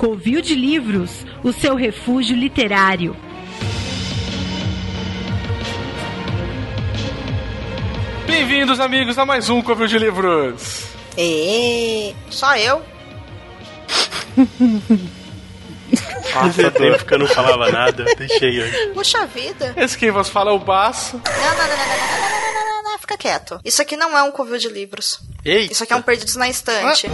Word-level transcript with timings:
Covil 0.00 0.40
de 0.40 0.54
Livros, 0.54 1.26
o 1.44 1.52
seu 1.52 1.74
refúgio 1.74 2.34
literário. 2.34 3.14
Bem-vindos, 8.26 8.80
amigos, 8.80 9.18
a 9.18 9.26
mais 9.26 9.50
um 9.50 9.60
Covil 9.60 9.86
de 9.86 9.98
Livros. 9.98 10.86
E 11.18 12.14
só 12.30 12.56
eu? 12.56 12.82
Fazia 16.32 16.70
tempo 16.70 17.04
que 17.04 17.12
eu 17.12 17.18
não 17.18 17.26
falava 17.26 17.70
nada, 17.70 18.02
deixei 18.16 18.58
hoje. 18.62 18.86
Puxa 18.94 19.26
vida. 19.26 19.74
Esse 19.76 19.98
quem 19.98 20.10
vos 20.10 20.30
fala 20.30 20.50
é 20.50 20.54
o 20.54 20.58
Baço. 20.58 21.20
Não, 21.26 21.32
não, 21.32 21.42
não, 21.42 21.56
não, 21.58 21.76
não, 21.76 21.76
não, 21.76 22.30
não, 22.30 22.40
não, 22.40 22.54
não, 22.54 22.82
não, 22.82 22.92
não, 22.92 22.98
fica 22.98 23.18
quieto. 23.18 23.60
Isso 23.62 23.82
aqui 23.82 23.98
não 23.98 24.16
é 24.16 24.22
um 24.22 24.32
covil 24.32 24.56
de 24.56 24.70
livros. 24.70 25.20
Ei, 25.44 25.66
Isso 25.66 25.84
aqui 25.84 25.92
é 25.92 25.96
um 25.96 26.00
Perdidos 26.00 26.36
na 26.36 26.48
Estante. 26.48 27.06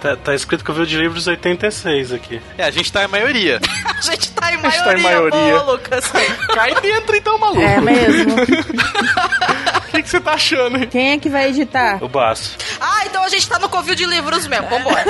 Tá, 0.00 0.16
tá 0.16 0.34
escrito 0.34 0.64
que 0.64 0.70
eu 0.70 0.74
vi 0.74 0.86
de 0.86 0.96
livros 0.96 1.26
86 1.26 2.12
aqui. 2.12 2.40
É, 2.56 2.64
a 2.64 2.70
gente 2.70 2.92
tá 2.92 3.04
em 3.04 3.08
maioria. 3.08 3.60
A 4.00 4.02
gente 4.02 4.32
tá 4.32 4.48
em 4.48 4.54
gente 4.54 4.62
maioria, 4.62 4.84
tá 4.84 4.98
em 4.98 5.02
maioria. 5.02 5.58
boa, 5.58 5.72
Lucas. 5.72 6.10
Cai 6.54 6.74
dentro 6.80 7.14
então, 7.14 7.36
maluco. 7.38 7.60
É 7.60 7.80
mesmo. 7.80 8.34
O 9.76 9.92
que, 9.92 10.02
que 10.04 10.08
você 10.08 10.20
tá 10.20 10.34
achando, 10.34 10.78
hein? 10.78 10.86
Quem 10.88 11.10
é 11.10 11.18
que 11.18 11.28
vai 11.28 11.48
editar? 11.48 11.98
O 12.02 12.08
baço. 12.08 12.56
Ah, 12.80 13.04
então 13.06 13.24
a 13.24 13.28
gente 13.28 13.46
tá 13.48 13.58
no 13.58 13.68
covil 13.68 13.96
de 13.96 14.06
livros 14.06 14.46
mesmo. 14.46 14.68
Vambora. 14.68 15.04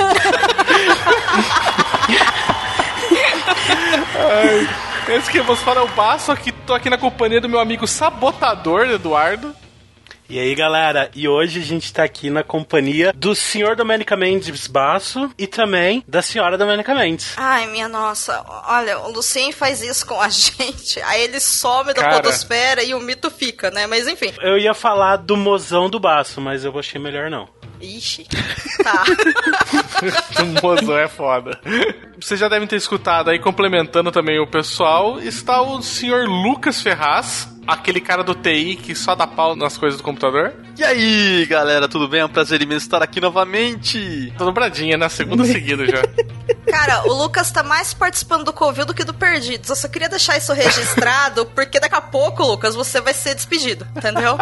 Esse 5.07 5.29
que 5.29 5.39
vos 5.41 5.59
fala 5.59 5.81
é 5.81 5.83
o 5.83 5.87
Baço, 5.89 6.31
aqui, 6.31 6.51
tô 6.51 6.73
aqui 6.73 6.89
na 6.89 6.97
companhia 6.97 7.39
do 7.39 7.47
meu 7.47 7.59
amigo 7.59 7.85
sabotador, 7.85 8.87
Eduardo. 8.87 9.55
E 10.31 10.39
aí, 10.39 10.55
galera, 10.55 11.11
e 11.13 11.27
hoje 11.27 11.59
a 11.59 11.61
gente 11.61 11.91
tá 11.91 12.05
aqui 12.05 12.29
na 12.29 12.41
companhia 12.41 13.11
do 13.13 13.35
senhor 13.35 13.75
Domenica 13.75 14.15
Mendes 14.15 14.65
Baço 14.65 15.29
e 15.37 15.45
também 15.45 16.01
da 16.07 16.21
senhora 16.21 16.57
Domenica 16.57 16.95
Mendes. 16.95 17.33
Ai, 17.35 17.67
minha 17.67 17.89
nossa. 17.89 18.41
Olha, 18.65 18.97
o 18.99 19.11
Lucien 19.11 19.51
faz 19.51 19.81
isso 19.81 20.05
com 20.05 20.21
a 20.21 20.29
gente. 20.31 21.01
Aí 21.01 21.23
ele 21.23 21.41
some 21.41 21.93
da 21.93 22.01
Cara. 22.01 22.15
podosfera 22.15 22.81
e 22.81 22.93
o 22.93 23.01
mito 23.01 23.29
fica, 23.29 23.69
né? 23.71 23.85
Mas 23.87 24.07
enfim. 24.07 24.31
Eu 24.39 24.57
ia 24.57 24.73
falar 24.73 25.17
do 25.17 25.35
mozão 25.35 25.89
do 25.89 25.99
Baço, 25.99 26.39
mas 26.39 26.63
eu 26.63 26.79
achei 26.79 27.01
melhor 27.01 27.29
não. 27.29 27.49
Ixi. 27.81 28.25
Tá. 28.83 29.03
O 30.41 30.65
mozão 30.65 30.97
é 30.97 31.07
foda. 31.07 31.59
Vocês 32.19 32.39
já 32.39 32.47
devem 32.47 32.67
ter 32.67 32.75
escutado 32.75 33.29
aí, 33.29 33.37
complementando 33.39 34.11
também 34.11 34.39
o 34.39 34.47
pessoal, 34.47 35.19
está 35.19 35.61
o 35.61 35.81
senhor 35.81 36.27
Lucas 36.27 36.81
Ferraz, 36.81 37.47
aquele 37.67 38.01
cara 38.01 38.23
do 38.23 38.33
TI 38.33 38.75
que 38.75 38.95
só 38.95 39.13
dá 39.13 39.27
pau 39.27 39.55
nas 39.55 39.77
coisas 39.77 39.99
do 39.99 40.03
computador. 40.03 40.53
E 40.77 40.83
aí, 40.83 41.45
galera, 41.45 41.87
tudo 41.87 42.07
bem? 42.07 42.21
É 42.21 42.25
um 42.25 42.29
prazer 42.29 42.61
imenso 42.61 42.85
estar 42.85 43.03
aqui 43.03 43.21
novamente. 43.21 44.33
Tô 44.37 44.45
dobradinha, 44.45 44.97
né? 44.97 45.07
Segunda 45.09 45.45
seguida 45.45 45.85
já. 45.85 46.01
Cara, 46.69 47.03
o 47.07 47.13
Lucas 47.13 47.51
tá 47.51 47.61
mais 47.61 47.93
participando 47.93 48.45
do 48.45 48.53
Covil 48.53 48.85
do 48.85 48.93
que 48.93 49.03
do 49.03 49.13
Perdidos. 49.13 49.69
Eu 49.69 49.75
só 49.75 49.87
queria 49.87 50.09
deixar 50.09 50.37
isso 50.37 50.53
registrado, 50.53 51.45
porque 51.47 51.79
daqui 51.79 51.95
a 51.95 52.01
pouco, 52.01 52.43
Lucas, 52.43 52.73
você 52.73 52.99
vai 52.99 53.13
ser 53.13 53.35
despedido, 53.35 53.87
entendeu? 53.95 54.37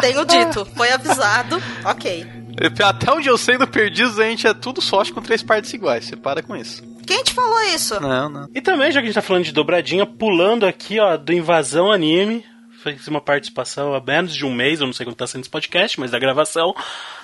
Tenho 0.00 0.24
dito, 0.24 0.66
foi 0.76 0.90
avisado, 0.92 1.60
ok. 1.84 2.43
Até 2.84 3.12
onde 3.12 3.28
eu 3.28 3.36
sei 3.36 3.58
do 3.58 3.66
Perdidos, 3.66 4.18
a 4.18 4.24
gente 4.24 4.46
é 4.46 4.54
tudo 4.54 4.80
sócio 4.80 5.14
com 5.14 5.20
três 5.20 5.42
partes 5.42 5.72
iguais. 5.72 6.04
Você 6.04 6.16
para 6.16 6.42
com 6.42 6.56
isso. 6.56 6.82
Quem 7.06 7.22
te 7.22 7.34
falou 7.34 7.60
isso? 7.74 8.00
Não, 8.00 8.28
não. 8.28 8.48
E 8.54 8.60
também, 8.60 8.90
já 8.90 9.00
que 9.00 9.04
a 9.04 9.08
gente 9.08 9.14
tá 9.14 9.22
falando 9.22 9.44
de 9.44 9.52
dobradinha, 9.52 10.06
pulando 10.06 10.64
aqui, 10.64 10.98
ó, 10.98 11.16
do 11.16 11.32
Invasão 11.32 11.90
Anime. 11.92 12.44
Fez 12.82 13.08
uma 13.08 13.20
participação 13.20 13.94
há 13.94 14.00
menos 14.00 14.34
de 14.34 14.44
um 14.44 14.52
mês, 14.52 14.78
eu 14.78 14.86
não 14.86 14.92
sei 14.92 15.06
quando 15.06 15.16
tá 15.16 15.26
sendo 15.26 15.40
esse 15.40 15.48
podcast, 15.48 15.98
mas 15.98 16.10
da 16.10 16.18
gravação, 16.18 16.74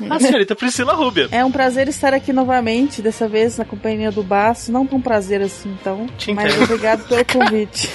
a 0.09 0.17
senhorita 0.19 0.57
Priscila 0.57 0.95
Rubia. 0.95 1.29
É 1.31 1.45
um 1.45 1.53
prazer 1.53 1.87
estar 1.87 2.15
aqui 2.15 2.33
novamente, 2.33 3.03
dessa 3.03 3.29
vez 3.29 3.59
na 3.59 3.65
companhia 3.67 4.11
do 4.11 4.23
Baço. 4.23 4.73
Não 4.73 4.87
tão 4.87 4.99
prazer 5.03 5.43
assim, 5.43 5.77
então. 5.79 6.07
Te 6.17 6.33
Mas 6.33 6.55
entendo. 6.55 6.65
obrigado 6.65 7.07
pelo 7.07 7.23
convite. 7.31 7.91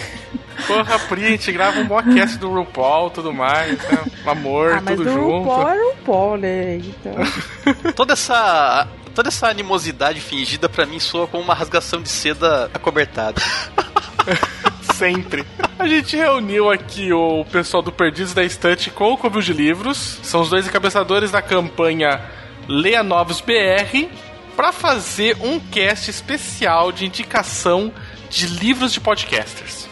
Porra, 0.67 0.99
Pri, 0.99 1.25
a 1.25 1.29
gente 1.29 1.51
grava 1.51 1.79
um 1.79 1.87
podcast 1.87 2.37
do 2.37 2.49
RuPaul 2.49 3.09
tudo 3.09 3.33
mais, 3.33 3.77
né? 3.77 4.05
Amor, 4.25 4.73
ah, 4.73 4.81
mas 4.81 4.95
tudo 4.95 5.09
o 5.09 5.13
junto. 5.13 5.49
RuPaul 5.49 5.69
é 5.69 5.83
RuPaul, 5.83 6.37
né? 6.37 6.75
Então. 6.77 7.13
Toda 7.93 8.13
essa. 8.13 8.87
Toda 9.13 9.29
essa 9.29 9.47
animosidade 9.47 10.19
fingida 10.19 10.67
pra 10.67 10.85
mim 10.85 10.99
soa 10.99 11.25
como 11.25 11.41
uma 11.41 11.53
rasgação 11.53 12.01
de 12.01 12.09
seda 12.09 12.69
acobertada. 12.73 13.41
Sempre. 14.93 15.45
A 15.79 15.87
gente 15.87 16.17
reuniu 16.17 16.69
aqui 16.69 17.13
o 17.13 17.45
pessoal 17.45 17.81
do 17.81 17.91
Perdidos 17.91 18.33
da 18.33 18.43
Estante 18.43 18.89
com 18.89 19.13
o 19.13 19.17
Covil 19.17 19.41
de 19.41 19.53
Livros. 19.53 20.19
São 20.21 20.41
os 20.41 20.49
dois 20.49 20.67
encabeçadores 20.67 21.31
da 21.31 21.41
campanha 21.41 22.21
Leia 22.67 23.03
Novos 23.03 23.39
BR 23.39 24.09
para 24.55 24.71
fazer 24.71 25.37
um 25.41 25.59
cast 25.59 26.09
especial 26.09 26.91
de 26.91 27.05
indicação 27.05 27.91
de 28.29 28.47
livros 28.47 28.91
de 28.91 28.99
podcasters. 28.99 29.87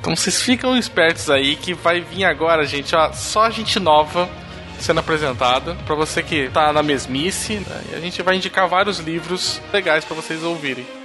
Então 0.00 0.14
vocês 0.14 0.40
ficam 0.40 0.76
espertos 0.76 1.28
aí 1.28 1.56
que 1.56 1.74
vai 1.74 2.00
vir 2.00 2.24
agora, 2.24 2.64
gente, 2.64 2.94
ó, 2.94 3.12
só 3.12 3.50
gente 3.50 3.80
nova 3.80 4.28
sendo 4.78 5.00
apresentada 5.00 5.74
para 5.84 5.94
você 5.94 6.22
que 6.22 6.48
tá 6.50 6.72
na 6.72 6.82
mesmice, 6.82 7.54
né? 7.54 7.82
E 7.90 7.94
a 7.96 8.00
gente 8.00 8.22
vai 8.22 8.36
indicar 8.36 8.68
vários 8.68 8.98
livros 9.00 9.60
legais 9.72 10.04
para 10.04 10.14
vocês 10.14 10.42
ouvirem. 10.42 10.97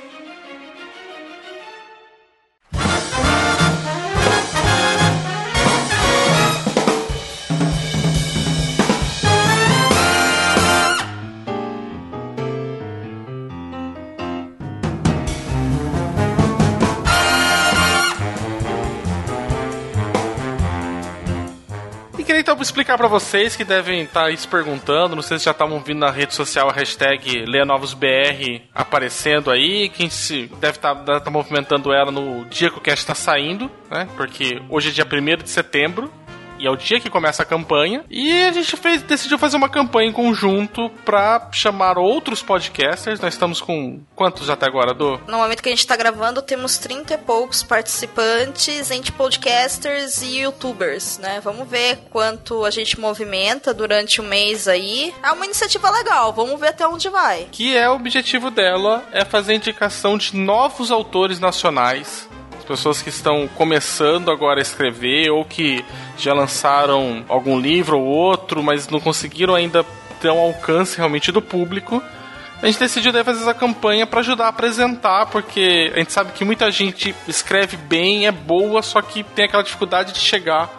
Pra 22.98 23.08
vocês 23.08 23.56
que 23.56 23.64
devem 23.64 24.02
estar 24.04 24.26
aí 24.26 24.38
se 24.38 24.48
perguntando, 24.48 25.16
não 25.16 25.24
sei 25.24 25.40
se 25.40 25.46
já 25.46 25.52
estavam 25.52 25.80
vindo 25.80 26.00
na 26.00 26.12
rede 26.12 26.34
social 26.34 26.70
a 26.70 26.74
hashtag 26.74 27.46
LeaNovosBR 27.46 28.62
aparecendo 28.74 29.52
aí, 29.52 29.90
quem 29.90 30.09
se 30.09 30.48
deve 30.59 30.78
estar 30.78 30.96
tá, 30.96 31.30
movimentando 31.30 31.94
ela 31.94 32.12
no 32.12 32.46
dia 32.46 32.70
que 32.70 32.78
o 32.78 32.81
cast 32.81 33.04
está 33.04 33.16
saindo, 33.16 33.70
né? 33.90 34.08
Porque 34.16 34.62
hoje 34.70 34.90
é 34.90 34.92
dia 34.92 35.06
1 35.06 35.44
de 35.44 35.50
setembro. 35.50 36.12
E 36.63 36.66
é 36.66 36.72
o 36.72 36.78
dia 36.78 36.97
que 36.97 37.09
começa 37.09 37.44
a 37.44 37.46
campanha. 37.46 38.06
E 38.09 38.41
a 38.41 38.53
gente 38.53 38.78
fez, 38.78 39.01
decidiu 39.01 39.38
fazer 39.38 39.57
uma 39.57 39.68
campanha 39.68 40.09
em 40.09 40.13
conjunto 40.13 40.90
pra 41.03 41.50
chamar 41.51 41.97
outros 41.97 42.41
podcasters. 42.41 43.19
Nós 43.19 43.34
estamos 43.34 43.59
com 43.59 44.00
quantos 44.16 44.50
até 44.50 44.66
agora, 44.66 44.94
Do? 44.94 45.19
No 45.28 45.40
momento 45.40 45.62
que 45.62 45.68
a 45.68 45.72
gente 45.74 45.85
tá 45.85 45.97
gravando, 45.97 46.41
temos 46.41 46.78
30 46.78 47.16
e 47.16 47.18
poucos 47.18 47.62
participantes 47.63 48.91
entre 48.91 49.12
podcasters 49.12 50.22
e 50.22 50.40
youtubers, 50.40 51.18
né? 51.18 51.41
Vamos 51.44 51.68
ver 51.68 51.97
quanto 52.09 52.63
a 52.63 52.72
gente 52.72 52.97
movimenta 52.97 53.74
durante 53.74 54.22
o 54.22 54.24
mês 54.24 54.66
aí. 54.66 55.13
É 55.22 55.34
uma 55.34 55.44
iniciativa 55.44 55.90
legal, 55.91 56.31
vamos 56.31 56.57
ver 56.57 56.69
até 56.69 56.88
onde 56.88 57.09
vai. 57.09 57.50
que 57.51 57.75
é 57.75 57.90
o 57.90 57.95
objetivo 57.95 58.50
dela 58.50 59.03
é 59.12 59.25
fazer 59.25 59.53
indicação 59.56 60.18
de 60.18 60.34
novos 60.34 60.91
autores 60.91 61.41
nacionais, 61.41 62.30
as 62.63 62.68
pessoas 62.68 63.01
que 63.01 63.09
estão 63.09 63.47
começando 63.50 64.31
agora 64.31 64.59
a 64.59 64.62
escrever 64.62 65.29
ou 65.29 65.44
que 65.44 65.84
já 66.18 66.34
lançaram 66.34 67.25
algum 67.28 67.59
livro 67.59 68.00
ou 68.00 68.06
outro, 68.06 68.63
mas 68.63 68.88
não 68.88 69.01
conseguiram 69.01 69.53
ainda 69.53 69.85
ter 70.22 70.31
um 70.31 70.40
alcance 70.40 70.97
realmente 70.97 71.31
do 71.31 71.41
público. 71.41 72.01
A 72.62 72.66
gente 72.66 72.79
decidiu 72.79 73.12
daí 73.12 73.25
fazer 73.25 73.41
essa 73.41 73.53
campanha 73.53 74.07
para 74.07 74.22
ajudar 74.22 74.46
a 74.46 74.47
apresentar, 74.47 75.25
porque 75.25 75.91
a 75.94 76.00
gente 76.00 76.13
sabe 76.13 76.31
que 76.31 76.46
muita 76.46 76.72
gente 76.72 77.13
escreve 77.28 77.75
bem, 77.75 78.25
é 78.25 78.31
boa, 78.31 78.81
só 78.81 79.01
que 79.01 79.22
tem 79.22 79.44
aquela 79.44 79.63
dificuldade 79.63 80.13
de 80.13 80.19
chegar 80.19 80.69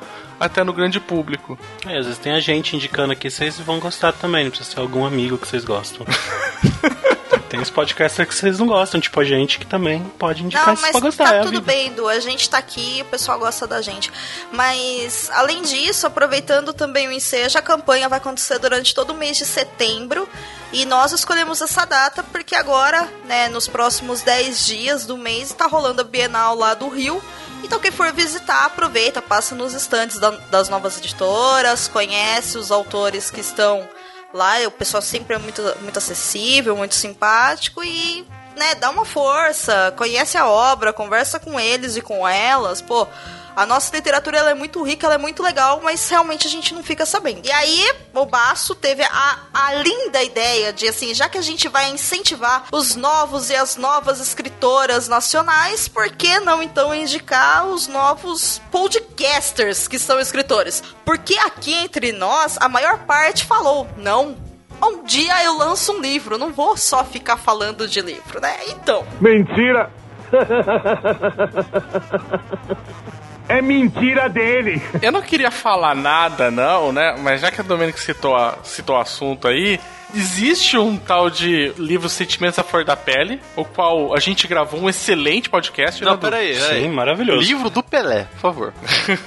até 0.41 0.65
no 0.65 0.73
grande 0.73 0.99
público. 0.99 1.59
É, 1.87 1.99
às 1.99 2.07
vezes 2.07 2.19
tem 2.19 2.33
a 2.33 2.41
gente 2.41 2.75
indicando 2.75 3.13
aqui, 3.13 3.29
vocês 3.29 3.61
vão 3.61 3.79
gostar 3.79 4.13
também, 4.13 4.45
não 4.45 4.51
precisa 4.51 4.71
ser 4.71 4.81
algum 4.81 5.05
amigo 5.05 5.37
que 5.37 5.47
vocês 5.47 5.65
gostam. 5.67 6.07
tem 7.49 7.61
os 7.61 7.71
podcasters 7.71 8.29
que 8.29 8.35
vocês 8.35 8.59
não 8.59 8.67
gostam, 8.67 9.01
tipo 9.01 9.19
a 9.21 9.25
gente 9.25 9.59
que 9.59 9.67
também 9.67 10.03
pode 10.19 10.43
indicar 10.43 10.67
Não, 10.69 10.81
mas 10.81 10.91
pra 10.93 11.01
gostar. 11.01 11.25
tá 11.25 11.35
é 11.37 11.39
tudo 11.41 11.51
vida. 11.53 11.67
bem, 11.67 11.93
Du. 11.93 12.09
A 12.09 12.19
gente 12.21 12.49
tá 12.49 12.59
aqui, 12.59 13.01
o 13.03 13.05
pessoal 13.07 13.39
gosta 13.39 13.67
da 13.67 13.81
gente. 13.83 14.11
Mas, 14.53 15.31
além 15.33 15.63
disso, 15.63 16.07
aproveitando 16.07 16.73
também 16.73 17.09
o 17.09 17.13
ensejo, 17.13 17.59
a 17.59 17.63
campanha 17.63 18.09
vai 18.09 18.19
acontecer 18.19 18.59
durante 18.59 18.95
todo 18.95 19.11
o 19.11 19.15
mês 19.15 19.37
de 19.37 19.45
setembro. 19.45 20.29
E 20.73 20.85
nós 20.85 21.13
escolhemos 21.13 21.61
essa 21.63 21.85
data 21.85 22.23
porque 22.25 22.55
agora, 22.57 23.09
né, 23.27 23.49
nos 23.49 23.69
próximos 23.69 24.23
10 24.23 24.67
dias 24.67 25.07
do 25.07 25.17
mês, 25.17 25.53
tá 25.53 25.67
rolando 25.67 26.01
a 26.01 26.05
Bienal 26.05 26.57
lá 26.57 26.75
do 26.75 26.89
Rio. 26.89 27.23
Então, 27.63 27.79
quem 27.81 27.91
for 27.93 28.13
visitar, 28.13 28.65
aproveita, 28.67 29.23
passa 29.23 29.55
nos 29.55 29.73
estantes 29.73 30.19
da- 30.19 30.31
das 30.51 30.69
novas 30.69 30.99
editoras, 30.99 31.89
conhece 31.89 32.59
os 32.59 32.71
autores 32.71 33.31
que 33.31 33.41
estão 33.41 33.89
lá. 34.35 34.59
O 34.67 34.71
pessoal 34.71 35.03
sempre 35.03 35.37
é 35.37 35.39
muito, 35.39 35.63
muito 35.81 35.99
acessível, 35.99 36.77
muito 36.77 36.95
simpático 36.95 37.83
e 37.83 38.27
né, 38.57 38.75
dá 38.75 38.91
uma 38.91 39.05
força, 39.05 39.95
conhece 39.97 40.37
a 40.37 40.47
obra, 40.47 40.93
conversa 40.93 41.39
com 41.39 41.59
eles 41.59 41.97
e 41.97 42.03
com 42.03 42.27
elas. 42.27 42.83
Pô, 42.83 43.07
A 43.57 43.65
nossa 43.65 43.95
literatura 43.95 44.39
ela 44.39 44.51
é 44.51 44.55
muito 44.55 44.83
rica, 44.83 45.07
ela 45.07 45.15
é 45.15 45.19
muito 45.19 45.43
legal, 45.43 45.81
mas 45.83 46.09
realmente 46.09 46.47
a 46.47 46.51
gente 46.51 46.75
não 46.75 46.83
fica 46.83 47.07
sabendo. 47.07 47.47
E 47.47 47.53
aí, 47.53 47.93
o 48.13 48.27
Baço 48.27 48.75
teve 48.75 49.05
a, 49.05 49.39
a 49.53 49.75
linda 49.75 50.23
ideia 50.23 50.73
de, 50.73 50.89
assim, 50.89 51.15
já 51.15 51.29
que 51.29 51.39
a 51.39 51.43
gente 51.43 51.69
vai 51.69 51.91
incentivar 51.91 52.65
os 52.73 52.97
novos 52.97 53.51
e 53.51 53.55
as 53.55 53.77
novas 53.77 54.21
escritoras 54.21 55.09
nacionais, 55.09 55.87
por 55.87 56.11
que 56.11 56.41
não 56.41 56.63
então 56.63 56.93
indicar 56.93 57.67
os 57.67 57.87
novos 57.87 58.61
podcasters 58.73 59.87
que 59.87 59.99
são 59.99 60.19
escritores? 60.19 60.83
Porque 61.05 61.39
aqui 61.39 61.75
entre 61.75 62.11
nós, 62.11 62.59
a 62.61 62.69
maior 62.69 62.99
parte 63.01 63.45
falou, 63.45 63.87
não, 63.97 64.37
um 64.83 65.05
dia 65.05 65.45
eu 65.45 65.57
lanço 65.57 65.93
um 65.93 66.01
livro, 66.01 66.37
não 66.37 66.53
vou 66.53 66.77
só 66.77 67.05
ficar 67.05 67.37
falando 67.37 67.87
de 67.87 68.01
livro, 68.01 68.41
né? 68.41 68.57
Então. 68.69 69.07
Mentira! 69.21 69.91
É 73.49 73.61
mentira 73.61 74.29
dele. 74.29 74.81
Eu 75.03 75.13
não 75.13 75.23
queria 75.23 75.51
falar 75.51 75.95
nada, 75.95 76.51
não, 76.51 76.93
né? 76.93 77.17
Mas 77.19 77.41
já 77.41 77.51
que 77.51 77.61
a 77.61 77.65
Domênica 77.65 77.99
citou, 77.99 78.35
a, 78.35 78.59
citou 78.63 78.97
o 78.97 79.01
assunto 79.01 79.47
aí, 79.47 79.79
existe 80.15 80.79
um 80.79 80.97
tal 80.97 81.29
de 81.29 81.73
livro 81.77 82.09
Sentimentos 82.09 82.59
à 82.59 82.63
Flor 82.63 82.85
da 82.85 82.97
Pele, 82.97 83.41
o 83.57 83.65
qual 83.65 84.15
a 84.15 84.21
gente 84.21 84.47
gravou 84.47 84.81
um 84.81 84.89
excelente 84.89 85.51
podcast. 85.51 86.03
Não, 86.03 86.13
né, 86.13 86.19
peraí, 86.19 86.55
peraí. 86.55 86.83
Sim, 86.83 86.91
maravilhoso. 86.91 87.47
Livro 87.47 87.69
do 87.69 87.83
Pelé, 87.83 88.27
por 88.33 88.41
favor. 88.41 88.75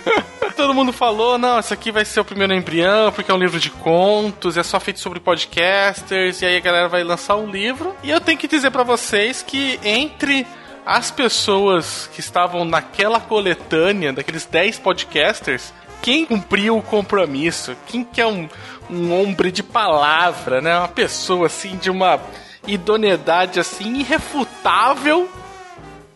Todo 0.56 0.74
mundo 0.74 0.92
falou, 0.92 1.38
não, 1.38 1.60
esse 1.60 1.72
aqui 1.72 1.92
vai 1.92 2.04
ser 2.04 2.20
o 2.20 2.26
primeiro 2.26 2.52
embrião, 2.52 3.12
porque 3.12 3.30
é 3.30 3.34
um 3.34 3.38
livro 3.38 3.60
de 3.60 3.70
contos, 3.70 4.58
é 4.58 4.64
só 4.64 4.80
feito 4.80 5.00
sobre 5.00 5.20
podcasters, 5.20 6.42
e 6.42 6.48
aí 6.48 6.58
a 6.58 6.60
galera 6.60 6.90
vai 6.90 7.04
lançar 7.04 7.36
um 7.36 7.48
livro. 7.48 7.96
E 8.02 8.10
eu 8.10 8.20
tenho 8.20 8.40
que 8.40 8.48
dizer 8.48 8.72
pra 8.72 8.82
vocês 8.82 9.44
que 9.44 9.80
entre 9.84 10.48
as 10.88 11.12
pessoas 11.12 12.10
que 12.14 12.22
estavam 12.22 12.64
naquela 12.64 13.20
coletânea, 13.20 14.14
daqueles 14.14 14.46
10 14.46 14.80
podcasters, 14.80 15.74
quem 16.02 16.26
cumpriu 16.26 16.78
o 16.78 16.82
compromisso, 16.82 17.76
quem 17.88 18.06
que 18.06 18.22
é 18.22 18.26
um, 18.26 18.48
um 18.90 19.12
homem 19.12 19.36
de 19.52 19.62
palavra, 19.62 20.62
né? 20.62 20.78
Uma 20.78 20.88
pessoa 20.88 21.48
assim 21.48 21.76
de 21.76 21.90
uma 21.90 22.22
idoneidade 22.66 23.60
assim 23.60 23.98
irrefutável 23.98 25.30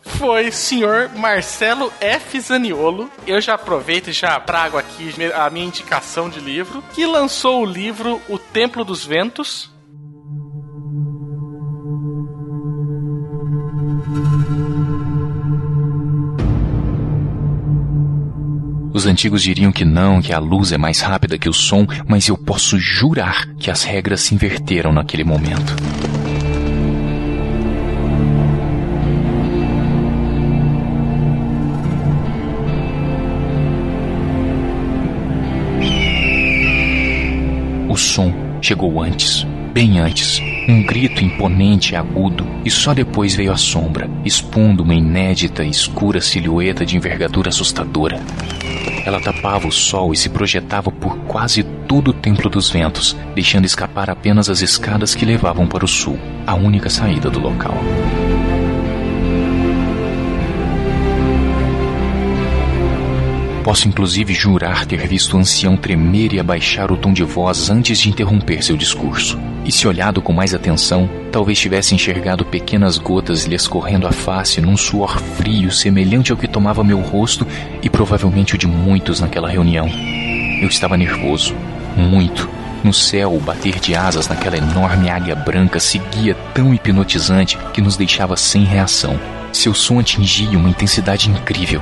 foi 0.03 0.51
senhor 0.51 1.09
Marcelo 1.15 1.91
F. 1.99 2.39
Zaniolo. 2.39 3.11
Eu 3.27 3.41
já 3.41 3.55
aproveito 3.55 4.07
e 4.07 4.13
já 4.13 4.39
trago 4.39 4.77
aqui 4.77 5.13
a 5.33 5.49
minha 5.49 5.65
indicação 5.65 6.29
de 6.29 6.39
livro, 6.39 6.81
que 6.93 7.05
lançou 7.05 7.61
o 7.61 7.65
livro 7.65 8.21
O 8.29 8.37
Templo 8.37 8.85
dos 8.85 9.05
Ventos. 9.05 9.70
Os 18.93 19.07
antigos 19.07 19.41
diriam 19.41 19.71
que 19.71 19.83
não, 19.83 20.21
que 20.21 20.31
a 20.31 20.37
luz 20.37 20.71
é 20.71 20.77
mais 20.77 21.01
rápida 21.01 21.37
que 21.37 21.49
o 21.49 21.53
som, 21.53 21.87
mas 22.07 22.27
eu 22.27 22.37
posso 22.37 22.77
jurar 22.77 23.47
que 23.57 23.71
as 23.71 23.83
regras 23.83 24.21
se 24.21 24.35
inverteram 24.35 24.93
naquele 24.93 25.23
momento. 25.23 25.75
O 37.89 37.97
som 37.97 38.31
chegou 38.61 39.01
antes, 39.01 39.43
bem 39.73 39.99
antes. 39.99 40.39
Um 40.71 40.83
grito 40.83 41.21
imponente 41.21 41.91
e 41.91 41.95
agudo, 41.97 42.47
e 42.63 42.71
só 42.71 42.93
depois 42.93 43.35
veio 43.35 43.51
a 43.51 43.57
sombra, 43.57 44.09
expondo 44.23 44.83
uma 44.83 44.95
inédita 44.95 45.65
e 45.65 45.69
escura 45.69 46.21
silhueta 46.21 46.85
de 46.85 46.95
envergadura 46.95 47.49
assustadora. 47.49 48.21
Ela 49.05 49.19
tapava 49.19 49.67
o 49.67 49.71
sol 49.71 50.13
e 50.13 50.15
se 50.15 50.29
projetava 50.29 50.89
por 50.89 51.17
quase 51.25 51.61
todo 51.61 52.11
o 52.11 52.13
Templo 52.13 52.49
dos 52.49 52.69
Ventos, 52.69 53.17
deixando 53.35 53.65
escapar 53.65 54.09
apenas 54.09 54.49
as 54.49 54.61
escadas 54.61 55.13
que 55.13 55.25
levavam 55.25 55.67
para 55.67 55.83
o 55.83 55.89
sul, 55.89 56.17
a 56.47 56.55
única 56.55 56.89
saída 56.89 57.29
do 57.29 57.41
local. 57.41 57.75
Posso 63.63 63.87
inclusive 63.87 64.33
jurar 64.33 64.87
ter 64.87 65.05
visto 65.07 65.37
o 65.37 65.39
ancião 65.39 65.77
tremer 65.77 66.33
e 66.33 66.39
abaixar 66.39 66.91
o 66.91 66.97
tom 66.97 67.13
de 67.13 67.23
voz 67.23 67.69
antes 67.69 67.99
de 67.99 68.09
interromper 68.09 68.63
seu 68.63 68.75
discurso. 68.75 69.39
E 69.63 69.71
se 69.71 69.87
olhado 69.87 70.19
com 70.19 70.33
mais 70.33 70.55
atenção, 70.55 71.07
talvez 71.31 71.59
tivesse 71.59 71.93
enxergado 71.93 72.43
pequenas 72.43 72.97
gotas 72.97 73.45
lhe 73.45 73.53
escorrendo 73.53 74.07
a 74.07 74.11
face 74.11 74.59
num 74.59 74.75
suor 74.75 75.19
frio 75.19 75.71
semelhante 75.71 76.31
ao 76.31 76.37
que 76.37 76.47
tomava 76.47 76.83
meu 76.83 76.99
rosto 76.99 77.45
e 77.83 77.89
provavelmente 77.89 78.55
o 78.55 78.57
de 78.57 78.65
muitos 78.65 79.19
naquela 79.19 79.47
reunião. 79.47 79.87
Eu 80.59 80.67
estava 80.67 80.97
nervoso, 80.97 81.55
muito. 81.95 82.49
No 82.83 82.91
céu, 82.91 83.35
o 83.35 83.39
bater 83.39 83.79
de 83.79 83.93
asas 83.93 84.27
naquela 84.27 84.57
enorme 84.57 85.07
águia 85.07 85.35
branca 85.35 85.79
seguia 85.79 86.33
tão 86.51 86.73
hipnotizante 86.73 87.59
que 87.71 87.81
nos 87.81 87.95
deixava 87.95 88.35
sem 88.35 88.63
reação. 88.63 89.19
Seu 89.53 89.75
som 89.75 89.99
atingia 89.99 90.57
uma 90.57 90.69
intensidade 90.69 91.29
incrível. 91.29 91.79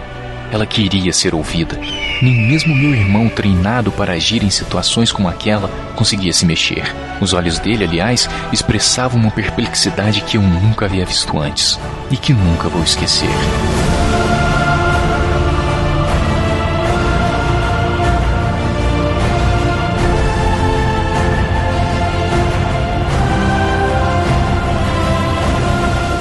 Ela 0.51 0.65
queria 0.65 1.13
ser 1.13 1.35
ouvida. 1.35 1.79
Nem 2.21 2.47
mesmo 2.47 2.75
meu 2.75 2.93
irmão, 2.95 3.29
treinado 3.29 3.91
para 3.91 4.13
agir 4.13 4.43
em 4.43 4.49
situações 4.49 5.11
como 5.11 5.27
aquela, 5.27 5.69
conseguia 5.95 6.33
se 6.33 6.45
mexer. 6.45 6.83
Os 7.21 7.33
olhos 7.33 7.59
dele, 7.59 7.83
aliás, 7.83 8.27
expressavam 8.51 9.19
uma 9.19 9.31
perplexidade 9.31 10.21
que 10.21 10.37
eu 10.37 10.41
nunca 10.41 10.85
havia 10.85 11.05
visto 11.05 11.39
antes 11.39 11.79
e 12.09 12.17
que 12.17 12.33
nunca 12.33 12.67
vou 12.67 12.83
esquecer. 12.83 13.29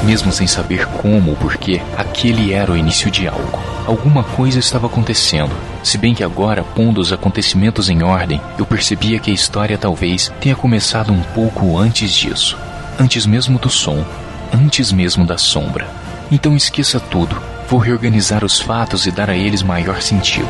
Mesmo 0.04 0.32
sem 0.32 0.46
saber 0.46 0.86
como 0.86 1.30
ou 1.30 1.36
porquê, 1.36 1.82
aquele 1.96 2.52
era 2.52 2.72
o 2.72 2.76
início 2.76 3.10
de 3.10 3.28
algo. 3.28 3.77
Alguma 3.88 4.22
coisa 4.22 4.58
estava 4.58 4.86
acontecendo. 4.86 5.50
Se 5.82 5.96
bem 5.96 6.14
que 6.14 6.22
agora, 6.22 6.62
pondo 6.62 7.00
os 7.00 7.10
acontecimentos 7.10 7.88
em 7.88 8.02
ordem, 8.02 8.38
eu 8.58 8.66
percebia 8.66 9.18
que 9.18 9.30
a 9.30 9.34
história 9.34 9.78
talvez 9.78 10.30
tenha 10.42 10.54
começado 10.54 11.10
um 11.10 11.22
pouco 11.22 11.78
antes 11.78 12.12
disso. 12.12 12.54
Antes 13.00 13.24
mesmo 13.24 13.58
do 13.58 13.70
som. 13.70 14.04
Antes 14.52 14.92
mesmo 14.92 15.24
da 15.24 15.38
sombra. 15.38 15.88
Então 16.30 16.54
esqueça 16.54 17.00
tudo. 17.00 17.40
Vou 17.66 17.80
reorganizar 17.80 18.44
os 18.44 18.60
fatos 18.60 19.06
e 19.06 19.10
dar 19.10 19.30
a 19.30 19.36
eles 19.38 19.62
maior 19.62 20.02
sentido. 20.02 20.46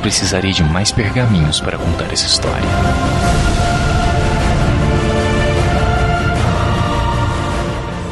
Precisarei 0.00 0.52
de 0.52 0.64
mais 0.64 0.90
pergaminhos 0.90 1.60
para 1.60 1.76
contar 1.76 2.10
essa 2.10 2.24
história. 2.24 2.68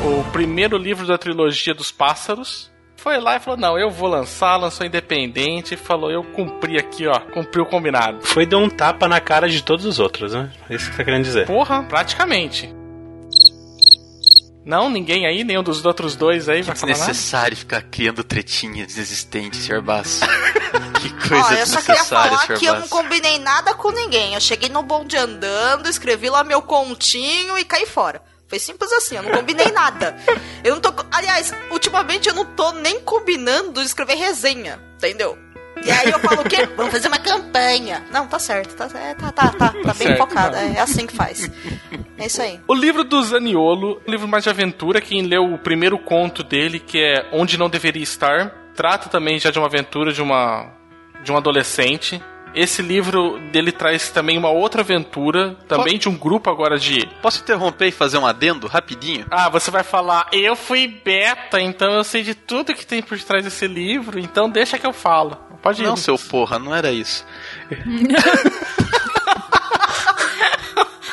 O 0.04 0.22
primeiro 0.32 0.76
livro 0.76 1.06
da 1.06 1.16
trilogia 1.16 1.72
dos 1.72 1.90
pássaros. 1.90 2.75
Foi 3.06 3.20
lá 3.20 3.36
e 3.36 3.38
falou: 3.38 3.56
Não, 3.56 3.78
eu 3.78 3.88
vou 3.88 4.08
lançar, 4.08 4.56
lançou 4.56 4.84
independente 4.84 5.74
e 5.74 5.76
falou: 5.76 6.10
Eu 6.10 6.24
cumpri 6.24 6.76
aqui, 6.76 7.06
ó, 7.06 7.20
cumpri 7.20 7.60
o 7.60 7.64
combinado. 7.64 8.26
Foi 8.26 8.44
dar 8.44 8.58
um 8.58 8.68
tapa 8.68 9.06
na 9.06 9.20
cara 9.20 9.48
de 9.48 9.62
todos 9.62 9.86
os 9.86 10.00
outros, 10.00 10.32
né? 10.32 10.50
É 10.68 10.74
isso 10.74 10.90
que 10.90 10.96
tá 10.96 11.04
querendo 11.04 11.22
dizer. 11.22 11.46
Porra, 11.46 11.84
praticamente. 11.84 12.68
Não, 14.64 14.90
ninguém 14.90 15.24
aí, 15.24 15.44
nenhum 15.44 15.62
dos 15.62 15.86
outros 15.86 16.16
dois 16.16 16.48
aí 16.48 16.62
vai 16.62 16.74
falar 16.74 16.94
nada? 16.94 17.04
Desnecessário 17.04 17.56
ficar 17.56 17.80
criando 17.82 18.24
tretinhas 18.24 18.92
desistentes, 18.92 19.60
Sr. 19.60 19.80
Bass. 19.80 20.22
que 21.00 21.28
coisa 21.28 21.46
Ó, 21.46 21.52
eu 21.52 21.66
só 21.68 21.80
queria 21.82 22.02
falar 22.02 22.38
Sr. 22.38 22.58
que 22.58 22.66
eu 22.66 22.80
não 22.80 22.88
combinei 22.88 23.38
nada 23.38 23.72
com 23.74 23.92
ninguém. 23.92 24.34
Eu 24.34 24.40
cheguei 24.40 24.68
no 24.68 24.82
bonde 24.82 25.16
andando, 25.16 25.88
escrevi 25.88 26.28
lá 26.28 26.42
meu 26.42 26.60
continho 26.60 27.56
e 27.56 27.64
caí 27.64 27.86
fora. 27.86 28.20
Foi 28.48 28.58
simples 28.58 28.92
assim, 28.92 29.16
eu 29.16 29.22
não 29.22 29.32
combinei 29.32 29.72
nada. 29.72 30.16
Eu 30.62 30.74
não 30.74 30.80
tô. 30.80 30.92
Aliás, 31.10 31.52
ultimamente 31.70 32.28
eu 32.28 32.34
não 32.34 32.44
tô 32.44 32.72
nem 32.72 33.00
combinando 33.00 33.80
de 33.80 33.86
escrever 33.86 34.14
resenha, 34.14 34.80
entendeu? 34.96 35.36
E 35.84 35.90
aí 35.90 36.10
eu 36.10 36.18
falo 36.20 36.40
o 36.40 36.44
quê? 36.44 36.66
Vamos 36.76 36.92
fazer 36.92 37.08
uma 37.08 37.18
campanha. 37.18 38.04
Não, 38.10 38.26
tá 38.26 38.38
certo, 38.38 38.74
tá, 38.74 38.88
é, 38.98 39.14
tá, 39.14 39.30
tá, 39.30 39.50
tá, 39.50 39.68
tá 39.68 39.94
bem 39.94 40.08
certo, 40.08 40.18
focada. 40.18 40.60
não. 40.60 40.74
É 40.74 40.80
assim 40.80 41.06
que 41.06 41.14
faz. 41.14 41.50
É 42.18 42.26
isso 42.26 42.40
aí. 42.40 42.58
O 42.66 42.74
livro 42.74 43.04
do 43.04 43.22
Zaniolo, 43.22 44.00
um 44.06 44.10
livro 44.10 44.26
mais 44.26 44.42
de 44.44 44.50
aventura, 44.50 45.00
quem 45.00 45.22
leu 45.22 45.52
o 45.52 45.58
primeiro 45.58 45.98
conto 45.98 46.42
dele, 46.42 46.80
que 46.80 46.98
é 46.98 47.28
Onde 47.30 47.58
Não 47.58 47.68
Deveria 47.68 48.02
Estar, 48.02 48.70
trata 48.74 49.10
também 49.10 49.38
já 49.38 49.50
de 49.50 49.58
uma 49.58 49.66
aventura 49.66 50.12
de 50.12 50.22
uma 50.22 50.72
de 51.22 51.30
um 51.30 51.36
adolescente. 51.36 52.22
Esse 52.56 52.80
livro 52.80 53.38
dele 53.52 53.70
traz 53.70 54.10
também 54.10 54.38
uma 54.38 54.48
outra 54.48 54.80
aventura, 54.80 55.54
também 55.68 55.98
de 55.98 56.08
um 56.08 56.16
grupo 56.16 56.48
agora 56.48 56.78
de. 56.78 57.06
Posso 57.20 57.42
interromper 57.42 57.88
e 57.88 57.92
fazer 57.92 58.16
um 58.16 58.26
adendo 58.26 58.66
rapidinho? 58.66 59.26
Ah, 59.30 59.50
você 59.50 59.70
vai 59.70 59.82
falar, 59.82 60.26
eu 60.32 60.56
fui 60.56 60.88
beta, 60.88 61.60
então 61.60 61.92
eu 61.92 62.02
sei 62.02 62.22
de 62.22 62.34
tudo 62.34 62.74
que 62.74 62.86
tem 62.86 63.02
por 63.02 63.18
trás 63.20 63.44
desse 63.44 63.66
livro, 63.66 64.18
então 64.18 64.48
deixa 64.48 64.78
que 64.78 64.86
eu 64.86 64.92
falo. 64.94 65.36
Pode 65.62 65.82
ir. 65.82 65.84
Não, 65.84 65.96
seu 65.96 66.16
porra, 66.16 66.58
não 66.58 66.74
era 66.74 66.90
isso. 66.90 67.26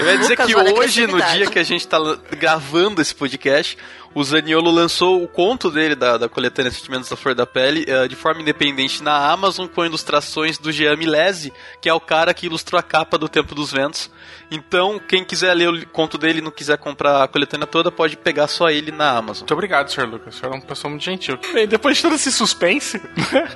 Eu 0.03 0.11
ia 0.11 0.17
dizer 0.17 0.33
Lucas, 0.33 0.47
que 0.47 0.55
hoje, 0.55 1.07
no 1.07 1.21
dia 1.21 1.47
que 1.47 1.57
a 1.57 1.63
gente 1.63 1.87
tá 1.87 1.97
gravando 2.37 3.01
esse 3.01 3.15
podcast, 3.15 3.77
o 4.13 4.23
Zaniolo 4.23 4.69
lançou 4.69 5.23
o 5.23 5.27
conto 5.27 5.71
dele 5.71 5.95
da, 5.95 6.17
da 6.17 6.27
coletânea 6.27 6.71
Sentimentos 6.71 7.09
da 7.09 7.15
Flor 7.15 7.33
da 7.33 7.47
Pele 7.47 7.85
eh, 7.87 8.07
de 8.07 8.15
forma 8.15 8.41
independente 8.41 9.01
na 9.01 9.31
Amazon 9.31 9.65
com 9.65 9.85
ilustrações 9.85 10.57
do 10.57 10.71
Jean 10.71 10.97
Milese, 10.97 11.53
que 11.81 11.87
é 11.87 11.93
o 11.93 11.99
cara 11.99 12.33
que 12.33 12.45
ilustrou 12.45 12.77
a 12.77 12.83
capa 12.83 13.17
do 13.17 13.29
Tempo 13.29 13.55
dos 13.55 13.71
Ventos. 13.71 14.11
Então, 14.51 14.99
quem 14.99 15.23
quiser 15.23 15.53
ler 15.53 15.69
o 15.69 15.87
conto 15.87 16.17
dele 16.17 16.39
e 16.39 16.41
não 16.41 16.51
quiser 16.51 16.77
comprar 16.77 17.23
a 17.23 17.27
coletânea 17.27 17.65
toda, 17.65 17.91
pode 17.91 18.17
pegar 18.17 18.47
só 18.47 18.69
ele 18.69 18.91
na 18.91 19.09
Amazon. 19.09 19.41
Muito 19.41 19.53
obrigado, 19.53 19.89
Sr. 19.89 20.05
Lucas. 20.05 20.35
O 20.35 20.37
senhor 20.37 20.53
é 20.53 20.55
uma 20.57 20.65
pessoa 20.65 20.89
muito 20.89 21.03
gentil. 21.03 21.39
Bem, 21.53 21.67
depois 21.67 21.97
de 21.97 22.03
todo 22.03 22.15
esse 22.15 22.31
suspense, 22.31 23.01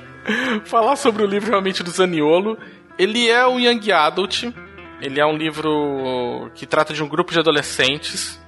falar 0.64 0.96
sobre 0.96 1.22
o 1.22 1.26
livro 1.26 1.50
realmente 1.50 1.82
do 1.82 1.90
Zaniolo. 1.90 2.58
Ele 2.98 3.28
é 3.28 3.46
um 3.46 3.60
Young 3.60 3.92
Adult. 3.92 4.46
Ele 5.00 5.20
é 5.20 5.26
um 5.26 5.36
livro 5.36 6.50
que 6.54 6.66
trata 6.66 6.92
de 6.92 7.02
um 7.02 7.08
grupo 7.08 7.32
de 7.32 7.38
adolescentes 7.38 8.40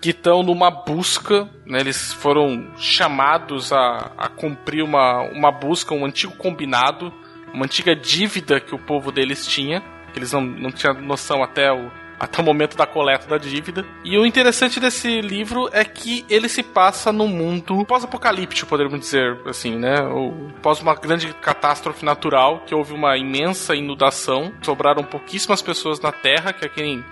que 0.00 0.10
estão 0.10 0.42
numa 0.42 0.70
busca, 0.70 1.48
né, 1.66 1.80
eles 1.80 2.12
foram 2.14 2.70
chamados 2.76 3.70
a, 3.70 4.12
a 4.16 4.28
cumprir 4.28 4.82
uma, 4.82 5.20
uma 5.30 5.52
busca, 5.52 5.94
um 5.94 6.06
antigo 6.06 6.34
combinado, 6.36 7.12
uma 7.52 7.66
antiga 7.66 7.94
dívida 7.94 8.58
que 8.60 8.74
o 8.74 8.78
povo 8.78 9.12
deles 9.12 9.46
tinha, 9.46 9.82
que 10.12 10.18
eles 10.18 10.32
não, 10.32 10.40
não 10.40 10.70
tinham 10.70 10.94
noção 11.02 11.42
até 11.42 11.70
o, 11.70 11.90
até 12.20 12.42
o 12.42 12.44
momento 12.44 12.76
da 12.76 12.86
coleta 12.86 13.26
da 13.26 13.38
dívida. 13.38 13.82
E 14.04 14.18
o 14.18 14.26
interessante 14.26 14.78
desse 14.78 15.22
livro 15.22 15.70
é 15.72 15.82
que 15.84 16.22
ele 16.28 16.50
se 16.50 16.62
passa 16.62 17.10
num 17.10 17.26
mundo 17.26 17.82
pós-apocalíptico, 17.86 18.68
poderíamos 18.68 19.00
dizer 19.00 19.38
assim, 19.46 19.74
né? 19.76 20.02
Ou 20.02 20.50
pós 20.62 20.80
uma 20.82 20.94
grande 20.94 21.32
catástrofe 21.32 22.04
natural, 22.04 22.62
que 22.66 22.74
houve 22.74 22.92
uma 22.92 23.16
imensa 23.16 23.74
inundação, 23.74 24.52
sobraram 24.60 25.02
pouquíssimas 25.02 25.62
pessoas 25.62 25.98
na 25.98 26.12
Terra, 26.12 26.52
que 26.52 26.66
é 26.66 26.68
quem 26.68 27.02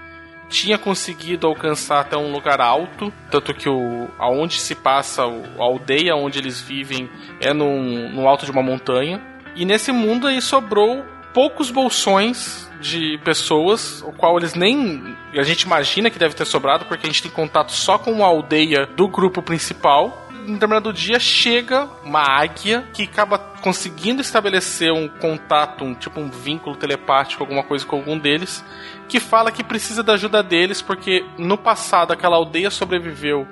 tinha 0.50 0.78
conseguido 0.78 1.46
alcançar 1.46 2.00
até 2.00 2.16
um 2.16 2.32
lugar 2.32 2.60
alto, 2.60 3.12
tanto 3.30 3.54
que 3.54 3.68
o 3.68 4.08
aonde 4.18 4.60
se 4.60 4.74
passa 4.74 5.22
a 5.22 5.62
aldeia 5.62 6.16
onde 6.16 6.38
eles 6.38 6.60
vivem 6.60 7.08
é 7.40 7.52
no 7.52 8.26
alto 8.28 8.44
de 8.44 8.50
uma 8.50 8.62
montanha. 8.62 9.22
E 9.54 9.64
nesse 9.64 9.90
mundo 9.90 10.26
aí 10.26 10.40
sobrou 10.40 11.04
poucos 11.38 11.70
bolsões 11.70 12.68
de 12.80 13.16
pessoas, 13.18 14.02
o 14.02 14.10
qual 14.10 14.36
eles 14.36 14.54
nem 14.54 15.16
a 15.32 15.44
gente 15.44 15.62
imagina 15.62 16.10
que 16.10 16.18
deve 16.18 16.34
ter 16.34 16.44
sobrado 16.44 16.84
porque 16.86 17.06
a 17.06 17.08
gente 17.08 17.22
tem 17.22 17.30
contato 17.30 17.70
só 17.70 17.96
com 17.96 18.24
a 18.24 18.26
aldeia 18.26 18.86
do 18.86 19.06
grupo 19.06 19.40
principal. 19.40 20.26
Em 20.44 20.54
determinado 20.54 20.92
dia 20.92 21.20
chega 21.20 21.88
uma 22.02 22.22
águia 22.22 22.88
que 22.92 23.04
acaba 23.04 23.38
conseguindo 23.38 24.20
estabelecer 24.20 24.92
um 24.92 25.06
contato, 25.06 25.84
um 25.84 25.94
tipo 25.94 26.18
um 26.18 26.28
vínculo 26.28 26.74
telepático, 26.74 27.44
alguma 27.44 27.62
coisa 27.62 27.86
com 27.86 27.94
algum 27.94 28.18
deles, 28.18 28.64
que 29.08 29.20
fala 29.20 29.52
que 29.52 29.62
precisa 29.62 30.02
da 30.02 30.14
ajuda 30.14 30.42
deles 30.42 30.82
porque 30.82 31.24
no 31.38 31.56
passado 31.56 32.12
aquela 32.12 32.34
aldeia 32.34 32.68
sobreviveu 32.68 33.46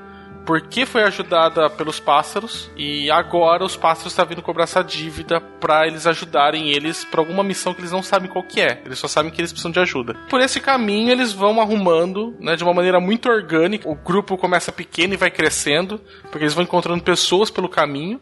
porque 0.47 0.87
foi 0.87 1.03
ajudada 1.03 1.69
pelos 1.69 1.99
pássaros 1.99 2.71
e 2.77 3.11
agora 3.11 3.65
os 3.65 3.77
pássaros 3.77 4.13
estão 4.13 4.25
vindo 4.25 4.41
cobrar 4.41 4.63
essa 4.63 4.83
dívida 4.83 5.41
para 5.41 5.89
eles 5.89 6.07
ajudarem 6.07 6.71
eles 6.71 7.05
para 7.05 7.21
alguma 7.21 7.43
missão 7.43 7.75
que 7.75 7.81
eles 7.81 7.91
não 7.91 8.03
sabem 8.03 8.31
qual 8.31 8.45
que 8.45 8.61
é. 8.61 8.81
Eles 8.87 9.01
só 9.01 9.09
sabem 9.09 9.33
que 9.33 9.41
eles 9.41 9.51
precisam 9.51 9.73
de 9.73 9.81
ajuda. 9.81 10.15
Por 10.31 10.41
esse 10.41 10.61
caminho 10.61 11.11
eles 11.11 11.33
vão 11.33 11.61
arrumando, 11.61 12.37
né, 12.39 12.55
de 12.55 12.63
uma 12.63 12.73
maneira 12.73 13.01
muito 13.01 13.29
orgânica. 13.29 13.89
O 13.89 13.97
grupo 13.97 14.39
começa 14.39 14.71
pequeno 14.71 15.15
e 15.15 15.17
vai 15.17 15.33
crescendo, 15.33 16.01
porque 16.31 16.45
eles 16.45 16.55
vão 16.55 16.63
encontrando 16.63 17.03
pessoas 17.03 17.51
pelo 17.51 17.69
caminho 17.69 18.21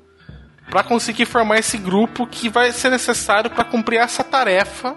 para 0.70 0.82
conseguir 0.82 1.26
formar 1.26 1.58
esse 1.58 1.76
grupo 1.76 2.26
que 2.26 2.48
vai 2.48 2.72
ser 2.72 2.88
necessário 2.88 3.50
para 3.50 3.64
cumprir 3.64 3.98
essa 3.98 4.24
tarefa 4.24 4.96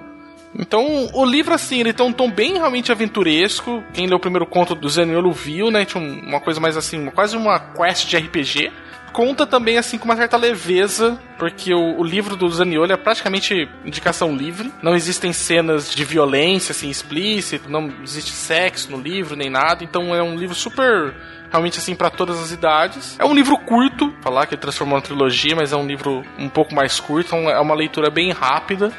então, 0.56 1.10
o 1.14 1.26
livro, 1.26 1.54
assim, 1.54 1.80
ele 1.80 1.94
tem 1.94 2.06
um 2.06 2.12
tom 2.14 2.30
bem 2.32 2.54
realmente 2.54 2.92
aventuresco. 2.92 3.84
Quem 3.94 4.08
leu 4.08 4.18
o 4.18 4.20
primeiro 4.20 4.46
conto 4.46 4.74
do 4.76 4.90
Zaniolo 4.90 5.32
viu, 5.32 5.70
né? 5.70 5.86
Tinha 5.86 6.04
um- 6.04 6.20
uma 6.28 6.40
coisa 6.40 6.60
mais 6.60 6.76
assim, 6.78 7.06
quase 7.12 7.38
uma 7.38 7.60
quest 7.60 8.08
de 8.08 8.18
RPG. 8.18 8.72
Conta 9.14 9.48
também, 9.48 9.78
assim, 9.78 9.98
com 9.98 10.06
uma 10.06 10.16
certa 10.16 10.38
leveza, 10.38 11.20
porque 11.40 11.74
o, 11.74 12.00
o 12.00 12.04
livro 12.04 12.36
do 12.36 12.48
Zaniolo 12.50 12.92
é 12.92 12.98
praticamente 12.98 13.68
indicação 13.86 14.36
livre. 14.36 14.72
Não 14.82 14.96
existem 14.96 15.32
cenas 15.34 15.94
de 15.94 16.04
violência, 16.04 16.72
assim, 16.72 16.90
explícita, 16.90 17.68
não 17.70 17.92
existe 18.04 18.32
sexo 18.32 18.92
no 18.92 19.00
livro, 19.02 19.36
nem 19.36 19.50
nada. 19.50 19.84
Então, 19.84 20.14
é 20.14 20.22
um 20.22 20.36
livro 20.36 20.54
super 20.56 21.16
realmente 21.50 21.78
assim 21.80 21.96
para 21.96 22.10
todas 22.10 22.38
as 22.42 22.52
idades. 22.52 23.16
É 23.20 23.26
um 23.26 23.34
livro 23.34 23.58
curto, 23.60 24.14
falar 24.22 24.46
que 24.46 24.54
ele 24.54 24.62
transformou 24.62 25.00
em 25.00 25.02
trilogia, 25.02 25.56
mas 25.56 25.72
é 25.72 25.78
um 25.78 25.88
livro 25.88 26.24
um 26.38 26.50
pouco 26.50 26.76
mais 26.76 27.00
curto, 27.00 27.28
então 27.36 27.50
é 27.50 27.60
uma 27.60 27.74
leitura 27.74 28.10
bem 28.10 28.32
rápida. 28.32 28.92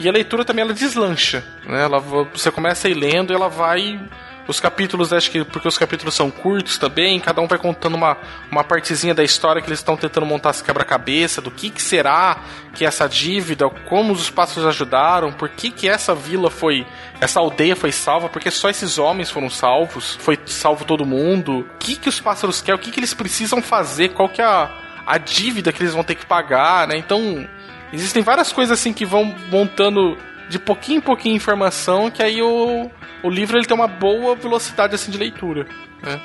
E 0.00 0.08
a 0.08 0.12
leitura 0.12 0.44
também 0.44 0.64
ela 0.64 0.72
deslancha, 0.72 1.44
né? 1.66 1.82
Ela, 1.82 1.98
você 1.98 2.52
começa 2.52 2.86
a 2.86 2.90
ir 2.90 2.94
lendo 2.94 3.32
e 3.32 3.34
ela 3.34 3.48
vai 3.48 4.00
os 4.46 4.60
capítulos, 4.60 5.12
acho 5.12 5.28
que 5.28 5.44
porque 5.44 5.66
os 5.66 5.76
capítulos 5.76 6.14
são 6.14 6.30
curtos 6.30 6.78
também, 6.78 7.18
cada 7.18 7.40
um 7.40 7.48
vai 7.48 7.58
contando 7.58 7.96
uma, 7.96 8.16
uma 8.48 8.62
partezinha 8.62 9.12
da 9.12 9.24
história 9.24 9.60
que 9.60 9.68
eles 9.68 9.80
estão 9.80 9.96
tentando 9.96 10.24
montar 10.24 10.50
esse 10.50 10.62
quebra-cabeça, 10.62 11.42
do 11.42 11.50
que, 11.50 11.68
que 11.68 11.82
será 11.82 12.38
que 12.72 12.84
é 12.84 12.86
essa 12.86 13.08
dívida, 13.08 13.68
como 13.88 14.12
os 14.12 14.30
pássaros 14.30 14.68
ajudaram, 14.68 15.32
por 15.32 15.48
que, 15.48 15.68
que 15.68 15.88
essa 15.88 16.14
vila 16.14 16.48
foi, 16.48 16.86
essa 17.20 17.40
aldeia 17.40 17.74
foi 17.74 17.90
salva, 17.90 18.28
porque 18.28 18.52
só 18.52 18.70
esses 18.70 18.98
homens 18.98 19.32
foram 19.32 19.50
salvos, 19.50 20.16
foi 20.20 20.38
salvo 20.46 20.84
todo 20.84 21.04
mundo, 21.04 21.58
o 21.58 21.78
que, 21.80 21.96
que 21.96 22.08
os 22.08 22.20
pássaros 22.20 22.62
querem, 22.62 22.80
o 22.80 22.82
que, 22.82 22.92
que 22.92 23.00
eles 23.00 23.14
precisam 23.14 23.60
fazer, 23.60 24.10
qual 24.10 24.28
que 24.28 24.40
é 24.40 24.44
a, 24.44 24.70
a 25.04 25.18
dívida 25.18 25.72
que 25.72 25.82
eles 25.82 25.92
vão 25.92 26.04
ter 26.04 26.14
que 26.14 26.24
pagar, 26.24 26.86
né? 26.86 26.96
Então, 26.96 27.46
existem 27.92 28.22
várias 28.22 28.52
coisas 28.52 28.78
assim 28.78 28.92
que 28.92 29.04
vão 29.04 29.34
montando 29.50 30.16
de 30.48 30.58
pouquinho 30.58 30.98
em 30.98 31.02
pouquinho 31.02 31.36
informação, 31.36 32.10
que 32.10 32.22
aí 32.22 32.42
o, 32.42 32.90
o 33.22 33.30
livro 33.30 33.58
ele 33.58 33.66
tem 33.66 33.76
uma 33.76 33.88
boa 33.88 34.34
velocidade 34.34 34.94
assim 34.94 35.10
de 35.10 35.18
leitura, 35.18 35.66
né? 36.02 36.20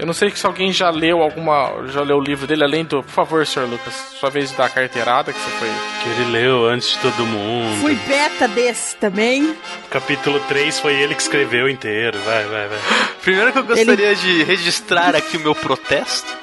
Eu 0.00 0.06
não 0.06 0.14
sei 0.14 0.30
se 0.30 0.46
alguém 0.46 0.72
já 0.72 0.88
leu 0.88 1.20
alguma, 1.20 1.86
já 1.88 2.00
leu 2.00 2.16
o 2.16 2.22
livro 2.22 2.46
dele 2.46 2.64
além 2.64 2.86
do, 2.86 3.02
por 3.02 3.10
favor, 3.10 3.46
Sr. 3.46 3.66
Lucas, 3.68 3.92
sua 4.18 4.30
vez 4.30 4.50
da 4.52 4.66
carteirada 4.66 5.30
que 5.30 5.38
você 5.38 5.50
foi. 5.50 5.68
Que 6.02 6.08
ele 6.08 6.30
leu 6.30 6.66
antes 6.66 6.92
de 6.92 6.98
todo 7.00 7.26
mundo. 7.26 7.76
Fui 7.82 7.94
beta 8.08 8.48
desse 8.48 8.96
também. 8.96 9.54
Capítulo 9.90 10.40
3 10.48 10.80
foi 10.80 10.94
ele 10.94 11.14
que 11.14 11.20
escreveu 11.20 11.68
inteiro. 11.68 12.18
Vai, 12.20 12.44
vai, 12.44 12.68
vai. 12.68 12.78
Primeiro 13.20 13.52
que 13.52 13.58
eu 13.58 13.64
gostaria 13.64 14.14
de 14.14 14.42
registrar 14.44 15.14
aqui 15.14 15.36
o 15.36 15.40
meu 15.40 15.54
protesto. 15.54 16.34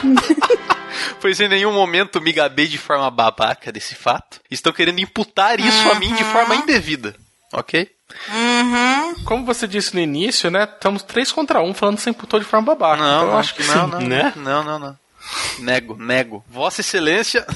pois 1.20 1.40
em 1.40 1.48
nenhum 1.48 1.72
momento 1.72 2.20
me 2.20 2.32
gabei 2.32 2.66
de 2.66 2.78
forma 2.78 3.10
babaca 3.10 3.70
desse 3.70 3.94
fato. 3.94 4.40
Estão 4.50 4.72
querendo 4.72 5.00
imputar 5.00 5.60
isso 5.60 5.90
a 5.90 5.94
mim 5.96 6.14
de 6.14 6.24
forma 6.24 6.56
indevida. 6.56 7.14
Ok? 7.52 7.90
Como 9.24 9.44
você 9.44 9.68
disse 9.68 9.94
no 9.94 10.00
início, 10.00 10.50
né? 10.50 10.64
Estamos 10.64 11.02
três 11.02 11.30
contra 11.30 11.60
um 11.60 11.74
falando 11.74 11.96
que 11.96 12.02
você 12.02 12.10
imputou 12.10 12.40
de 12.40 12.46
forma 12.46 12.74
babaca. 12.74 13.02
Não, 13.02 13.22
então 13.22 13.28
eu 13.32 13.38
acho 13.38 13.54
que 13.54 13.62
não, 13.64 13.84
sim. 13.84 13.90
não, 13.90 14.00
né? 14.00 14.32
não, 14.36 14.64
não, 14.64 14.78
não. 14.78 14.98
Nego, 15.58 15.96
nego. 15.96 16.44
Vossa 16.48 16.80
Excelência. 16.80 17.46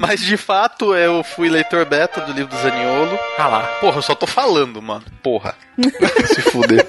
Mas 0.00 0.20
de 0.20 0.36
fato 0.38 0.94
eu 0.94 1.22
fui 1.22 1.48
leitor 1.50 1.84
beta 1.84 2.22
do 2.22 2.32
livro 2.32 2.50
do 2.50 2.62
Zaniolo. 2.62 3.18
Ah 3.36 3.48
lá. 3.48 3.62
Porra, 3.80 3.98
eu 3.98 4.02
só 4.02 4.14
tô 4.14 4.26
falando, 4.26 4.80
mano. 4.80 5.04
Porra. 5.22 5.54
Se 6.34 6.40
fuder. 6.40 6.86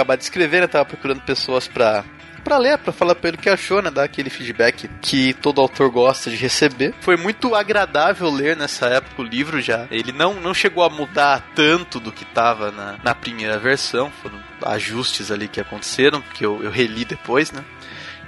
Acabar 0.00 0.16
de 0.16 0.24
escrever, 0.24 0.62
né? 0.62 0.66
Tava 0.66 0.86
procurando 0.86 1.20
pessoas 1.20 1.68
pra, 1.68 2.02
pra 2.42 2.56
ler, 2.56 2.78
pra 2.78 2.90
falar 2.90 3.14
pra 3.14 3.28
ele 3.28 3.36
o 3.36 3.40
que 3.40 3.50
achou, 3.50 3.82
né? 3.82 3.90
Dar 3.90 4.04
aquele 4.04 4.30
feedback 4.30 4.88
que 5.02 5.34
todo 5.34 5.60
autor 5.60 5.90
gosta 5.90 6.30
de 6.30 6.36
receber. 6.36 6.94
Foi 7.02 7.18
muito 7.18 7.54
agradável 7.54 8.30
ler 8.30 8.56
nessa 8.56 8.86
época 8.86 9.20
o 9.20 9.24
livro 9.24 9.60
já. 9.60 9.86
Ele 9.90 10.10
não, 10.10 10.32
não 10.40 10.54
chegou 10.54 10.82
a 10.82 10.88
mudar 10.88 11.46
tanto 11.54 12.00
do 12.00 12.10
que 12.10 12.24
tava 12.24 12.70
na, 12.70 12.96
na 13.04 13.14
primeira 13.14 13.58
versão. 13.58 14.10
Foram 14.22 14.40
ajustes 14.64 15.30
ali 15.30 15.46
que 15.46 15.60
aconteceram, 15.60 16.22
que 16.32 16.46
eu, 16.46 16.62
eu 16.62 16.70
reli 16.70 17.04
depois, 17.04 17.52
né? 17.52 17.62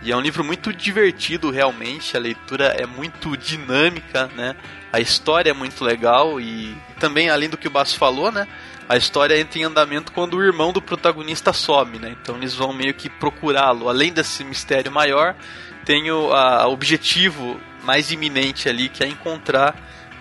E 0.02 0.12
é 0.12 0.17
um 0.17 0.21
livro 0.21 0.45
muito 0.45 0.75
divertido, 0.75 1.50
realmente. 1.50 2.19
A 2.19 2.21
leitura 2.21 2.67
é 2.67 2.85
muito 2.85 3.35
dinâmica, 3.35 4.29
né? 4.37 4.55
A 4.93 5.00
história 5.00 5.49
é 5.49 5.55
muito 5.55 5.83
legal 5.83 6.38
e 6.38 6.76
também, 7.00 7.31
além 7.31 7.49
do 7.49 7.57
que 7.57 7.67
o 7.67 7.71
Basso 7.71 7.97
falou, 7.97 8.31
né? 8.31 8.47
A 8.89 8.97
história 8.97 9.39
entra 9.39 9.59
em 9.59 9.65
andamento 9.65 10.12
quando 10.12 10.37
o 10.37 10.43
irmão 10.43 10.73
do 10.73 10.83
protagonista 10.83 11.53
some, 11.53 11.99
né? 11.99 12.15
Então 12.21 12.37
eles 12.37 12.55
vão 12.55 12.73
meio 12.73 12.93
que 12.93 13.09
procurá-lo. 13.09 13.89
Além 13.89 14.12
desse 14.12 14.45
mistério 14.45 14.91
maior, 14.93 15.35
tem 15.85 16.11
o 16.11 16.33
a- 16.33 16.67
objetivo 16.69 17.59
mais 17.85 18.11
iminente 18.11 18.69
ali, 18.69 18.89
que 18.89 19.03
é 19.03 19.07
encontrar 19.07 19.75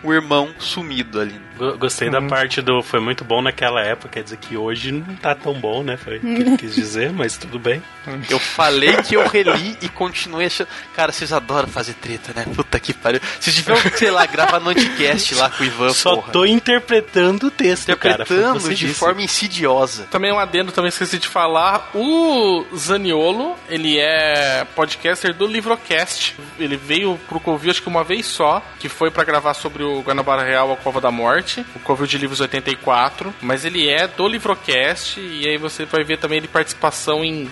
o 0.03 0.13
irmão 0.13 0.50
sumido 0.58 1.20
ali. 1.20 1.34
Go- 1.34 1.50
Gostei 1.77 2.10
da 2.10 2.22
parte 2.22 2.62
do 2.62 2.82
foi 2.82 3.00
muito 3.00 3.24
bom 3.24 3.41
naquela 3.41 3.82
época, 3.82 4.10
quer 4.10 4.24
dizer 4.24 4.38
que 4.38 4.58
hoje 4.58 4.91
não 4.91 5.15
tá 5.15 5.36
tão 5.36 5.53
bom, 5.53 5.84
né? 5.84 5.98
Foi 5.98 6.18
o 6.18 6.20
que 6.22 6.27
ele 6.27 6.58
quis 6.58 6.75
dizer, 6.75 7.12
mas 7.13 7.38
tudo 7.38 7.60
bem. 7.60 7.82
Eu 8.30 8.39
falei 8.39 8.96
que 9.03 9.15
eu 9.15 9.27
reli 9.27 9.77
e 9.82 9.88
continuei 9.89 10.48
achando. 10.48 10.68
Cara, 10.96 11.12
vocês 11.12 11.32
adoram 11.32 11.68
fazer 11.68 11.94
treta, 11.94 12.32
né? 12.36 12.46
Puta 12.56 12.80
que 12.80 12.94
pariu. 12.94 13.22
Vocês 13.39 13.56
deviam, 13.56 13.77
sei 13.96 14.10
lá, 14.12 14.25
gravar 14.25 14.60
no 14.60 14.70
anticast 14.70 15.36
lá 15.36 15.50
com 15.50 15.63
o 15.63 15.65
Ivan, 15.68 15.94
Só 15.94 16.15
porra. 16.15 16.32
tô 16.32 16.46
interpretando 16.46 17.48
o 17.48 17.51
texto, 17.51 17.96
cara. 17.98 18.24
Interpretando 18.24 18.60
você 18.60 18.74
de 18.74 18.88
disse. 18.88 19.00
forma 19.00 19.22
insidiosa. 19.22 20.08
Também 20.10 20.32
um 20.32 20.39
adendo, 20.39 20.72
também 20.72 20.89
esqueci 20.89 21.20
de 21.20 21.27
falar. 21.27 21.91
O 21.94 22.65
Zaniolo, 22.75 23.56
ele 23.70 24.00
é 24.00 24.65
podcaster 24.75 25.34
do 25.34 25.46
Livrocast. 25.46 26.36
Ele 26.58 26.77
veio 26.77 27.20
pro 27.27 27.39
Covil 27.39 27.72
acho 27.72 27.82
que 27.82 27.88
uma 27.89 28.03
vez 28.03 28.25
só, 28.25 28.62
que 28.80 28.89
foi 28.89 29.12
pra 29.12 29.24
gravar 29.24 29.53
sobre 29.53 29.84
o 29.84 30.01
Guanabara 30.01 30.44
Real, 30.44 30.72
A 30.72 30.77
Cova 30.77 31.00
da 31.01 31.12
Morte, 31.12 31.50
o 31.75 31.79
Covil 31.79 32.08
de 32.08 32.17
Livros 32.17 32.39
84, 32.39 33.34
mas 33.41 33.65
ele 33.65 33.89
é 33.89 34.08
do 34.08 34.27
Livrocast, 34.27 35.20
e 35.20 35.48
aí 35.48 35.58
você 35.58 35.86
vai 35.86 36.03
ver 36.03 36.17
também 36.17 36.38
ele 36.38 36.48
participação 36.48 37.24
em 37.24 37.51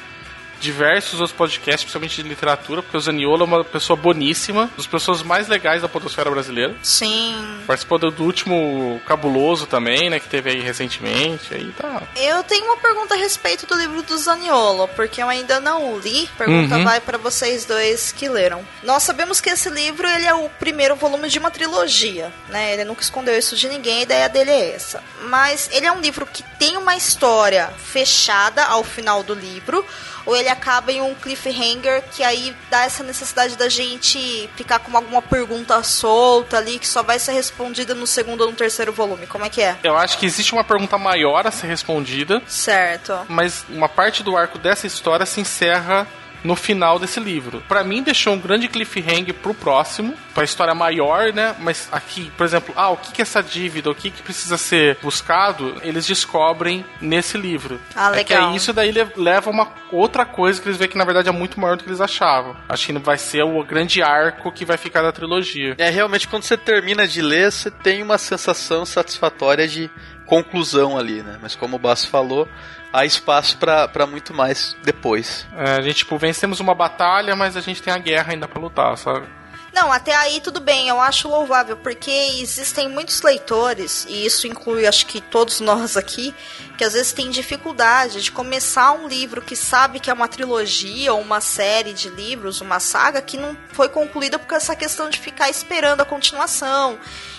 diversos 0.59 1.19
outros 1.19 1.31
podcasts, 1.37 1.83
principalmente 1.83 2.21
de 2.21 2.27
literatura, 2.29 2.81
porque 2.81 2.97
o 2.97 2.99
Zaniolo 2.99 3.43
é 3.43 3.45
uma 3.45 3.63
pessoa 3.63 3.95
boníssima, 3.97 4.63
uma 4.63 4.71
das 4.75 4.87
pessoas 4.87 5.23
mais 5.23 5.47
legais 5.47 5.81
da 5.81 5.89
podosfera 5.89 6.29
brasileira. 6.29 6.75
Sim. 6.83 7.35
Participou 7.65 7.97
do, 7.97 8.11
do 8.11 8.23
último 8.23 9.01
Cabuloso 9.05 9.65
também, 9.65 10.09
né, 10.09 10.19
que 10.19 10.27
teve 10.27 10.49
aí 10.49 10.59
recentemente, 10.59 11.53
aí 11.53 11.71
tá... 11.77 12.01
Eu 12.15 12.43
tenho 12.43 12.65
uma 12.65 12.77
pergunta 12.77 13.13
a 13.15 13.17
respeito 13.17 13.65
do 13.65 13.75
livro 13.75 14.01
do 14.01 14.17
Zaniolo, 14.17 14.87
porque 14.95 15.21
eu 15.21 15.29
ainda 15.29 15.59
não 15.59 15.93
o 15.93 15.99
li. 15.99 16.29
Pergunta 16.37 16.75
Uhum. 16.77 16.83
vai 16.83 16.99
pra 16.99 17.17
vocês 17.17 17.65
dois 17.65 18.11
que 18.11 18.27
leram. 18.27 18.65
Nós 18.83 19.03
sabemos 19.03 19.39
que 19.39 19.49
esse 19.49 19.69
livro 19.69 20.07
ele 20.07 20.25
é 20.25 20.33
o 20.33 20.49
primeiro 20.59 20.95
volume 20.95 21.29
de 21.29 21.39
uma 21.39 21.49
trilogia, 21.51 22.31
né? 22.49 22.73
Ele 22.73 22.83
nunca 22.83 23.01
escondeu 23.01 23.37
isso 23.37 23.55
de 23.55 23.67
ninguém, 23.69 23.99
a 23.99 24.03
ideia 24.03 24.29
dele 24.29 24.51
é 24.51 24.75
essa. 24.75 25.01
Mas 25.23 25.69
ele 25.71 25.85
é 25.85 25.91
um 25.91 26.01
livro 26.01 26.25
que 26.25 26.43
tem 26.59 26.75
uma 26.77 26.95
história 26.95 27.69
fechada 27.77 28.65
ao 28.65 28.83
final 28.83 29.23
do 29.23 29.33
livro, 29.33 29.85
ou 30.25 30.35
ele 30.35 30.48
acaba 30.49 30.91
em 30.91 31.01
um 31.01 31.13
cliffhanger 31.15 32.03
que 32.11 32.23
aí 32.23 32.55
dá 32.69 32.83
essa 32.83 33.03
necessidade 33.03 33.55
da 33.55 33.69
gente 33.69 34.49
ficar 34.55 34.79
com 34.79 34.95
alguma 34.95 35.21
pergunta 35.21 35.81
solta 35.83 36.57
ali 36.57 36.79
que 36.79 36.87
só 36.87 37.03
vai 37.03 37.19
ser 37.19 37.33
respondida 37.33 37.93
no 37.93 38.07
segundo 38.07 38.41
ou 38.41 38.49
no 38.49 38.55
terceiro 38.55 38.91
volume. 38.91 39.27
Como 39.27 39.45
é 39.45 39.49
que 39.49 39.61
é? 39.61 39.77
Eu 39.83 39.97
acho 39.97 40.17
que 40.17 40.25
existe 40.25 40.53
uma 40.53 40.63
pergunta 40.63 40.97
maior 40.97 41.45
a 41.47 41.51
ser 41.51 41.67
respondida, 41.67 42.41
Certo. 42.47 43.17
mas 43.27 43.65
uma 43.69 43.87
parte 43.89 44.23
do 44.23 44.35
arco 44.35 44.57
dessa 44.57 44.87
história 44.87 45.25
se 45.25 45.39
encerra 45.41 46.07
no 46.43 46.55
final 46.55 46.97
desse 46.99 47.19
livro. 47.19 47.61
Pra 47.67 47.83
mim 47.83 48.01
deixou 48.03 48.33
um 48.33 48.39
grande 48.39 48.67
cliffhanger 48.67 49.33
pro 49.33 49.53
próximo, 49.53 50.13
pra 50.33 50.43
história 50.43 50.73
maior, 50.73 51.33
né? 51.33 51.55
Mas 51.59 51.87
aqui, 51.91 52.31
por 52.37 52.45
exemplo, 52.45 52.73
ah, 52.77 52.89
o 52.89 52.97
que 52.97 53.11
que 53.11 53.21
é 53.21 53.23
essa 53.23 53.41
dívida, 53.43 53.89
o 53.89 53.95
que 53.95 54.09
que 54.09 54.21
precisa 54.21 54.57
ser 54.57 54.97
buscado, 55.01 55.75
eles 55.83 56.05
descobrem 56.07 56.85
nesse 57.01 57.37
livro. 57.37 57.79
Ah, 57.95 58.11
É 58.17 58.23
que 58.23 58.33
legal. 58.33 58.49
aí 58.51 58.55
isso 58.55 58.71
daí 58.73 58.91
le- 58.91 59.11
leva 59.17 59.49
a 59.49 59.53
uma 59.53 59.67
outra 59.91 60.25
coisa 60.25 60.61
que 60.61 60.67
eles 60.67 60.77
veem 60.77 60.89
que 60.89 60.97
na 60.97 61.05
verdade 61.05 61.27
é 61.29 61.31
muito 61.31 61.59
maior 61.59 61.75
do 61.77 61.83
que 61.83 61.89
eles 61.89 62.01
achavam. 62.01 62.55
Acho 62.67 62.85
que 62.87 62.97
vai 62.99 63.17
ser 63.17 63.43
o 63.43 63.63
grande 63.63 64.01
arco 64.01 64.51
que 64.51 64.65
vai 64.65 64.77
ficar 64.77 65.01
da 65.01 65.11
trilogia. 65.11 65.75
É, 65.77 65.89
realmente, 65.89 66.27
quando 66.27 66.43
você 66.43 66.55
termina 66.57 67.07
de 67.07 67.21
ler, 67.21 67.51
você 67.51 67.69
tem 67.71 68.01
uma 68.01 68.17
sensação 68.17 68.85
satisfatória 68.85 69.67
de 69.67 69.89
conclusão 70.25 70.97
ali, 70.97 71.23
né? 71.23 71.37
Mas 71.41 71.55
como 71.55 71.75
o 71.75 71.79
Basso 71.79 72.07
falou, 72.07 72.47
há 72.91 73.05
espaço 73.05 73.57
pra 73.57 73.87
pra 73.87 74.05
muito 74.05 74.33
mais 74.33 74.75
depois. 74.83 75.45
É, 75.57 75.75
a 75.75 75.81
gente, 75.81 75.97
tipo, 75.97 76.17
vencemos 76.17 76.59
uma 76.59 76.75
batalha, 76.75 77.35
mas 77.35 77.55
a 77.55 77.61
gente 77.61 77.81
tem 77.81 77.93
a 77.93 77.97
guerra 77.97 78.33
ainda 78.33 78.47
pra 78.47 78.61
lutar, 78.61 78.97
sabe? 78.97 79.27
Não, 79.73 79.91
até 79.91 80.15
aí 80.15 80.41
tudo 80.41 80.59
bem, 80.59 80.89
eu 80.89 80.99
acho 80.99 81.27
louvável, 81.27 81.77
porque 81.77 82.09
existem 82.11 82.89
muitos 82.89 83.21
leitores, 83.21 84.05
e 84.09 84.25
isso 84.25 84.47
inclui 84.47 84.87
acho 84.87 85.05
que 85.05 85.21
todos 85.21 85.59
nós 85.59 85.95
aqui, 85.95 86.33
que 86.77 86.83
às 86.83 86.93
vezes 86.93 87.13
têm 87.13 87.29
dificuldade 87.29 88.21
de 88.21 88.31
começar 88.31 88.91
um 88.91 89.07
livro 89.07 89.41
que 89.41 89.55
sabe 89.55 89.99
que 89.99 90.09
é 90.09 90.13
uma 90.13 90.27
trilogia 90.27 91.13
ou 91.13 91.21
uma 91.21 91.39
série 91.39 91.93
de 91.93 92.09
livros, 92.09 92.61
uma 92.61 92.79
saga 92.79 93.21
que 93.21 93.37
não 93.37 93.55
foi 93.71 93.89
concluída 93.89 94.39
por 94.39 94.55
essa 94.55 94.75
questão 94.75 95.09
de 95.09 95.19
ficar 95.19 95.49
esperando 95.49 96.01
a 96.01 96.05
continuação. 96.05 96.97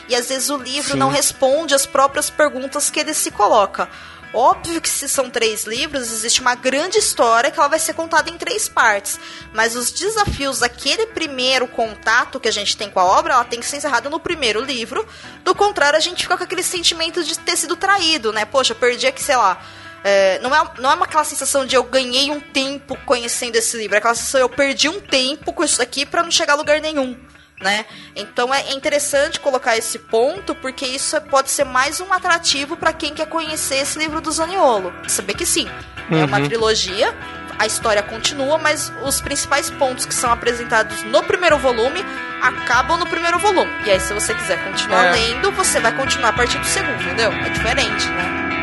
E 0.09 0.15
às 0.15 0.29
vezes 0.29 0.51
o 0.51 0.57
livro 0.57 0.93
Sim. 0.93 0.99
não 0.99 1.09
responde 1.09 1.75
as 1.75 1.85
próprias 1.85 2.31
perguntas 2.31 2.91
que 2.91 3.01
ele 3.01 3.15
se 3.15 3.31
coloca. 3.31 3.89
Óbvio 4.33 4.81
que 4.81 4.89
se 4.89 5.09
são 5.09 5.29
três 5.29 5.65
livros, 5.65 6.13
existe 6.13 6.41
uma 6.41 6.55
grande 6.55 6.99
história 6.99 7.51
que 7.51 7.59
ela 7.59 7.69
vai 7.69 7.81
ser 7.81 7.95
contada 7.95 8.31
em 8.31 8.39
três 8.39 8.69
partes. 8.69 9.19
Mas 9.53 9.75
os 9.75 9.91
desafios 9.91 10.61
daquele 10.61 11.07
primeiro 11.07 11.67
contato 11.67 12.39
que 12.39 12.49
a 12.49 12.53
gente 12.53 12.77
tem 12.77 12.89
com 12.89 13.01
a 13.01 13.05
obra, 13.05 13.35
ela 13.35 13.45
tem 13.45 13.59
que 13.59 13.67
ser 13.67 13.79
encerrada 13.79 14.09
no 14.09 14.21
primeiro 14.21 14.61
livro. 14.61 15.07
Do 15.43 15.55
contrário, 15.55 15.97
a 15.97 16.01
gente 16.01 16.23
fica 16.23 16.37
com 16.37 16.45
aquele 16.45 16.63
sentimento 16.63 17.25
de 17.25 17.37
ter 17.41 17.57
sido 17.57 17.75
traído, 17.75 18.33
né? 18.33 18.45
Poxa, 18.45 18.75
perdi 18.75 19.07
aqui, 19.07 19.23
sei 19.23 19.37
lá. 19.37 19.61
é, 20.05 20.39
não, 20.39 20.55
é, 20.55 20.71
não 20.79 20.91
é 20.93 20.95
uma 20.95 21.07
aquela 21.07 21.25
sensação 21.25 21.67
de 21.67 21.75
eu 21.75 21.83
ganhei 21.83 22.31
um 22.31 22.41
tempo 22.41 22.97
conhecendo 23.05 23.57
esse 23.57 23.77
livro. 23.77 23.97
É 23.97 23.99
aquela 23.99 24.15
sensação 24.15 24.41
eu 24.41 24.49
perdi 24.49 24.89
um 24.89 25.01
tempo 25.01 25.53
com 25.53 25.65
isso 25.65 25.83
aqui 25.83 26.07
pra 26.07 26.23
não 26.23 26.31
chegar 26.31 26.53
a 26.53 26.57
lugar 26.57 26.81
nenhum 26.81 27.19
né? 27.61 27.85
Então 28.17 28.53
é 28.53 28.73
interessante 28.73 29.39
colocar 29.39 29.77
esse 29.77 29.99
ponto 29.99 30.55
porque 30.55 30.87
isso 30.87 31.15
é- 31.17 31.21
pode 31.21 31.51
ser 31.51 31.65
mais 31.65 32.01
um 32.01 32.13
atrativo 32.13 32.77
para 32.77 32.93
quem 32.93 33.13
quer 33.15 33.27
conhecer 33.27 33.77
esse 33.77 33.99
livro 33.99 34.21
do 34.21 34.33
Zaniolo. 34.33 34.93
Saber 35.09 35.35
que 35.35 35.45
sim, 35.47 35.69
é 36.11 36.25
uma 36.25 36.39
Uhum. 36.39 36.45
trilogia, 36.49 37.15
a 37.59 37.67
história 37.67 38.03
continua, 38.03 38.57
mas 38.57 38.91
os 39.05 39.21
principais 39.21 39.69
pontos 39.71 40.07
que 40.07 40.15
são 40.15 40.33
apresentados 40.33 41.03
no 41.05 41.23
primeiro 41.23 41.59
volume 41.59 42.03
acabam 42.41 42.99
no 42.99 43.07
primeiro 43.07 43.39
volume. 43.39 43.71
E 43.85 43.91
aí 43.91 44.01
se 44.01 44.15
você 44.15 44.33
quiser 44.35 44.65
continuar 44.65 45.07
É. 45.09 45.11
lendo, 45.13 45.53
você 45.53 45.79
vai 45.79 45.95
continuar 45.95 46.31
a 46.31 46.33
partir 46.33 46.59
do 46.59 46.65
segundo, 46.67 47.03
entendeu? 47.03 47.31
É 47.31 47.51
diferente, 47.51 48.07
né? 48.09 48.60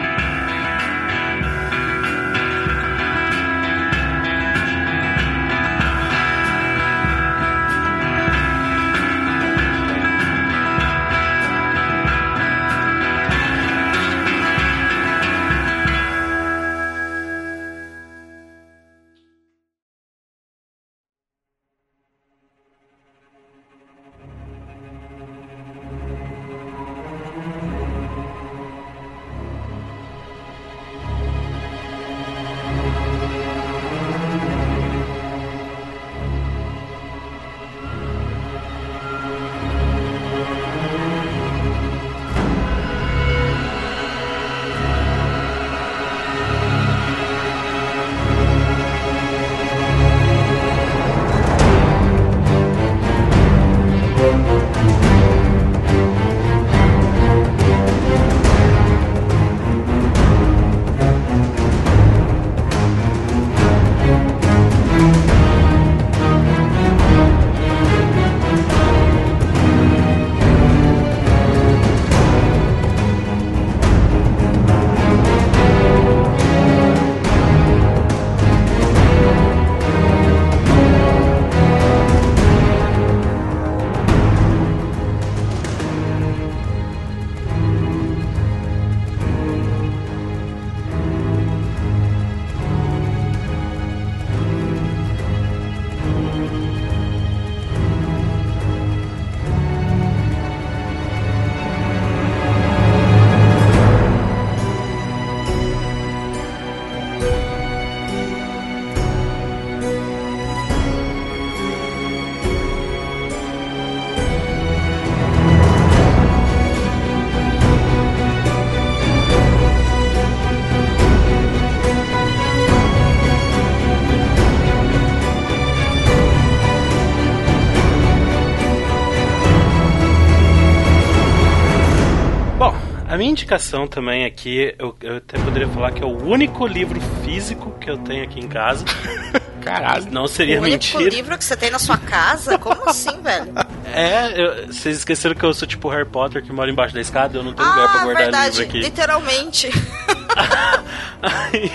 A 133.18 133.20
minha 133.20 133.32
indicação 133.32 133.88
também 133.88 134.26
aqui, 134.26 134.74
eu, 134.78 134.96
eu 135.02 135.18
até 135.18 135.38
poderia 135.40 135.68
falar 135.68 135.92
que 135.92 136.04
é 136.04 136.06
o 136.06 136.24
único 136.24 136.66
livro 136.68 137.02
físico 137.26 137.72
que 137.82 137.90
eu 137.90 137.98
tenho 137.98 138.24
aqui 138.24 138.40
em 138.40 138.48
casa. 138.48 138.86
Caralho. 139.62 140.08
Não 140.12 140.28
seria 140.28 140.60
o 140.60 140.64
único 140.64 140.78
mentira. 140.98 141.10
livro 141.10 141.38
que 141.38 141.44
você 141.44 141.58
tem 141.58 141.70
na 141.72 141.80
sua 141.80 141.98
casa? 141.98 142.58
Como 142.58 142.88
assim, 142.90 143.20
velho? 143.22 143.54
É, 143.94 144.40
eu- 144.40 144.68
vocês 144.68 144.98
esqueceram 144.98 145.34
que 145.34 145.44
eu 145.44 145.54
sou 145.54 145.66
tipo 145.68 145.88
Harry 145.90 146.06
Potter 146.06 146.44
que 146.44 146.52
mora 146.52 146.70
embaixo 146.70 146.94
da 146.94 147.00
escada, 147.02 147.38
eu 147.38 147.44
não 147.44 147.54
tenho 147.54 147.68
lugar 147.68 147.90
pra 147.92 148.02
Ah, 148.02 148.04
guardar 148.04 148.24
verdade, 148.24 148.58
livro 148.60 148.70
aqui. 148.70 148.80
literalmente. 148.82 149.70
Aí, 151.22 151.72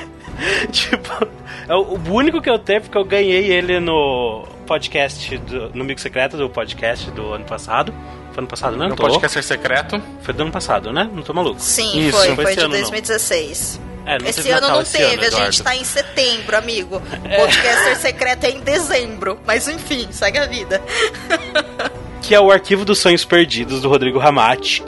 tipo, 0.71 1.27
é 1.69 1.75
o, 1.75 1.81
o 1.99 2.13
único 2.13 2.41
que 2.41 2.51
eu 2.51 2.59
tenho 2.59 2.77
é 2.77 2.81
porque 2.81 2.97
eu 2.99 3.05
ganhei 3.05 3.51
ele 3.51 3.81
no 3.81 4.47
podcast, 4.67 5.37
do, 5.39 5.71
no 5.75 5.83
Amigo 5.83 5.99
Secreto 6.01 6.37
do 6.37 6.49
podcast 6.49 7.11
do 7.11 7.33
ano 7.33 7.45
passado. 7.45 7.93
Foi 8.33 8.41
ano 8.41 8.49
passado, 8.49 8.77
né? 8.77 8.85
No 8.85 8.91
Não 8.91 8.97
tô 8.97 9.03
louco? 9.03 9.21
podcast 9.21 9.47
secreto. 9.47 10.03
Foi 10.23 10.33
do 10.33 10.43
ano 10.43 10.53
passado, 10.53 10.93
né? 10.93 11.09
Não 11.13 11.23
tô 11.23 11.35
maluco. 11.35 11.61
Sim, 11.61 12.09
Isso, 12.09 12.19
foi, 12.19 12.29
não 12.29 12.37
foi 12.37 12.45
foi 12.47 12.55
de 12.55 12.61
ano, 12.61 12.75
não. 12.75 12.81
2016. 12.81 13.81
É, 14.05 14.19
não 14.19 14.27
esse 14.29 14.51
ano 14.51 14.61
Natal 14.63 14.71
não 14.71 14.83
esse 14.83 14.99
teve, 14.99 15.27
ano, 15.27 15.37
a 15.37 15.45
gente 15.45 15.63
tá 15.63 15.77
em 15.77 15.85
setembro, 15.85 16.57
amigo. 16.57 16.97
O 16.97 17.01
podcaster 17.37 17.97
secreto 17.99 18.45
é 18.45 18.51
em 18.51 18.61
dezembro. 18.61 19.39
Mas 19.47 19.69
enfim, 19.69 20.09
segue 20.11 20.39
a 20.39 20.47
vida. 20.47 20.83
Que 22.23 22.37
é 22.37 22.41
o 22.41 22.53
Arquivo 22.53 22.85
dos 22.85 23.01
Sonhos 23.01 23.25
Perdidos 23.25 23.83
do 23.83 23.89
Rodrigo 23.89 24.17
Ramati. 24.17 24.85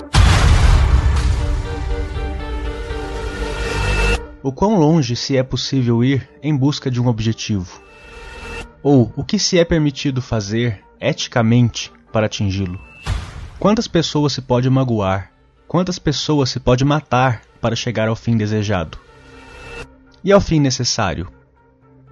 O 4.41 4.53
quão 4.53 4.79
longe 4.79 5.17
se 5.17 5.37
é 5.37 5.43
possível 5.43 6.05
ir 6.05 6.29
em 6.41 6.57
busca 6.57 6.89
de 6.89 7.01
um 7.01 7.09
objetivo? 7.09 7.83
Ou 8.85 9.13
o 9.17 9.25
que 9.25 9.37
se 9.37 9.59
é 9.59 9.65
permitido 9.65 10.23
fazer 10.23 10.81
eticamente 11.01 11.91
para 12.13 12.27
atingi-lo? 12.27 12.79
Quantas 13.65 13.89
pessoas 13.89 14.35
se 14.35 14.43
pode 14.43 14.69
magoar? 14.69 15.33
Quantas 15.67 15.99
pessoas 15.99 16.51
se 16.51 16.61
pode 16.61 16.85
matar 16.85 17.41
para 17.63 17.75
chegar 17.75 18.09
ao 18.09 18.15
fim 18.15 18.37
desejado? 18.37 18.99
E 20.23 20.31
ao 20.31 20.39
fim 20.39 20.61
necessário? 20.61 21.33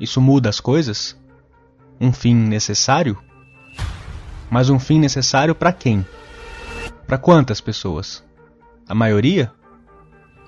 Isso 0.01 0.19
muda 0.19 0.49
as 0.49 0.61
coisas? 0.61 1.15
Um 2.01 2.11
fim 2.11 2.35
necessário? 2.35 3.23
Mas 4.51 4.71
um 4.71 4.79
fim 4.79 4.99
necessário 4.99 5.55
para 5.55 5.75
quem? 5.75 6.07
Para 7.07 7.19
quantas 7.19 7.61
pessoas? 7.61 8.25
A 8.89 8.95
maioria? 8.95 9.53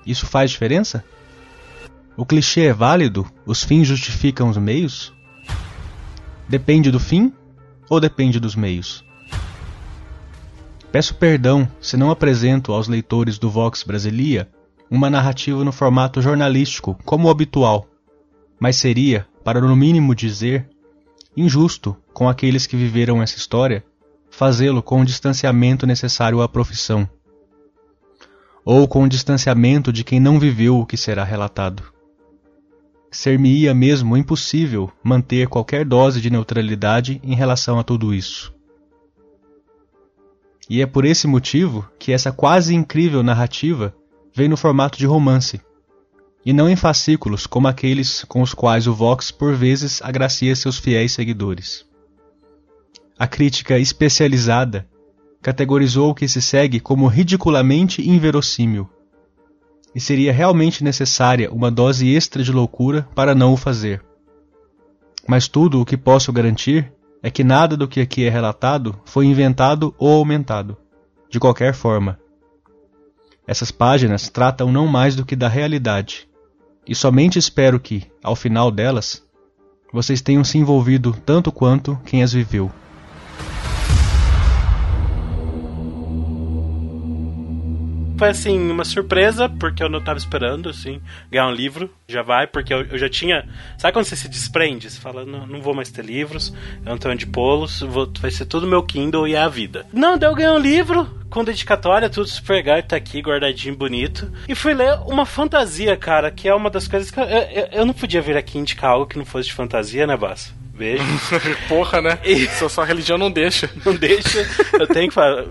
Isso 0.07 0.25
faz 0.25 0.49
diferença? 0.49 1.05
O 2.17 2.25
clichê 2.25 2.61
é 2.61 2.73
válido? 2.73 3.31
Os 3.45 3.63
fins 3.63 3.87
justificam 3.87 4.49
os 4.49 4.57
meios? 4.57 5.13
Depende 6.49 6.89
do 6.89 6.99
fim 6.99 7.31
ou 7.91 7.99
depende 7.99 8.39
dos 8.39 8.55
meios? 8.55 9.05
Peço 10.95 11.13
perdão 11.13 11.67
se 11.81 11.97
não 11.97 12.09
apresento 12.09 12.71
aos 12.71 12.87
leitores 12.87 13.37
do 13.37 13.49
Vox 13.49 13.83
Brasilia 13.83 14.49
uma 14.89 15.09
narrativa 15.09 15.61
no 15.61 15.73
formato 15.73 16.21
jornalístico 16.21 16.97
como 17.03 17.27
o 17.27 17.29
habitual, 17.29 17.85
mas 18.57 18.77
seria, 18.77 19.27
para 19.43 19.59
no 19.59 19.75
mínimo 19.75 20.15
dizer, 20.15 20.69
injusto 21.35 21.97
com 22.13 22.29
aqueles 22.29 22.65
que 22.65 22.77
viveram 22.77 23.21
essa 23.21 23.35
história 23.35 23.83
fazê-lo 24.29 24.81
com 24.81 25.01
o 25.01 25.05
distanciamento 25.05 25.85
necessário 25.85 26.41
à 26.41 26.47
profissão, 26.47 27.05
ou 28.63 28.87
com 28.87 29.03
o 29.03 29.09
distanciamento 29.09 29.91
de 29.91 30.01
quem 30.01 30.21
não 30.21 30.39
viveu 30.39 30.79
o 30.79 30.85
que 30.85 30.95
será 30.95 31.25
relatado 31.25 31.83
ser-me-ia 33.11 33.73
mesmo 33.73 34.15
impossível 34.15 34.89
manter 35.03 35.49
qualquer 35.49 35.83
dose 35.83 36.21
de 36.21 36.29
neutralidade 36.29 37.19
em 37.21 37.35
relação 37.35 37.77
a 37.79 37.83
tudo 37.83 38.13
isso. 38.13 38.54
E 40.69 40.81
é 40.81 40.85
por 40.85 41.05
esse 41.05 41.27
motivo 41.27 41.87
que 41.99 42.11
essa 42.11 42.31
quase 42.31 42.73
incrível 42.73 43.21
narrativa 43.21 43.95
vem 44.33 44.47
no 44.47 44.57
formato 44.57 44.97
de 44.97 45.05
romance, 45.05 45.61
e 46.45 46.53
não 46.53 46.69
em 46.69 46.75
fascículos 46.75 47.47
como 47.47 47.67
aqueles 47.67 48.23
com 48.23 48.41
os 48.41 48.53
quais 48.53 48.87
o 48.87 48.93
Vox 48.93 49.31
por 49.31 49.55
vezes 49.55 50.01
agracia 50.01 50.55
seus 50.55 50.77
fiéis 50.77 51.11
seguidores. 51.11 51.85
A 53.17 53.27
crítica 53.27 53.79
especializada 53.79 54.87
categorizou 55.41 56.09
o 56.09 56.15
que 56.15 56.27
se 56.27 56.41
segue 56.41 56.79
como 56.79 57.07
ridiculamente 57.07 58.07
inverossímil 58.07 58.89
e 59.93 59.99
seria 59.99 60.33
realmente 60.33 60.83
necessária 60.83 61.49
uma 61.51 61.71
dose 61.71 62.09
extra 62.09 62.43
de 62.43 62.51
loucura 62.51 63.07
para 63.15 63.33
não 63.33 63.53
o 63.53 63.57
fazer. 63.57 64.03
Mas 65.25 65.47
tudo 65.47 65.79
o 65.79 65.85
que 65.85 65.95
posso 65.95 66.33
garantir 66.33 66.91
é 67.25 67.31
que 67.31 67.43
nada 67.43 67.75
do 67.75 67.87
que 67.87 67.99
aqui 67.99 68.23
é 68.23 68.29
relatado 68.29 69.01
foi 69.03 69.25
inventado 69.25 69.95
ou 69.97 70.19
aumentado, 70.19 70.77
de 71.27 71.39
qualquer 71.39 71.73
forma. 71.73 72.19
Essas 73.47 73.71
páginas 73.71 74.29
tratam 74.29 74.71
não 74.71 74.85
mais 74.85 75.15
do 75.15 75.25
que 75.25 75.35
da 75.35 75.47
realidade, 75.47 76.29
e 76.87 76.93
somente 76.93 77.39
espero 77.39 77.79
que, 77.79 78.03
ao 78.23 78.35
final 78.35 78.69
delas, 78.69 79.23
vocês 79.91 80.21
tenham 80.21 80.43
se 80.43 80.59
envolvido 80.59 81.19
tanto 81.25 81.51
quanto 81.51 81.99
quem 82.05 82.21
as 82.21 82.31
viveu. 82.31 82.71
Foi 88.17 88.29
assim, 88.29 88.57
uma 88.71 88.85
surpresa, 88.85 89.49
porque 89.49 89.83
eu 89.83 89.89
não 89.89 90.01
tava 90.01 90.17
esperando, 90.17 90.69
assim, 90.69 91.01
ganhar 91.29 91.47
um 91.47 91.51
livro. 91.53 91.89
Já 92.07 92.21
vai, 92.21 92.47
porque 92.47 92.73
eu, 92.73 92.83
eu 92.85 92.97
já 92.97 93.09
tinha. 93.09 93.47
Sabe 93.77 93.91
quando 93.93 94.05
você 94.05 94.15
se 94.15 94.29
desprende? 94.29 94.89
Você 94.89 94.99
fala, 95.01 95.25
não, 95.25 95.45
não 95.45 95.61
vou 95.61 95.73
mais 95.73 95.89
ter 95.91 96.05
livros, 96.05 96.53
eu 96.85 96.91
não 96.91 96.97
tenho 96.97 97.13
onde 97.13 97.25
pô-los, 97.25 97.81
vai 98.19 98.31
ser 98.31 98.45
tudo 98.45 98.67
meu 98.67 98.81
Kindle 98.83 99.27
e 99.27 99.35
é 99.35 99.39
a 99.41 99.49
vida. 99.49 99.85
Não, 99.91 100.17
daí 100.17 100.29
eu 100.29 100.35
ganhei 100.35 100.51
um 100.51 100.57
livro 100.59 101.09
com 101.29 101.43
dedicatória, 101.43 102.09
tudo 102.09 102.27
super 102.29 102.53
legal, 102.53 102.81
tá 102.83 102.95
aqui 102.95 103.19
guardadinho, 103.21 103.75
bonito. 103.75 104.31
E 104.47 104.55
fui 104.55 104.73
ler 104.73 104.97
uma 105.07 105.25
fantasia, 105.25 105.97
cara, 105.97 106.31
que 106.31 106.47
é 106.47 106.55
uma 106.55 106.69
das 106.69 106.87
coisas 106.87 107.11
que 107.11 107.19
eu, 107.19 107.23
eu, 107.25 107.67
eu 107.71 107.85
não 107.85 107.93
podia 107.93 108.21
vir 108.21 108.37
aqui 108.37 108.57
indicar 108.57 108.91
algo 108.91 109.07
que 109.07 109.17
não 109.17 109.25
fosse 109.25 109.49
de 109.49 109.53
fantasia, 109.55 110.07
né, 110.07 110.15
Basso? 110.15 110.53
Beijo. 110.73 111.03
Porra, 111.67 112.01
né? 112.01 112.19
E- 112.23 112.47
Só 112.47 112.67
sua 112.69 112.85
religião 112.85 113.17
não 113.17 113.31
deixa. 113.31 113.69
Não 113.85 113.95
deixa. 113.95 114.45
Eu 114.73 114.85
tenho 114.87 115.07
que 115.07 115.13
falar. 115.13 115.45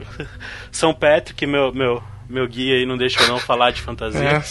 São 0.70 0.92
Patrick, 0.92 1.46
meu, 1.46 1.72
meu, 1.72 2.02
meu 2.28 2.46
guia 2.46 2.76
aí, 2.76 2.86
não 2.86 2.96
deixa 2.96 3.22
eu 3.22 3.28
não 3.28 3.38
falar 3.38 3.70
de 3.70 3.80
fantasia. 3.82 4.20
É. 4.22 4.42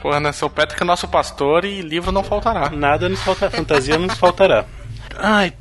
Porra, 0.00 0.20
né? 0.20 0.32
São 0.32 0.48
Patrick 0.48 0.82
é 0.82 0.86
nosso 0.86 1.08
pastor 1.08 1.64
e 1.64 1.80
livro 1.80 2.12
não 2.12 2.22
faltará. 2.22 2.70
Nada 2.70 3.08
nos 3.08 3.20
faltará. 3.20 3.50
Fantasia 3.50 3.98
não 3.98 4.06
nos 4.06 4.16
faltará. 4.18 4.64
Ai, 5.16 5.52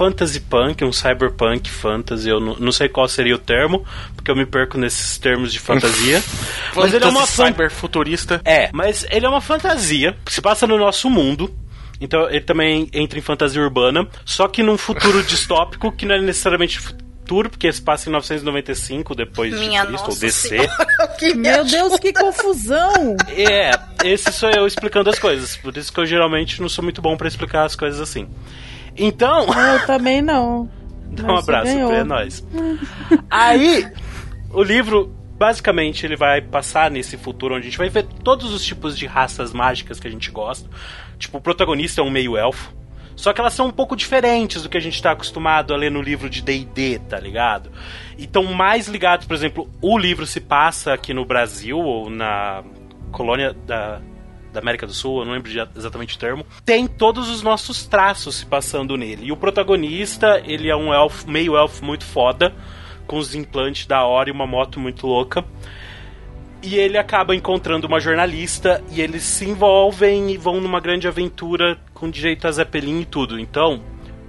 fantasy 0.00 0.40
punk, 0.40 0.84
um 0.84 0.92
cyberpunk 0.92 1.70
fantasy, 1.70 2.28
eu 2.28 2.40
não, 2.40 2.56
não 2.56 2.72
sei 2.72 2.88
qual 2.88 3.08
seria 3.08 3.34
o 3.34 3.38
termo, 3.38 3.84
porque 4.14 4.30
eu 4.30 4.36
me 4.36 4.44
perco 4.44 4.76
nesses 4.76 5.16
termos 5.18 5.52
de 5.52 5.58
fantasia. 5.58 6.22
mas 6.76 6.92
ele 6.92 7.04
é 7.04 7.08
uma 7.08 7.26
fan- 7.26 7.46
cyber 7.46 7.70
futurista. 7.70 8.40
É, 8.44 8.70
mas 8.72 9.06
ele 9.10 9.24
é 9.24 9.28
uma 9.28 9.40
fantasia 9.40 10.16
que 10.24 10.32
se 10.32 10.40
passa 10.42 10.66
no 10.66 10.76
nosso 10.78 11.08
mundo. 11.08 11.54
Então 12.00 12.28
ele 12.30 12.40
também 12.40 12.88
entra 12.94 13.18
em 13.18 13.22
fantasia 13.22 13.60
urbana, 13.60 14.08
só 14.24 14.48
que 14.48 14.62
num 14.62 14.78
futuro 14.78 15.22
distópico 15.24 15.92
que 15.92 16.06
não 16.06 16.14
é 16.14 16.20
necessariamente 16.20 16.80
futuro, 17.30 17.48
porque 17.48 17.72
se 17.72 17.80
passa 17.80 18.08
em 18.08 18.12
995 18.12 19.14
depois 19.14 19.52
Minha 19.58 19.82
de 19.82 19.86
Cristo, 19.88 20.10
ou 20.10 20.16
DC. 20.16 20.48
senhora, 20.48 20.86
que 21.16 21.34
me 21.34 21.48
Meu 21.48 21.64
Deus, 21.64 21.98
que 22.00 22.12
confusão! 22.12 23.16
É, 23.30 23.70
esse 24.04 24.32
sou 24.32 24.50
eu 24.50 24.66
explicando 24.66 25.08
as 25.08 25.18
coisas. 25.18 25.56
Por 25.56 25.76
isso 25.76 25.92
que 25.92 26.00
eu 26.00 26.04
geralmente 26.06 26.60
não 26.60 26.68
sou 26.68 26.82
muito 26.82 27.00
bom 27.00 27.16
pra 27.16 27.28
explicar 27.28 27.64
as 27.64 27.76
coisas 27.76 28.00
assim. 28.00 28.28
Então, 28.96 29.46
Eu 29.46 29.86
também 29.86 30.20
não. 30.20 30.68
dá 31.12 31.24
um 31.24 31.36
abraço, 31.36 31.72
ganhou. 31.72 31.92
é 31.92 32.04
nóis. 32.04 32.44
Aí, 33.30 33.86
o 34.52 34.62
livro, 34.62 35.14
basicamente, 35.38 36.04
ele 36.04 36.16
vai 36.16 36.40
passar 36.40 36.90
nesse 36.90 37.16
futuro 37.16 37.54
onde 37.54 37.68
a 37.68 37.70
gente 37.70 37.78
vai 37.78 37.88
ver 37.88 38.04
todos 38.24 38.52
os 38.52 38.64
tipos 38.64 38.98
de 38.98 39.06
raças 39.06 39.52
mágicas 39.52 40.00
que 40.00 40.08
a 40.08 40.10
gente 40.10 40.30
gosta. 40.30 40.68
Tipo, 41.18 41.38
o 41.38 41.40
protagonista 41.40 42.00
é 42.00 42.04
um 42.04 42.10
meio-elfo. 42.10 42.74
Só 43.20 43.34
que 43.34 43.40
elas 43.40 43.52
são 43.52 43.66
um 43.66 43.70
pouco 43.70 43.94
diferentes 43.94 44.62
do 44.62 44.68
que 44.70 44.78
a 44.78 44.80
gente 44.80 45.00
tá 45.02 45.10
acostumado 45.10 45.74
a 45.74 45.76
ler 45.76 45.90
no 45.90 46.00
livro 46.00 46.30
de 46.30 46.40
D&D, 46.40 47.00
tá 47.00 47.20
ligado? 47.20 47.70
E 48.16 48.24
estão 48.24 48.44
mais 48.44 48.88
ligados, 48.88 49.26
por 49.26 49.34
exemplo, 49.34 49.68
o 49.82 49.98
livro 49.98 50.24
se 50.26 50.40
passa 50.40 50.94
aqui 50.94 51.12
no 51.12 51.22
Brasil 51.26 51.78
ou 51.78 52.08
na 52.08 52.64
colônia 53.12 53.54
da, 53.66 54.00
da 54.50 54.60
América 54.60 54.86
do 54.86 54.94
Sul, 54.94 55.18
eu 55.18 55.26
não 55.26 55.34
lembro 55.34 55.50
exatamente 55.76 56.16
o 56.16 56.18
termo, 56.18 56.46
tem 56.64 56.86
todos 56.86 57.28
os 57.28 57.42
nossos 57.42 57.86
traços 57.86 58.36
se 58.36 58.46
passando 58.46 58.96
nele. 58.96 59.26
E 59.26 59.32
o 59.32 59.36
protagonista, 59.36 60.40
ele 60.46 60.70
é 60.70 60.74
um 60.74 60.90
elfo, 60.90 61.30
meio 61.30 61.58
elfo 61.58 61.84
muito 61.84 62.06
foda, 62.06 62.54
com 63.06 63.18
os 63.18 63.34
implantes 63.34 63.84
da 63.86 64.02
hora 64.02 64.30
e 64.30 64.32
uma 64.32 64.46
moto 64.46 64.80
muito 64.80 65.06
louca. 65.06 65.44
E 66.62 66.76
ele 66.76 66.98
acaba 66.98 67.34
encontrando 67.34 67.86
uma 67.86 67.98
jornalista 67.98 68.82
e 68.90 69.00
eles 69.00 69.22
se 69.22 69.46
envolvem 69.46 70.30
e 70.30 70.36
vão 70.36 70.60
numa 70.60 70.78
grande 70.78 71.08
aventura 71.08 71.78
com 71.94 72.10
direito 72.10 72.46
a 72.46 72.52
Zeppelin 72.52 73.00
e 73.00 73.04
tudo. 73.06 73.40
Então, 73.40 73.82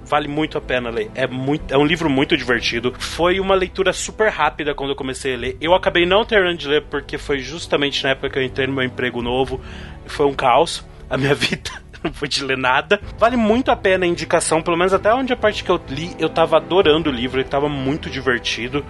vale 0.04 0.28
muito 0.28 0.56
a 0.58 0.60
pena 0.60 0.90
ler. 0.90 1.10
É, 1.14 1.26
muito, 1.26 1.72
é 1.72 1.76
um 1.76 1.84
livro 1.84 2.08
muito 2.08 2.36
divertido. 2.36 2.94
Foi 2.98 3.38
uma 3.38 3.54
leitura 3.54 3.92
super 3.92 4.30
rápida 4.30 4.74
quando 4.74 4.90
eu 4.90 4.96
comecei 4.96 5.34
a 5.34 5.38
ler. 5.38 5.56
Eu 5.60 5.74
acabei 5.74 6.06
não 6.06 6.24
terminando 6.24 6.58
de 6.58 6.68
ler 6.68 6.82
porque 6.82 7.18
foi 7.18 7.38
justamente 7.38 8.02
na 8.02 8.10
época 8.10 8.30
que 8.30 8.38
eu 8.38 8.42
entrei 8.42 8.66
no 8.66 8.72
meu 8.72 8.84
emprego 8.84 9.22
novo. 9.22 9.60
Foi 10.06 10.26
um 10.26 10.34
caos 10.34 10.84
a 11.08 11.16
minha 11.16 11.34
vida. 11.36 11.70
Não 12.02 12.12
foi 12.12 12.28
de 12.28 12.42
ler 12.42 12.58
nada. 12.58 13.00
Vale 13.16 13.36
muito 13.36 13.70
a 13.70 13.76
pena 13.76 14.04
a 14.04 14.08
indicação, 14.08 14.60
pelo 14.60 14.76
menos 14.76 14.92
até 14.92 15.14
onde 15.14 15.32
a 15.32 15.36
parte 15.36 15.62
que 15.62 15.70
eu 15.70 15.80
li, 15.88 16.10
eu 16.18 16.28
tava 16.28 16.56
adorando 16.56 17.10
o 17.10 17.12
livro, 17.12 17.40
ele 17.40 17.48
tava 17.48 17.68
muito 17.68 18.10
divertido. 18.10 18.84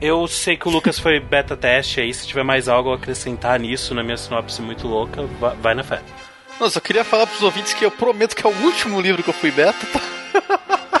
Eu 0.00 0.26
sei 0.28 0.56
que 0.56 0.68
o 0.68 0.70
Lucas 0.70 0.98
foi 0.98 1.18
beta 1.18 1.56
teste 1.56 2.00
aí, 2.00 2.12
se 2.12 2.26
tiver 2.26 2.42
mais 2.44 2.68
algo 2.68 2.92
a 2.92 2.96
acrescentar 2.96 3.58
nisso, 3.58 3.94
na 3.94 4.02
minha 4.02 4.16
sinopse 4.16 4.60
muito 4.60 4.86
louca, 4.86 5.22
va- 5.40 5.54
vai 5.60 5.74
na 5.74 5.82
fé. 5.82 6.00
Não, 6.60 6.68
só 6.70 6.80
queria 6.80 7.04
falar 7.04 7.26
pros 7.26 7.42
ouvintes 7.42 7.72
que 7.74 7.84
eu 7.84 7.90
prometo 7.90 8.34
que 8.36 8.46
é 8.46 8.50
o 8.50 8.62
último 8.64 9.00
livro 9.00 9.22
que 9.22 9.30
eu 9.30 9.34
fui 9.34 9.50
beta, 9.50 9.86
tá? 9.92 10.00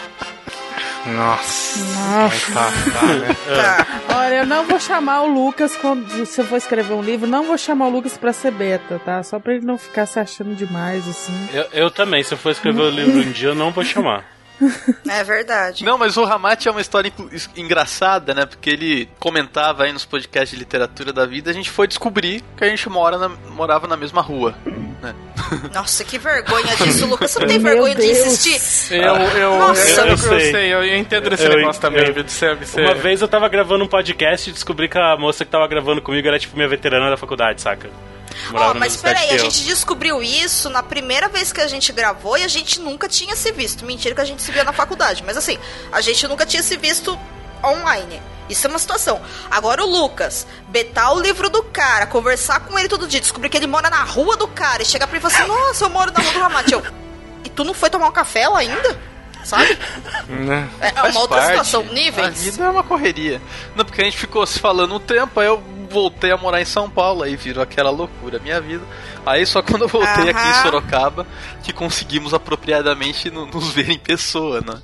Nossa. 1.06 1.78
Nossa. 1.78 2.52
Tá, 2.52 2.72
tá, 2.92 3.06
né? 3.06 3.36
Tá. 3.46 4.16
Olha, 4.16 4.34
eu 4.36 4.46
não 4.46 4.64
vou 4.66 4.80
chamar 4.80 5.22
o 5.22 5.28
Lucas 5.32 5.76
quando 5.76 6.26
se 6.26 6.40
eu 6.40 6.44
for 6.44 6.56
escrever 6.56 6.94
um 6.94 7.02
livro, 7.02 7.28
não 7.28 7.44
vou 7.44 7.56
chamar 7.56 7.86
o 7.86 7.90
Lucas 7.90 8.16
pra 8.16 8.32
ser 8.32 8.50
beta, 8.50 9.00
tá? 9.04 9.22
Só 9.22 9.38
pra 9.38 9.54
ele 9.54 9.64
não 9.64 9.78
ficar 9.78 10.06
se 10.06 10.18
achando 10.18 10.54
demais, 10.56 11.06
assim. 11.06 11.48
Eu, 11.52 11.66
eu 11.72 11.90
também, 11.92 12.22
se 12.24 12.34
eu 12.34 12.38
for 12.38 12.50
escrever 12.50 12.80
o 12.80 12.90
livro 12.90 13.20
um 13.20 13.30
dia, 13.30 13.50
eu 13.50 13.54
não 13.54 13.70
vou 13.70 13.84
chamar. 13.84 14.24
É 15.08 15.22
verdade. 15.24 15.84
Não, 15.84 15.96
mas 15.98 16.16
o 16.16 16.24
Ramate 16.24 16.68
é 16.68 16.70
uma 16.70 16.80
história 16.80 17.12
engraçada, 17.56 18.34
né? 18.34 18.46
Porque 18.46 18.70
ele 18.70 19.08
comentava 19.18 19.84
aí 19.84 19.92
nos 19.92 20.04
podcasts 20.04 20.50
de 20.50 20.56
literatura 20.56 21.12
da 21.12 21.24
vida, 21.26 21.50
a 21.50 21.54
gente 21.54 21.70
foi 21.70 21.86
descobrir 21.86 22.42
que 22.56 22.64
a 22.64 22.68
gente 22.68 22.88
mora 22.88 23.18
na- 23.18 23.28
morava 23.28 23.86
na 23.86 23.96
mesma 23.96 24.20
rua. 24.22 24.54
Nossa, 25.72 26.02
que 26.04 26.18
vergonha 26.18 26.74
disso, 26.76 27.06
Lucas. 27.06 27.30
Você 27.30 27.38
não 27.40 27.46
tem 27.46 27.58
Meu 27.58 27.72
vergonha 27.72 27.94
de 27.94 28.06
insistir? 28.10 28.94
Eu, 28.94 29.14
eu, 29.16 29.58
Nossa. 29.58 30.00
eu, 30.00 30.04
eu, 30.06 30.10
Eu 30.12 30.16
sei. 30.18 30.50
sei. 30.50 30.74
eu, 30.74 30.96
entendo 30.96 31.32
esse 31.32 31.44
Eu- 31.44 31.56
negócio 31.56 31.80
também, 31.80 32.06
eu- 32.06 32.14
viu? 32.14 32.22
De 32.24 32.32
ser, 32.32 32.56
de 32.56 32.66
ser- 32.66 32.80
Uma 32.80 32.94
vez 32.94 33.20
eu 33.22 33.28
tava 33.28 33.48
gravando 33.48 33.84
um 33.84 33.88
podcast 33.88 34.50
e 34.50 34.52
descobri 34.52 34.88
que 34.88 34.98
a 34.98 35.16
moça 35.16 35.44
que 35.44 35.50
tava 35.50 35.66
gravando 35.68 36.02
comigo 36.02 36.26
era 36.26 36.38
tipo 36.38 36.56
minha 36.56 36.68
veterana 36.68 37.10
da 37.10 37.16
faculdade, 37.16 37.60
saca? 37.60 37.88
Ó, 38.52 38.74
na 38.74 38.74
mas 38.74 38.96
peraí, 38.96 39.30
a 39.30 39.38
gente 39.38 39.64
descobriu 39.64 40.22
isso 40.22 40.68
na 40.70 40.82
primeira 40.82 41.28
vez 41.28 41.52
que 41.52 41.60
a 41.60 41.66
gente 41.66 41.92
gravou 41.92 42.36
e 42.36 42.44
a 42.44 42.48
gente 42.48 42.80
nunca 42.80 43.08
tinha 43.08 43.34
se 43.36 43.52
visto. 43.52 43.84
Mentira 43.84 44.14
que 44.14 44.20
a 44.20 44.24
gente 44.24 44.42
se 44.42 44.52
via 44.52 44.64
na 44.64 44.72
faculdade, 44.72 45.22
mas 45.24 45.36
assim, 45.36 45.58
a 45.92 46.00
gente 46.00 46.26
nunca 46.28 46.44
tinha 46.46 46.62
se 46.62 46.76
visto 46.76 47.18
online. 47.64 48.20
Isso 48.48 48.66
é 48.66 48.70
uma 48.70 48.78
situação. 48.78 49.20
Agora 49.50 49.84
o 49.84 49.90
Lucas, 49.90 50.46
betar 50.68 51.12
o 51.12 51.20
livro 51.20 51.50
do 51.50 51.62
cara, 51.64 52.06
conversar 52.06 52.60
com 52.60 52.78
ele 52.78 52.88
todo 52.88 53.08
dia, 53.08 53.20
descobrir 53.20 53.48
que 53.48 53.56
ele 53.56 53.66
mora 53.66 53.90
na 53.90 54.04
rua 54.04 54.36
do 54.36 54.46
cara 54.46 54.82
e 54.82 54.86
chegar 54.86 55.06
pra 55.06 55.16
ele 55.18 55.26
e 55.26 55.30
falar 55.30 55.44
assim: 55.44 55.52
Nossa, 55.52 55.84
eu 55.84 55.90
moro 55.90 56.12
na 56.12 56.20
rua 56.20 56.32
do 56.32 56.38
Ramate. 56.38 56.72
Eu, 56.72 56.82
e 57.44 57.48
tu 57.48 57.64
não 57.64 57.74
foi 57.74 57.90
tomar 57.90 58.06
um 58.08 58.12
café 58.12 58.46
lá 58.48 58.60
ainda? 58.60 58.98
Sabe? 59.42 59.78
né? 60.28 60.68
É 60.80 60.90
Faz 60.90 61.14
uma 61.14 61.20
outra 61.22 61.36
parte. 61.38 61.50
situação. 61.50 61.80
A 61.82 61.92
Níveis. 61.92 62.42
vida 62.42 62.64
é 62.64 62.68
uma 62.68 62.82
correria. 62.82 63.40
Não, 63.74 63.84
porque 63.84 64.00
a 64.00 64.04
gente 64.04 64.16
ficou 64.16 64.44
se 64.46 64.58
falando 64.58 64.94
um 64.94 64.98
tempo, 65.00 65.38
aí 65.38 65.46
eu 65.46 65.62
voltei 65.96 66.30
a 66.30 66.36
morar 66.36 66.60
em 66.60 66.64
São 66.66 66.90
Paulo, 66.90 67.22
aí 67.22 67.36
virou 67.36 67.62
aquela 67.62 67.88
loucura, 67.90 68.38
minha 68.38 68.60
vida. 68.60 68.84
Aí 69.24 69.46
só 69.46 69.62
quando 69.62 69.82
eu 69.82 69.88
voltei 69.88 70.28
aqui 70.30 70.48
em. 70.48 70.62
Sorocaba 70.62 71.26
que 71.62 71.72
conseguimos 71.72 72.34
apropriadamente 72.34 73.30
no- 73.30 73.46
nos 73.46 73.70
ver 73.70 73.88
em 73.90 73.98
pessoa, 73.98 74.60
né? 74.60 74.80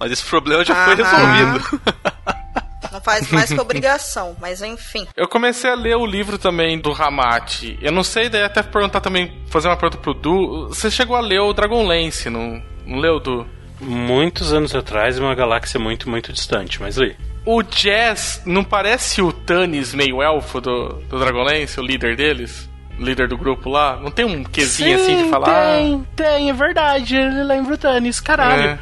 Mas 0.00 0.10
esse 0.12 0.24
problema 0.24 0.64
já 0.64 0.74
foi 0.84 0.94
resolvido. 0.96 1.80
Não 2.92 3.00
faz 3.00 3.30
mais 3.30 3.52
que 3.52 3.60
obrigação, 3.60 4.34
mas 4.40 4.62
enfim. 4.62 5.06
Eu 5.16 5.28
comecei 5.28 5.70
a 5.70 5.74
ler 5.74 5.96
o 5.96 6.06
livro 6.06 6.38
também 6.38 6.78
do 6.80 6.92
Ramate. 6.92 7.78
Eu 7.82 7.92
não 7.92 8.02
sei, 8.02 8.28
daí 8.30 8.42
até 8.42 8.62
perguntar 8.62 9.00
também, 9.00 9.42
fazer 9.50 9.68
uma 9.68 9.76
pergunta 9.76 10.00
pro 10.02 10.14
Du. 10.14 10.68
Você 10.68 10.90
chegou 10.90 11.14
a 11.14 11.20
ler 11.20 11.40
o 11.40 11.52
Dragonlance, 11.52 12.30
não, 12.30 12.62
não 12.86 12.98
leu, 12.98 13.20
Du? 13.20 13.46
Muitos 13.80 14.52
anos 14.54 14.74
atrás, 14.74 15.18
em 15.18 15.20
uma 15.20 15.34
galáxia 15.34 15.78
muito, 15.78 16.08
muito 16.08 16.32
distante, 16.32 16.80
mas 16.80 16.96
li. 16.96 17.14
O 17.46 17.62
Jazz 17.62 18.42
não 18.44 18.64
parece 18.64 19.22
o 19.22 19.32
Tannis 19.32 19.94
meio 19.94 20.20
elfo 20.20 20.60
do, 20.60 20.88
do 21.08 21.18
Dragonlance, 21.18 21.78
o 21.78 21.82
líder 21.82 22.16
deles? 22.16 22.68
O 22.98 23.04
líder 23.04 23.28
do 23.28 23.38
grupo 23.38 23.70
lá? 23.70 23.96
Não 23.96 24.10
tem 24.10 24.24
um 24.24 24.42
quezinho 24.42 24.96
assim 24.96 25.22
de 25.22 25.30
falar? 25.30 25.76
Tem, 25.76 26.06
tem, 26.16 26.50
é 26.50 26.52
verdade. 26.52 27.14
Ele 27.14 27.44
lembra 27.44 27.74
o 27.74 27.78
Tannis, 27.78 28.18
caralho. 28.18 28.70
É. 28.70 28.78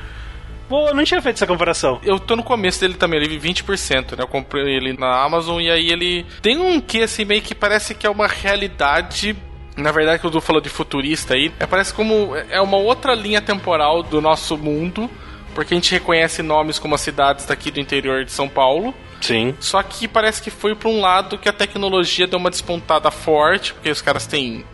Pô, 0.67 0.89
eu 0.89 0.95
não 0.95 1.05
tinha 1.05 1.21
feito 1.21 1.37
essa 1.37 1.47
comparação. 1.47 2.01
Eu 2.03 2.19
tô 2.19 2.35
no 2.35 2.43
começo 2.43 2.81
dele 2.81 2.95
também, 2.95 3.21
ele 3.21 3.39
vive 3.39 3.53
20%, 3.53 4.17
né? 4.17 4.23
Eu 4.23 4.29
comprei 4.29 4.75
ele 4.75 4.95
na 4.95 5.23
Amazon 5.23 5.61
e 5.61 5.71
aí 5.71 5.91
ele 5.91 6.25
tem 6.41 6.57
um 6.57 6.81
que 6.81 7.03
assim 7.03 7.25
meio 7.25 7.43
que 7.43 7.55
parece 7.55 7.95
que 7.95 8.07
é 8.07 8.11
uma 8.11 8.27
realidade. 8.27 9.37
Na 9.77 9.93
verdade, 9.93 10.21
que 10.21 10.27
o 10.27 10.31
Du 10.31 10.41
falou 10.41 10.63
de 10.63 10.69
futurista 10.69 11.35
aí, 11.35 11.53
é, 11.59 11.67
parece 11.67 11.93
como 11.93 12.35
é 12.49 12.61
uma 12.61 12.77
outra 12.77 13.13
linha 13.13 13.43
temporal 13.43 14.03
do 14.03 14.21
nosso 14.21 14.57
mundo, 14.57 15.11
porque 15.55 15.75
a 15.75 15.77
gente 15.77 15.93
reconhece 15.93 16.43
nomes 16.43 16.79
como 16.79 16.95
as 16.95 17.01
cidades 17.01 17.47
daqui 17.47 17.71
do 17.71 17.81
interior 17.81 18.25
de 18.25 18.33
São 18.33 18.49
Paulo. 18.49 18.95
Sim. 19.21 19.55
Só 19.61 19.83
que 19.83 20.07
parece 20.07 20.43
que 20.43 20.51
foi 20.51 20.75
pra 20.75 20.89
um 20.89 21.01
lado 21.01 21.39
que 21.39 21.49
a 21.49 21.53
tecnologia 21.53 22.27
deu 22.27 22.39
uma 22.39 22.51
despontada 22.51 23.11
forte, 23.11 23.73
porque 23.73 23.91
os 23.91 24.03
caras 24.03 24.27
têm 24.27 24.65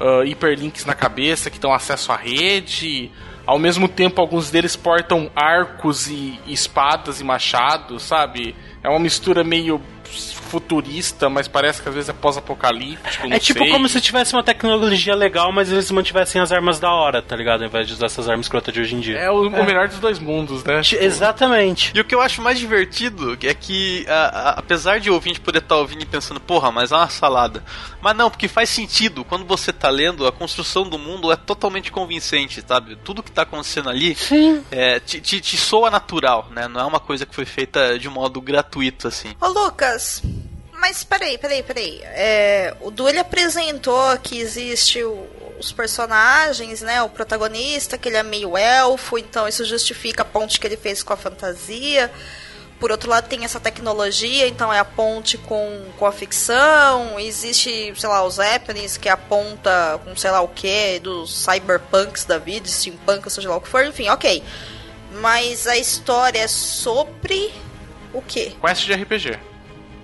ah, 0.00 0.24
hiperlinks 0.24 0.86
na 0.86 0.94
cabeça 0.94 1.50
que 1.50 1.58
dão 1.58 1.72
acesso 1.72 2.10
à 2.10 2.16
rede. 2.16 3.10
Ao 3.46 3.58
mesmo 3.58 3.86
tempo, 3.86 4.20
alguns 4.20 4.50
deles 4.50 4.74
portam 4.74 5.30
arcos 5.36 6.08
e 6.08 6.38
espadas 6.46 7.20
e 7.20 7.24
machados, 7.24 8.02
sabe? 8.02 8.54
É 8.82 8.88
uma 8.88 8.98
mistura 8.98 9.44
meio 9.44 9.80
futurista, 10.50 11.28
mas 11.28 11.46
parece 11.48 11.80
que 11.80 11.88
às 11.88 11.94
vezes 11.94 12.10
é 12.10 12.12
pós-apocalíptico. 12.12 13.32
É 13.32 13.38
tipo 13.38 13.60
sei. 13.60 13.70
como 13.70 13.88
se 13.88 14.00
tivesse 14.00 14.34
uma 14.34 14.42
tecnologia 14.42 15.14
legal, 15.14 15.52
mas 15.52 15.70
eles 15.70 15.90
mantivessem 15.90 16.40
as 16.40 16.50
armas 16.52 16.78
da 16.80 16.90
hora, 16.92 17.22
tá 17.22 17.36
ligado? 17.36 17.62
Ao 17.62 17.68
invés 17.68 17.86
de 17.86 17.92
usar 17.94 18.06
essas 18.06 18.28
armas 18.28 18.48
crotas 18.48 18.74
de 18.74 18.80
hoje 18.80 18.94
em 18.96 19.00
dia. 19.00 19.18
É 19.18 19.30
o, 19.30 19.46
o 19.46 19.64
melhor 19.64 19.88
dos 19.88 19.98
dois 19.98 20.18
mundos, 20.18 20.64
né? 20.64 20.80
Ti- 20.82 20.96
Exatamente. 20.96 21.92
E 21.94 22.00
o 22.00 22.04
que 22.04 22.14
eu 22.14 22.20
acho 22.20 22.42
mais 22.42 22.58
divertido 22.58 23.38
é 23.42 23.54
que, 23.54 24.04
a- 24.08 24.12
a- 24.12 24.50
apesar 24.58 24.98
de 25.00 25.10
o 25.10 25.14
ouvinte 25.14 25.40
poder 25.40 25.58
estar 25.60 25.76
ouvindo 25.76 26.02
e 26.02 26.06
pensando, 26.06 26.40
porra, 26.40 26.70
mas 26.70 26.90
é 26.92 26.96
uma 26.96 27.08
salada. 27.08 27.62
Mas 28.02 28.16
não, 28.16 28.30
porque 28.30 28.48
faz 28.48 28.68
sentido. 28.68 29.24
Quando 29.24 29.44
você 29.44 29.72
tá 29.72 29.88
lendo, 29.88 30.26
a 30.26 30.32
construção 30.32 30.82
do 30.88 30.98
mundo 30.98 31.30
é 31.32 31.36
totalmente 31.36 31.92
convincente, 31.92 32.62
sabe? 32.66 32.96
Tudo 33.04 33.22
que 33.22 33.30
tá 33.30 33.42
acontecendo 33.42 33.88
ali 33.88 34.14
Sim. 34.14 34.62
é, 34.70 34.98
te, 34.98 35.20
te, 35.20 35.40
te 35.40 35.56
soa 35.56 35.90
natural, 35.90 36.48
né? 36.50 36.66
Não 36.68 36.80
é 36.80 36.84
uma 36.84 37.00
coisa 37.00 37.24
que 37.26 37.34
foi 37.34 37.44
feita 37.44 37.98
de 37.98 38.08
modo 38.08 38.40
gratuito, 38.40 39.06
assim. 39.08 39.28
Ô 39.40 39.48
Lucas, 39.48 40.22
mas 40.80 41.04
peraí, 41.04 41.36
peraí, 41.38 41.62
peraí. 41.62 42.00
É, 42.04 42.74
o 42.80 42.90
Du 42.90 43.08
ele 43.08 43.18
apresentou 43.18 44.16
que 44.18 44.38
existe 44.40 45.02
o- 45.04 45.26
os 45.58 45.70
personagens, 45.72 46.80
né? 46.80 47.02
O 47.02 47.08
protagonista, 47.08 47.98
que 47.98 48.08
ele 48.08 48.16
é 48.16 48.22
meio 48.22 48.56
elfo, 48.56 49.18
então 49.18 49.46
isso 49.46 49.64
justifica 49.64 50.22
a 50.22 50.24
ponte 50.24 50.58
que 50.58 50.66
ele 50.66 50.76
fez 50.76 51.02
com 51.02 51.12
a 51.12 51.16
fantasia. 51.16 52.10
Por 52.78 52.90
outro 52.90 53.10
lado, 53.10 53.28
tem 53.28 53.44
essa 53.44 53.60
tecnologia, 53.60 54.46
então 54.48 54.72
é 54.72 54.78
a 54.78 54.84
ponte 54.86 55.36
com, 55.36 55.84
com 55.98 56.06
a 56.06 56.12
ficção. 56.12 57.20
Existe, 57.20 57.92
sei 57.94 58.08
lá, 58.08 58.24
os 58.24 58.36
Zeppelins, 58.36 58.96
que 58.96 59.06
é 59.06 59.12
a 59.12 59.18
ponta 59.18 60.00
com 60.02 60.16
sei 60.16 60.30
lá 60.30 60.40
o 60.40 60.48
que, 60.48 60.98
dos 61.00 61.30
cyberpunks 61.44 62.24
da 62.24 62.38
vida, 62.38 62.66
steampunk, 62.66 63.28
seja 63.30 63.50
lá 63.50 63.56
o 63.56 63.60
que 63.60 63.68
for, 63.68 63.84
enfim, 63.84 64.08
ok. 64.08 64.42
Mas 65.12 65.66
a 65.66 65.76
história 65.76 66.38
é 66.38 66.48
sobre 66.48 67.52
o 68.14 68.22
quê? 68.22 68.52
Quest 68.62 68.86
de 68.86 68.94
RPG. 68.94 69.38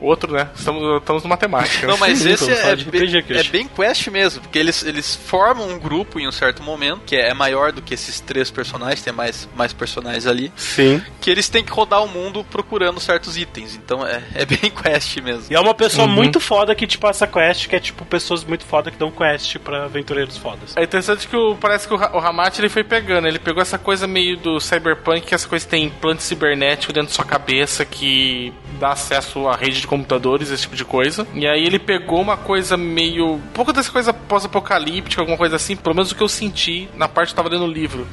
Outro, 0.00 0.32
né? 0.32 0.48
Estamos, 0.54 0.98
estamos 1.00 1.22
no 1.22 1.28
matemática. 1.28 1.86
Não, 1.86 1.96
mas 1.96 2.18
Sim, 2.18 2.30
esse 2.30 2.50
é, 2.50 2.76
de 2.76 2.84
bem, 2.84 3.02
é 3.30 3.42
bem 3.44 3.66
quest 3.68 4.08
mesmo, 4.08 4.42
porque 4.42 4.58
eles, 4.58 4.84
eles 4.84 5.14
formam 5.14 5.68
um 5.68 5.78
grupo 5.78 6.20
em 6.20 6.28
um 6.28 6.32
certo 6.32 6.62
momento, 6.62 7.02
que 7.06 7.16
é 7.16 7.32
maior 7.32 7.72
do 7.72 7.80
que 7.80 7.94
esses 7.94 8.20
três 8.20 8.50
personagens, 8.50 9.02
tem 9.02 9.12
mais, 9.12 9.48
mais 9.56 9.72
personagens 9.72 10.26
ali, 10.26 10.52
Sim. 10.56 11.02
que 11.20 11.30
eles 11.30 11.48
têm 11.48 11.64
que 11.64 11.72
rodar 11.72 12.02
o 12.02 12.08
mundo 12.08 12.44
procurando 12.44 13.00
certos 13.00 13.36
itens. 13.36 13.74
Então 13.74 14.06
é, 14.06 14.22
é 14.34 14.44
bem 14.44 14.70
quest 14.70 15.16
mesmo. 15.18 15.46
E 15.50 15.54
é 15.54 15.60
uma 15.60 15.74
pessoa 15.74 16.06
Uhum. 16.06 16.12
muito 16.12 16.38
foda 16.40 16.74
que 16.74 16.86
te 16.86 16.98
passa 16.98 17.26
quest, 17.26 17.68
que 17.68 17.76
é 17.76 17.80
tipo 17.80 18.04
pessoas 18.04 18.44
muito 18.44 18.64
foda 18.64 18.90
que 18.90 18.98
dão 18.98 19.10
quest 19.10 19.58
pra 19.58 19.84
aventureiros 19.84 20.36
fodas. 20.36 20.76
É 20.76 20.82
interessante 20.84 21.26
que 21.26 21.36
o, 21.36 21.56
parece 21.56 21.88
que 21.88 21.94
o, 21.94 21.96
o 21.96 22.36
ele 22.58 22.68
foi 22.68 22.84
pegando, 22.84 23.26
ele 23.26 23.38
pegou 23.38 23.60
essa 23.62 23.78
coisa 23.78 24.06
meio 24.06 24.36
do 24.36 24.60
cyberpunk, 24.60 25.22
que 25.22 25.34
essa 25.34 25.48
coisa 25.48 25.66
tem 25.66 25.84
implante 25.84 26.22
cibernético 26.22 26.92
dentro 26.92 27.08
da 27.08 27.14
sua 27.14 27.24
cabeça 27.24 27.84
que 27.84 28.52
dá 28.78 28.90
acesso 28.90 29.48
à 29.48 29.56
rede 29.56 29.80
de 29.80 29.85
computadores, 29.86 30.50
esse 30.50 30.62
tipo 30.62 30.76
de 30.76 30.84
coisa. 30.84 31.26
E 31.34 31.46
aí 31.46 31.64
ele 31.64 31.78
pegou 31.78 32.20
uma 32.20 32.36
coisa 32.36 32.76
meio. 32.76 33.34
um 33.34 33.40
pouco 33.54 33.72
dessa 33.72 33.90
coisa 33.90 34.12
pós-apocalíptica, 34.12 35.22
alguma 35.22 35.38
coisa 35.38 35.56
assim, 35.56 35.76
pelo 35.76 35.94
menos 35.94 36.10
o 36.10 36.14
que 36.14 36.22
eu 36.22 36.28
senti 36.28 36.88
na 36.96 37.08
parte 37.08 37.28
que 37.28 37.40
eu 37.40 37.44
tava 37.44 37.54
lendo 37.54 37.64
o 37.64 37.72
livro. 37.72 38.06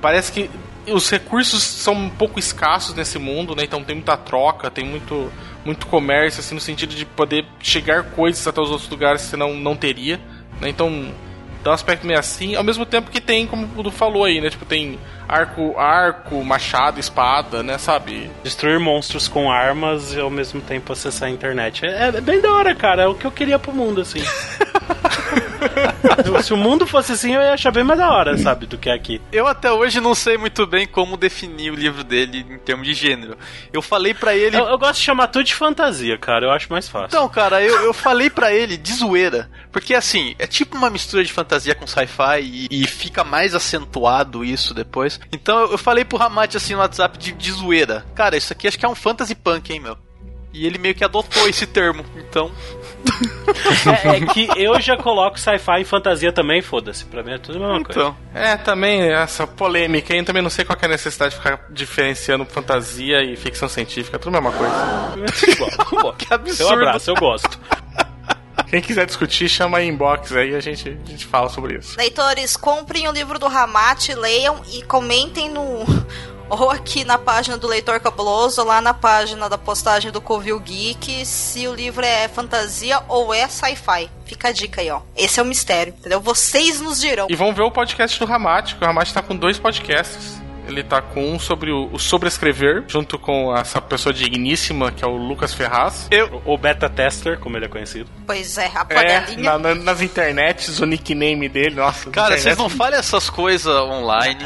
Parece 0.00 0.32
que 0.32 0.50
os 0.92 1.10
recursos 1.10 1.62
são 1.62 1.94
um 1.94 2.08
pouco 2.10 2.38
escassos 2.38 2.94
nesse 2.94 3.18
mundo, 3.18 3.54
né? 3.54 3.64
Então 3.64 3.82
tem 3.82 3.96
muita 3.96 4.16
troca, 4.16 4.70
tem 4.70 4.84
muito, 4.84 5.30
muito 5.64 5.86
comércio, 5.86 6.40
assim, 6.40 6.54
no 6.54 6.60
sentido 6.60 6.94
de 6.94 7.04
poder 7.04 7.44
chegar 7.60 8.04
coisas 8.04 8.46
até 8.46 8.60
os 8.60 8.70
outros 8.70 8.88
lugares 8.88 9.22
que 9.22 9.28
você 9.28 9.36
não, 9.36 9.54
não 9.54 9.76
teria, 9.76 10.18
né? 10.60 10.68
Então 10.68 11.12
dá 11.62 11.70
um 11.70 11.74
aspecto 11.74 12.06
meio 12.06 12.18
assim, 12.18 12.54
ao 12.54 12.64
mesmo 12.64 12.86
tempo 12.86 13.10
que 13.10 13.20
tem, 13.20 13.46
como 13.46 13.68
o 13.76 13.82
Du 13.82 13.90
falou 13.90 14.24
aí, 14.24 14.40
né? 14.40 14.50
Tipo, 14.50 14.64
tem 14.64 14.98
arco, 15.28 15.78
arco, 15.78 16.42
machado, 16.42 16.98
espada, 16.98 17.62
né? 17.62 17.76
Sabe? 17.78 18.30
Destruir 18.42 18.80
monstros 18.80 19.28
com 19.28 19.50
armas 19.50 20.14
e 20.14 20.20
ao 20.20 20.30
mesmo 20.30 20.60
tempo 20.60 20.92
acessar 20.92 21.28
a 21.28 21.30
internet. 21.30 21.84
É, 21.84 22.08
é 22.08 22.20
bem 22.20 22.40
da 22.40 22.52
hora, 22.52 22.74
cara. 22.74 23.02
É 23.02 23.06
o 23.06 23.14
que 23.14 23.26
eu 23.26 23.30
queria 23.30 23.58
pro 23.58 23.72
mundo, 23.72 24.00
assim. 24.00 24.22
Se 26.42 26.52
o 26.52 26.56
mundo 26.56 26.86
fosse 26.86 27.12
assim, 27.12 27.34
eu 27.34 27.40
ia 27.40 27.52
achar 27.52 27.70
bem 27.70 27.84
mais 27.84 27.98
da 27.98 28.10
hora, 28.10 28.36
sabe, 28.38 28.66
do 28.66 28.78
que 28.78 28.88
aqui. 28.88 29.20
Eu 29.32 29.46
até 29.46 29.70
hoje 29.70 30.00
não 30.00 30.14
sei 30.14 30.36
muito 30.38 30.66
bem 30.66 30.86
como 30.86 31.16
definir 31.16 31.70
o 31.72 31.74
livro 31.74 32.04
dele 32.04 32.46
em 32.48 32.58
termos 32.58 32.86
de 32.86 32.94
gênero. 32.94 33.36
Eu 33.72 33.82
falei 33.82 34.14
pra 34.14 34.34
ele. 34.34 34.56
Eu, 34.56 34.66
eu 34.66 34.78
gosto 34.78 34.98
de 34.98 35.04
chamar 35.04 35.28
tudo 35.28 35.44
de 35.44 35.54
fantasia, 35.54 36.16
cara. 36.16 36.46
Eu 36.46 36.50
acho 36.50 36.70
mais 36.70 36.88
fácil. 36.88 37.08
Então, 37.08 37.28
cara, 37.28 37.62
eu, 37.62 37.82
eu 37.82 37.92
falei 37.92 38.30
pra 38.30 38.52
ele 38.52 38.76
de 38.76 38.92
zoeira. 38.92 39.50
Porque 39.72 39.94
assim, 39.94 40.34
é 40.38 40.46
tipo 40.46 40.76
uma 40.76 40.90
mistura 40.90 41.24
de 41.24 41.32
fantasia 41.32 41.74
com 41.74 41.86
sci-fi 41.86 42.40
e, 42.42 42.68
e 42.70 42.86
fica 42.86 43.24
mais 43.24 43.54
acentuado 43.54 44.44
isso 44.44 44.72
depois. 44.74 45.17
Então 45.32 45.60
eu, 45.70 45.78
falei 45.78 46.04
pro 46.04 46.18
Ramate 46.18 46.56
assim 46.56 46.74
no 46.74 46.80
WhatsApp 46.80 47.18
de, 47.18 47.32
de 47.32 47.52
zoeira. 47.52 48.04
Cara, 48.14 48.36
isso 48.36 48.52
aqui 48.52 48.66
acho 48.68 48.78
que 48.78 48.86
é 48.86 48.88
um 48.88 48.94
fantasy 48.94 49.34
punk, 49.34 49.72
hein, 49.72 49.80
meu. 49.80 49.96
e 50.52 50.66
ele 50.66 50.78
meio 50.78 50.94
que 50.94 51.04
adotou 51.04 51.48
esse 51.48 51.66
termo. 51.66 52.04
Então, 52.16 52.50
É, 54.04 54.16
é 54.16 54.26
que 54.26 54.48
eu 54.56 54.78
já 54.80 54.96
coloco 54.96 55.38
sci-fi 55.38 55.80
e 55.80 55.84
fantasia 55.84 56.32
também, 56.32 56.60
foda-se. 56.60 57.04
Pra 57.04 57.22
mim 57.22 57.32
é 57.32 57.38
tudo 57.38 57.62
a 57.62 57.68
mesma 57.68 57.84
coisa. 57.84 58.00
então. 58.00 58.16
É, 58.34 58.56
também 58.56 59.02
essa 59.12 59.46
polêmica 59.46 60.12
aí, 60.12 60.18
eu 60.20 60.24
também 60.24 60.42
não 60.42 60.50
sei 60.50 60.64
qual 60.64 60.76
que 60.78 60.84
é 60.84 60.88
a 60.88 60.90
necessidade 60.90 61.32
de 61.34 61.36
ficar 61.38 61.66
diferenciando 61.70 62.44
fantasia 62.44 63.22
e 63.22 63.36
ficção 63.36 63.68
científica, 63.68 64.18
tudo 64.18 64.36
a 64.36 64.40
mesma 64.40 64.56
coisa. 64.58 64.74
Igual. 65.52 66.14
Que 66.18 66.26
Seu 66.26 66.34
absurdo. 66.36 66.72
abraço, 66.74 67.10
eu 67.10 67.14
gosto. 67.14 67.58
Quem 68.66 68.80
quiser 68.80 69.06
discutir, 69.06 69.48
chama 69.48 69.78
aí 69.78 69.88
inbox 69.88 70.32
aí 70.32 70.54
a 70.54 70.60
gente, 70.60 70.88
a 70.88 71.10
gente 71.10 71.26
fala 71.26 71.48
sobre 71.48 71.78
isso. 71.78 71.96
Leitores, 71.96 72.56
comprem 72.56 73.08
o 73.08 73.12
livro 73.12 73.38
do 73.38 73.46
Ramate, 73.46 74.14
leiam 74.14 74.60
e 74.72 74.82
comentem 74.82 75.48
no. 75.48 75.84
Ou 76.50 76.70
aqui 76.70 77.04
na 77.04 77.18
página 77.18 77.58
do 77.58 77.66
Leitor 77.66 78.00
Cabuloso, 78.00 78.62
ou 78.62 78.66
lá 78.66 78.80
na 78.80 78.94
página 78.94 79.50
da 79.50 79.58
postagem 79.58 80.10
do 80.10 80.18
Covil 80.18 80.58
Geek, 80.58 81.26
se 81.26 81.68
o 81.68 81.74
livro 81.74 82.02
é 82.02 82.26
fantasia 82.26 83.02
ou 83.06 83.34
é 83.34 83.46
sci-fi. 83.46 84.08
Fica 84.24 84.48
a 84.48 84.52
dica 84.52 84.80
aí, 84.80 84.90
ó. 84.90 85.02
Esse 85.14 85.40
é 85.40 85.42
o 85.42 85.46
mistério, 85.46 85.92
entendeu? 85.98 86.22
Vocês 86.22 86.80
nos 86.80 87.02
dirão. 87.02 87.26
E 87.28 87.36
vão 87.36 87.52
ver 87.52 87.64
o 87.64 87.70
podcast 87.70 88.18
do 88.18 88.24
Ramate, 88.24 88.76
que 88.76 88.82
o 88.82 88.86
Ramate 88.86 89.12
tá 89.12 89.20
com 89.20 89.36
dois 89.36 89.58
podcasts. 89.58 90.40
Ele 90.68 90.82
tá 90.82 91.00
com 91.00 91.32
um 91.32 91.38
sobre 91.38 91.70
o, 91.72 91.88
o 91.92 91.98
sobrescrever, 91.98 92.84
junto 92.86 93.18
com 93.18 93.56
essa 93.56 93.80
pessoa 93.80 94.12
digníssima, 94.12 94.92
que 94.92 95.04
é 95.04 95.08
o 95.08 95.16
Lucas 95.16 95.54
Ferraz. 95.54 96.06
Eu, 96.10 96.42
o 96.44 96.56
beta 96.58 96.88
tester, 96.88 97.38
como 97.38 97.56
ele 97.56 97.64
é 97.64 97.68
conhecido. 97.68 98.08
Pois 98.26 98.58
é, 98.58 98.70
a 98.74 98.86
É, 98.90 99.36
na- 99.36 99.58
na- 99.58 99.74
nas 99.74 100.00
internets, 100.02 100.78
o 100.80 100.86
nickname 100.86 101.48
dele, 101.48 101.74
nossa. 101.76 102.10
Cara, 102.10 102.36
vocês 102.38 102.56
não 102.56 102.68
falem 102.68 102.98
essas 102.98 103.30
coisas 103.30 103.74
online, 103.74 104.40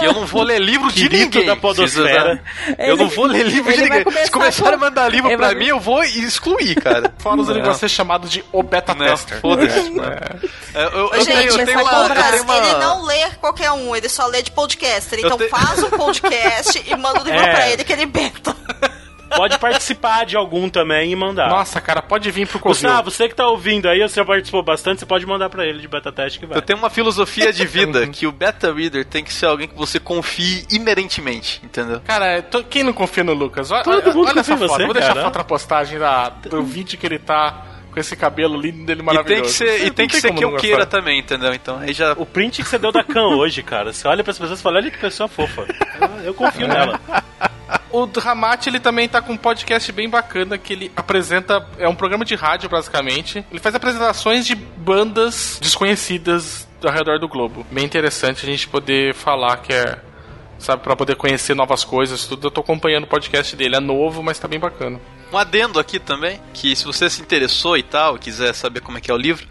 que 0.00 0.04
eu 0.04 0.12
não 0.12 0.26
vou 0.26 0.42
ler 0.42 0.60
livro 0.60 0.90
de 0.92 1.08
ninguém. 1.08 1.46
da 1.46 1.56
podosfera. 1.56 2.42
Vocês- 2.64 2.76
Eu 2.78 2.96
não 2.96 3.08
vou 3.08 3.26
ler 3.26 3.46
livro 3.46 3.72
de 3.72 3.80
Ele 3.80 3.88
ninguém. 3.90 3.98
Se 4.00 4.04
começar 4.04 4.30
começarem 4.32 4.74
a 4.74 4.78
mandar 4.78 5.08
livro 5.08 5.28
ele 5.30 5.36
pra 5.36 5.46
vai- 5.48 5.54
mim, 5.54 5.66
eu 5.66 5.78
vou 5.80 6.02
excluir, 6.02 6.74
cara. 6.76 7.12
Fora 7.18 7.40
ele 7.40 7.62
vai 7.62 7.74
ser 7.74 7.88
chamado 7.88 8.28
de 8.28 8.44
o 8.52 8.62
beta 8.62 8.94
Não, 8.94 9.06
tester. 9.06 9.40
foda-se. 9.40 9.78
É. 9.78 10.80
É, 10.80 10.84
Eu, 10.84 10.88
eu, 10.90 11.10
eu 11.14 11.24
tenho, 11.24 11.40
eu 11.50 11.64
tenho 11.64 11.78
o 11.78 11.82
uma, 11.82 11.92
eu 11.92 12.08
tenho 12.30 12.42
uma- 12.42 12.56
ele 12.58 12.72
não 12.78 13.04
lê 13.04 13.19
qualquer 13.52 13.72
um, 13.72 13.94
ele 13.94 14.08
só 14.08 14.26
lê 14.26 14.42
de 14.42 14.50
podcaster. 14.50 15.18
Então 15.18 15.36
te- 15.36 15.48
faz 15.48 15.82
um 15.82 15.90
podcast 15.90 16.82
e 16.86 16.96
manda 16.96 17.20
o 17.20 17.24
livro 17.24 17.40
É. 17.40 17.50
pra 17.54 17.70
ele 17.70 17.84
que 17.84 17.92
ele 17.92 18.06
beta. 18.06 18.54
Pode 19.36 19.56
participar 19.60 20.26
de 20.26 20.36
algum 20.36 20.68
também 20.68 21.12
e 21.12 21.14
mandar. 21.14 21.48
Nossa, 21.48 21.80
cara, 21.80 22.02
pode 22.02 22.28
vir 22.32 22.48
pro 22.48 22.58
Covil. 22.58 22.72
Gustavo, 22.74 23.12
você 23.12 23.28
que 23.28 23.34
tá 23.36 23.46
ouvindo 23.46 23.88
aí, 23.88 24.00
você 24.00 24.16
já 24.16 24.24
participou 24.24 24.60
bastante, 24.60 24.98
você 24.98 25.06
pode 25.06 25.24
mandar 25.24 25.48
pra 25.48 25.64
ele 25.64 25.78
de 25.78 25.86
beta 25.86 26.10
teste 26.10 26.40
que 26.40 26.46
vai. 26.46 26.58
Eu 26.58 26.62
tenho 26.62 26.76
uma 26.80 26.90
filosofia 26.90 27.52
de 27.52 27.62
vida 27.64 28.08
que 28.08 28.26
o 28.26 28.32
beta 28.32 28.74
reader 28.74 29.04
tem 29.04 29.22
que 29.22 29.32
ser 29.32 29.46
alguém 29.46 29.68
que 29.68 29.74
você 29.76 30.00
confie 30.00 30.66
inerentemente, 30.68 31.60
entendeu? 31.62 32.00
Cara, 32.04 32.42
to- 32.42 32.64
quem 32.64 32.82
não 32.82 32.92
confia 32.92 33.22
no 33.22 33.32
Lucas? 33.32 33.70
Olha, 33.70 33.84
Todo 33.84 34.06
mundo 34.06 34.26
olha 34.26 34.34
confia 34.34 34.40
essa 34.40 34.52
em 34.52 34.58
foto. 34.58 34.76
você, 34.76 34.84
Vou 34.84 34.94
deixar 34.94 35.08
cara. 35.10 35.20
a 35.20 35.24
foto 35.26 35.38
na 35.38 35.44
postagem 35.44 35.98
da, 36.00 36.28
do 36.28 36.64
vídeo 36.64 36.98
que 36.98 37.06
ele 37.06 37.20
tá 37.20 37.66
com 37.92 37.98
esse 38.00 38.14
cabelo 38.16 38.60
lindo 38.60 38.84
dele 38.84 39.00
E 39.00 39.04
maravilhoso. 39.04 39.42
tem 39.42 39.42
que 39.42 39.50
ser, 39.80 39.86
e 39.86 39.90
tem 39.90 40.08
que 40.08 40.20
ser 40.20 40.32
que 40.32 40.44
eu 40.44 40.56
queira 40.56 40.84
gostar. 40.84 40.98
também, 40.98 41.18
entendeu? 41.18 41.52
Então 41.52 41.78
aí 41.78 41.92
já. 41.92 42.12
O 42.12 42.24
print 42.26 42.62
que 42.62 42.68
você 42.68 42.78
deu 42.78 42.92
da 42.92 43.02
Khan 43.02 43.28
hoje, 43.36 43.62
cara, 43.62 43.92
você 43.92 44.06
olha 44.06 44.22
pras 44.24 44.38
pessoas 44.38 44.60
e 44.60 44.62
fala, 44.62 44.76
olha 44.78 44.90
que 44.90 44.98
pessoa 44.98 45.28
fofa. 45.28 45.66
Eu, 46.00 46.26
eu 46.26 46.34
confio 46.34 46.68
nela. 46.68 47.00
O 47.92 48.04
Ramate, 48.18 48.68
ele 48.68 48.78
também 48.80 49.08
tá 49.08 49.20
com 49.20 49.32
um 49.32 49.36
podcast 49.36 49.90
bem 49.92 50.08
bacana 50.08 50.56
que 50.56 50.72
ele 50.72 50.92
apresenta. 50.94 51.66
É 51.78 51.88
um 51.88 51.94
programa 51.94 52.24
de 52.24 52.34
rádio, 52.36 52.68
basicamente. 52.68 53.44
Ele 53.50 53.60
faz 53.60 53.74
apresentações 53.74 54.46
de 54.46 54.54
bandas 54.54 55.58
desconhecidas 55.60 56.68
ao 56.84 56.92
redor 56.92 57.18
do 57.18 57.28
globo. 57.28 57.66
Bem 57.70 57.84
interessante 57.84 58.44
a 58.44 58.48
gente 58.48 58.68
poder 58.68 59.14
falar 59.14 59.56
que 59.58 59.72
é. 59.72 59.98
Sabe, 60.58 60.82
pra 60.82 60.94
poder 60.94 61.16
conhecer 61.16 61.54
novas 61.54 61.82
coisas, 61.84 62.26
tudo. 62.26 62.46
Eu 62.48 62.50
tô 62.50 62.60
acompanhando 62.60 63.04
o 63.04 63.06
podcast 63.06 63.56
dele. 63.56 63.76
É 63.76 63.80
novo, 63.80 64.22
mas 64.22 64.38
tá 64.38 64.46
bem 64.46 64.60
bacana. 64.60 65.00
Um 65.32 65.38
adendo 65.38 65.78
aqui 65.78 65.98
também, 65.98 66.40
que 66.52 66.74
se 66.74 66.84
você 66.84 67.08
se 67.08 67.22
interessou 67.22 67.76
e 67.76 67.82
tal, 67.82 68.18
quiser 68.18 68.52
saber 68.52 68.80
como 68.80 68.98
é 68.98 69.00
que 69.00 69.10
é 69.10 69.14
o 69.14 69.16
livro, 69.16 69.46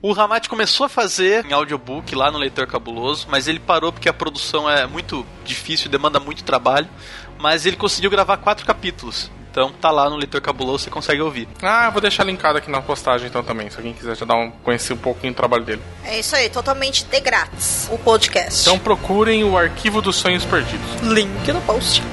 o 0.00 0.12
Ramate 0.12 0.48
começou 0.48 0.86
a 0.86 0.88
fazer 0.88 1.44
em 1.44 1.52
audiobook 1.52 2.14
lá 2.14 2.30
no 2.30 2.38
Leitor 2.38 2.68
Cabuloso, 2.68 3.26
mas 3.28 3.48
ele 3.48 3.58
parou 3.58 3.92
porque 3.92 4.08
a 4.08 4.12
produção 4.12 4.70
é 4.70 4.86
muito 4.86 5.26
difícil, 5.44 5.90
demanda 5.90 6.20
muito 6.20 6.44
trabalho, 6.44 6.88
mas 7.36 7.66
ele 7.66 7.76
conseguiu 7.76 8.08
gravar 8.10 8.36
quatro 8.36 8.64
capítulos. 8.64 9.28
Então 9.50 9.72
tá 9.72 9.90
lá 9.90 10.08
no 10.08 10.14
Leitor 10.14 10.40
Cabuloso, 10.40 10.84
você 10.84 10.90
consegue 10.90 11.20
ouvir. 11.20 11.48
Ah, 11.60 11.90
vou 11.90 12.00
deixar 12.00 12.22
linkado 12.22 12.58
aqui 12.58 12.70
na 12.70 12.80
postagem 12.80 13.26
então 13.26 13.42
também, 13.42 13.68
se 13.70 13.76
alguém 13.76 13.92
quiser 13.92 14.16
já 14.16 14.24
dar 14.24 14.36
um, 14.36 14.52
conhecer 14.52 14.92
um 14.92 14.98
pouquinho 14.98 15.32
do 15.32 15.36
trabalho 15.36 15.64
dele. 15.64 15.82
É 16.04 16.20
isso 16.20 16.36
aí, 16.36 16.48
totalmente 16.48 17.04
de 17.04 17.20
grátis. 17.20 17.88
O 17.90 17.98
podcast. 17.98 18.60
Então 18.60 18.78
procurem 18.78 19.42
o 19.42 19.58
Arquivo 19.58 20.00
dos 20.00 20.14
Sonhos 20.14 20.44
Perdidos. 20.44 21.00
link 21.02 21.50
no 21.50 21.60
post. 21.62 22.04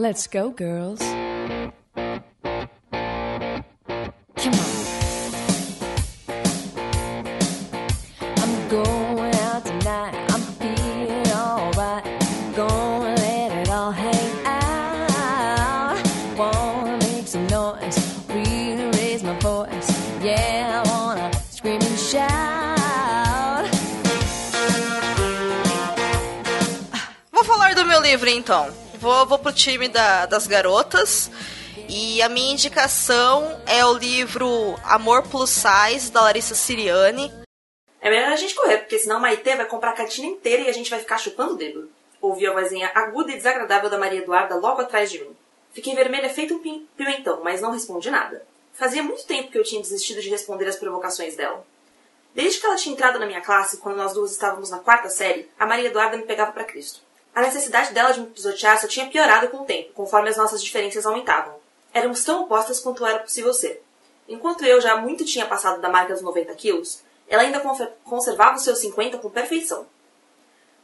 Let's 0.00 0.26
go, 0.28 0.48
girls. 0.48 0.98
Come 1.00 2.14
on. 4.54 4.70
I'm 8.38 8.68
going 8.70 9.34
out 9.34 9.66
tonight. 9.66 10.14
I'm 10.32 10.40
feeling 10.56 11.30
alright. 11.32 12.02
Gonna 12.56 13.14
let 13.14 13.52
it 13.52 13.68
all 13.68 13.92
hang 13.92 14.46
out. 14.46 16.00
Wanna 16.38 16.96
make 17.00 17.28
some 17.28 17.46
noise. 17.48 17.98
Really 18.30 18.86
raise 18.96 19.22
my 19.22 19.38
voice. 19.40 19.90
Yeah, 20.22 20.82
I 20.82 20.88
wanna 20.88 21.30
scream 21.50 21.82
and 21.82 21.98
shout. 21.98 23.68
Vou 27.30 27.44
falar 27.44 27.74
do 27.74 27.84
meu 27.84 28.00
livro 28.00 28.30
então. 28.30 28.79
Vou, 29.00 29.26
vou 29.26 29.38
pro 29.38 29.52
time 29.52 29.88
da- 29.88 30.26
das 30.26 30.46
garotas. 30.46 31.30
E 31.88 32.22
a 32.22 32.28
minha 32.28 32.52
indicação 32.52 33.60
é 33.66 33.84
o 33.84 33.94
livro 33.94 34.76
Amor 34.84 35.22
Plus 35.24 35.50
Size, 35.50 36.12
da 36.12 36.20
Larissa 36.22 36.54
Siriani. 36.54 37.32
É 38.00 38.08
melhor 38.08 38.32
a 38.32 38.36
gente 38.36 38.54
correr, 38.54 38.78
porque 38.78 38.98
senão 38.98 39.16
a 39.16 39.20
Maitê 39.20 39.56
vai 39.56 39.66
comprar 39.66 39.90
a 39.90 39.94
cantina 39.94 40.26
inteira 40.26 40.62
e 40.62 40.68
a 40.68 40.72
gente 40.72 40.88
vai 40.90 41.00
ficar 41.00 41.18
chupando 41.18 41.54
o 41.54 41.56
dedo. 41.56 41.90
Ouvi 42.20 42.46
a 42.46 42.52
vozinha 42.52 42.90
aguda 42.94 43.32
e 43.32 43.36
desagradável 43.36 43.90
da 43.90 43.98
Maria 43.98 44.20
Eduarda 44.20 44.54
logo 44.54 44.80
atrás 44.82 45.10
de 45.10 45.18
mim. 45.20 45.34
Fiquei 45.72 45.94
vermelha 45.94 46.28
feito 46.28 46.54
um 46.54 46.58
pi- 46.58 46.86
pimentão, 46.96 47.40
mas 47.42 47.60
não 47.60 47.72
respondi 47.72 48.10
nada. 48.10 48.44
Fazia 48.72 49.02
muito 49.02 49.24
tempo 49.26 49.50
que 49.50 49.58
eu 49.58 49.64
tinha 49.64 49.80
desistido 49.82 50.20
de 50.20 50.28
responder 50.30 50.66
às 50.66 50.76
provocações 50.76 51.34
dela. 51.36 51.64
Desde 52.34 52.60
que 52.60 52.66
ela 52.66 52.76
tinha 52.76 52.92
entrado 52.94 53.18
na 53.18 53.26
minha 53.26 53.40
classe, 53.40 53.78
quando 53.78 53.96
nós 53.96 54.12
duas 54.12 54.30
estávamos 54.32 54.70
na 54.70 54.78
quarta 54.78 55.08
série, 55.08 55.48
a 55.58 55.66
Maria 55.66 55.88
Eduarda 55.88 56.16
me 56.16 56.22
pegava 56.24 56.52
para 56.52 56.64
Cristo. 56.64 57.00
A 57.34 57.42
necessidade 57.42 57.94
dela 57.94 58.12
de 58.12 58.20
me 58.20 58.26
pisotear 58.26 58.80
só 58.80 58.86
tinha 58.86 59.08
piorado 59.08 59.48
com 59.48 59.58
o 59.58 59.64
tempo, 59.64 59.92
conforme 59.92 60.28
as 60.28 60.36
nossas 60.36 60.62
diferenças 60.62 61.06
aumentavam. 61.06 61.54
Éramos 61.92 62.24
tão 62.24 62.42
opostas 62.42 62.80
quanto 62.80 63.06
era 63.06 63.20
possível 63.20 63.52
ser. 63.54 63.82
Enquanto 64.28 64.64
eu 64.64 64.80
já 64.80 64.96
muito 64.96 65.24
tinha 65.24 65.46
passado 65.46 65.80
da 65.80 65.88
marca 65.88 66.12
dos 66.12 66.22
90 66.22 66.54
quilos, 66.54 67.02
ela 67.28 67.42
ainda 67.42 67.62
conservava 68.04 68.56
os 68.56 68.64
seus 68.64 68.78
50 68.78 69.18
com 69.18 69.30
perfeição. 69.30 69.86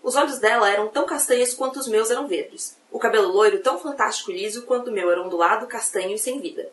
Os 0.03 0.15
olhos 0.15 0.39
dela 0.39 0.71
eram 0.71 0.87
tão 0.87 1.05
castanhos 1.05 1.53
quanto 1.53 1.81
os 1.81 1.89
meus 1.89 2.11
eram 2.11 2.29
verdes. 2.29 2.77
O 2.93 2.99
cabelo 2.99 3.29
loiro 3.29 3.59
tão 3.59 3.79
fantástico 3.79 4.31
e 4.31 4.37
liso 4.37 4.63
quanto 4.63 4.89
o 4.89 4.93
meu 4.93 5.11
era 5.11 5.21
ondulado, 5.21 5.67
castanho 5.67 6.15
e 6.15 6.19
sem 6.19 6.41
vida. 6.41 6.71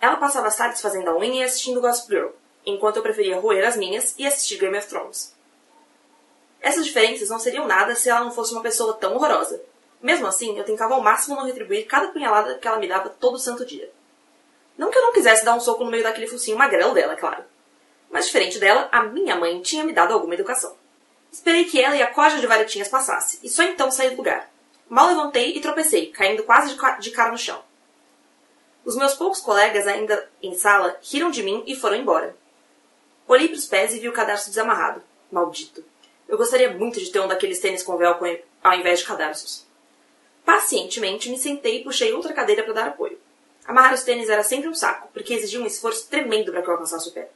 Ela 0.00 0.16
passava 0.16 0.48
as 0.48 0.56
tardes 0.56 0.80
fazendo 0.80 1.10
a 1.10 1.16
unha 1.16 1.42
e 1.42 1.44
assistindo 1.44 1.82
Gossip 1.82 2.08
Girl, 2.08 2.28
enquanto 2.64 2.96
eu 2.96 3.02
preferia 3.02 3.38
roer 3.38 3.66
as 3.66 3.76
minhas 3.76 4.14
e 4.18 4.26
assistir 4.26 4.58
Game 4.58 4.76
of 4.76 4.88
Thrones. 4.88 5.34
Essas 6.60 6.84
diferenças 6.84 7.30
não 7.30 7.38
seriam 7.38 7.66
nada 7.66 7.94
se 7.94 8.08
ela 8.10 8.20
não 8.20 8.30
fosse 8.30 8.52
uma 8.52 8.62
pessoa 8.62 8.94
tão 8.94 9.14
horrorosa. 9.16 9.60
Mesmo 10.02 10.26
assim, 10.26 10.56
eu 10.56 10.64
tentava 10.64 10.94
ao 10.94 11.00
máximo 11.00 11.36
não 11.36 11.44
retribuir 11.44 11.86
cada 11.86 12.08
punhalada 12.08 12.54
que 12.58 12.66
ela 12.66 12.78
me 12.78 12.88
dava 12.88 13.08
todo 13.08 13.38
santo 13.38 13.64
dia. 13.64 13.90
Não 14.76 14.90
que 14.90 14.96
eu 14.98 15.02
não 15.02 15.12
quisesse 15.12 15.44
dar 15.44 15.54
um 15.54 15.60
soco 15.60 15.84
no 15.84 15.90
meio 15.90 16.02
daquele 16.02 16.26
focinho 16.26 16.56
magrelo 16.56 16.94
dela, 16.94 17.16
claro. 17.16 17.44
Mas 18.10 18.26
diferente 18.26 18.58
dela, 18.58 18.88
a 18.90 19.02
minha 19.04 19.36
mãe 19.36 19.60
tinha 19.60 19.84
me 19.84 19.92
dado 19.92 20.12
alguma 20.14 20.34
educação. 20.34 20.74
Esperei 21.30 21.64
que 21.64 21.80
ela 21.80 21.96
e 21.96 22.02
a 22.02 22.12
coja 22.12 22.38
de 22.38 22.46
varetinhas 22.46 22.88
passasse, 22.88 23.38
e 23.42 23.48
só 23.48 23.62
então 23.62 23.90
saí 23.90 24.10
do 24.10 24.16
lugar. 24.16 24.50
Mal 24.88 25.06
levantei 25.08 25.56
e 25.56 25.60
tropecei, 25.60 26.06
caindo 26.06 26.42
quase 26.42 26.70
de 26.70 26.76
ca- 26.76 26.98
de 26.98 27.10
cara 27.10 27.30
no 27.30 27.38
chão. 27.38 27.62
Os 28.84 28.96
meus 28.96 29.14
poucos 29.14 29.40
colegas 29.40 29.86
ainda 29.86 30.28
em 30.42 30.54
sala 30.54 30.98
riram 31.02 31.30
de 31.30 31.42
mim 31.42 31.62
e 31.66 31.76
foram 31.76 31.96
embora. 31.96 32.34
Olhei 33.28 33.46
para 33.46 33.56
os 33.56 33.66
pés 33.66 33.94
e 33.94 34.00
vi 34.00 34.08
o 34.08 34.12
cadarço 34.12 34.48
desamarrado. 34.48 35.02
Maldito. 35.30 35.84
Eu 36.30 36.38
gostaria 36.38 36.70
muito 36.72 37.00
de 37.00 37.10
ter 37.10 37.18
um 37.18 37.26
daqueles 37.26 37.58
tênis 37.58 37.82
com 37.82 37.96
velcro 37.96 38.38
ao 38.62 38.74
invés 38.74 39.00
de 39.00 39.04
cadarços. 39.04 39.66
Pacientemente 40.44 41.28
me 41.28 41.36
sentei 41.36 41.80
e 41.80 41.84
puxei 41.84 42.12
outra 42.12 42.32
cadeira 42.32 42.62
para 42.62 42.72
dar 42.72 42.86
apoio. 42.86 43.18
Amarrar 43.66 43.92
os 43.94 44.04
tênis 44.04 44.28
era 44.28 44.44
sempre 44.44 44.68
um 44.68 44.74
saco, 44.74 45.08
porque 45.12 45.34
exigia 45.34 45.60
um 45.60 45.66
esforço 45.66 46.06
tremendo 46.08 46.52
para 46.52 46.62
que 46.62 46.68
eu 46.68 46.72
alcançasse 46.72 47.08
o 47.08 47.12
pé. 47.12 47.28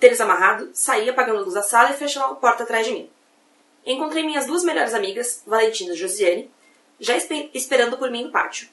Tênis 0.00 0.20
amarrado, 0.20 0.70
saí 0.74 1.08
apagando 1.08 1.38
a 1.38 1.42
luz 1.42 1.54
da 1.54 1.62
sala 1.62 1.90
e 1.90 1.96
fechando 1.96 2.26
a 2.26 2.34
porta 2.34 2.64
atrás 2.64 2.84
de 2.84 2.92
mim. 2.92 3.10
Encontrei 3.86 4.24
minhas 4.24 4.46
duas 4.46 4.64
melhores 4.64 4.92
amigas, 4.92 5.42
Valentina 5.46 5.94
e 5.94 5.96
Josiane, 5.96 6.50
já 6.98 7.16
espe- 7.16 7.48
esperando 7.54 7.96
por 7.96 8.10
mim 8.10 8.24
no 8.24 8.32
pátio. 8.32 8.68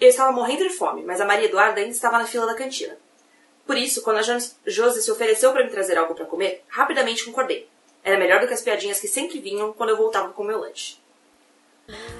Eu 0.00 0.08
estava 0.08 0.32
morrendo 0.32 0.64
de 0.64 0.70
fome, 0.74 1.04
mas 1.04 1.20
a 1.20 1.24
Maria 1.24 1.46
Eduarda 1.46 1.78
ainda 1.80 1.92
estava 1.92 2.18
na 2.18 2.26
fila 2.26 2.46
da 2.46 2.54
cantina. 2.54 2.98
Por 3.64 3.76
isso, 3.76 4.02
quando 4.02 4.18
a 4.18 4.22
Jos- 4.22 4.56
Josi 4.66 5.02
se 5.02 5.10
ofereceu 5.10 5.52
para 5.52 5.64
me 5.64 5.70
trazer 5.70 5.96
algo 5.96 6.14
para 6.16 6.26
comer, 6.26 6.64
rapidamente 6.68 7.24
concordei. 7.24 7.68
Era 8.06 8.16
melhor 8.16 8.40
do 8.40 8.46
que 8.46 8.54
as 8.54 8.62
piadinhas 8.62 9.00
que 9.00 9.08
sempre 9.08 9.40
vinham 9.40 9.72
quando 9.72 9.90
eu 9.90 9.96
voltava 9.96 10.28
com 10.28 10.44
o 10.44 10.46
meu 10.46 10.60
lanche. 10.60 10.96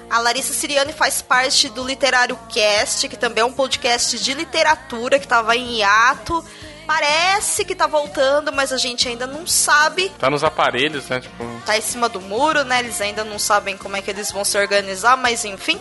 A 0.09 0.19
Larissa 0.19 0.51
Siriani 0.51 0.91
faz 0.91 1.21
parte 1.21 1.69
do 1.69 1.81
Literário 1.81 2.37
Cast, 2.49 3.07
que 3.07 3.15
também 3.15 3.41
é 3.41 3.45
um 3.45 3.53
podcast 3.53 4.19
de 4.19 4.33
literatura 4.33 5.17
que 5.17 5.23
estava 5.25 5.55
em 5.55 5.77
hiato. 5.77 6.43
Parece 6.85 7.63
que 7.63 7.73
tá 7.73 7.87
voltando, 7.87 8.51
mas 8.51 8.73
a 8.73 8.77
gente 8.77 9.07
ainda 9.07 9.25
não 9.25 9.47
sabe. 9.47 10.09
Tá 10.19 10.29
nos 10.29 10.43
aparelhos, 10.43 11.07
né? 11.07 11.21
Tipo. 11.21 11.45
Tá 11.65 11.77
em 11.77 11.81
cima 11.81 12.09
do 12.09 12.19
muro, 12.19 12.65
né? 12.65 12.79
Eles 12.79 12.99
ainda 12.99 13.23
não 13.23 13.39
sabem 13.39 13.77
como 13.77 13.95
é 13.95 14.01
que 14.01 14.11
eles 14.11 14.29
vão 14.29 14.43
se 14.43 14.57
organizar, 14.57 15.15
mas 15.15 15.45
enfim. 15.45 15.79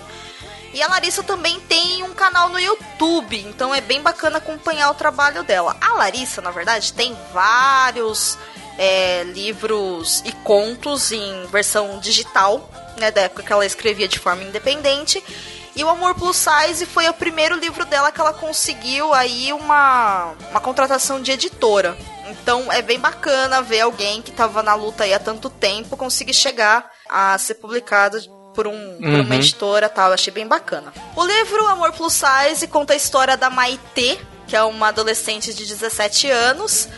E 0.72 0.80
a 0.80 0.86
Larissa 0.86 1.24
também 1.24 1.58
tem 1.60 2.04
um 2.04 2.14
canal 2.14 2.48
no 2.48 2.60
YouTube, 2.60 3.40
então 3.40 3.74
é 3.74 3.80
bem 3.80 4.00
bacana 4.02 4.38
acompanhar 4.38 4.88
o 4.90 4.94
trabalho 4.94 5.42
dela. 5.42 5.76
A 5.80 5.94
Larissa, 5.94 6.40
na 6.40 6.52
verdade, 6.52 6.92
tem 6.92 7.16
vários 7.32 8.38
é, 8.78 9.24
livros 9.24 10.22
e 10.24 10.32
contos 10.32 11.12
em 11.12 11.46
versão 11.46 11.98
digital, 11.98 12.68
né, 12.98 13.10
da 13.10 13.22
época 13.22 13.42
que 13.42 13.52
ela 13.52 13.64
escrevia 13.66 14.08
de 14.08 14.18
forma 14.18 14.42
independente. 14.42 15.22
E 15.74 15.84
o 15.84 15.88
Amor 15.90 16.14
Plus 16.14 16.36
Size 16.36 16.86
foi 16.86 17.06
o 17.06 17.12
primeiro 17.12 17.54
livro 17.54 17.84
dela 17.84 18.10
que 18.10 18.18
ela 18.18 18.32
conseguiu 18.32 19.12
aí 19.12 19.52
uma, 19.52 20.32
uma 20.50 20.60
contratação 20.60 21.20
de 21.20 21.32
editora. 21.32 21.94
Então 22.30 22.72
é 22.72 22.80
bem 22.80 22.98
bacana 22.98 23.60
ver 23.60 23.80
alguém 23.80 24.22
que 24.22 24.30
estava 24.30 24.62
na 24.62 24.74
luta 24.74 25.04
aí 25.04 25.12
há 25.12 25.18
tanto 25.18 25.50
tempo 25.50 25.96
conseguir 25.96 26.32
chegar 26.32 26.90
a 27.08 27.36
ser 27.36 27.54
publicado 27.56 28.18
por, 28.54 28.66
um, 28.66 28.96
por 28.96 29.06
Uhum. 29.06 29.20
uma 29.20 29.36
editora 29.36 29.88
tal. 29.90 30.08
Eu 30.08 30.14
achei 30.14 30.32
bem 30.32 30.46
bacana. 30.46 30.92
O 31.14 31.22
livro 31.24 31.66
Amor 31.68 31.92
Plus 31.92 32.14
Size 32.14 32.66
conta 32.68 32.94
a 32.94 32.96
história 32.96 33.36
da 33.36 33.50
Maitê, 33.50 34.18
que 34.48 34.56
é 34.56 34.62
uma 34.62 34.88
adolescente 34.88 35.52
de 35.52 35.66
17 35.66 36.30
anos 36.30 36.88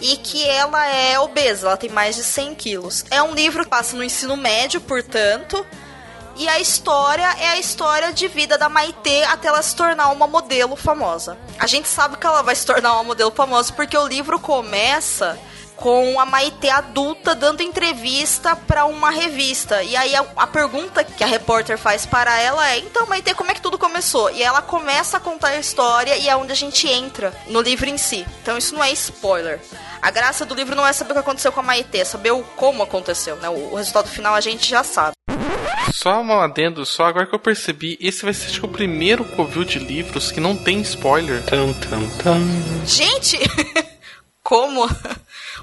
e 0.00 0.16
que 0.16 0.48
ela 0.48 0.86
é 0.86 1.18
obesa, 1.18 1.68
ela 1.68 1.76
tem 1.76 1.90
mais 1.90 2.16
de 2.16 2.24
100 2.24 2.54
quilos. 2.54 3.04
É 3.10 3.22
um 3.22 3.34
livro 3.34 3.64
que 3.64 3.70
passa 3.70 3.96
no 3.96 4.04
ensino 4.04 4.36
médio, 4.36 4.80
portanto, 4.80 5.64
e 6.36 6.46
a 6.48 6.60
história 6.60 7.26
é 7.38 7.48
a 7.48 7.58
história 7.58 8.12
de 8.12 8.28
vida 8.28 8.58
da 8.58 8.68
Maitê 8.68 9.22
até 9.24 9.48
ela 9.48 9.62
se 9.62 9.74
tornar 9.74 10.08
uma 10.08 10.26
modelo 10.26 10.76
famosa. 10.76 11.38
A 11.58 11.66
gente 11.66 11.88
sabe 11.88 12.18
que 12.18 12.26
ela 12.26 12.42
vai 12.42 12.54
se 12.54 12.66
tornar 12.66 12.92
uma 12.92 13.04
modelo 13.04 13.30
famosa 13.30 13.72
porque 13.72 13.96
o 13.96 14.06
livro 14.06 14.38
começa 14.38 15.38
com 15.76 16.18
a 16.18 16.26
Maitê 16.26 16.70
adulta 16.70 17.34
dando 17.34 17.62
entrevista 17.62 18.56
para 18.56 18.86
uma 18.86 19.10
revista. 19.10 19.82
E 19.82 19.94
aí 19.94 20.16
a, 20.16 20.24
a 20.36 20.46
pergunta 20.46 21.04
que 21.04 21.22
a 21.22 21.26
repórter 21.26 21.78
faz 21.78 22.06
para 22.06 22.40
ela 22.40 22.68
é: 22.70 22.78
"Então, 22.78 23.06
Maitê, 23.06 23.34
como 23.34 23.50
é 23.50 23.54
que 23.54 23.60
tudo 23.60 23.78
começou?" 23.78 24.30
E 24.30 24.42
ela 24.42 24.62
começa 24.62 25.18
a 25.18 25.20
contar 25.20 25.48
a 25.48 25.58
história 25.58 26.16
e 26.16 26.28
é 26.28 26.36
onde 26.36 26.52
a 26.52 26.56
gente 26.56 26.88
entra 26.88 27.32
no 27.48 27.60
livro 27.60 27.88
em 27.88 27.98
si. 27.98 28.26
Então 28.42 28.56
isso 28.56 28.74
não 28.74 28.82
é 28.82 28.90
spoiler. 28.92 29.60
A 30.00 30.10
graça 30.10 30.44
do 30.44 30.54
livro 30.54 30.74
não 30.74 30.86
é 30.86 30.92
saber 30.92 31.12
o 31.12 31.14
que 31.14 31.20
aconteceu 31.20 31.52
com 31.52 31.60
a 31.60 31.62
Maitê, 31.62 31.98
é 31.98 32.04
saber 32.04 32.30
o 32.30 32.42
como 32.56 32.82
aconteceu, 32.82 33.36
né? 33.36 33.48
O, 33.48 33.72
o 33.72 33.76
resultado 33.76 34.08
final 34.08 34.34
a 34.34 34.40
gente 34.40 34.68
já 34.68 34.82
sabe. 34.82 35.16
Só 35.92 36.20
um 36.20 36.40
adendo, 36.40 36.84
só 36.84 37.04
agora 37.04 37.26
que 37.26 37.34
eu 37.34 37.38
percebi, 37.38 37.96
esse 38.00 38.24
vai 38.24 38.34
ser 38.34 38.50
que, 38.50 38.64
o 38.64 38.68
primeiro 38.68 39.24
covil 39.24 39.64
de 39.64 39.78
livros 39.78 40.30
que 40.30 40.40
não 40.40 40.56
tem 40.56 40.80
spoiler. 40.80 41.42
Tum, 41.44 41.72
tum, 41.72 42.08
tum. 42.18 42.86
Gente, 42.86 43.38
como? 44.42 44.86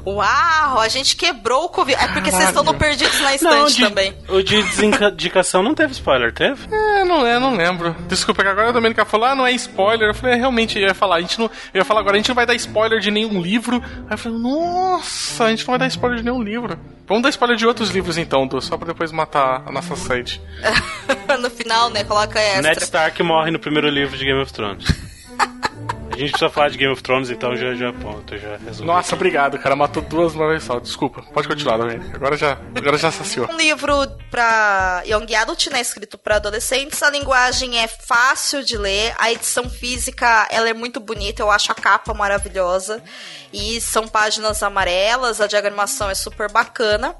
Uau, 0.05 0.79
a 0.79 0.87
gente 0.87 1.15
quebrou 1.15 1.65
o 1.65 1.69
Covid. 1.69 2.01
É 2.01 2.07
porque 2.07 2.31
vocês 2.31 2.49
estão 2.49 2.63
no 2.63 2.73
Perdidos 2.73 3.19
na 3.19 3.29
Não, 3.29 3.35
Estante 3.35 3.75
de, 3.75 3.83
também. 3.83 4.17
o 4.27 4.41
de 4.41 4.63
desindicação 4.63 5.63
não 5.63 5.73
teve 5.73 5.93
spoiler, 5.93 6.33
teve? 6.33 6.67
É, 6.73 7.03
não 7.03 7.25
é, 7.25 7.39
não 7.39 7.55
lembro. 7.55 7.95
Desculpa 8.07 8.43
que 8.43 8.49
agora 8.49 8.69
a 8.69 8.71
Domenica 8.71 9.05
falou, 9.05 9.27
ah, 9.27 9.35
não 9.35 9.45
é 9.45 9.51
spoiler. 9.53 10.09
Eu 10.09 10.13
falei, 10.15 10.35
é, 10.35 10.37
realmente, 10.37 10.77
eu 10.77 10.87
ia 10.87 10.93
falar, 10.93 11.17
a 11.17 11.21
gente 11.21 11.39
não. 11.39 11.45
Eu 11.73 11.79
ia 11.79 11.85
falar 11.85 12.01
agora, 12.01 12.15
a 12.15 12.19
gente 12.19 12.29
não 12.29 12.35
vai 12.35 12.45
dar 12.45 12.55
spoiler 12.55 12.99
de 12.99 13.11
nenhum 13.11 13.41
livro. 13.41 13.81
Aí 14.07 14.13
eu 14.13 14.17
falei, 14.17 14.39
nossa, 14.39 15.45
a 15.45 15.49
gente 15.49 15.61
não 15.61 15.71
vai 15.71 15.79
dar 15.79 15.87
spoiler 15.87 16.17
de 16.19 16.25
nenhum 16.25 16.41
livro. 16.41 16.77
Vamos 17.07 17.23
dar 17.23 17.29
spoiler 17.29 17.57
de 17.57 17.67
outros 17.67 17.89
livros 17.89 18.17
então, 18.17 18.47
Du, 18.47 18.61
só 18.61 18.77
pra 18.77 18.87
depois 18.87 19.11
matar 19.11 19.63
a 19.65 19.71
nossa 19.71 19.95
sede. 19.95 20.41
no 21.39 21.49
final, 21.49 21.89
né? 21.89 22.03
Coloca 22.03 22.39
extra. 22.39 22.61
Ned 22.61 22.83
Stark 22.83 23.21
morre 23.23 23.51
no 23.51 23.59
primeiro 23.59 23.89
livro 23.89 24.17
de 24.17 24.23
Game 24.25 24.41
of 24.41 24.51
Thrones. 24.53 24.85
A 26.14 26.16
gente 26.16 26.30
precisa 26.30 26.49
falar 26.49 26.70
de 26.70 26.78
Game 26.78 26.93
of 26.93 27.01
Thrones, 27.01 27.32
então 27.32 27.55
já, 27.55 27.74
já 27.74 27.91
ponto, 27.91 28.38
já 28.38 28.57
resolvi. 28.57 28.86
Nossa, 28.86 29.16
obrigado, 29.16 29.57
cara. 29.57 29.76
Matou 29.76 30.03
duas 30.03 30.36
uma 30.36 30.47
vez 30.47 30.64
só. 30.64 30.80
Desculpa. 30.80 31.24
Pode 31.34 31.47
continuar, 31.47 31.78
Domênica. 31.78 32.16
Agora 32.16 32.38
já, 32.38 32.59
agora 32.76 32.99
já 32.99 33.11
saciou. 33.11 33.49
Um 33.51 33.57
livro 33.57 34.07
para 34.30 35.01
Young 35.07 35.34
Adult, 35.36 35.68
né, 35.72 35.82
escrito 35.82 36.16
para 36.20 36.36
adolescentes. 36.36 37.01
A 37.01 37.09
linguagem 37.09 37.80
é 37.80 37.88
fácil 37.88 38.64
de 38.64 38.78
ler, 38.78 39.16
a 39.18 39.32
edição 39.32 39.68
física 39.68 40.47
ela 40.51 40.70
é 40.70 40.74
muito 40.74 40.99
bonita, 40.99 41.41
eu 41.41 41.49
acho 41.49 41.72
a 41.72 41.76
capa 41.76 42.14
maravilhosa. 42.14 43.03
E 43.51 43.82
são 43.82 44.07
páginas 44.07 44.61
amarelas, 44.61 45.41
a 45.41 45.47
diagramação 45.47 46.11
é 46.11 46.16
super 46.16 46.51
bacana. 46.51 47.16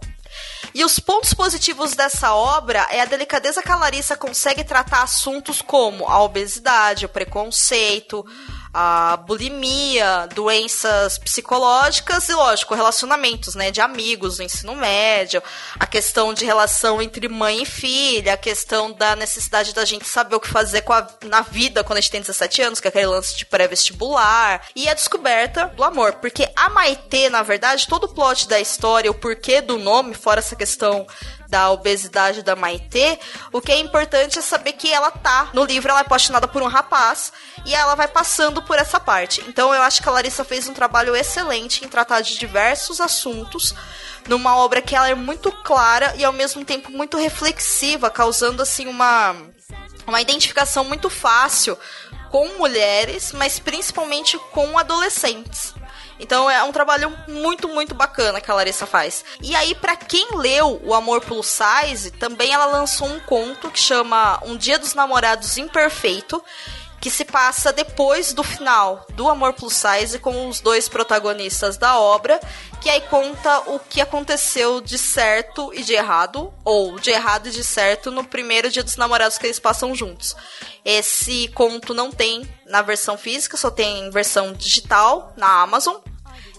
E 0.74 0.84
os 0.84 1.00
pontos 1.00 1.34
positivos 1.34 1.94
dessa 1.94 2.34
obra 2.34 2.88
é 2.90 3.02
a 3.02 3.06
delicadeza 3.06 3.62
que 3.62 3.72
a 3.72 3.76
Larissa 3.76 4.16
consegue 4.16 4.64
tratar 4.64 5.04
assuntos 5.04 5.62
como 5.62 6.08
a 6.08 6.22
obesidade, 6.24 7.06
o 7.06 7.10
preconceito, 7.10 8.26
a 8.74 9.18
bulimia, 9.18 10.28
doenças 10.34 11.18
psicológicas 11.20 12.28
e, 12.28 12.34
lógico, 12.34 12.74
relacionamentos, 12.74 13.54
né, 13.54 13.70
de 13.70 13.80
amigos 13.82 14.38
do 14.38 14.44
ensino 14.44 14.76
médio, 14.76 15.44
a 15.80 15.86
questão 15.86 16.34
de 16.34 16.44
relação 16.44 17.02
entre 17.02 17.28
mãe 17.28 17.62
e 17.62 17.66
filha, 17.66 18.34
a 18.34 18.38
questão 18.38 18.92
da 18.92 19.16
necessidade 19.16 19.74
da 19.74 19.86
gente 19.86 20.08
saber 20.08 20.36
o 20.36 20.40
que 20.40 20.50
fazer 20.50 20.84
a- 20.90 21.08
na 21.26 21.42
vida 21.42 21.84
quando 21.84 21.98
a 21.98 22.02
gente 22.02 22.12
tem 22.12 22.22
17 22.22 22.62
anos, 22.62 22.80
que 22.80 22.88
é 22.88 22.90
aquele 22.90 23.06
lance 23.06 23.38
de 23.38 23.46
pré-vestibular, 23.46 24.62
e 24.76 24.90
a 24.90 24.94
descoberta 24.94 25.68
do 25.68 25.84
amor, 25.84 26.14
porque 26.14 26.50
a 26.56 26.70
Maitê, 26.70 27.30
na 27.30 27.44
verdade, 27.44 27.88
todo 27.88 28.06
o 28.06 28.14
plot 28.14 28.48
da 28.48 28.60
história, 28.60 29.12
o 29.12 29.14
porquê 29.14 29.62
do 29.62 29.78
nome, 29.78 30.14
fora 30.16 30.40
essa 30.40 30.56
questão 30.56 31.06
da 31.54 31.70
obesidade 31.70 32.42
da 32.42 32.56
Maitê, 32.56 33.20
o 33.52 33.62
que 33.62 33.72
é 33.72 33.78
importante 33.78 34.40
é 34.40 34.42
saber 34.42 34.74
que 34.74 34.92
ela 34.92 35.12
tá 35.12 35.52
no 35.54 35.64
livro, 35.64 35.92
ela 35.92 36.00
é 36.00 36.02
apaixonada 36.02 36.48
por 36.48 36.64
um 36.64 36.68
rapaz 36.68 37.32
e 37.64 37.76
ela 37.76 37.94
vai 37.94 38.08
passando 38.08 38.60
por 38.64 38.80
essa 38.80 39.00
parte. 39.00 39.40
Então 39.48 39.72
eu 39.72 39.84
acho 39.84 40.02
que 40.02 40.10
a 40.10 40.12
Larissa 40.12 40.44
fez 40.44 40.68
um 40.68 40.74
trabalho 40.74 41.16
excelente 41.16 41.86
em 41.86 41.88
tratar 41.88 42.22
de 42.22 42.40
diversos 42.40 43.00
assuntos 43.00 43.76
numa 44.28 44.58
obra 44.58 44.82
que 44.82 44.96
ela 44.96 45.08
é 45.08 45.14
muito 45.14 45.52
clara 45.52 46.16
e 46.18 46.26
ao 46.26 46.34
mesmo 46.34 46.66
tempo 46.66 46.92
muito 46.92 47.18
reflexiva, 47.18 48.10
causando 48.10 48.64
assim 48.64 48.88
uma 48.88 49.36
uma 50.08 50.22
identificação 50.22 50.84
muito 50.84 51.08
fácil 51.08 51.78
com 52.32 52.48
mulheres, 52.58 53.32
mas 53.32 53.60
principalmente 53.60 54.40
com 54.52 54.76
adolescentes. 54.76 55.76
Então 56.20 56.50
é 56.50 56.64
um 56.64 56.72
trabalho 56.72 57.12
muito, 57.28 57.68
muito 57.68 57.94
bacana 57.96 58.40
que 58.40 58.50
a 58.50 58.54
Larissa 58.54 58.86
faz. 58.86 59.24
E 59.42 59.56
aí, 59.56 59.76
pra 59.76 59.96
quem 59.96 60.38
leu 60.38 60.80
O 60.84 60.94
Amor 60.94 61.22
Plus 61.22 61.48
Size, 61.48 62.12
também 62.12 62.54
ela 62.54 62.66
lançou 62.66 63.08
um 63.08 63.20
conto 63.20 63.70
que 63.70 63.80
chama 63.80 64.40
Um 64.46 64.56
Dia 64.56 64.78
dos 64.78 64.94
Namorados 64.94 65.58
Imperfeito, 65.58 66.44
que 67.04 67.12
se 67.12 67.26
passa 67.26 67.74
depois 67.74 68.32
do 68.32 68.46
final 68.46 69.06
do 69.10 69.28
Amor 69.28 69.52
Plus 69.52 69.74
Size 69.74 70.20
com 70.20 70.48
os 70.48 70.62
dois 70.62 70.88
protagonistas 70.88 71.76
da 71.76 72.00
obra, 72.00 72.40
que 72.80 72.90
aí 72.90 73.02
conta 73.02 73.60
o 73.72 73.78
que 73.78 74.00
aconteceu 74.00 74.80
de 74.80 74.98
certo 74.98 75.70
e 75.74 75.84
de 75.84 75.92
errado, 75.92 76.54
ou 76.64 76.98
de 76.98 77.10
errado 77.12 77.48
e 77.48 77.52
de 77.52 77.62
certo 77.62 78.10
no 78.10 78.24
primeiro 78.24 78.70
dia 78.70 78.86
dos 78.86 78.96
namorados 78.96 79.38
que 79.38 79.46
eles 79.46 79.60
passam 79.60 79.94
juntos. 79.94 80.34
Esse 80.86 81.50
conto 81.50 81.94
não 81.94 82.10
tem 82.10 82.50
na 82.66 82.82
versão 82.82 83.18
física, 83.18 83.58
só 83.58 83.70
tem 83.70 84.06
em 84.06 84.10
versão 84.10 84.54
digital 84.54 85.34
na 85.36 85.62
Amazon. 85.62 85.98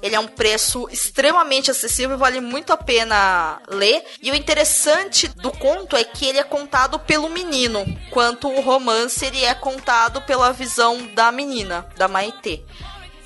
Ele 0.05 0.15
é 0.15 0.21
um 0.21 0.27
preço 0.27 0.87
extremamente 0.91 1.71
acessível, 1.71 2.19
vale 2.19 2.39
muito 2.39 2.75
a 2.75 2.77
pena 2.77 3.59
ler. 3.67 4.05
E 4.21 4.31
o 4.31 4.35
interessante 4.35 5.27
do 5.29 5.51
conto 5.51 5.97
é 5.97 6.05
que 6.05 6.27
ele 6.27 6.37
é 6.37 6.45
contado 6.45 6.99
pelo 6.99 7.31
menino, 7.31 7.81
enquanto 8.07 8.47
o 8.47 8.61
romance 8.61 9.25
ele 9.25 9.43
é 9.43 9.55
contado 9.55 10.21
pela 10.21 10.53
visão 10.53 11.07
da 11.15 11.33
menina, 11.33 11.89
da 11.97 12.07
Maitê. 12.07 12.63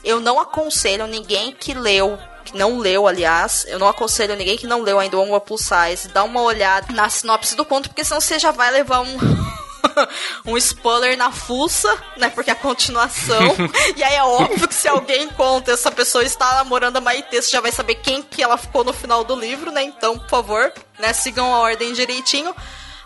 Eu 0.04 0.20
não 0.20 0.38
aconselho 0.38 1.08
ninguém 1.08 1.50
que 1.50 1.74
leu, 1.74 2.16
que 2.44 2.56
não 2.56 2.78
leu, 2.78 3.08
aliás, 3.08 3.66
eu 3.66 3.80
não 3.80 3.88
aconselho 3.88 4.36
ninguém 4.36 4.56
que 4.56 4.68
não 4.68 4.80
leu 4.80 5.00
ainda 5.00 5.18
o 5.18 5.20
One 5.20 5.40
Plus 5.44 5.62
Size, 5.62 6.06
dá 6.10 6.22
uma 6.22 6.42
olhada 6.42 6.92
na 6.92 7.10
sinopse 7.10 7.56
do 7.56 7.64
conto, 7.64 7.88
porque 7.88 8.04
senão 8.04 8.20
você 8.20 8.38
já 8.38 8.52
vai 8.52 8.70
levar 8.70 9.00
um 9.00 9.16
um 10.44 10.56
spoiler 10.56 11.16
na 11.16 11.30
fuça, 11.30 11.88
né? 12.16 12.30
Porque 12.30 12.50
é 12.50 12.52
a 12.52 12.56
continuação. 12.56 13.56
e 13.96 14.02
aí 14.02 14.14
é 14.14 14.22
óbvio 14.22 14.68
que 14.68 14.74
se 14.74 14.88
alguém 14.88 15.28
conta 15.28 15.72
essa 15.72 15.90
pessoa 15.90 16.24
está 16.24 16.54
namorando 16.56 16.96
a 16.96 17.00
Maitê, 17.00 17.40
você 17.40 17.50
já 17.50 17.60
vai 17.60 17.72
saber 17.72 17.96
quem 17.96 18.22
que 18.22 18.42
ela 18.42 18.56
ficou 18.56 18.84
no 18.84 18.92
final 18.92 19.24
do 19.24 19.34
livro, 19.34 19.70
né? 19.70 19.82
Então, 19.82 20.18
por 20.18 20.28
favor, 20.28 20.72
né? 20.98 21.12
Sigam 21.12 21.54
a 21.54 21.58
ordem 21.58 21.92
direitinho. 21.92 22.54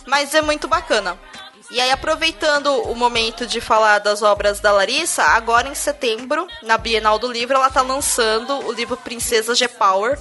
Mas 0.06 0.34
é 0.34 0.42
muito 0.42 0.66
bacana. 0.66 1.16
E 1.70 1.80
aí, 1.80 1.90
aproveitando 1.90 2.66
o 2.66 2.94
momento 2.94 3.46
de 3.46 3.58
falar 3.58 3.98
das 3.98 4.20
obras 4.20 4.60
da 4.60 4.70
Larissa, 4.70 5.22
agora 5.22 5.68
em 5.68 5.74
setembro, 5.74 6.46
na 6.62 6.76
Bienal 6.76 7.18
do 7.18 7.32
Livro, 7.32 7.56
ela 7.56 7.70
tá 7.70 7.80
lançando 7.80 8.66
o 8.66 8.72
livro 8.72 8.94
Princesa 8.94 9.54
G-Power, 9.54 10.18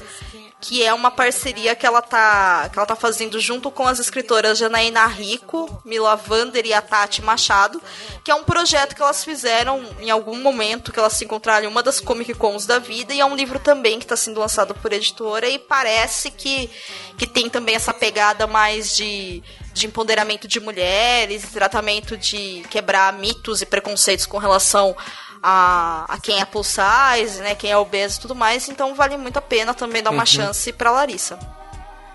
que 0.61 0.83
é 0.83 0.93
uma 0.93 1.09
parceria 1.09 1.75
que 1.75 1.87
ela 1.87 2.03
tá, 2.03 2.69
que 2.71 2.77
ela 2.77 2.85
tá 2.85 2.95
fazendo 2.95 3.39
junto 3.39 3.71
com 3.71 3.87
as 3.87 3.99
escritoras 3.99 4.59
Janaína 4.59 5.07
Rico, 5.07 5.81
Mila 5.83 6.15
Vander 6.15 6.63
e 6.67 6.71
a 6.73 6.81
Tati 6.81 7.19
Machado, 7.23 7.81
que 8.23 8.29
é 8.29 8.35
um 8.35 8.43
projeto 8.43 8.95
que 8.95 9.01
elas 9.01 9.25
fizeram 9.25 9.83
em 9.99 10.11
algum 10.11 10.39
momento 10.39 10.91
que 10.91 10.99
elas 10.99 11.13
se 11.13 11.25
encontraram 11.25 11.65
em 11.65 11.67
uma 11.67 11.81
das 11.81 11.99
Comic 11.99 12.35
Cons 12.35 12.67
da 12.67 12.77
vida, 12.77 13.11
e 13.11 13.19
é 13.19 13.25
um 13.25 13.35
livro 13.35 13.57
também 13.57 13.97
que 13.97 14.05
está 14.05 14.15
sendo 14.15 14.39
lançado 14.39 14.75
por 14.75 14.93
editora, 14.93 15.49
e 15.49 15.57
parece 15.57 16.29
que, 16.29 16.69
que 17.17 17.25
tem 17.25 17.49
também 17.49 17.73
essa 17.73 17.91
pegada 17.93 18.45
mais 18.45 18.95
de, 18.95 19.41
de 19.73 19.87
empoderamento 19.87 20.47
de 20.47 20.59
mulheres, 20.59 21.41
tratamento 21.51 22.15
de 22.15 22.63
quebrar 22.69 23.11
mitos 23.13 23.63
e 23.63 23.65
preconceitos 23.65 24.27
com 24.27 24.37
relação 24.37 24.95
a, 25.43 26.05
a 26.07 26.19
quem 26.19 26.39
é 26.39 26.45
plus 26.45 26.67
size, 26.67 27.41
né, 27.41 27.55
quem 27.55 27.71
é 27.71 27.77
obeso 27.77 28.17
e 28.17 28.21
tudo 28.21 28.35
mais, 28.35 28.67
então 28.69 28.93
vale 28.95 29.17
muito 29.17 29.37
a 29.37 29.41
pena 29.41 29.73
também 29.73 30.01
dar 30.03 30.11
uma 30.11 30.19
Uhum. 30.21 30.25
chance 30.25 30.71
pra 30.73 30.91
Larissa. 30.91 31.37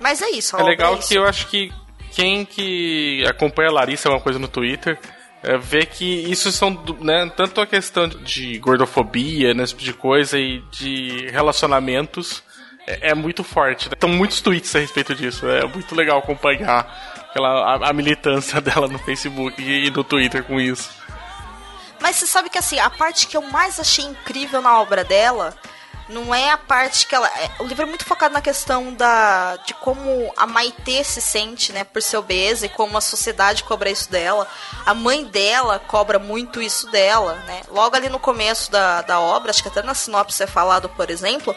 Mas 0.01 0.21
é 0.23 0.31
isso, 0.31 0.57
a 0.57 0.61
É 0.61 0.63
legal 0.65 0.95
é 0.95 0.99
isso. 0.99 1.09
que 1.09 1.15
eu 1.17 1.25
acho 1.25 1.47
que 1.49 1.73
quem 2.13 2.45
que 2.45 3.25
acompanha 3.29 3.71
a 3.71 3.73
Larissa 3.73 4.09
uma 4.09 4.21
coisa 4.21 4.39
no 4.39 4.49
Twitter 4.49 4.99
é, 5.43 5.57
vê 5.59 5.85
que 5.87 6.05
isso 6.31 6.51
são 6.53 6.71
né, 7.01 7.31
tanto 7.37 7.61
a 7.61 7.67
questão 7.67 8.09
de 8.09 8.59
gordofobia, 8.59 9.55
né, 9.55 9.63
esse 9.65 9.73
tipo 9.75 9.85
de 9.85 9.93
coisa 9.93 10.39
e 10.39 10.61
de 10.71 11.29
relacionamentos 11.31 12.43
é, 12.87 13.11
é 13.11 13.15
muito 13.15 13.43
forte. 13.45 13.89
Né? 13.89 13.97
Tem 13.99 14.11
muitos 14.11 14.41
tweets 14.41 14.75
a 14.77 14.79
respeito 14.79 15.15
disso. 15.15 15.47
É 15.49 15.65
muito 15.67 15.95
legal 15.95 16.19
acompanhar 16.19 16.87
aquela, 17.31 17.49
a, 17.75 17.91
a 17.91 17.93
militância 17.93 18.61
dela 18.63 18.87
no 18.89 18.99
Facebook 18.99 19.61
e 19.63 19.91
no 19.91 20.05
Twitter 20.05 20.43
com 20.45 20.61
isso. 20.61 20.91
Mas 22.01 22.17
você 22.17 22.27
sabe 22.27 22.51
que 22.51 22.59
assim, 22.59 22.79
a 22.79 22.91
parte 22.91 23.27
que 23.27 23.37
eu 23.37 23.43
mais 23.43 23.79
achei 23.81 24.05
incrível 24.05 24.61
na 24.63 24.81
obra 24.81 25.05
dela 25.05 25.55
não 26.09 26.33
é 26.33 26.53
a 26.53 26.57
parte 26.59 27.05
que 27.07 27.15
ela. 27.17 27.27
é- 27.27 27.51
o 27.59 27.65
livro 27.65 27.83
é 27.83 27.87
muito 27.87 28.05
focado 28.05 28.33
na 28.33 28.41
questão 28.41 28.95
da 28.95 29.57
de 29.67 29.75
como 29.75 30.33
a 30.37 30.47
Maitê 30.47 31.03
se 31.03 31.21
sente, 31.21 31.73
né, 31.73 31.83
por 31.83 32.01
ser 32.01 32.17
obesa 32.19 32.67
e 32.67 32.69
como 32.69 32.97
a 32.97 33.01
sociedade 33.01 33.65
cobra 33.65 33.91
isso 33.91 34.09
dela. 34.09 34.47
A 34.85 34.95
mãe 34.95 35.25
dela 35.25 35.81
cobra 35.81 36.19
muito 36.21 36.63
isso 36.63 36.89
dela, 36.93 37.35
né? 37.47 37.63
Logo 37.69 37.97
ali 37.97 38.09
no 38.09 38.21
começo 38.21 38.71
da, 38.71 39.03
da 39.03 39.19
obra, 39.19 39.51
acho 39.51 39.63
que 39.63 39.69
até 39.69 39.83
na 39.83 39.95
sinopse 39.95 40.41
é 40.43 40.47
falado, 40.47 40.89
por 40.91 41.11
exemplo, 41.11 41.55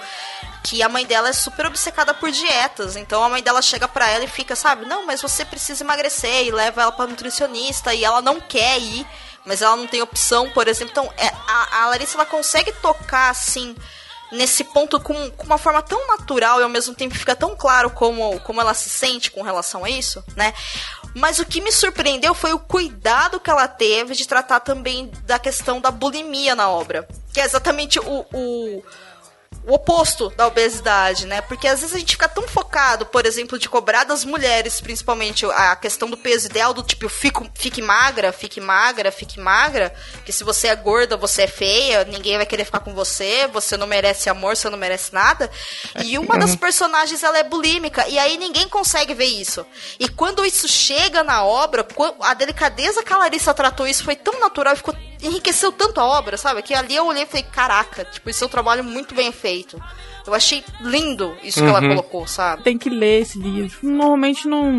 que 0.63 0.81
a 0.81 0.89
mãe 0.89 1.05
dela 1.05 1.29
é 1.29 1.33
super 1.33 1.67
obcecada 1.67 2.11
por 2.15 2.31
dietas. 2.31 2.95
Então 2.95 3.23
a 3.23 3.29
mãe 3.29 3.43
dela 3.43 3.61
chega 3.61 3.87
pra 3.87 4.09
ela 4.09 4.23
e 4.23 4.27
fica, 4.27 4.55
sabe, 4.55 4.83
não, 4.85 5.05
mas 5.05 5.21
você 5.21 5.45
precisa 5.45 5.83
emagrecer 5.83 6.45
e 6.47 6.51
leva 6.51 6.81
ela 6.81 6.91
pra 6.91 7.05
nutricionista 7.05 7.93
e 7.93 8.03
ela 8.03 8.19
não 8.21 8.41
quer 8.41 8.79
ir, 8.79 9.05
mas 9.45 9.61
ela 9.61 9.75
não 9.75 9.87
tem 9.87 10.01
opção, 10.01 10.49
por 10.51 10.67
exemplo. 10.67 10.91
Então 10.91 11.13
é, 11.17 11.27
a, 11.47 11.83
a 11.83 11.87
Larissa 11.89 12.17
ela 12.17 12.25
consegue 12.25 12.71
tocar 12.73 13.29
assim 13.29 13.75
nesse 14.31 14.63
ponto 14.63 14.99
com, 14.99 15.31
com 15.31 15.45
uma 15.45 15.57
forma 15.57 15.81
tão 15.81 16.07
natural 16.07 16.59
e 16.59 16.63
ao 16.63 16.69
mesmo 16.69 16.93
tempo 16.93 17.15
fica 17.15 17.35
tão 17.35 17.55
claro 17.55 17.89
como, 17.89 18.39
como 18.41 18.61
ela 18.61 18.73
se 18.73 18.89
sente 18.89 19.31
com 19.31 19.41
relação 19.41 19.83
a 19.83 19.89
isso, 19.89 20.23
né? 20.35 20.53
Mas 21.15 21.39
o 21.39 21.45
que 21.45 21.61
me 21.61 21.71
surpreendeu 21.71 22.35
foi 22.35 22.53
o 22.53 22.59
cuidado 22.59 23.39
que 23.39 23.49
ela 23.49 23.67
teve 23.67 24.13
de 24.13 24.27
tratar 24.27 24.59
também 24.59 25.11
da 25.23 25.39
questão 25.39 25.81
da 25.81 25.89
bulimia 25.89 26.55
na 26.55 26.69
obra. 26.69 27.07
Que 27.33 27.41
é 27.41 27.45
exatamente 27.45 27.99
o, 27.99 28.25
o, 28.31 28.83
o 29.70 29.76
oposto 29.76 30.30
da 30.36 30.47
obesidade, 30.47 31.28
né? 31.28 31.41
Porque 31.41 31.67
às 31.67 31.82
vezes 31.82 31.95
a 31.95 31.99
gente 31.99 32.13
fica 32.13 32.28
tão 32.28 32.47
focado, 32.47 33.05
por 33.05 33.26
exemplo, 33.26 33.59
de 33.59 33.70
cobrar 33.70 34.03
das 34.03 34.26
mulheres, 34.26 34.82
principalmente 34.82 35.45
a 35.45 35.76
questão 35.76 36.09
do 36.09 36.17
peso 36.17 36.47
ideal, 36.47 36.74
do 36.74 36.82
tipo, 36.82 37.07
fico, 37.07 37.47
fique 37.53 37.80
magra, 37.80 38.34
fique 38.34 38.59
magra, 38.59 39.11
fique 39.11 39.39
magra, 39.39 39.93
que 40.26 40.34
se 40.34 40.43
você 40.43 40.70
é 40.70 40.76
gorda, 40.76 41.15
você 41.15 41.43
é 41.43 41.47
feia, 41.47 42.03
ninguém 42.03 42.38
vai 42.38 42.47
querer 42.47 42.65
ficar 42.65 42.80
com 42.80 42.95
você, 42.95 43.47
você 43.53 43.78
não 43.78 43.86
merece 43.86 44.28
amor, 44.28 44.57
você 44.57 44.70
não 44.72 44.78
merece 44.78 45.13
nada. 45.13 45.51
E 46.03 46.17
uma 46.17 46.38
das 46.39 46.55
personagens, 46.55 47.22
ela 47.22 47.38
é 47.38 47.43
bulímica, 47.43 48.07
e 48.07 48.17
aí 48.17 48.38
ninguém 48.38 48.67
consegue 48.67 49.13
ver 49.13 49.26
isso. 49.26 49.63
E 49.99 50.09
quando 50.09 50.43
isso 50.43 50.67
chega 50.67 51.24
na 51.24 51.43
obra, 51.43 51.88
a 52.22 52.34
delicadeza 52.34 53.03
que 53.03 53.13
a 53.13 53.17
Larissa 53.17 53.53
tratou 53.53 53.88
isso 53.88 54.03
foi 54.03 54.15
tão 54.15 54.39
natural 54.39 54.74
e 54.74 54.78
ficou 54.78 54.95
enriqueceu 55.22 55.72
tanto 55.72 55.99
a 55.99 56.05
obra, 56.05 56.38
sabe? 56.38 56.61
Que 56.61 56.74
ali 56.74 56.95
eu 56.95 57.05
olhei 57.05 57.24
e 57.24 57.26
falei, 57.26 57.43
caraca, 57.43 58.05
tipo, 58.05 58.30
isso 58.30 58.43
é 58.43 58.47
um 58.47 58.49
trabalho 58.49 58.84
muito 58.84 59.13
bem 59.13 59.32
feito. 59.32 59.59
Eu 60.26 60.34
achei 60.34 60.64
lindo 60.82 61.36
isso 61.43 61.62
que 61.62 61.68
ela 61.68 61.82
Uhum. 61.82 61.89
colocou, 61.89 62.28
sabe? 62.28 62.64
Tem 62.64 62.78
que 62.78 62.89
ler 62.89 63.22
esse 63.22 63.38
livro. 63.39 63.78
Normalmente 63.82 64.47
não, 64.47 64.72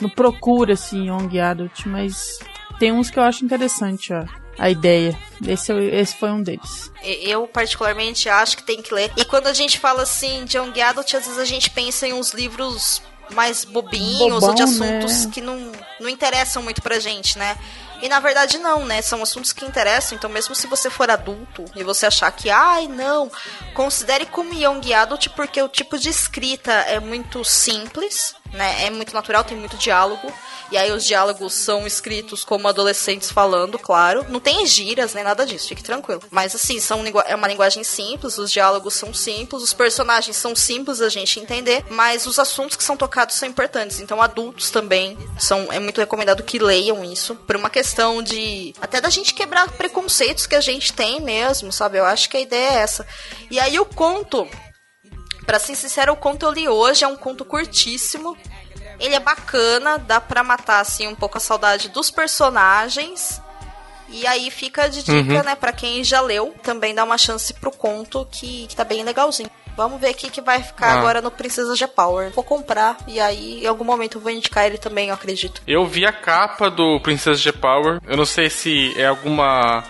não 0.00 0.08
procura 0.10 0.74
assim 0.74 1.08
Young 1.08 1.38
Adult, 1.40 1.86
mas 1.86 2.38
tem 2.78 2.92
uns 2.92 3.10
que 3.10 3.18
eu 3.18 3.22
acho 3.22 3.44
interessante 3.44 4.12
ó, 4.12 4.24
a 4.58 4.70
ideia. 4.70 5.18
Esse, 5.46 5.72
eu- 5.72 5.80
esse 5.80 6.16
foi 6.16 6.30
um 6.30 6.42
deles. 6.42 6.90
Eu, 7.02 7.46
particularmente, 7.46 8.28
acho 8.28 8.56
que 8.56 8.62
tem 8.62 8.80
que 8.80 8.94
ler. 8.94 9.10
E 9.16 9.24
quando 9.24 9.46
a 9.48 9.52
gente 9.54 9.78
fala 9.78 10.02
assim 10.02 10.44
de 10.44 10.56
Young 10.56 10.80
Adult, 10.80 11.14
às 11.14 11.24
vezes 11.26 11.38
a 11.38 11.44
gente 11.44 11.70
pensa 11.70 12.06
em 12.06 12.12
uns 12.12 12.32
livros 12.32 13.02
mais 13.32 13.64
bobinhos 13.64 14.18
Bobão, 14.40 14.48
ou 14.50 14.54
de 14.54 14.62
assuntos 14.62 15.24
né? 15.24 15.30
que 15.32 15.40
não, 15.40 15.72
não 15.98 16.08
interessam 16.10 16.62
muito 16.62 16.82
pra 16.82 16.98
gente, 17.00 17.38
né? 17.38 17.56
E 18.04 18.08
na 18.08 18.20
verdade 18.20 18.58
não, 18.58 18.84
né? 18.84 19.00
São 19.00 19.22
assuntos 19.22 19.50
que 19.50 19.64
interessam. 19.64 20.14
Então, 20.14 20.28
mesmo 20.28 20.54
se 20.54 20.66
você 20.66 20.90
for 20.90 21.10
adulto 21.10 21.64
e 21.74 21.82
você 21.82 22.04
achar 22.04 22.30
que, 22.32 22.50
ai, 22.50 22.86
não, 22.86 23.32
considere 23.72 24.26
como 24.26 24.52
Young 24.52 24.92
Adult 24.92 25.30
porque 25.30 25.62
o 25.62 25.70
tipo 25.70 25.98
de 25.98 26.10
escrita 26.10 26.70
é 26.70 27.00
muito 27.00 27.42
simples, 27.42 28.36
né? 28.54 28.86
É 28.86 28.90
muito 28.90 29.12
natural, 29.12 29.44
tem 29.44 29.56
muito 29.56 29.76
diálogo. 29.76 30.32
E 30.70 30.76
aí 30.78 30.90
os 30.90 31.04
diálogos 31.04 31.52
são 31.52 31.86
escritos 31.86 32.42
como 32.42 32.66
adolescentes 32.66 33.30
falando, 33.30 33.78
claro. 33.78 34.24
Não 34.28 34.40
tem 34.40 34.66
gírias 34.66 35.12
nem 35.12 35.22
nada 35.22 35.44
disso, 35.44 35.68
fique 35.68 35.82
tranquilo. 35.82 36.22
Mas 36.30 36.54
assim, 36.54 36.80
são 36.80 37.04
é 37.26 37.34
uma 37.34 37.48
linguagem 37.48 37.84
simples, 37.84 38.38
os 38.38 38.50
diálogos 38.50 38.94
são 38.94 39.12
simples, 39.12 39.62
os 39.62 39.72
personagens 39.72 40.36
são 40.36 40.54
simples 40.56 40.98
da 40.98 41.08
gente 41.08 41.38
entender, 41.38 41.84
mas 41.90 42.26
os 42.26 42.38
assuntos 42.38 42.76
que 42.76 42.84
são 42.84 42.96
tocados 42.96 43.36
são 43.36 43.48
importantes. 43.48 44.00
Então 44.00 44.22
adultos 44.22 44.70
também 44.70 45.18
são 45.38 45.70
é 45.72 45.78
muito 45.78 46.00
recomendado 46.00 46.42
que 46.42 46.58
leiam 46.58 47.04
isso 47.04 47.34
por 47.34 47.56
uma 47.56 47.70
questão 47.70 48.22
de 48.22 48.74
até 48.80 49.00
da 49.00 49.10
gente 49.10 49.34
quebrar 49.34 49.70
preconceitos 49.72 50.46
que 50.46 50.54
a 50.54 50.60
gente 50.60 50.92
tem 50.92 51.20
mesmo, 51.20 51.72
sabe? 51.72 51.98
Eu 51.98 52.04
acho 52.04 52.28
que 52.28 52.36
a 52.36 52.40
ideia 52.40 52.70
é 52.70 52.76
essa. 52.76 53.06
E 53.50 53.60
aí 53.60 53.78
o 53.78 53.84
conto 53.84 54.48
Pra 55.46 55.58
ser 55.58 55.74
sincero, 55.76 56.12
o 56.12 56.16
conto 56.16 56.44
eu 56.46 56.52
li 56.52 56.68
hoje, 56.68 57.04
é 57.04 57.08
um 57.08 57.16
conto 57.16 57.44
curtíssimo. 57.44 58.36
Ele 59.00 59.14
é 59.14 59.20
bacana, 59.20 59.98
dá 59.98 60.20
pra 60.20 60.42
matar 60.44 60.80
assim 60.80 61.06
um 61.08 61.14
pouco 61.14 61.36
a 61.36 61.40
saudade 61.40 61.88
dos 61.88 62.10
personagens. 62.10 63.40
E 64.08 64.26
aí 64.26 64.50
fica 64.50 64.88
de 64.88 65.02
dica, 65.02 65.12
Uhum. 65.38 65.42
né, 65.42 65.54
pra 65.56 65.72
quem 65.72 66.04
já 66.04 66.20
leu, 66.20 66.54
também 66.62 66.94
dá 66.94 67.02
uma 67.02 67.18
chance 67.18 67.52
pro 67.54 67.70
conto 67.72 68.26
que, 68.30 68.66
que 68.68 68.76
tá 68.76 68.84
bem 68.84 69.02
legalzinho. 69.02 69.50
Vamos 69.76 70.00
ver 70.00 70.10
aqui 70.10 70.30
que 70.30 70.40
vai 70.40 70.62
ficar 70.62 70.86
Ah. 70.94 70.98
agora 71.00 71.20
no 71.20 71.32
Princesa 71.32 71.74
G 71.74 71.86
Power. 71.88 72.30
Vou 72.30 72.44
comprar 72.44 72.96
e 73.08 73.18
aí 73.18 73.64
em 73.64 73.66
algum 73.66 73.82
momento 73.84 74.18
eu 74.18 74.20
vou 74.20 74.30
indicar 74.30 74.66
ele 74.66 74.78
também, 74.78 75.08
eu 75.08 75.14
acredito. 75.14 75.60
Eu 75.66 75.84
vi 75.84 76.06
a 76.06 76.12
capa 76.12 76.70
do 76.70 77.00
Princess 77.00 77.40
G 77.40 77.50
Power. 77.52 78.00
Eu 78.06 78.16
não 78.16 78.24
sei 78.26 78.48
se 78.48 78.94
é 78.96 79.06
alguma 79.06 79.82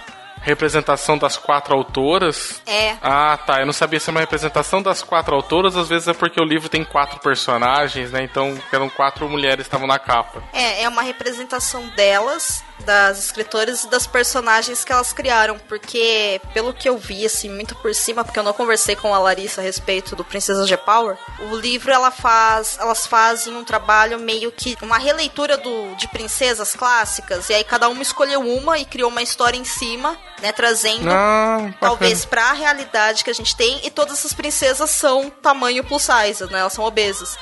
representação 0.44 1.18
das 1.18 1.36
quatro 1.36 1.74
autoras. 1.74 2.62
É. 2.66 2.96
Ah, 3.02 3.36
tá. 3.36 3.60
Eu 3.60 3.66
não 3.66 3.72
sabia 3.72 3.98
se 3.98 4.08
é 4.08 4.12
uma 4.12 4.20
representação 4.20 4.82
das 4.82 5.02
quatro 5.02 5.34
autoras. 5.34 5.76
Às 5.76 5.88
vezes 5.88 6.08
é 6.08 6.14
porque 6.14 6.40
o 6.40 6.44
livro 6.44 6.68
tem 6.68 6.84
quatro 6.84 7.18
personagens, 7.20 8.12
né? 8.12 8.22
Então 8.22 8.56
eram 8.72 8.88
quatro 8.88 9.28
mulheres 9.28 9.56
que 9.56 9.68
estavam 9.68 9.86
na 9.86 9.98
capa. 9.98 10.42
É, 10.52 10.82
é 10.82 10.88
uma 10.88 11.02
representação 11.02 11.86
delas, 11.96 12.63
das 12.80 13.18
escritoras 13.18 13.84
e 13.84 13.88
das 13.88 14.06
personagens 14.06 14.84
que 14.84 14.92
elas 14.92 15.12
criaram, 15.12 15.58
porque 15.68 16.40
pelo 16.52 16.74
que 16.74 16.88
eu 16.88 16.98
vi, 16.98 17.24
assim, 17.24 17.48
muito 17.48 17.74
por 17.76 17.94
cima, 17.94 18.24
porque 18.24 18.38
eu 18.38 18.42
não 18.42 18.52
conversei 18.52 18.96
com 18.96 19.14
a 19.14 19.18
Larissa 19.18 19.60
a 19.60 19.64
respeito 19.64 20.16
do 20.16 20.24
Princesa 20.24 20.66
G 20.66 20.76
Power, 20.76 21.16
o 21.50 21.56
livro 21.56 21.92
ela 21.92 22.10
faz, 22.10 22.76
elas 22.80 23.06
fazem 23.06 23.56
um 23.56 23.64
trabalho 23.64 24.18
meio 24.18 24.50
que 24.50 24.76
uma 24.82 24.98
releitura 24.98 25.56
do, 25.56 25.94
de 25.94 26.08
princesas 26.08 26.74
clássicas, 26.74 27.48
e 27.48 27.54
aí 27.54 27.64
cada 27.64 27.88
uma 27.88 28.02
escolheu 28.02 28.40
uma 28.40 28.78
e 28.78 28.84
criou 28.84 29.10
uma 29.10 29.22
história 29.22 29.56
em 29.56 29.64
cima, 29.64 30.16
né, 30.42 30.52
trazendo 30.52 31.10
Ah, 31.10 31.72
talvez 31.80 32.24
pra 32.24 32.52
realidade 32.52 33.24
que 33.24 33.30
a 33.30 33.34
gente 33.34 33.54
tem, 33.56 33.80
e 33.84 33.90
todas 33.90 34.18
essas 34.18 34.32
princesas 34.32 34.90
são 34.90 35.30
tamanho 35.30 35.84
plus 35.84 36.02
size, 36.02 36.44
né? 36.50 36.58
Elas 36.58 36.72
são 36.72 36.84
obesas. 36.84 37.38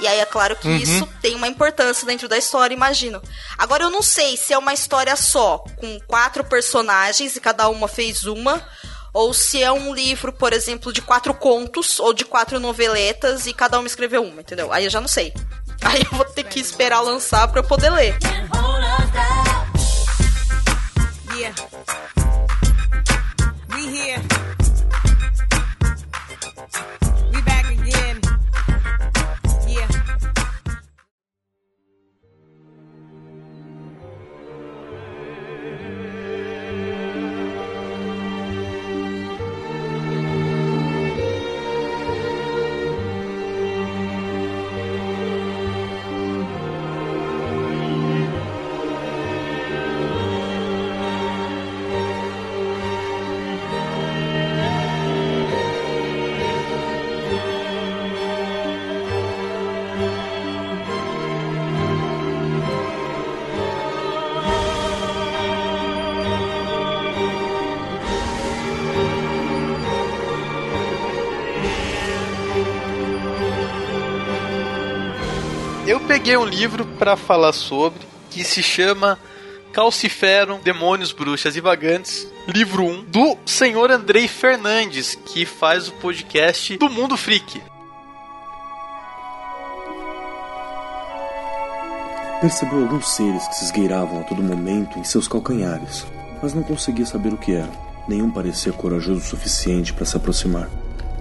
E 0.00 0.06
aí 0.08 0.18
é 0.18 0.26
claro 0.26 0.56
que 0.56 0.66
Uhum. 0.68 0.76
isso 0.76 1.08
tem 1.22 1.34
uma 1.36 1.46
importância 1.48 2.06
dentro 2.06 2.28
da 2.28 2.36
história, 2.36 2.74
imagino. 2.74 3.22
Agora 3.56 3.84
eu 3.84 3.90
não 3.90 4.02
sei 4.02 4.36
se 4.36 4.52
é 4.52 4.58
uma 4.58 4.74
história 4.74 5.14
só, 5.16 5.58
com 5.76 6.00
quatro 6.06 6.42
personagens 6.44 7.36
e 7.36 7.40
cada 7.40 7.68
uma 7.68 7.86
fez 7.86 8.24
uma, 8.24 8.60
ou 9.12 9.32
se 9.32 9.62
é 9.62 9.70
um 9.70 9.94
livro, 9.94 10.32
por 10.32 10.52
exemplo, 10.52 10.92
de 10.92 11.00
quatro 11.00 11.32
contos 11.32 12.00
ou 12.00 12.12
de 12.12 12.24
quatro 12.24 12.58
noveletas 12.58 13.46
e 13.46 13.54
cada 13.54 13.78
uma 13.78 13.86
escreveu 13.86 14.24
uma, 14.24 14.40
entendeu? 14.40 14.72
Aí 14.72 14.84
eu 14.84 14.90
já 14.90 15.00
não 15.00 15.08
sei. 15.08 15.32
Aí 15.82 16.02
eu 16.02 16.16
vou 16.16 16.24
ter 16.24 16.44
que 16.44 16.58
esperar 16.58 17.00
lançar 17.00 17.46
pra 17.48 17.60
eu 17.60 17.64
poder 17.64 17.90
ler. 17.90 18.16
Yeah. 21.36 21.54
We 23.70 23.86
here. 23.86 24.43
Peguei 76.24 76.38
um 76.38 76.46
livro 76.46 76.86
pra 76.98 77.18
falar 77.18 77.52
sobre 77.52 78.00
que 78.30 78.42
se 78.42 78.62
chama 78.62 79.18
Calciferum, 79.74 80.58
Demônios, 80.58 81.12
Bruxas 81.12 81.54
e 81.54 81.60
Vagantes, 81.60 82.26
livro 82.48 82.82
1, 82.82 83.04
do 83.04 83.36
senhor 83.44 83.90
Andrei 83.90 84.26
Fernandes, 84.26 85.14
que 85.14 85.44
faz 85.44 85.88
o 85.88 85.92
podcast 85.92 86.78
do 86.78 86.88
Mundo 86.88 87.14
Freak. 87.14 87.60
Percebeu 92.40 92.80
alguns 92.80 93.06
seres 93.06 93.46
que 93.48 93.56
se 93.56 93.64
esgueiravam 93.66 94.20
a 94.20 94.22
todo 94.22 94.42
momento 94.42 94.98
em 94.98 95.04
seus 95.04 95.28
calcanhares, 95.28 96.06
mas 96.42 96.54
não 96.54 96.62
conseguia 96.62 97.04
saber 97.04 97.34
o 97.34 97.36
que 97.36 97.52
era. 97.52 97.70
Nenhum 98.08 98.30
parecia 98.30 98.72
corajoso 98.72 99.20
o 99.20 99.22
suficiente 99.22 99.92
para 99.92 100.06
se 100.06 100.16
aproximar. 100.16 100.70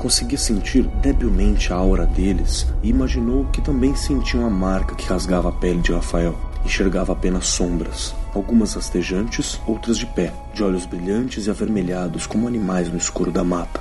Conseguia 0.04 0.38
sentir 0.38 0.84
debilmente 1.01 1.72
a 1.72 1.78
aura 1.78 2.06
deles 2.06 2.68
e 2.84 2.89
imaginou 2.89 3.45
que 3.45 3.62
também 3.62 3.95
sentiam 3.95 4.45
a 4.45 4.49
marca 4.49 4.95
que 4.95 5.08
rasgava 5.08 5.47
a 5.47 5.51
pele 5.54 5.80
de 5.80 5.93
Rafael. 5.93 6.38
Enxergava 6.66 7.14
apenas 7.14 7.47
sombras, 7.47 8.14
algumas 8.36 8.74
rastejantes, 8.74 9.62
outras 9.66 9.97
de 9.97 10.06
pé, 10.06 10.34
de 10.54 10.62
olhos 10.62 10.86
brilhantes 10.86 11.47
e 11.47 11.49
avermelhados 11.49 12.28
como 12.28 12.49
animais 12.49 12.89
no 12.89 12.97
escuro 12.97 13.32
da 13.32 13.45
mata. 13.45 13.80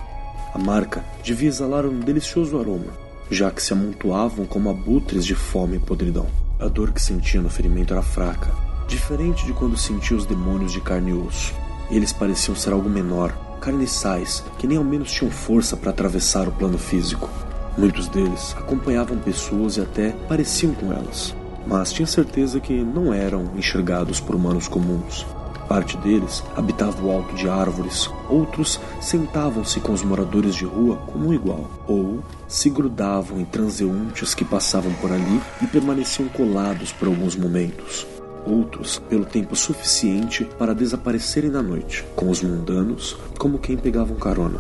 A 0.55 0.59
marca 0.59 1.05
devia 1.25 1.49
exalar 1.49 1.85
um 1.85 1.99
delicioso 1.99 2.57
aroma, 2.57 2.93
já 3.29 3.51
que 3.51 3.61
se 3.61 3.73
amontoavam 3.73 4.47
como 4.47 4.71
abutres 4.71 5.27
de 5.27 5.35
fome 5.35 5.79
e 5.79 5.81
podridão. 5.81 6.29
A 6.61 6.69
dor 6.69 6.93
que 6.93 7.03
sentia 7.03 7.43
no 7.43 7.51
ferimento 7.51 7.95
era 7.95 8.03
fraca, 8.03 8.53
diferente 8.87 9.45
de 9.45 9.53
quando 9.53 9.77
sentia 9.77 10.17
os 10.17 10.25
demônios 10.25 10.71
de 10.71 10.81
carne 10.81 11.11
e 11.11 11.15
osso. 11.15 11.53
Eles 11.91 12.13
pareciam 12.13 12.55
ser 12.55 12.73
algo 12.73 12.89
menor, 12.89 13.35
carniçais, 13.63 14.45
que 14.59 14.67
nem 14.67 14.77
ao 14.77 14.85
menos 14.85 15.13
tinham 15.13 15.31
força 15.31 15.77
para 15.77 15.91
atravessar 15.91 16.49
o 16.49 16.53
plano 16.53 16.77
físico. 16.77 17.31
Muitos 17.79 18.09
deles 18.09 18.55
acompanhavam 18.59 19.17
pessoas 19.19 19.77
e 19.77 19.81
até 19.81 20.11
pareciam 20.29 20.75
com 20.75 20.93
elas, 20.93 21.35
mas 21.67 21.93
tinha 21.93 22.07
certeza 22.07 22.61
que 22.61 22.75
não 22.83 23.15
eram 23.15 23.53
enxergados 23.57 24.21
por 24.21 24.35
humanos 24.35 24.69
comuns. 24.69 25.25
Parte 25.69 25.97
deles 25.97 26.45
habitava 26.55 27.03
o 27.03 27.11
alto 27.11 27.35
de 27.35 27.49
árvores, 27.49 28.11
outros 28.29 28.79
sentavam-se 29.01 29.81
com 29.81 29.93
os 29.93 30.03
moradores 30.03 30.55
de 30.55 30.67
rua 30.67 30.97
como 31.07 31.29
um 31.29 31.33
igual, 31.33 31.71
ou 31.87 32.23
se 32.47 32.69
grudavam 32.69 33.41
em 33.41 33.45
transeuntes 33.45 34.35
que 34.35 34.45
passavam 34.45 34.93
por 34.95 35.11
ali 35.11 35.41
e 35.63 35.67
permaneciam 35.67 36.29
colados 36.29 36.93
por 36.93 37.09
alguns 37.09 37.37
momentos. 37.37 38.07
Outros, 38.45 38.99
pelo 38.99 39.25
tempo 39.25 39.55
suficiente 39.55 40.45
para 40.59 40.75
desaparecerem 40.75 41.51
na 41.51 41.63
noite, 41.63 42.05
com 42.17 42.29
os 42.29 42.43
mundanos 42.43 43.17
como 43.39 43.59
quem 43.59 43.77
pegavam 43.77 44.17
carona. 44.17 44.59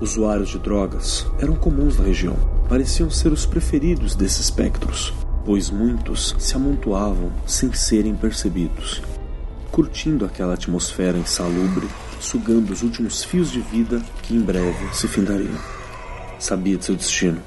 Usuários 0.00 0.50
de 0.50 0.58
drogas 0.58 1.26
eram 1.38 1.54
comuns 1.54 1.98
na 1.98 2.04
região, 2.04 2.36
pareciam 2.68 3.10
ser 3.10 3.32
os 3.32 3.46
preferidos 3.46 4.14
desses 4.14 4.40
espectros, 4.40 5.12
pois 5.44 5.70
muitos 5.70 6.34
se 6.38 6.54
amontoavam 6.56 7.32
sem 7.46 7.72
serem 7.72 8.14
percebidos 8.14 9.02
curtindo 9.74 10.24
aquela 10.24 10.54
atmosfera 10.54 11.18
insalubre, 11.18 11.88
sugando 12.20 12.72
os 12.72 12.84
últimos 12.84 13.24
fios 13.24 13.50
de 13.50 13.58
vida 13.58 14.00
que 14.22 14.32
em 14.32 14.38
breve 14.40 14.94
se 14.94 15.08
findariam. 15.08 15.58
Sabia 16.38 16.76
de 16.76 16.84
seu 16.84 16.94
destino. 16.94 17.42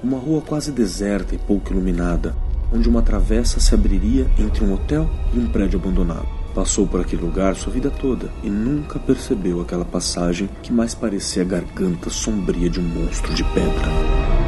Uma 0.00 0.16
rua 0.16 0.40
quase 0.40 0.70
deserta 0.70 1.34
e 1.34 1.38
pouco 1.38 1.72
iluminada, 1.72 2.32
onde 2.74 2.88
uma 2.88 3.00
travessa 3.00 3.60
se 3.60 3.72
abriria 3.72 4.26
entre 4.36 4.64
um 4.64 4.74
hotel 4.74 5.08
e 5.32 5.38
um 5.38 5.46
prédio 5.46 5.78
abandonado. 5.78 6.26
Passou 6.52 6.86
por 6.86 7.00
aquele 7.00 7.22
lugar 7.22 7.54
sua 7.54 7.72
vida 7.72 7.90
toda 7.90 8.30
e 8.42 8.50
nunca 8.50 8.98
percebeu 8.98 9.60
aquela 9.60 9.84
passagem 9.84 10.48
que 10.62 10.72
mais 10.72 10.94
parecia 10.94 11.42
a 11.42 11.46
garganta 11.46 12.10
sombria 12.10 12.68
de 12.68 12.80
um 12.80 12.82
monstro 12.82 13.32
de 13.32 13.44
pedra. 13.44 14.43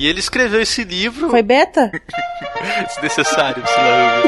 E 0.00 0.06
ele 0.06 0.18
escreveu 0.18 0.62
esse 0.62 0.82
livro. 0.82 1.28
Foi 1.28 1.42
beta? 1.42 1.92
Desnecessário, 2.88 3.62
sei 3.66 3.76
lá. 3.76 4.22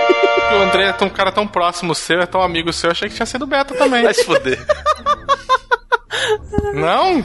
O 0.52 0.62
André 0.64 0.88
é 0.88 0.92
tão, 0.92 1.08
um 1.08 1.10
cara 1.10 1.32
tão 1.32 1.48
próximo 1.48 1.94
seu, 1.94 2.20
é 2.20 2.26
tão 2.26 2.42
amigo 2.42 2.70
seu, 2.74 2.88
eu 2.88 2.92
achei 2.92 3.08
que 3.08 3.14
tinha 3.14 3.24
sido 3.24 3.46
beta 3.46 3.74
também. 3.74 4.02
Vai 4.02 4.12
se 4.12 4.22
foder. 4.22 4.62
Não? 6.74 7.24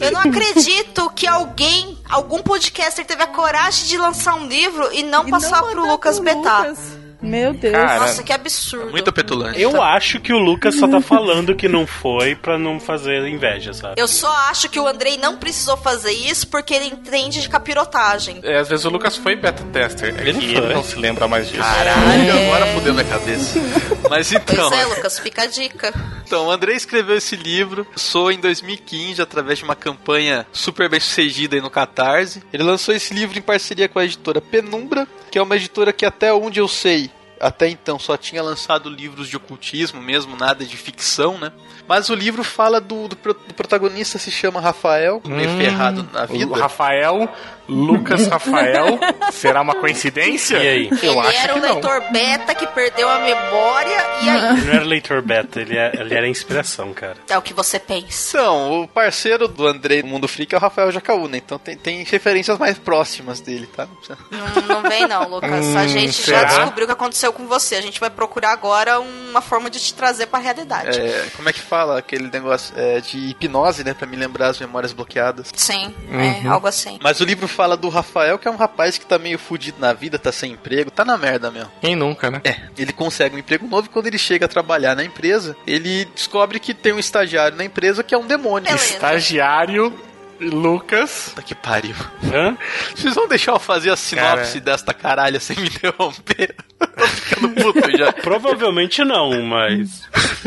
Eu 0.00 0.12
não 0.12 0.20
acredito 0.20 1.10
que 1.14 1.26
alguém, 1.26 1.98
algum 2.10 2.42
podcaster 2.42 3.06
teve 3.06 3.22
a 3.22 3.26
coragem 3.26 3.86
de 3.86 3.96
lançar 3.96 4.34
um 4.34 4.46
livro 4.46 4.92
e 4.92 5.02
não 5.02 5.26
passar 5.30 5.62
pro 5.62 5.86
Lucas 5.86 6.18
betar. 6.18 6.74
Meu 7.20 7.54
Deus. 7.54 7.72
Cara, 7.74 8.00
Nossa, 8.00 8.22
que 8.22 8.32
absurdo. 8.32 8.90
Muito 8.90 9.12
petulante. 9.12 9.60
Eu 9.60 9.82
acho 9.82 10.20
que 10.20 10.32
o 10.32 10.38
Lucas 10.38 10.74
só 10.76 10.86
tá 10.86 11.00
falando 11.00 11.54
que 11.54 11.68
não 11.68 11.86
foi 11.86 12.34
pra 12.34 12.58
não 12.58 12.78
fazer 12.78 13.26
inveja, 13.26 13.72
sabe? 13.72 13.94
Eu 14.00 14.06
só 14.06 14.30
acho 14.50 14.68
que 14.68 14.78
o 14.78 14.86
Andrei 14.86 15.16
não 15.16 15.36
precisou 15.36 15.76
fazer 15.76 16.12
isso 16.12 16.46
porque 16.48 16.74
ele 16.74 16.86
entende 16.86 17.40
de 17.40 17.48
capirotagem. 17.48 18.40
É, 18.42 18.58
às 18.58 18.68
vezes 18.68 18.84
o 18.84 18.90
Lucas 18.90 19.16
foi 19.16 19.34
beta 19.36 19.62
tester. 19.72 20.14
É 20.18 20.28
Ele 20.28 20.40
foi. 20.54 20.64
ele 20.64 20.74
não 20.74 20.82
se 20.82 20.96
lembra 20.96 21.26
mais 21.26 21.48
disso. 21.48 21.62
Caralho, 21.62 22.30
É. 22.30 22.46
agora 22.46 22.66
fudeu 22.74 22.92
minha 22.94 23.06
cabeça. 23.06 23.58
Mas 24.10 24.32
então. 24.32 24.68
Pois 24.68 24.80
é, 24.80 24.84
Lucas, 24.86 25.18
fica 25.18 25.42
a 25.42 25.46
dica. 25.46 25.92
Então, 26.24 26.46
o 26.46 26.50
André 26.50 26.74
escreveu 26.74 27.16
esse 27.16 27.36
livro, 27.36 27.86
sou 27.96 28.30
em 28.30 28.38
2015, 28.38 29.22
através 29.22 29.58
de 29.58 29.64
uma 29.64 29.76
campanha 29.76 30.46
super 30.52 30.88
bem 30.88 31.00
sucedida 31.00 31.56
aí 31.56 31.62
no 31.62 31.70
Catarse. 31.70 32.42
Ele 32.52 32.62
lançou 32.62 32.94
esse 32.94 33.14
livro 33.14 33.38
em 33.38 33.42
parceria 33.42 33.88
com 33.88 33.98
a 33.98 34.04
editora 34.04 34.40
Penumbra, 34.40 35.06
que 35.30 35.38
é 35.38 35.42
uma 35.42 35.56
editora 35.56 35.92
que 35.92 36.04
até 36.04 36.32
onde 36.32 36.58
eu 36.60 36.66
sei, 36.68 37.10
até 37.40 37.68
então 37.68 37.98
só 37.98 38.16
tinha 38.16 38.42
lançado 38.42 38.88
livros 38.88 39.28
de 39.28 39.36
ocultismo 39.36 40.00
mesmo, 40.00 40.36
nada 40.36 40.64
de 40.64 40.76
ficção, 40.76 41.38
né? 41.38 41.52
Mas 41.86 42.08
o 42.08 42.14
livro 42.14 42.42
fala 42.42 42.80
do, 42.80 43.08
do, 43.08 43.16
do 43.16 43.54
protagonista, 43.54 44.18
se 44.18 44.30
chama 44.30 44.60
Rafael, 44.60 45.20
meio 45.24 45.50
Hum, 45.50 45.58
ferrado 45.58 46.08
na 46.12 46.24
o 46.24 46.26
vida. 46.26 46.56
Rafael, 46.56 47.28
Lucas 47.68 48.26
Rafael. 48.28 48.98
Será 49.32 49.60
uma 49.62 49.74
coincidência? 49.74 50.56
E 50.58 50.68
aí? 50.68 50.88
Eu 51.02 51.12
ele 51.12 51.20
acho 51.20 51.38
era 51.38 51.52
que 51.54 51.58
um 51.58 51.62
não. 51.62 51.72
leitor 51.74 52.02
beta 52.12 52.54
que 52.54 52.66
perdeu 52.68 53.08
a 53.08 53.18
memória 53.20 54.04
e 54.22 54.28
aí. 54.28 54.50
Ele 54.56 54.64
não 54.66 54.74
era 54.74 54.84
leitor 54.84 55.22
beta, 55.22 55.60
ele, 55.60 55.76
é- 55.76 55.92
ele 55.94 56.14
era 56.14 56.28
inspiração, 56.28 56.92
cara. 56.92 57.16
É 57.28 57.36
o 57.36 57.42
que 57.42 57.52
você 57.54 57.78
pensa. 57.78 58.36
Então, 58.38 58.82
o 58.82 58.88
parceiro 58.88 59.48
do 59.48 59.66
André 59.66 60.02
no 60.02 60.08
Mundo 60.08 60.28
Freak 60.28 60.54
é 60.54 60.58
o 60.58 60.60
Rafael 60.60 60.90
Jacaúna, 60.92 61.36
então 61.36 61.58
tem, 61.58 61.76
tem 61.76 62.02
referências 62.04 62.58
mais 62.58 62.78
próximas 62.78 63.40
dele, 63.40 63.66
tá? 63.66 63.86
Não 64.30 64.46
Não, 64.66 64.82
não 64.82 64.88
vem 64.88 65.06
não, 65.06 65.28
Lucas. 65.28 65.50
a 65.76 65.82
Hum, 65.82 65.88
gente 65.88 66.12
será? 66.12 66.40
já 66.40 66.44
descobriu 66.58 66.84
o 66.84 66.86
que 66.86 66.92
aconteceu 66.92 67.32
com 67.32 67.46
você. 67.46 67.74
A 67.76 67.80
gente 67.82 67.98
vai 68.00 68.10
procurar 68.10 68.52
agora 68.52 69.00
uma 69.00 69.40
forma 69.40 69.68
de 69.70 69.78
te 69.80 69.92
trazer 69.94 70.26
pra 70.26 70.38
realidade. 70.38 70.98
É, 71.00 71.26
como 71.36 71.48
é 71.48 71.52
que 71.52 71.60
fala 71.60 71.98
aquele 71.98 72.30
negócio 72.30 72.72
é, 72.76 73.00
de 73.00 73.18
hipnose, 73.30 73.82
né? 73.84 73.94
Pra 73.94 74.06
me 74.06 74.16
lembrar 74.16 74.48
as 74.48 74.58
memórias 74.60 74.92
bloqueadas. 74.92 75.50
Sim, 75.54 75.94
Uhum. 76.08 76.20
é 76.20 76.48
algo 76.48 76.66
assim. 76.66 76.98
Mas 77.02 77.20
o 77.20 77.24
livro 77.24 77.48
fala 77.56 77.74
do 77.74 77.88
Rafael, 77.88 78.38
que 78.38 78.46
é 78.46 78.50
um 78.50 78.56
rapaz 78.56 78.98
que 78.98 79.06
tá 79.06 79.18
meio 79.18 79.38
fudido 79.38 79.80
na 79.80 79.94
vida, 79.94 80.18
tá 80.18 80.30
sem 80.30 80.52
emprego, 80.52 80.90
tá 80.90 81.06
na 81.06 81.16
merda 81.16 81.50
mesmo. 81.50 81.72
Quem 81.80 81.96
nunca, 81.96 82.30
né? 82.30 82.42
É, 82.44 82.60
ele 82.76 82.92
consegue 82.92 83.34
um 83.34 83.38
emprego 83.38 83.66
novo 83.66 83.86
e 83.86 83.88
quando 83.88 84.06
ele 84.06 84.18
chega 84.18 84.44
a 84.44 84.48
trabalhar 84.48 84.94
na 84.94 85.02
empresa, 85.02 85.56
ele 85.66 86.04
descobre 86.14 86.60
que 86.60 86.74
tem 86.74 86.92
um 86.92 86.98
estagiário 86.98 87.56
na 87.56 87.64
empresa 87.64 88.04
que 88.04 88.14
é 88.14 88.18
um 88.18 88.26
demônio. 88.26 88.66
Beleza. 88.66 88.84
Estagiário 88.84 89.98
Lucas. 90.38 91.30
Puta 91.30 91.42
que 91.42 91.54
pariu. 91.54 91.94
Hã? 92.32 92.56
Vocês 92.94 93.14
vão 93.14 93.26
deixar 93.26 93.52
eu 93.52 93.58
fazer 93.58 93.90
a 93.90 93.96
sinopse 93.96 94.60
desta 94.60 94.92
caralha 94.92 95.40
sem 95.40 95.56
me 95.56 95.66
interromper? 95.68 96.54
Tô 96.78 97.06
ficando 97.06 97.48
puto 97.50 97.96
já. 97.96 98.12
Provavelmente 98.12 99.02
não, 99.02 99.42
mas. 99.42 100.02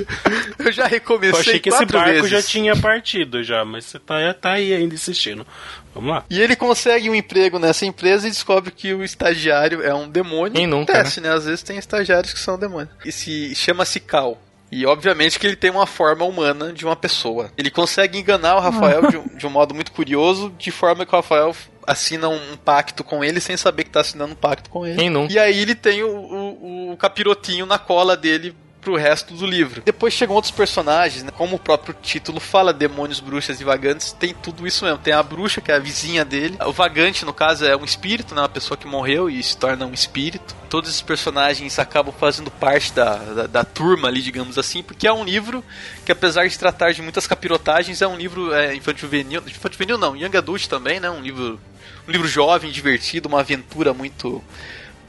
Eu 0.60 0.72
já 0.72 0.86
recomecei 0.86 1.36
Eu 1.36 1.39
achei 1.39 1.60
que 1.60 1.70
esse 1.70 1.86
barco 1.86 2.12
vezes. 2.12 2.30
já 2.30 2.41
tinha 2.41 2.76
partido 2.76 3.43
já, 3.43 3.66
mas 3.66 3.86
você 3.86 3.97
tá, 3.97 4.34
tá 4.34 4.51
aí 4.53 4.74
ainda 4.74 4.93
insistindo. 4.93 5.45
Vamos 5.94 6.12
lá. 6.12 6.24
E 6.30 6.40
ele 6.40 6.56
consegue 6.56 7.10
um 7.10 7.16
emprego 7.16 7.60
nessa 7.60 7.86
empresa 7.86 8.28
e 8.28 8.32
descobre 8.32 8.72
que 8.72 8.94
o 8.94 9.04
estagiário 9.04 9.82
é 9.82 9.94
um 9.94 10.10
demônio. 10.10 10.54
Quem 10.54 10.68
nunca, 10.68 10.94
Acontece, 10.94 11.22
né? 11.22 11.32
Às 11.32 11.46
vezes 11.46 11.64
tem 11.64 11.78
estagiários 11.78 12.34
que 12.34 12.40
são 12.40 12.58
demônios. 12.58 12.94
E 13.04 13.12
se 13.12 13.56
chama-se 13.56 14.00
Cal. 14.00 14.38
E 14.72 14.86
obviamente 14.86 15.40
que 15.40 15.48
ele 15.48 15.56
tem 15.56 15.72
uma 15.72 15.88
forma 15.88 16.24
humana 16.26 16.72
de 16.72 16.86
uma 16.86 16.96
pessoa. 16.96 17.52
Ele 17.58 17.72
consegue 17.72 18.20
enganar 18.20 18.56
o 18.56 18.60
Rafael 18.60 19.10
de, 19.10 19.18
um, 19.18 19.28
de 19.28 19.48
um 19.48 19.50
modo 19.50 19.74
muito 19.74 19.92
curioso, 19.92 20.54
de 20.60 20.70
forma 20.70 21.06
que 21.06 21.14
o 21.14 21.16
Rafael 21.16 21.56
assina 21.88 22.30
um, 22.30 22.56
pacto 22.56 23.04
com 23.04 23.24
ele 23.24 23.42
sem 23.42 23.58
saber 23.58 23.84
que 23.84 23.90
tá 23.90 24.02
assinando 24.02 24.34
um 24.34 24.36
pacto 24.36 24.70
com 24.70 24.86
ele. 24.86 24.98
Quem 24.98 25.10
nunca? 25.10 25.34
E 25.34 25.40
aí 25.40 25.60
ele 25.60 25.74
tem 25.74 26.04
o, 26.04 26.10
o, 26.10 26.92
o 26.92 26.98
capirotinho 26.98 27.66
na 27.66 27.80
cola 27.80 28.16
dele 28.16 28.56
pro 28.82 28.96
resto 28.96 29.34
do 29.34 29.46
livro. 29.46 29.82
Depois 29.84 30.14
chegam 30.14 30.36
outros 30.36 30.52
personagens, 30.52 31.24
né? 31.24 31.32
Como 31.32 31.56
o 31.56 31.60
próprio 31.60 31.96
título 32.02 32.40
fala, 32.40 32.74
demônios, 32.74 33.20
bruxas 33.20 33.60
e 33.60 33.64
vagantes, 33.64 34.12
tem 34.12 34.34
tudo 34.34 34.66
isso 34.66 34.86
mesmo. 34.86 35.00
Tem 35.00 35.14
a 35.14 35.22
bruxa, 35.22 35.62
que 35.62 35.72
é 35.72 35.76
a 35.76 35.80
vizinha 35.80 36.24
dele. 36.24 36.58
O 36.66 36.72
vagante, 36.72 37.26
no 37.26 37.34
caso, 37.34 37.66
é 37.66 37.76
um 37.76 37.84
espírito, 37.84 38.34
né? 38.34 38.42
Uma 38.42 38.50
pessoa 38.50 38.78
que 38.78 38.88
morreu 38.88 39.30
e 39.30 39.42
se 39.44 39.58
torna 39.58 39.86
um 39.86 39.94
espírito. 39.94 40.56
Todos 40.70 40.90
esses 40.90 41.02
personagens 41.02 41.78
acabam 41.80 42.14
fazendo 42.18 42.50
parte 42.52 42.94
da, 42.94 43.16
da, 43.16 43.48
da 43.48 43.64
turma 43.64 44.08
ali, 44.08 44.22
digamos 44.22 44.58
assim, 44.58 44.82
porque 44.82 45.08
é 45.08 45.14
um 45.14 45.24
livro 45.24 45.64
que, 46.06 46.12
apesar 46.12 46.48
de 46.48 46.58
tratar 46.58 46.94
de 46.94 47.02
muitas 47.02 47.28
capirotagens, 47.28 48.02
é 48.02 48.08
um 48.08 48.16
livro 48.16 48.54
é, 48.54 48.76
infantil 48.76 49.02
juvenil. 49.02 49.42
Infantil 49.46 49.74
juvenil 49.74 49.98
não, 49.98 50.16
Young 50.16 50.38
Adult 50.38 50.68
também, 50.68 51.00
né? 51.00 51.10
Um 51.10 51.22
livro, 51.22 51.60
um 52.08 52.12
livro 52.12 52.28
jovem, 52.28 52.72
divertido, 52.72 53.28
uma 53.28 53.42
aventura 53.42 53.94
muito 53.94 54.44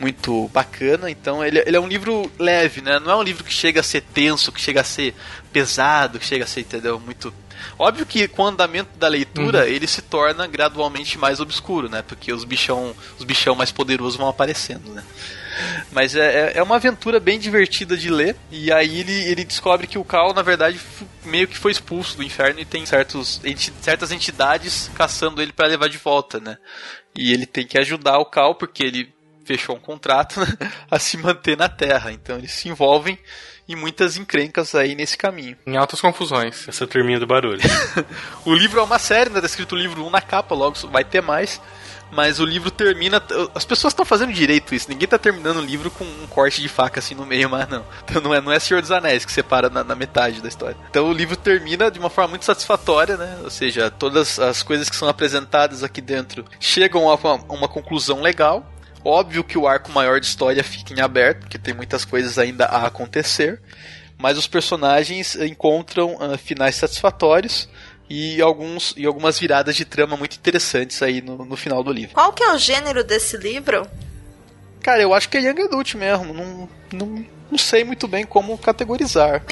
muito 0.01 0.48
bacana. 0.48 1.11
Então 1.11 1.44
ele, 1.44 1.62
ele 1.66 1.76
é 1.76 1.80
um 1.80 1.86
livro 1.86 2.30
leve, 2.38 2.80
né? 2.80 2.98
Não 2.98 3.11
é 3.12 3.16
um 3.16 3.22
livro 3.22 3.44
que 3.44 3.53
chega 3.53 3.80
a 3.80 3.84
ser 3.84 4.01
tenso, 4.01 4.51
que 4.51 4.61
chega 4.61 4.80
a 4.80 4.84
ser 4.84 5.14
pesado, 5.53 6.18
que 6.18 6.24
chega 6.26 6.44
a 6.44 6.48
ser, 6.48 6.61
entendeu? 6.61 6.98
Muito. 6.98 7.32
Óbvio 7.78 8.07
que 8.07 8.26
com 8.26 8.42
o 8.42 8.46
andamento 8.46 8.98
da 8.98 9.07
leitura 9.07 9.68
ele 9.68 9.86
se 9.86 10.01
torna 10.01 10.46
gradualmente 10.46 11.18
mais 11.18 11.40
obscuro, 11.40 11.90
né? 11.90 12.01
Porque 12.03 12.32
os 12.32 12.42
bichão, 12.44 12.94
os 13.18 13.24
bichão 13.24 13.55
mais 13.55 13.70
poderosos 13.70 14.16
vão 14.16 14.28
aparecendo, 14.28 14.90
né? 14.94 15.05
Mas 15.92 16.14
é, 16.16 16.53
é- 16.53 16.59
é 16.59 16.62
uma 16.62 16.76
aventura 16.76 17.20
bem 17.20 17.38
divertida 17.38 17.98
de 17.98 18.09
ler. 18.09 18.34
E 18.51 18.72
aí 18.72 19.01
ele, 19.01 19.12
ele 19.12 19.44
descobre 19.44 19.86
que 19.86 19.98
o 19.98 20.05
Cal, 20.05 20.32
na 20.32 20.40
verdade, 20.40 20.80
meio 21.24 21.46
que 21.46 21.59
foi 21.59 21.70
expulso 21.72 22.16
do 22.16 22.22
inferno 22.22 22.61
e 22.61 22.64
tem 22.64 22.86
certos, 22.86 23.40
enti- 23.44 23.72
certas 23.82 24.11
entidades 24.11 24.90
caçando 24.94 25.42
ele 25.42 25.53
para 25.53 25.66
levar 25.66 25.88
de 25.90 25.98
volta, 25.98 26.40
né? 26.40 26.57
E 27.14 27.30
ele 27.30 27.44
tem 27.44 27.66
que 27.66 27.76
ajudar 27.78 28.18
o 28.18 28.24
Cal 28.24 28.55
porque 28.55 28.82
ele 28.82 29.12
fechou 29.51 29.74
um 29.74 29.80
contrato 29.80 30.38
né, 30.38 30.46
a 30.88 30.98
se 30.98 31.16
manter 31.16 31.57
na 31.57 31.68
Terra. 31.68 32.12
Então 32.12 32.38
eles 32.38 32.53
se 32.53 32.68
envolvem 32.68 33.18
em 33.68 33.74
muitas 33.74 34.16
encrencas 34.16 34.74
aí 34.74 34.94
nesse 34.94 35.16
caminho. 35.16 35.57
Em 35.66 35.76
altas 35.76 36.01
confusões. 36.01 36.68
Essa 36.68 36.86
turminha 36.86 37.18
do 37.18 37.26
barulho. 37.26 37.61
O 38.44 38.55
livro 38.55 38.80
é 38.80 38.82
uma 38.82 38.98
série, 38.98 39.30
né? 39.30 39.40
Tá 39.40 39.46
escrito 39.46 39.76
livro 39.76 40.05
1 40.07 40.11
na 40.11 40.20
capa, 40.20 40.55
logo 40.55 40.76
vai 40.88 41.05
ter 41.05 41.20
mais. 41.20 41.61
Mas 42.11 42.40
o 42.40 42.44
livro 42.44 42.70
termina. 42.70 43.22
As 43.55 43.64
pessoas 43.64 43.92
estão 43.92 44.05
fazendo 44.05 44.32
direito 44.32 44.74
isso. 44.74 44.88
Ninguém 44.88 45.07
tá 45.07 45.18
terminando 45.18 45.59
o 45.59 45.64
livro 45.64 45.90
com 45.90 46.05
um 46.05 46.26
corte 46.26 46.61
de 46.61 46.68
faca 46.68 46.98
assim 46.98 47.14
no 47.14 47.24
meio, 47.24 47.48
mas 47.48 47.68
não. 47.68 47.84
Então 48.05 48.20
não 48.20 48.34
é, 48.34 48.40
não 48.40 48.51
é 48.51 48.59
Senhor 48.59 48.80
dos 48.80 48.90
Anéis 48.90 49.24
que 49.24 49.32
separa 49.32 49.68
na, 49.68 49.84
na 49.84 49.94
metade 49.94 50.40
da 50.40 50.48
história. 50.48 50.76
Então 50.90 51.09
o 51.09 51.12
livro 51.12 51.36
termina 51.36 51.90
de 51.90 51.98
uma 51.98 52.11
forma 52.11 52.30
muito 52.30 52.44
satisfatória, 52.44 53.16
né? 53.16 53.38
Ou 53.44 53.51
seja, 53.51 53.90
todas 53.90 54.38
as 54.38 54.62
coisas 54.62 54.90
que 54.90 54.96
são 54.96 55.09
apresentadas 55.09 55.84
aqui 55.84 56.01
dentro 56.01 56.44
chegam 56.59 57.09
a 57.09 57.14
uma, 57.14 57.30
a 57.48 57.53
uma 57.53 57.68
conclusão 57.68 58.20
legal. 58.20 58.66
Óbvio 59.05 59.42
que 59.42 59.57
o 59.57 59.66
arco 59.66 59.90
maior 59.92 60.20
de 60.20 60.26
história 60.26 60.62
fica 60.62 60.92
em 60.92 61.01
aberto, 61.01 61.40
porque 61.40 61.59
tem 61.59 61.72
muitas 61.72 62.05
coisas 62.05 62.38
ainda 62.38 62.66
a 62.66 62.86
acontecer. 62.86 63.61
Mas 64.18 64.36
os 64.36 64.46
personagens 64.46 65.34
encontram 65.36 66.18
ah, 66.20 66.36
finais 66.36 66.74
satisfatórios 66.74 67.68
e, 68.09 68.40
alguns, 68.42 68.92
e 68.96 69.07
algumas 69.07 69.38
viradas 69.38 69.74
de 69.74 69.84
trama 69.84 70.16
muito 70.16 70.36
interessantes 70.36 71.03
aí 71.03 71.22
no, 71.22 71.44
no 71.44 71.57
final 71.57 71.82
do 71.82 71.90
livro. 71.92 72.14
Qual 72.14 72.32
que 72.32 72.42
é 72.42 72.53
o 72.53 72.59
gênero 72.59 73.03
desse 73.03 73.36
livro? 73.38 73.86
Cara, 74.82 75.01
eu 75.01 75.14
acho 75.14 75.28
que 75.28 75.38
é 75.38 75.40
Young 75.40 75.62
Adult 75.62 75.94
mesmo. 75.94 76.34
Não, 76.34 76.68
não, 76.92 77.26
não 77.51 77.59
sei 77.59 77.84
muito 77.84 78.07
bem 78.07 78.26
como 78.26 78.59
categorizar. 78.59 79.42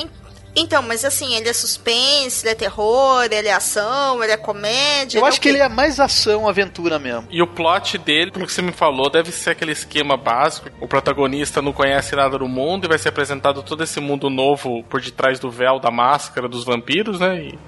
Então, 0.59 0.82
mas 0.82 1.04
assim, 1.04 1.34
ele 1.34 1.48
é 1.48 1.52
suspense, 1.52 2.44
ele 2.44 2.52
é 2.52 2.54
terror, 2.54 3.24
ele 3.24 3.48
é 3.48 3.52
ação, 3.52 4.22
ele 4.22 4.32
é 4.32 4.36
comédia. 4.36 5.18
Eu 5.18 5.24
é 5.24 5.28
acho 5.28 5.40
que 5.40 5.48
ele 5.48 5.59
é 5.59 5.68
mais 5.68 6.00
ação, 6.00 6.48
aventura 6.48 6.98
mesmo. 6.98 7.26
E 7.30 7.40
o 7.42 7.46
plot 7.46 7.96
dele, 7.98 8.30
pelo 8.30 8.46
que 8.46 8.52
você 8.52 8.62
me 8.62 8.72
falou, 8.72 9.11
deve 9.11 9.30
ser 9.32 9.50
aquele 9.50 9.72
esquema 9.72 10.16
básico. 10.16 10.68
O 10.80 10.88
protagonista 10.88 11.62
não 11.62 11.72
conhece 11.72 12.14
nada 12.16 12.38
do 12.38 12.48
mundo 12.48 12.84
e 12.84 12.88
vai 12.88 12.98
ser 12.98 13.09
apresentado 13.11 13.62
todo 13.62 13.82
esse 13.84 14.00
mundo 14.00 14.28
novo 14.28 14.82
por 14.84 15.00
detrás 15.00 15.38
do 15.38 15.50
véu, 15.50 15.78
da 15.78 15.90
máscara 15.90 16.48
dos 16.48 16.64
vampiros, 16.64 17.20
né? 17.20 17.40
E, 17.42 17.59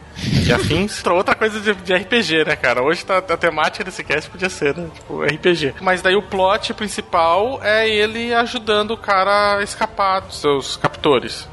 e 0.48 0.52
afins. 0.52 0.98
Outra- 1.06 1.14
Outra 1.20 1.34
coisa 1.34 1.60
de, 1.60 1.74
de 1.74 1.94
RPG, 1.94 2.44
né, 2.46 2.56
cara? 2.56 2.82
Hoje 2.82 3.04
tá, 3.04 3.18
a 3.18 3.36
temática 3.36 3.84
desse 3.84 4.02
cast 4.02 4.28
podia 4.30 4.48
ser, 4.48 4.74
né? 4.76 4.88
Tipo, 4.94 5.22
RPG. 5.22 5.74
Mas 5.80 6.02
daí 6.02 6.16
o 6.16 6.22
plot 6.22 6.74
principal 6.74 7.60
é 7.62 7.88
ele 7.88 8.34
ajudando 8.34 8.92
o 8.92 8.96
cara 8.96 9.58
a 9.58 9.62
escapar 9.62 10.20
dos 10.20 10.40
seus 10.40 10.76
captores. 10.76 11.46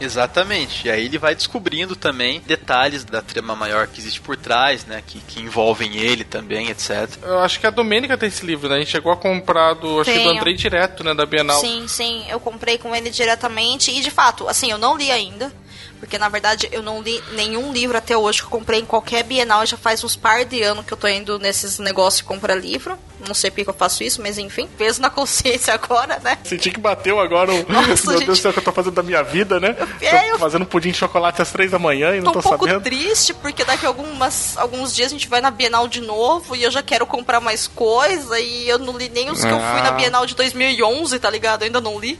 Exatamente. 0.00 0.86
E 0.86 0.90
aí 0.90 1.04
ele 1.04 1.18
vai 1.18 1.34
descobrindo 1.34 1.96
também 1.96 2.40
detalhes 2.40 3.04
da 3.04 3.20
trama 3.20 3.54
maior 3.54 3.86
que 3.86 4.00
existe 4.00 4.20
por 4.20 4.36
trás, 4.36 4.84
né? 4.86 5.02
Que, 5.06 5.20
que 5.20 5.40
envolvem 5.40 5.96
ele 5.96 6.24
também, 6.24 6.68
etc. 6.68 7.08
Eu 7.22 7.40
acho 7.40 7.60
que 7.60 7.66
a 7.66 7.70
Domênica 7.70 8.16
tem 8.16 8.28
esse 8.28 8.44
livro, 8.44 8.68
né? 8.68 8.76
A 8.76 8.78
gente 8.78 8.90
chegou 8.90 9.12
a 9.12 9.16
comprar 9.16 9.74
do, 9.74 10.00
acho 10.00 10.12
que 10.12 10.18
do. 10.18 10.28
Andrei 10.30 10.54
direto, 10.54 11.02
né? 11.02 11.14
Da 11.14 11.26
Bienal. 11.26 11.60
Sim, 11.60 11.86
sim, 11.88 12.24
eu 12.28 12.38
comprei 12.38 12.78
com 12.78 12.94
ele 12.94 13.10
diretamente 13.10 13.90
e 13.90 14.00
de 14.00 14.10
fato, 14.10 14.48
assim, 14.48 14.70
eu 14.70 14.78
não 14.78 14.96
li 14.96 15.10
ainda. 15.10 15.52
Porque 15.98 16.16
na 16.18 16.28
verdade 16.28 16.68
eu 16.70 16.82
não 16.82 17.02
li 17.02 17.22
nenhum 17.32 17.72
livro 17.72 17.96
até 17.98 18.16
hoje 18.16 18.38
que 18.40 18.46
eu 18.46 18.50
comprei 18.50 18.80
em 18.80 18.84
qualquer 18.84 19.22
Bienal. 19.24 19.66
Já 19.66 19.76
faz 19.76 20.02
uns 20.04 20.14
par 20.16 20.44
de 20.44 20.62
anos 20.62 20.84
que 20.86 20.92
eu 20.92 20.96
tô 20.96 21.08
indo 21.08 21.38
nesses 21.38 21.78
negócios 21.78 22.18
de 22.18 22.24
comprar 22.24 22.54
livro. 22.54 22.96
Não 23.26 23.34
sei 23.34 23.50
porque 23.50 23.64
que 23.64 23.70
eu 23.70 23.74
faço 23.74 24.04
isso, 24.04 24.22
mas 24.22 24.38
enfim, 24.38 24.68
peso 24.78 25.00
na 25.02 25.10
consciência 25.10 25.74
agora, 25.74 26.20
né? 26.22 26.38
Senti 26.44 26.70
que 26.70 26.78
bateu 26.78 27.18
agora 27.18 27.52
o. 27.52 27.66
Nossa, 27.72 28.06
Meu 28.10 28.18
gente. 28.20 28.26
Deus 28.26 28.38
do 28.38 28.42
céu, 28.42 28.50
o 28.50 28.54
que 28.54 28.60
eu 28.60 28.64
tô 28.64 28.72
fazendo 28.72 28.94
da 28.94 29.02
minha 29.02 29.22
vida, 29.24 29.58
né? 29.58 29.76
É, 30.00 30.18
tô 30.20 30.26
eu- 30.26 30.38
fazendo 30.38 30.64
pudim 30.64 30.92
de 30.92 30.98
chocolate 30.98 31.42
às 31.42 31.50
três 31.50 31.72
da 31.72 31.78
manhã 31.80 32.14
e 32.14 32.20
não 32.20 32.32
Tô 32.32 32.34
tô, 32.34 32.38
um 32.38 32.42
pouco 32.42 32.64
sabendo. 32.66 32.82
triste, 32.84 33.34
porque 33.34 33.64
daqui 33.64 33.84
a 33.84 33.88
algumas, 33.88 34.56
alguns 34.56 34.94
dias 34.94 35.08
a 35.08 35.10
gente 35.10 35.26
vai 35.28 35.40
na 35.40 35.50
Bienal 35.50 35.88
de 35.88 36.00
novo 36.00 36.54
e 36.54 36.62
eu 36.62 36.70
já 36.70 36.82
quero 36.82 37.04
comprar 37.06 37.40
mais 37.40 37.66
coisa 37.66 38.38
e 38.38 38.68
eu 38.68 38.78
não 38.78 38.96
li 38.96 39.08
nem 39.08 39.30
os 39.30 39.40
que 39.40 39.50
eu 39.50 39.58
fui 39.58 39.80
na 39.80 39.88
Ah. 39.88 39.92
Bienal 39.92 40.24
de 40.24 40.36
2011, 40.36 41.18
tá 41.18 41.28
ligado? 41.28 41.62
Eu 41.62 41.66
ainda 41.66 41.80
não 41.80 41.98
li. 41.98 42.18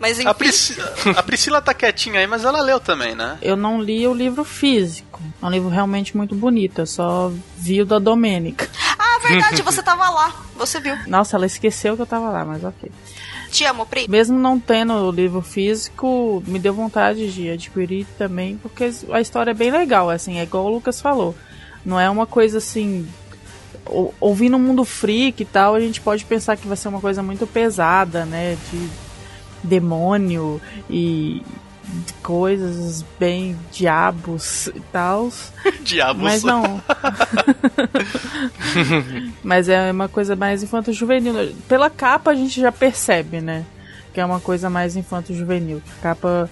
Mas 0.00 0.18
enfim. 0.18 0.28
A, 0.28 0.34
Prisci- 0.34 0.76
a 1.16 1.22
Priscila 1.22 1.60
tá 1.60 1.74
quietinha 1.74 2.18
aí, 2.20 2.26
mas 2.26 2.42
ela 2.44 2.60
leu 2.62 2.80
também, 2.80 3.14
né? 3.14 3.36
Eu 3.42 3.54
não 3.54 3.80
li 3.80 4.06
o 4.08 4.14
livro 4.14 4.42
físico. 4.44 5.20
É 5.42 5.44
um 5.46 5.50
livro 5.50 5.68
realmente 5.68 6.16
muito 6.16 6.34
bonito. 6.34 6.80
Eu 6.80 6.86
só 6.86 7.30
vi 7.58 7.82
o 7.82 7.86
da 7.86 7.98
Domênica. 7.98 8.66
Ah, 8.98 9.18
verdade, 9.28 9.60
você 9.62 9.82
tava 9.82 10.08
lá. 10.08 10.34
Você 10.56 10.80
viu. 10.80 10.96
Nossa, 11.06 11.36
ela 11.36 11.44
esqueceu 11.46 11.96
que 11.96 12.02
eu 12.02 12.06
tava 12.06 12.30
lá, 12.30 12.44
mas 12.46 12.64
ok. 12.64 12.90
Te 13.50 13.64
amo, 13.64 13.84
Pri. 13.84 14.06
Mesmo 14.08 14.38
não 14.38 14.58
tendo 14.58 14.94
o 14.94 15.10
livro 15.10 15.42
físico, 15.42 16.42
me 16.46 16.58
deu 16.58 16.72
vontade 16.72 17.30
de 17.32 17.50
adquirir 17.50 18.06
também, 18.16 18.56
porque 18.56 18.90
a 19.12 19.20
história 19.20 19.50
é 19.50 19.54
bem 19.54 19.70
legal, 19.70 20.08
assim, 20.08 20.38
é 20.38 20.44
igual 20.44 20.64
o 20.64 20.70
Lucas 20.70 21.00
falou. 21.00 21.34
Não 21.84 21.98
é 22.00 22.08
uma 22.08 22.26
coisa 22.26 22.58
assim. 22.58 23.06
ou- 23.84 24.14
Ouvindo 24.20 24.56
o 24.56 24.58
mundo 24.60 24.84
freak 24.84 25.42
e 25.42 25.46
tal, 25.46 25.74
a 25.74 25.80
gente 25.80 26.00
pode 26.00 26.24
pensar 26.24 26.56
que 26.56 26.66
vai 26.68 26.76
ser 26.76 26.88
uma 26.88 27.00
coisa 27.00 27.22
muito 27.22 27.46
pesada, 27.46 28.24
né? 28.24 28.56
De 28.70 28.88
demônio 29.62 30.60
e 30.88 31.42
coisas 32.22 33.04
bem 33.18 33.56
diabos 33.72 34.68
e 34.68 34.80
tal. 34.92 35.30
Diabos. 35.82 36.22
Mas 36.22 36.42
não. 36.42 36.80
Mas 39.42 39.68
é 39.68 39.90
uma 39.90 40.08
coisa 40.08 40.36
mais 40.36 40.62
infanto-juvenil. 40.62 41.54
Pela 41.68 41.90
capa 41.90 42.30
a 42.30 42.34
gente 42.34 42.60
já 42.60 42.70
percebe, 42.70 43.40
né? 43.40 43.64
Que 44.14 44.20
é 44.20 44.24
uma 44.24 44.40
coisa 44.40 44.70
mais 44.70 44.96
infanto-juvenil. 44.96 45.82
A 45.98 46.02
capa 46.02 46.50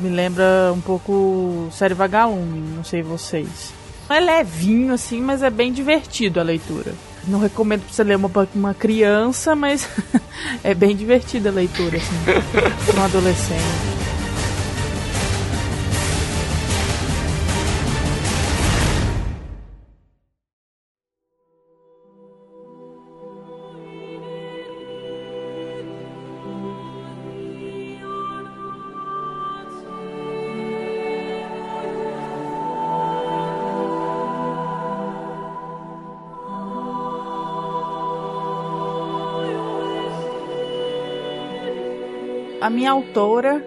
me 0.00 0.08
lembra 0.08 0.72
um 0.74 0.80
pouco 0.80 1.68
série 1.72 1.94
Vagalume, 1.94 2.60
não 2.74 2.84
sei 2.84 3.02
vocês. 3.02 3.72
É 4.08 4.18
levinho 4.18 4.92
assim, 4.92 5.20
mas 5.20 5.42
é 5.42 5.50
bem 5.50 5.72
divertido 5.72 6.40
a 6.40 6.42
leitura. 6.42 6.92
Não 7.26 7.38
recomendo 7.38 7.82
pra 7.82 7.92
você 7.92 8.02
ler 8.02 8.16
uma, 8.16 8.30
uma 8.54 8.74
criança, 8.74 9.54
mas 9.54 9.88
é 10.64 10.74
bem 10.74 10.96
divertida 10.96 11.50
a 11.50 11.52
leitura, 11.52 11.98
assim. 11.98 12.86
pra 12.86 13.00
um 13.00 13.04
adolescente. 13.04 14.19
A 42.60 42.68
minha 42.68 42.92
autora 42.92 43.64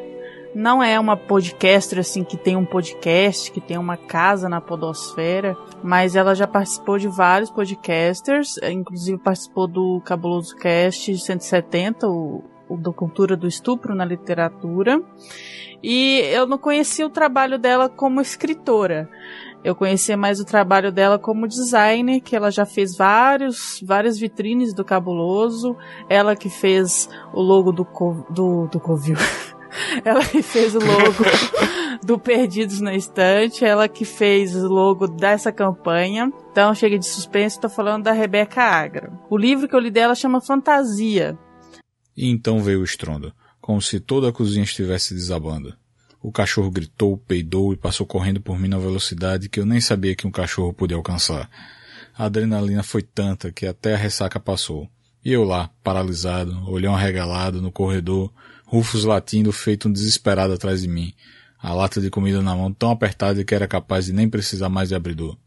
não 0.53 0.83
é 0.83 0.99
uma 0.99 1.17
podcaster 1.17 1.97
assim 1.97 2.23
que 2.23 2.37
tem 2.37 2.55
um 2.55 2.65
podcast, 2.65 3.51
que 3.51 3.59
tem 3.59 3.77
uma 3.77 3.97
casa 3.97 4.47
na 4.47 4.61
podosfera, 4.61 5.57
mas 5.81 6.15
ela 6.15 6.35
já 6.35 6.45
participou 6.45 6.99
de 6.99 7.07
vários 7.07 7.49
podcasters, 7.49 8.57
eh, 8.61 8.71
inclusive 8.71 9.17
participou 9.17 9.67
do 9.67 9.99
Cabuloso 10.05 10.55
Cast 10.55 11.17
170, 11.17 12.07
o, 12.07 12.37
o 12.37 12.43
da 12.77 12.91
cultura 12.91 13.35
do 13.37 13.47
estupro 13.47 13.93
na 13.95 14.05
literatura. 14.05 15.01
E 15.81 16.19
eu 16.31 16.47
não 16.47 16.57
conhecia 16.57 17.05
o 17.05 17.09
trabalho 17.09 17.59
dela 17.59 17.89
como 17.89 18.21
escritora. 18.21 19.09
Eu 19.63 19.75
conhecia 19.75 20.17
mais 20.17 20.39
o 20.39 20.45
trabalho 20.45 20.91
dela 20.91 21.17
como 21.17 21.47
designer, 21.47 22.19
que 22.21 22.35
ela 22.35 22.51
já 22.51 22.65
fez 22.65 22.97
vários, 22.97 23.81
várias 23.85 24.17
vitrines 24.19 24.73
do 24.73 24.83
Cabuloso. 24.83 25.75
Ela 26.09 26.35
que 26.35 26.49
fez 26.49 27.09
o 27.33 27.41
logo 27.41 27.71
do, 27.71 27.85
co- 27.85 28.25
do, 28.29 28.67
do 28.67 28.79
Covil. 28.79 29.15
ela 30.03 30.23
que 30.23 30.41
fez 30.41 30.75
o 30.75 30.79
logo 30.79 31.23
do 32.03 32.19
Perdidos 32.19 32.81
na 32.81 32.93
Estante. 32.93 33.63
Ela 33.63 33.87
que 33.87 34.03
fez 34.03 34.53
o 34.55 34.67
logo 34.67 35.07
dessa 35.07 35.49
campanha. 35.51 36.31
Então, 36.51 36.73
chega 36.75 36.99
de 36.99 37.05
suspense, 37.05 37.59
tô 37.59 37.69
falando 37.69 38.03
da 38.03 38.11
Rebeca 38.11 38.61
Agra. 38.61 39.13
O 39.29 39.37
livro 39.37 39.67
que 39.67 39.75
eu 39.75 39.79
li 39.79 39.89
dela 39.91 40.13
chama 40.13 40.41
Fantasia. 40.41 41.37
E 42.15 42.29
então 42.29 42.61
veio 42.61 42.81
o 42.81 42.83
estrondo, 42.83 43.33
como 43.59 43.81
se 43.81 43.99
toda 43.99 44.29
a 44.29 44.33
cozinha 44.33 44.63
estivesse 44.63 45.13
desabando. 45.13 45.75
O 46.21 46.31
cachorro 46.31 46.71
gritou, 46.71 47.17
peidou 47.17 47.73
e 47.73 47.77
passou 47.77 48.05
correndo 48.05 48.39
por 48.39 48.57
mim 48.57 48.69
na 48.69 48.77
velocidade 48.77 49.49
que 49.49 49.59
eu 49.59 49.65
nem 49.65 49.81
sabia 49.81 50.15
que 50.15 50.25
um 50.25 50.31
cachorro 50.31 50.73
podia 50.73 50.95
alcançar. 50.95 51.49
A 52.15 52.25
adrenalina 52.25 52.83
foi 52.83 53.01
tanta 53.01 53.51
que 53.51 53.65
até 53.65 53.95
a 53.95 53.97
ressaca 53.97 54.39
passou. 54.39 54.87
E 55.25 55.31
eu 55.31 55.43
lá, 55.43 55.69
paralisado, 55.83 56.69
olhão 56.69 56.95
arregalado 56.95 57.61
no 57.61 57.71
corredor, 57.71 58.31
Rufus 58.65 59.03
latindo 59.03 59.51
feito 59.51 59.87
um 59.87 59.91
desesperado 59.91 60.53
atrás 60.53 60.81
de 60.81 60.87
mim, 60.87 61.13
a 61.59 61.73
lata 61.73 62.01
de 62.01 62.09
comida 62.09 62.41
na 62.41 62.55
mão 62.55 62.73
tão 62.73 62.91
apertada 62.91 63.43
que 63.43 63.53
era 63.53 63.67
capaz 63.67 64.05
de 64.05 64.13
nem 64.13 64.29
precisar 64.29 64.67
mais 64.67 64.89
de 64.89 64.95
abridor. 64.95 65.37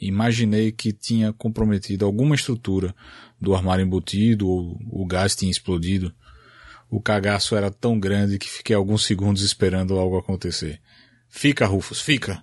Imaginei 0.00 0.70
que 0.70 0.92
tinha 0.92 1.32
comprometido 1.32 2.04
alguma 2.04 2.34
estrutura 2.34 2.94
do 3.40 3.54
armário 3.54 3.84
embutido 3.84 4.48
ou 4.48 4.78
o 4.90 5.06
gás 5.06 5.34
tinha 5.34 5.50
explodido. 5.50 6.12
O 6.90 7.00
cagaço 7.00 7.54
era 7.54 7.70
tão 7.70 7.98
grande 7.98 8.38
que 8.38 8.48
fiquei 8.48 8.74
alguns 8.74 9.04
segundos 9.04 9.42
esperando 9.42 9.98
algo 9.98 10.16
acontecer. 10.16 10.80
Fica, 11.28 11.66
Rufus, 11.66 12.00
fica! 12.00 12.42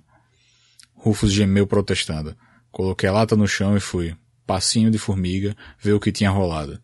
Rufus 0.93 1.31
gemeu 1.31 1.65
protestando. 1.65 2.35
Coloquei 2.71 3.09
a 3.09 3.11
lata 3.11 3.35
no 3.35 3.47
chão 3.47 3.75
e 3.75 3.79
fui, 3.79 4.15
passinho 4.45 4.91
de 4.91 4.97
formiga, 4.97 5.55
ver 5.79 5.93
o 5.93 5.99
que 5.99 6.11
tinha 6.11 6.29
rolado. 6.29 6.79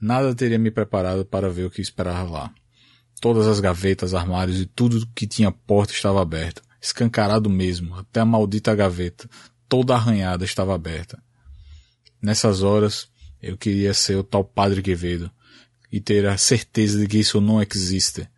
Nada 0.00 0.34
teria 0.34 0.58
me 0.58 0.70
preparado 0.70 1.24
para 1.24 1.50
ver 1.50 1.64
o 1.64 1.70
que 1.70 1.80
esperava 1.80 2.30
lá. 2.30 2.54
Todas 3.20 3.46
as 3.46 3.58
gavetas, 3.58 4.14
armários 4.14 4.60
e 4.60 4.66
tudo 4.66 5.06
que 5.14 5.26
tinha 5.26 5.50
porta 5.50 5.92
estava 5.92 6.22
aberto. 6.22 6.62
Escancarado 6.80 7.50
mesmo, 7.50 7.96
até 7.96 8.20
a 8.20 8.24
maldita 8.24 8.74
gaveta, 8.74 9.28
toda 9.68 9.94
arranhada, 9.94 10.44
estava 10.44 10.74
aberta. 10.74 11.20
Nessas 12.22 12.62
horas, 12.62 13.08
eu 13.42 13.56
queria 13.56 13.94
ser 13.94 14.16
o 14.16 14.24
tal 14.24 14.44
Padre 14.44 14.82
Quevedo 14.82 15.30
e 15.90 16.00
ter 16.00 16.26
a 16.26 16.36
certeza 16.36 17.00
de 17.00 17.06
que 17.06 17.18
isso 17.18 17.40
não 17.40 17.62
existe. 17.62 18.28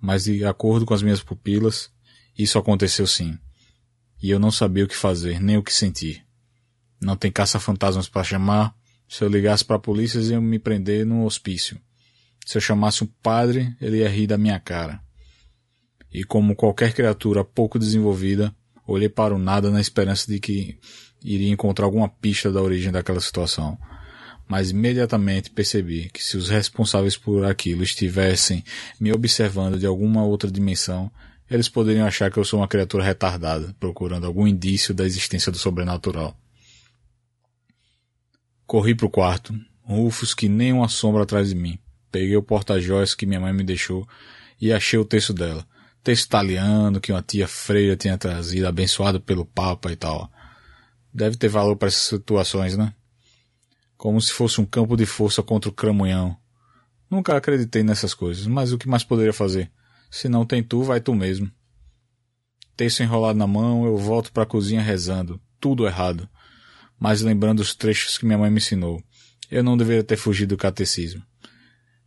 Mas 0.00 0.24
de 0.24 0.44
acordo 0.44 0.84
com 0.84 0.94
as 0.94 1.02
minhas 1.02 1.22
pupilas, 1.22 1.90
isso 2.36 2.58
aconteceu 2.58 3.06
sim. 3.06 3.38
E 4.22 4.30
eu 4.30 4.38
não 4.38 4.50
sabia 4.50 4.84
o 4.84 4.88
que 4.88 4.96
fazer, 4.96 5.40
nem 5.40 5.56
o 5.56 5.62
que 5.62 5.72
sentir. 5.72 6.24
Não 7.00 7.16
tem 7.16 7.30
caça-fantasmas 7.30 8.08
para 8.08 8.24
chamar. 8.24 8.74
Se 9.08 9.22
eu 9.22 9.28
ligasse 9.28 9.64
para 9.64 9.76
a 9.76 9.80
polícia, 9.80 10.18
eles 10.18 10.30
iam 10.30 10.40
me 10.40 10.58
prender 10.58 11.06
num 11.06 11.24
hospício. 11.24 11.80
Se 12.44 12.56
eu 12.56 12.60
chamasse 12.60 13.04
um 13.04 13.06
padre, 13.22 13.76
ele 13.80 13.98
ia 13.98 14.08
rir 14.08 14.26
da 14.26 14.38
minha 14.38 14.58
cara. 14.58 15.00
E 16.12 16.24
como 16.24 16.56
qualquer 16.56 16.94
criatura 16.94 17.44
pouco 17.44 17.78
desenvolvida, 17.78 18.54
olhei 18.86 19.08
para 19.08 19.34
o 19.34 19.38
nada 19.38 19.70
na 19.70 19.80
esperança 19.80 20.30
de 20.30 20.40
que 20.40 20.78
iria 21.22 21.52
encontrar 21.52 21.84
alguma 21.84 22.08
pista 22.08 22.50
da 22.50 22.62
origem 22.62 22.90
daquela 22.92 23.20
situação. 23.20 23.78
Mas 24.48 24.70
imediatamente 24.70 25.50
percebi 25.50 26.08
que 26.10 26.22
se 26.22 26.36
os 26.36 26.48
responsáveis 26.48 27.16
por 27.16 27.44
aquilo 27.44 27.82
estivessem 27.82 28.64
me 29.00 29.12
observando 29.12 29.78
de 29.78 29.86
alguma 29.86 30.24
outra 30.24 30.50
dimensão, 30.50 31.10
eles 31.50 31.68
poderiam 31.68 32.06
achar 32.06 32.30
que 32.30 32.38
eu 32.38 32.44
sou 32.44 32.60
uma 32.60 32.68
criatura 32.68 33.04
retardada, 33.04 33.74
procurando 33.78 34.26
algum 34.26 34.46
indício 34.46 34.94
da 34.94 35.04
existência 35.04 35.50
do 35.50 35.58
sobrenatural. 35.58 36.36
Corri 38.66 38.94
pro 38.94 39.10
quarto, 39.10 39.54
Rufus 39.82 40.34
que 40.34 40.48
nem 40.48 40.72
uma 40.72 40.88
sombra 40.88 41.22
atrás 41.22 41.48
de 41.48 41.54
mim. 41.54 41.78
Peguei 42.10 42.36
o 42.36 42.42
porta-joias 42.42 43.14
que 43.14 43.26
minha 43.26 43.40
mãe 43.40 43.52
me 43.52 43.62
deixou 43.62 44.06
e 44.60 44.72
achei 44.72 44.98
o 44.98 45.04
texto 45.04 45.32
dela. 45.32 45.64
Texto 46.02 46.26
italiano 46.26 47.00
que 47.00 47.12
uma 47.12 47.22
tia 47.22 47.46
freira 47.46 47.96
tinha 47.96 48.18
trazido, 48.18 48.66
abençoado 48.66 49.20
pelo 49.20 49.44
Papa 49.44 49.92
e 49.92 49.96
tal. 49.96 50.30
Deve 51.12 51.36
ter 51.36 51.48
valor 51.48 51.76
para 51.76 51.88
essas 51.88 52.02
situações, 52.02 52.76
né? 52.76 52.92
Como 54.06 54.20
se 54.20 54.32
fosse 54.32 54.60
um 54.60 54.64
campo 54.64 54.96
de 54.96 55.04
força 55.04 55.42
contra 55.42 55.68
o 55.68 55.72
cramunhão. 55.72 56.36
Nunca 57.10 57.36
acreditei 57.36 57.82
nessas 57.82 58.14
coisas, 58.14 58.46
mas 58.46 58.72
o 58.72 58.78
que 58.78 58.88
mais 58.88 59.02
poderia 59.02 59.32
fazer? 59.32 59.68
Se 60.08 60.28
não 60.28 60.46
tem 60.46 60.62
tu, 60.62 60.84
vai 60.84 61.00
tu 61.00 61.12
mesmo. 61.12 61.50
Texto 62.76 63.02
enrolado 63.02 63.36
na 63.36 63.48
mão, 63.48 63.84
eu 63.84 63.98
volto 63.98 64.30
para 64.30 64.44
a 64.44 64.46
cozinha 64.46 64.80
rezando. 64.80 65.40
Tudo 65.58 65.88
errado. 65.88 66.28
Mas 66.96 67.20
lembrando 67.20 67.58
os 67.58 67.74
trechos 67.74 68.16
que 68.16 68.24
minha 68.24 68.38
mãe 68.38 68.48
me 68.48 68.58
ensinou. 68.58 69.02
Eu 69.50 69.64
não 69.64 69.76
deveria 69.76 70.04
ter 70.04 70.16
fugido 70.16 70.54
do 70.54 70.60
catecismo. 70.60 71.20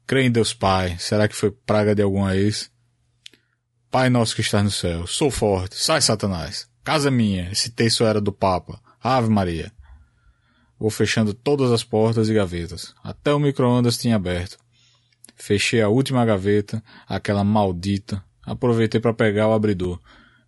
Crê 0.07 0.23
em 0.23 0.31
Deus 0.31 0.53
Pai. 0.53 0.97
Será 0.99 1.27
que 1.27 1.35
foi 1.35 1.51
praga 1.51 1.93
de 1.93 2.01
alguma 2.01 2.33
ex? 2.33 2.71
Pai 3.91 4.09
nosso 4.09 4.35
que 4.35 4.41
estás 4.41 4.63
no 4.63 4.71
céu, 4.71 5.05
sou 5.05 5.29
forte. 5.29 5.75
Sai, 5.75 6.01
Satanás. 6.01 6.65
Casa 6.81 7.11
minha. 7.11 7.51
Esse 7.51 7.69
texto 7.69 8.05
era 8.05 8.21
do 8.21 8.31
Papa. 8.31 8.81
Ave 9.03 9.27
Maria. 9.27 9.69
Vou 10.79 10.89
fechando 10.89 11.33
todas 11.33 11.71
as 11.71 11.83
portas 11.83 12.29
e 12.29 12.33
gavetas. 12.33 12.93
Até 13.03 13.33
o 13.33 13.39
micro-ondas 13.39 13.97
tinha 13.97 14.15
aberto. 14.15 14.57
Fechei 15.35 15.81
a 15.81 15.89
última 15.89 16.25
gaveta, 16.25 16.81
aquela 17.07 17.43
maldita. 17.43 18.23
Aproveitei 18.45 18.99
para 18.99 19.13
pegar 19.13 19.47
o 19.47 19.53
abridor. 19.53 19.99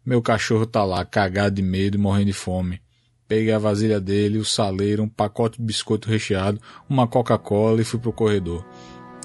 Meu 0.05 0.21
cachorro 0.21 0.65
tá 0.65 0.83
lá, 0.83 1.03
cagado 1.05 1.55
de 1.55 1.61
medo 1.61 1.97
e 1.97 1.99
morrendo 1.99 2.27
de 2.27 2.33
fome. 2.33 2.81
Peguei 3.27 3.53
a 3.53 3.59
vasilha 3.59 3.99
dele, 3.99 4.37
o 4.37 4.45
saleiro, 4.45 5.03
um 5.03 5.09
pacote 5.09 5.57
de 5.57 5.63
biscoito 5.63 6.09
recheado, 6.09 6.59
uma 6.89 7.07
Coca-Cola 7.07 7.81
e 7.81 7.85
fui 7.85 7.99
pro 7.99 8.11
corredor. 8.11 8.65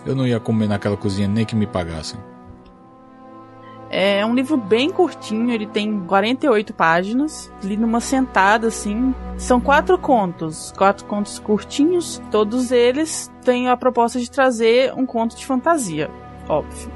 Eu 0.05 0.15
não 0.15 0.27
ia 0.27 0.39
comer 0.39 0.69
naquela 0.69 0.97
cozinha 0.97 1.27
nem 1.27 1.45
que 1.45 1.57
me 1.57 1.67
pagassem. 1.67 2.21
É 3.89 4.27
um 4.27 4.35
livro 4.35 4.57
bem 4.57 4.91
curtinho, 4.91 5.51
ele 5.51 5.67
tem 5.67 6.01
48 6.01 6.75
páginas. 6.75 7.51
Li 7.63 7.77
numa 7.77 8.01
sentada, 8.01 8.69
assim. 8.69 9.15
São 9.37 9.61
quatro 9.61 9.97
contos, 9.99 10.73
quatro 10.77 11.05
contos 11.05 11.39
curtinhos. 11.39 12.21
Todos 12.31 12.73
eles 12.73 13.31
têm 13.45 13.69
a 13.69 13.77
proposta 13.77 14.19
de 14.19 14.31
trazer 14.31 14.93
um 14.95 15.07
conto 15.07 15.37
de 15.37 15.47
fantasia, 15.47 16.11
óbvio. 16.49 16.91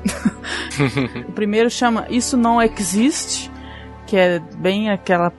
o 1.29 1.33
primeiro 1.33 1.71
chama 1.71 2.07
Isso 2.11 2.37
Não 2.37 2.61
Existe, 2.61 3.51
que 4.07 4.17
é 4.17 4.41
bem 4.59 4.91
aquela 4.91 5.33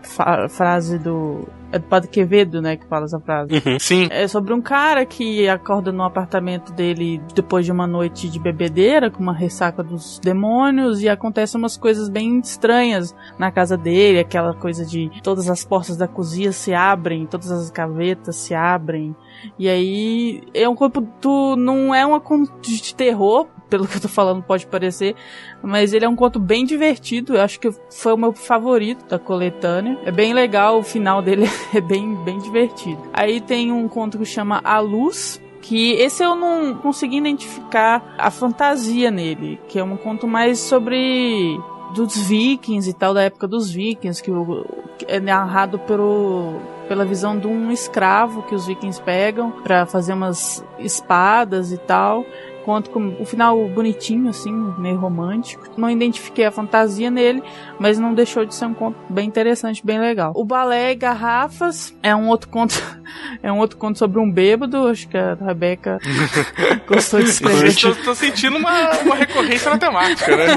frase 0.49 0.97
do. 0.97 1.47
É 1.71 1.79
do 1.79 1.85
Padre 1.85 2.09
Quevedo, 2.09 2.61
né, 2.61 2.75
que 2.75 2.85
fala 2.85 3.05
essa 3.05 3.19
frase. 3.19 3.51
Sim. 3.79 4.07
É 4.11 4.27
sobre 4.27 4.53
um 4.53 4.61
cara 4.61 5.05
que 5.05 5.47
acorda 5.47 5.91
no 5.91 6.03
apartamento 6.03 6.73
dele 6.73 7.21
depois 7.33 7.65
de 7.65 7.71
uma 7.71 7.87
noite 7.87 8.29
de 8.29 8.39
bebedeira, 8.39 9.09
com 9.09 9.21
uma 9.21 9.33
ressaca 9.33 9.81
dos 9.83 10.19
demônios, 10.19 11.01
e 11.01 11.09
acontecem 11.09 11.59
umas 11.59 11.77
coisas 11.77 12.09
bem 12.09 12.39
estranhas 12.39 13.15
na 13.39 13.51
casa 13.51 13.77
dele, 13.77 14.19
aquela 14.19 14.53
coisa 14.53 14.85
de 14.85 15.09
todas 15.23 15.49
as 15.49 15.63
portas 15.63 15.95
da 15.95 16.07
cozinha 16.07 16.51
se 16.51 16.73
abrem, 16.73 17.25
todas 17.25 17.51
as 17.51 17.69
gavetas 17.69 18.35
se 18.35 18.53
abrem. 18.53 19.15
E 19.57 19.69
aí 19.69 20.43
é 20.53 20.67
um 20.67 20.75
corpo 20.75 21.01
tu 21.19 21.55
não 21.55 21.93
é 21.95 22.05
uma 22.05 22.19
conto 22.19 22.51
de 22.61 22.93
terror, 22.93 23.47
pelo 23.71 23.87
que 23.87 23.95
eu 23.95 24.01
tô 24.01 24.09
falando 24.09 24.43
pode 24.43 24.67
parecer, 24.67 25.15
mas 25.63 25.93
ele 25.93 26.03
é 26.03 26.09
um 26.09 26.15
conto 26.15 26.37
bem 26.37 26.65
divertido, 26.65 27.35
eu 27.35 27.41
acho 27.41 27.57
que 27.57 27.71
foi 27.89 28.13
o 28.13 28.17
meu 28.17 28.33
favorito 28.33 29.05
da 29.05 29.17
coletânea. 29.17 29.97
É 30.03 30.11
bem 30.11 30.33
legal, 30.33 30.77
o 30.77 30.83
final 30.83 31.21
dele 31.21 31.45
é 31.73 31.79
bem 31.79 32.13
bem 32.25 32.37
divertido. 32.37 33.01
Aí 33.13 33.39
tem 33.39 33.71
um 33.71 33.87
conto 33.87 34.17
que 34.17 34.25
chama 34.25 34.59
A 34.61 34.79
Luz, 34.79 35.41
que 35.61 35.93
esse 35.93 36.21
eu 36.21 36.35
não 36.35 36.75
consegui 36.75 37.17
identificar 37.17 38.15
a 38.17 38.29
fantasia 38.29 39.09
nele, 39.09 39.57
que 39.69 39.79
é 39.79 39.83
um 39.83 39.95
conto 39.95 40.27
mais 40.27 40.59
sobre 40.59 41.57
dos 41.93 42.17
vikings 42.17 42.89
e 42.89 42.93
tal, 42.93 43.13
da 43.13 43.23
época 43.23 43.47
dos 43.47 43.71
vikings, 43.71 44.21
que 44.21 44.31
é 45.07 45.19
narrado 45.19 45.79
pelo, 45.79 46.55
pela 46.87 47.05
visão 47.05 47.37
de 47.37 47.47
um 47.47 47.71
escravo 47.71 48.43
que 48.43 48.55
os 48.55 48.65
vikings 48.65 49.01
pegam 49.01 49.51
pra 49.63 49.85
fazer 49.85 50.13
umas 50.13 50.63
espadas 50.79 51.71
e 51.71 51.77
tal. 51.77 52.25
Conto 52.65 52.89
com 52.89 53.15
o 53.19 53.25
final 53.25 53.67
bonitinho, 53.69 54.29
assim, 54.29 54.51
meio 54.77 54.97
romântico. 54.97 55.65
Não 55.77 55.89
identifiquei 55.89 56.45
a 56.45 56.51
fantasia 56.51 57.09
nele, 57.09 57.41
mas 57.79 57.97
não 57.97 58.13
deixou 58.13 58.45
de 58.45 58.53
ser 58.53 58.65
um 58.65 58.73
conto 58.73 58.97
bem 59.09 59.27
interessante, 59.27 59.85
bem 59.85 59.99
legal. 59.99 60.31
O 60.35 60.45
Balé 60.45 60.91
e 60.91 60.95
Garrafas 60.95 61.95
é 62.03 62.15
um 62.15 62.27
outro 62.27 62.49
conto, 62.49 62.73
é 63.41 63.51
um 63.51 63.57
outro 63.59 63.77
conto 63.77 63.97
sobre 63.99 64.19
um 64.19 64.29
bêbado. 64.31 64.87
Acho 64.87 65.07
que 65.07 65.17
a 65.17 65.35
Rebeca 65.35 65.99
gostou 66.87 67.19
de 67.21 67.29
escrever. 67.29 67.75
Tô, 67.75 67.95
tô 68.03 68.15
sentindo 68.15 68.57
uma, 68.57 68.91
uma 69.01 69.15
recorrência 69.15 69.69
na 69.71 69.77
temática, 69.77 70.35
né? 70.35 70.47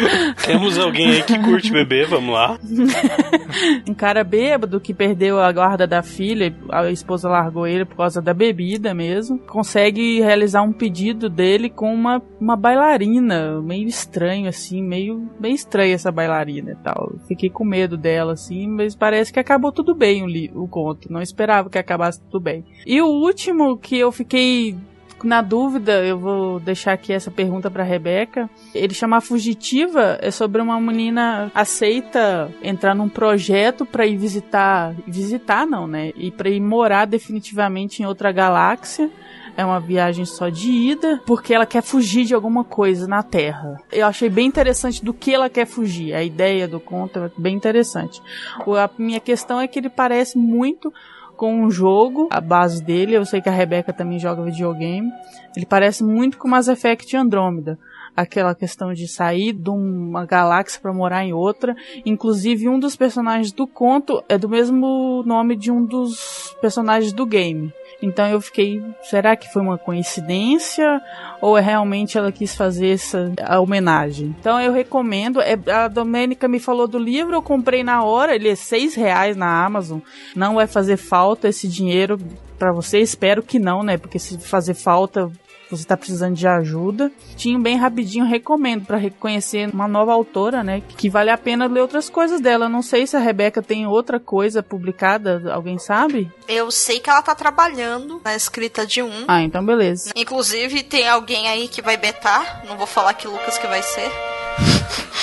Temos 0.44 0.78
alguém 0.78 1.10
aí 1.10 1.22
que 1.22 1.38
curte 1.38 1.70
beber, 1.72 2.06
vamos 2.08 2.34
lá. 2.34 2.58
um 3.88 3.94
cara 3.94 4.22
bêbado 4.24 4.80
que 4.80 4.92
perdeu 4.94 5.40
a 5.40 5.50
guarda 5.52 5.86
da 5.86 6.02
filha, 6.02 6.54
a 6.70 6.90
esposa 6.90 7.28
largou 7.28 7.66
ele 7.66 7.84
por 7.84 7.96
causa 7.96 8.20
da 8.20 8.34
bebida 8.34 8.94
mesmo, 8.94 9.38
consegue 9.38 10.20
realizar 10.20 10.62
um 10.62 10.72
pedido 10.72 11.28
dele 11.28 11.70
com 11.70 11.92
uma, 11.92 12.22
uma 12.40 12.56
bailarina, 12.56 13.60
meio 13.62 13.86
estranho 13.88 14.48
assim, 14.48 14.82
meio 14.82 15.28
bem 15.38 15.54
estranha 15.54 15.94
essa 15.94 16.10
bailarina 16.12 16.72
e 16.72 16.76
tal. 16.76 17.12
Fiquei 17.26 17.48
com 17.50 17.64
medo 17.64 17.96
dela 17.96 18.32
assim, 18.32 18.66
mas 18.68 18.94
parece 18.94 19.32
que 19.32 19.40
acabou 19.40 19.72
tudo 19.72 19.94
bem 19.94 20.22
o, 20.22 20.26
li- 20.26 20.50
o 20.54 20.66
conto, 20.68 21.10
não 21.12 21.20
esperava 21.22 21.70
que 21.70 21.78
acabasse 21.78 22.03
tudo 22.12 22.40
bem. 22.40 22.64
E 22.86 23.00
o 23.00 23.06
último 23.06 23.76
que 23.76 23.98
eu 23.98 24.10
fiquei 24.12 24.76
na 25.24 25.40
dúvida, 25.40 26.04
eu 26.04 26.18
vou 26.18 26.60
deixar 26.60 26.92
aqui 26.92 27.12
essa 27.12 27.30
pergunta 27.30 27.70
para 27.70 27.82
Rebeca. 27.82 28.48
Ele 28.74 28.92
chama 28.92 29.20
Fugitiva 29.20 30.18
é 30.20 30.30
sobre 30.30 30.60
uma 30.60 30.78
menina 30.80 31.50
aceita 31.54 32.52
entrar 32.62 32.94
num 32.94 33.08
projeto 33.08 33.86
para 33.86 34.06
ir 34.06 34.16
visitar, 34.16 34.94
visitar 35.06 35.66
não, 35.66 35.86
né? 35.86 36.12
E 36.14 36.30
para 36.30 36.50
ir 36.50 36.60
morar 36.60 37.06
definitivamente 37.06 38.02
em 38.02 38.06
outra 38.06 38.30
galáxia. 38.30 39.10
É 39.56 39.64
uma 39.64 39.78
viagem 39.78 40.24
só 40.24 40.48
de 40.48 40.68
ida, 40.68 41.22
porque 41.24 41.54
ela 41.54 41.64
quer 41.64 41.80
fugir 41.80 42.24
de 42.24 42.34
alguma 42.34 42.64
coisa 42.64 43.06
na 43.06 43.22
Terra. 43.22 43.80
Eu 43.92 44.04
achei 44.04 44.28
bem 44.28 44.48
interessante 44.48 45.04
do 45.04 45.14
que 45.14 45.32
ela 45.32 45.48
quer 45.48 45.64
fugir. 45.64 46.12
A 46.12 46.24
ideia 46.24 46.66
do 46.66 46.80
conto 46.80 47.20
é 47.20 47.30
bem 47.38 47.54
interessante. 47.54 48.20
A 48.58 48.90
minha 48.98 49.20
questão 49.20 49.60
é 49.60 49.68
que 49.68 49.78
ele 49.78 49.88
parece 49.88 50.36
muito 50.36 50.92
com 51.34 51.54
um 51.54 51.70
jogo, 51.70 52.28
a 52.30 52.40
base 52.40 52.82
dele. 52.82 53.16
Eu 53.16 53.24
sei 53.24 53.40
que 53.40 53.48
a 53.48 53.52
Rebeca 53.52 53.92
também 53.92 54.18
joga 54.18 54.42
videogame. 54.42 55.10
Ele 55.56 55.66
parece 55.66 56.02
muito 56.02 56.38
com 56.38 56.48
Mass 56.48 56.68
Effect 56.68 57.16
Andromeda. 57.16 57.78
Aquela 58.16 58.54
questão 58.54 58.92
de 58.92 59.08
sair 59.08 59.52
de 59.52 59.70
uma 59.70 60.24
galáxia 60.24 60.80
para 60.80 60.92
morar 60.92 61.24
em 61.24 61.32
outra. 61.32 61.74
Inclusive, 62.06 62.68
um 62.68 62.78
dos 62.78 62.94
personagens 62.94 63.50
do 63.50 63.66
conto 63.66 64.22
é 64.28 64.38
do 64.38 64.48
mesmo 64.48 65.22
nome 65.26 65.56
de 65.56 65.70
um 65.70 65.84
dos 65.84 66.56
personagens 66.60 67.12
do 67.12 67.26
game. 67.26 67.72
Então 68.02 68.26
eu 68.26 68.40
fiquei, 68.40 68.82
será 69.02 69.36
que 69.36 69.52
foi 69.52 69.62
uma 69.62 69.78
coincidência 69.78 71.00
ou 71.40 71.56
é 71.56 71.60
realmente 71.60 72.18
ela 72.18 72.30
quis 72.32 72.54
fazer 72.54 72.90
essa 72.90 73.32
homenagem? 73.60 74.34
Então 74.38 74.60
eu 74.60 74.72
recomendo. 74.72 75.40
É, 75.40 75.56
a 75.70 75.88
Domênica 75.88 76.46
me 76.48 76.58
falou 76.58 76.86
do 76.86 76.98
livro, 76.98 77.34
eu 77.34 77.42
comprei 77.42 77.82
na 77.82 78.04
hora, 78.04 78.34
ele 78.34 78.48
é 78.48 78.54
seis 78.54 78.94
reais 78.94 79.36
na 79.36 79.64
Amazon. 79.64 80.00
Não 80.34 80.54
vai 80.54 80.66
fazer 80.66 80.96
falta 80.96 81.48
esse 81.48 81.68
dinheiro 81.68 82.18
para 82.58 82.72
você, 82.72 82.98
espero 83.00 83.42
que 83.42 83.58
não, 83.58 83.82
né? 83.82 83.96
Porque 83.96 84.18
se 84.18 84.38
fazer 84.38 84.74
falta 84.74 85.30
você 85.76 85.84
tá 85.84 85.96
precisando 85.96 86.34
de 86.34 86.46
ajuda. 86.46 87.10
Tinha 87.36 87.58
bem 87.58 87.76
rapidinho, 87.76 88.24
recomendo 88.24 88.86
para 88.86 88.96
reconhecer 88.96 89.70
uma 89.72 89.88
nova 89.88 90.12
autora, 90.12 90.62
né? 90.62 90.82
Que 90.96 91.08
vale 91.08 91.30
a 91.30 91.38
pena 91.38 91.66
ler 91.66 91.80
outras 91.80 92.08
coisas 92.08 92.40
dela. 92.40 92.68
Não 92.68 92.82
sei 92.82 93.06
se 93.06 93.16
a 93.16 93.20
Rebeca 93.20 93.62
tem 93.62 93.86
outra 93.86 94.18
coisa 94.18 94.62
publicada, 94.62 95.52
alguém 95.52 95.78
sabe? 95.78 96.30
Eu 96.48 96.70
sei 96.70 97.00
que 97.00 97.10
ela 97.10 97.22
tá 97.22 97.34
trabalhando 97.34 98.20
na 98.24 98.34
escrita 98.34 98.86
de 98.86 99.02
um. 99.02 99.24
Ah, 99.28 99.42
então 99.42 99.64
beleza. 99.64 100.12
Inclusive, 100.14 100.82
tem 100.82 101.08
alguém 101.08 101.48
aí 101.48 101.68
que 101.68 101.82
vai 101.82 101.96
betar. 101.96 102.62
Não 102.66 102.76
vou 102.76 102.86
falar 102.86 103.14
que 103.14 103.28
Lucas 103.28 103.58
que 103.58 103.66
vai 103.66 103.82
ser. 103.82 104.10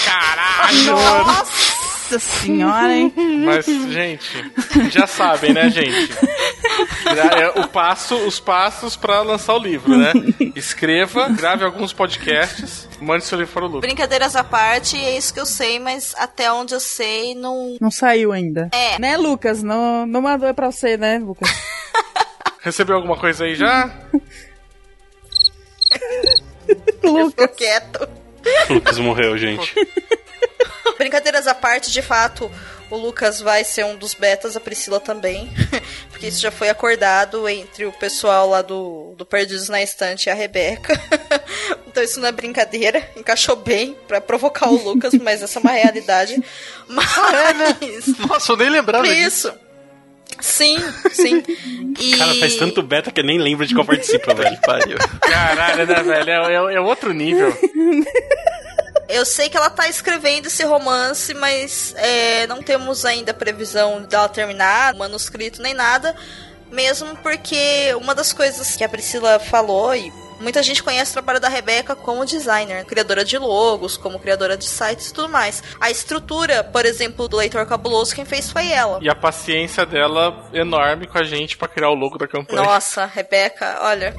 Caralho! 0.06 0.92
Nossa 1.26 1.71
senhora, 2.20 2.94
hein? 2.94 3.14
Mas, 3.46 3.66
gente, 3.66 4.52
já 4.90 5.08
sabem, 5.08 5.54
né, 5.54 5.70
gente? 5.70 6.12
É 7.06 7.60
o 7.60 7.68
passo, 7.68 8.16
os 8.16 8.40
passos 8.40 8.96
pra 8.96 9.22
lançar 9.22 9.56
o 9.56 9.60
livro, 9.60 9.98
né? 9.98 10.12
Escreva, 10.56 11.30
grave 11.30 11.64
alguns 11.64 11.94
podcasts, 11.94 12.88
mande 13.00 13.26
seu 13.26 13.38
livro 13.38 13.54
para 13.54 13.66
o 13.66 13.68
Lucas. 13.68 13.82
Brincadeiras 13.82 14.36
à 14.36 14.44
parte, 14.44 14.98
é 14.98 15.18
isso 15.18 15.34
que 15.34 15.40
eu 15.40 15.46
sei, 15.46 15.80
mas 15.80 16.14
até 16.18 16.52
onde 16.52 16.74
eu 16.74 16.80
sei, 16.80 17.36
não. 17.36 17.78
Não 17.80 17.92
saiu 17.92 18.32
ainda. 18.32 18.70
É. 18.72 19.00
Né, 19.00 19.18
Lucas? 19.18 19.62
Não, 19.64 20.06
não 20.06 20.22
mandou 20.22 20.48
é 20.48 20.54
pra 20.54 20.72
você, 20.72 20.98
né, 20.98 21.20
Lucas? 21.20 21.50
Recebeu 22.62 22.96
alguma 22.96 23.18
coisa 23.18 23.46
aí 23.46 23.56
já? 23.56 23.90
Ficou 27.02 27.48
quieto. 27.50 28.08
Lucas 28.70 28.98
morreu, 29.00 29.38
gente. 29.38 29.74
Brincadeiras 30.98 31.48
à 31.48 31.54
parte, 31.56 31.92
de 31.92 32.02
fato, 32.02 32.52
o 32.90 32.98
Lucas 32.98 33.40
vai 33.40 33.64
ser 33.64 33.86
um 33.86 33.96
dos 33.96 34.14
betas, 34.14 34.56
a 34.56 34.60
Priscila 34.60 35.00
também. 35.00 35.50
Porque 36.12 36.28
isso 36.28 36.40
já 36.42 36.52
foi 36.52 36.70
acordado 36.70 37.48
entre 37.48 37.86
o 37.86 37.92
pessoal 37.92 38.50
lá 38.50 38.62
do, 38.62 39.14
do 39.18 39.26
Perdidos 39.26 39.70
na 39.70 39.82
Estante 39.82 40.28
e 40.28 40.30
a 40.30 40.34
Rebeca. 40.34 40.94
então 41.88 42.04
isso 42.04 42.20
não 42.20 42.28
é 42.28 42.32
brincadeira, 42.32 43.10
encaixou 43.16 43.56
bem 43.56 43.96
pra 44.08 44.20
provocar 44.22 44.70
o 44.70 44.76
Lucas, 44.84 45.14
mas 45.16 45.42
essa 45.42 45.60
é 45.60 45.62
uma 45.62 45.72
realidade. 45.72 46.42
Mas. 46.88 48.08
Nossa, 48.28 48.52
eu 48.52 48.58
nem 48.58 48.70
lembrava 48.70 49.08
Isso. 49.08 49.52
Sim, 50.40 50.78
sim. 51.12 51.44
E... 52.00 52.18
Cara, 52.18 52.34
faz 52.36 52.56
tanto 52.56 52.82
beta 52.82 53.12
que 53.12 53.20
eu 53.20 53.24
nem 53.24 53.38
lembro 53.38 53.66
de 53.68 53.76
qual 53.76 53.86
participa, 53.86 54.34
velho. 54.34 54.58
Pariu. 54.62 54.98
Caralho, 55.22 55.86
né, 55.86 56.04
velho? 56.04 56.30
É, 56.30 56.74
é- 56.74 56.76
é 56.76 56.80
outro 56.82 57.14
nível. 57.14 57.56
Eu 59.12 59.26
sei 59.26 59.50
que 59.50 59.58
ela 59.58 59.70
tá 59.70 59.90
escrevendo 59.90 60.48
esse 60.48 60.64
romance, 60.64 61.34
mas 61.34 61.94
é, 61.98 62.48
não 62.48 62.64
temos 62.64 63.06
ainda 63.06 63.34
previsão 63.34 64.04
dela 64.04 64.30
terminar, 64.30 64.96
manuscrito 64.96 65.62
nem 65.62 65.74
nada. 65.74 66.16
Mesmo 66.72 67.18
porque 67.18 67.94
uma 67.96 68.16
das 68.16 68.32
coisas 68.32 68.78
que 68.78 68.84
a 68.84 68.88
Priscila 68.88 69.38
falou, 69.40 69.94
e 69.94 70.10
muita 70.40 70.64
gente 70.64 70.82
conhece 70.82 71.12
o 71.12 71.14
trabalho 71.16 71.40
da 71.40 71.50
Rebeca 71.50 71.96
como 71.96 72.26
designer, 72.26 72.86
criadora 72.86 73.26
de 73.26 73.38
logos, 73.38 73.98
como 73.98 74.18
criadora 74.18 74.56
de 74.56 74.64
sites 74.66 75.10
e 75.10 75.14
tudo 75.14 75.28
mais. 75.28 75.62
A 75.82 75.92
estrutura, 75.92 76.64
por 76.64 76.86
exemplo, 76.86 77.28
do 77.28 77.36
Leitor 77.36 77.66
Cabuloso, 77.66 78.16
quem 78.16 78.24
fez 78.24 78.50
foi 78.50 78.72
ela. 78.72 79.00
E 79.02 79.10
a 79.10 79.16
paciência 79.16 79.86
dela 79.86 80.50
enorme 80.54 81.06
com 81.06 81.18
a 81.18 81.24
gente 81.24 81.58
pra 81.58 81.68
criar 81.68 81.90
o 81.90 81.96
logo 81.96 82.18
da 82.18 82.28
campanha. 82.28 82.64
Nossa, 82.64 83.06
Rebeca, 83.06 83.80
olha. 83.82 84.16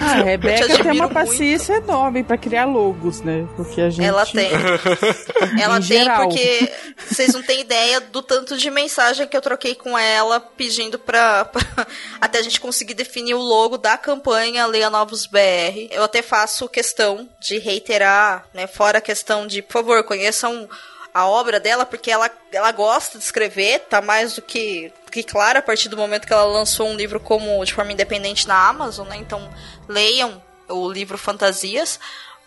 Ah, 0.00 0.12
a 0.12 0.22
Rebeca 0.22 0.66
te 0.68 0.82
tem 0.82 0.92
uma 0.92 1.08
paciência 1.08 1.74
enorme 1.74 2.22
pra 2.24 2.36
criar 2.36 2.64
logos, 2.64 3.20
né? 3.20 3.46
Porque 3.56 3.80
a 3.80 3.90
gente. 3.90 4.04
Ela 4.06 4.24
tem. 4.26 4.50
Ela 5.60 5.78
Em 5.78 5.82
tem 5.82 5.98
geral. 5.98 6.28
porque 6.28 6.72
vocês 7.08 7.32
não 7.34 7.42
têm 7.42 7.60
ideia 7.60 8.00
do 8.00 8.22
tanto 8.22 8.56
de 8.56 8.70
mensagem 8.70 9.26
que 9.26 9.36
eu 9.36 9.40
troquei 9.40 9.74
com 9.74 9.96
ela 9.98 10.40
pedindo 10.40 10.98
pra, 10.98 11.44
pra- 11.44 11.86
até 12.20 12.38
a 12.38 12.42
gente 12.42 12.60
conseguir 12.60 12.94
definir 12.94 13.34
o 13.34 13.40
logo 13.40 13.76
da 13.78 13.96
campanha 13.98 14.66
Leia 14.66 14.90
Novos 14.90 15.26
BR. 15.26 15.88
Eu 15.90 16.02
até 16.04 16.22
faço 16.22 16.68
questão 16.68 17.28
de 17.40 17.58
reiterar, 17.58 18.44
né, 18.54 18.66
fora 18.66 18.98
a 18.98 19.02
questão 19.02 19.46
de, 19.46 19.62
por 19.62 19.72
favor, 19.74 20.02
conheçam 20.04 20.68
a 21.14 21.26
obra 21.26 21.60
dela, 21.60 21.84
porque 21.84 22.10
ela, 22.10 22.30
ela 22.50 22.72
gosta 22.72 23.18
de 23.18 23.24
escrever, 23.24 23.80
tá 23.80 24.00
mais 24.00 24.34
do 24.34 24.42
que, 24.42 24.90
que 25.12 25.22
claro 25.22 25.58
a 25.58 25.62
partir 25.62 25.88
do 25.88 25.96
momento 25.96 26.26
que 26.26 26.32
ela 26.32 26.44
lançou 26.44 26.88
um 26.88 26.96
livro 26.96 27.20
como 27.20 27.62
de 27.64 27.74
forma 27.74 27.92
independente 27.92 28.48
na 28.48 28.68
Amazon, 28.68 29.06
né? 29.06 29.16
Então 29.16 29.48
leiam 29.86 30.42
o 30.68 30.90
livro 30.90 31.18
Fantasias. 31.18 32.00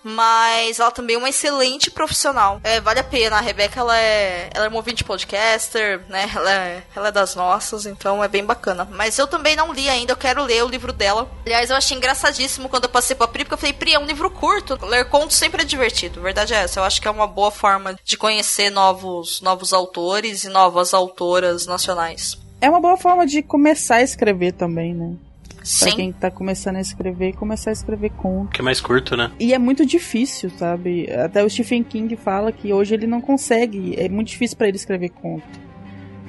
Mas 0.08 0.80
ela 0.80 0.92
também 0.92 1.16
é 1.16 1.18
uma 1.18 1.30
excelente 1.30 1.90
profissional. 1.90 2.62
É, 2.64 2.80
vale 2.80 3.00
a 3.00 3.04
pena. 3.04 3.38
A 3.38 3.42
Rebeca, 3.42 3.80
ela 3.80 3.98
é, 3.98 4.52
ela 4.54 4.66
é 4.66 4.70
uma 4.70 4.78
ouvinte 4.78 5.04
podcaster, 5.04 6.00
né? 6.08 6.30
Ela 6.36 6.54
é, 6.54 6.84
ela 6.96 7.08
é 7.08 7.12
das 7.12 7.34
nossas, 7.34 7.88
então 7.88 8.24
é 8.24 8.28
bem 8.28 8.46
bacana. 8.46 8.88
Mas 8.92 9.18
eu 9.18 9.26
também 9.26 9.56
não 9.56 9.74
li 9.74 9.90
ainda, 9.90 10.12
eu 10.14 10.18
quero 10.18 10.44
ler 10.44 10.64
o 10.64 10.70
livro 10.70 10.94
dela. 10.94 11.28
Aliás, 11.44 11.72
eu 11.72 11.76
achei 11.76 11.98
engraçadíssimo 11.98 12.70
quando 12.70 12.84
eu 12.84 12.90
passei 12.90 13.16
pra 13.16 13.28
Pri, 13.28 13.46
porque 13.46 13.56
eu 13.56 13.58
falei, 13.58 13.74
Pri, 13.74 13.96
é 13.96 14.00
um 14.00 14.06
livro 14.06 14.30
curto. 14.30 14.78
Ler 14.86 15.10
contos 15.10 15.38
sempre 15.38 15.64
é 15.64 15.66
divertido. 15.66 16.22
Verdade 16.22 16.54
é 16.54 16.58
essa. 16.58 16.80
Eu 16.80 16.84
acho 16.84 17.02
que 17.02 17.08
é 17.08 17.12
uma 17.12 17.26
boa 17.26 17.50
forma 17.50 17.96
de 18.04 18.16
conhecer 18.16 18.70
novos, 18.70 19.42
novos 19.42 19.74
autores 19.74 20.44
e 20.44 20.50
novas 20.50 20.94
autoras 20.94 21.66
nacionais. 21.66 22.45
É 22.66 22.70
uma 22.70 22.82
boa 22.82 22.98
forma 22.98 23.28
de 23.28 23.44
começar 23.44 23.98
a 23.98 24.02
escrever 24.02 24.52
também, 24.52 24.92
né? 24.92 25.14
Pra 25.56 25.64
Sim. 25.64 25.96
quem 25.96 26.12
tá 26.12 26.32
começando 26.32 26.78
a 26.78 26.82
escrever, 26.82 27.36
começar 27.36 27.70
a 27.70 27.74
escrever 27.74 28.10
conto. 28.10 28.50
Que 28.50 28.62
é 28.62 28.64
mais 28.64 28.82
curto, 28.82 29.16
né? 29.16 29.30
E 29.40 29.54
é 29.54 29.60
muito 29.60 29.86
difícil, 29.86 30.50
sabe? 30.58 31.08
Até 31.12 31.44
o 31.44 31.50
Stephen 31.50 31.84
King 31.84 32.16
fala 32.16 32.52
que 32.52 32.74
hoje 32.74 32.96
ele 32.96 33.06
não 33.06 33.22
consegue, 33.22 33.94
é 34.00 34.10
muito 34.10 34.30
difícil 34.30 34.58
pra 34.58 34.68
ele 34.68 34.78
escrever 34.78 35.10
conto. 35.10 35.46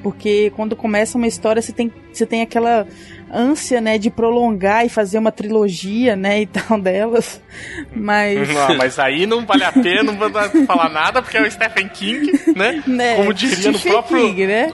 Porque 0.02 0.52
quando 0.54 0.76
começa 0.76 1.16
uma 1.16 1.26
história, 1.26 1.62
você 1.62 1.72
tem, 1.72 1.90
você 2.12 2.26
tem 2.26 2.42
aquela 2.42 2.86
ânsia, 3.32 3.80
né, 3.80 3.96
de 3.96 4.10
prolongar 4.10 4.84
e 4.84 4.90
fazer 4.90 5.16
uma 5.16 5.32
trilogia, 5.32 6.16
né, 6.16 6.42
e 6.42 6.46
tal 6.46 6.78
delas. 6.78 7.40
Mas 7.96 8.46
Não, 8.46 8.76
mas 8.76 8.98
aí 8.98 9.24
não 9.24 9.46
vale 9.46 9.64
a 9.64 9.72
pena, 9.72 10.12
não 10.12 10.18
vou 10.18 10.30
falar 10.66 10.90
nada, 10.90 11.22
porque 11.22 11.38
é 11.38 11.42
o 11.42 11.50
Stephen 11.50 11.88
King, 11.88 12.30
né? 12.54 12.82
né, 12.86 13.16
Como 13.16 13.32
diria 13.32 13.72
no 13.72 13.78
Stephen 13.78 13.92
próprio. 13.92 14.18
King, 14.18 14.46
né? 14.46 14.72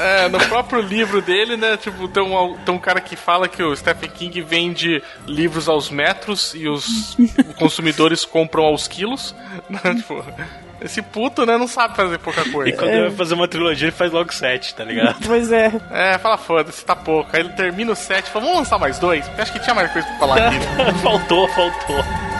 É, 0.00 0.28
no 0.28 0.38
próprio 0.38 0.80
livro 0.80 1.20
dele, 1.20 1.56
né? 1.56 1.76
Tipo, 1.76 2.08
tem 2.08 2.22
um, 2.22 2.56
tem 2.58 2.74
um 2.74 2.78
cara 2.78 3.00
que 3.00 3.16
fala 3.16 3.48
que 3.48 3.62
o 3.62 3.74
Stephen 3.76 4.10
King 4.10 4.40
vende 4.42 5.02
livros 5.26 5.68
aos 5.68 5.90
metros 5.90 6.54
e 6.54 6.68
os 6.68 7.16
consumidores 7.58 8.24
compram 8.24 8.64
aos 8.64 8.88
quilos. 8.88 9.34
né, 9.68 9.80
tipo, 9.94 10.24
esse 10.80 11.00
puto, 11.00 11.46
né, 11.46 11.56
não 11.56 11.66
sabe 11.66 11.96
fazer 11.96 12.18
pouca 12.18 12.48
coisa. 12.50 12.70
E 12.70 12.76
quando 12.76 12.90
ele 12.90 13.08
vai 13.08 13.16
fazer 13.16 13.34
uma 13.34 13.48
trilogia, 13.48 13.88
ele 13.88 13.96
faz 13.96 14.12
logo 14.12 14.32
sete, 14.32 14.74
tá 14.74 14.84
ligado? 14.84 15.16
Pois 15.24 15.50
é. 15.50 15.72
É, 15.90 16.18
fala 16.18 16.36
foda-se, 16.36 16.84
tá 16.84 16.94
pouco. 16.94 17.30
Aí 17.32 17.40
ele 17.40 17.50
termina 17.50 17.92
o 17.92 17.96
set 17.96 18.26
e 18.26 18.30
fala, 18.30 18.44
vamos 18.44 18.60
lançar 18.60 18.78
mais 18.78 18.98
dois? 18.98 19.26
Porque 19.26 19.42
acho 19.42 19.52
que 19.52 19.60
tinha 19.60 19.74
mais 19.74 19.90
coisa 19.92 20.06
pra 20.06 20.18
falar 20.18 20.48
aqui. 20.48 20.58
faltou, 21.02 21.48
faltou. 21.48 22.35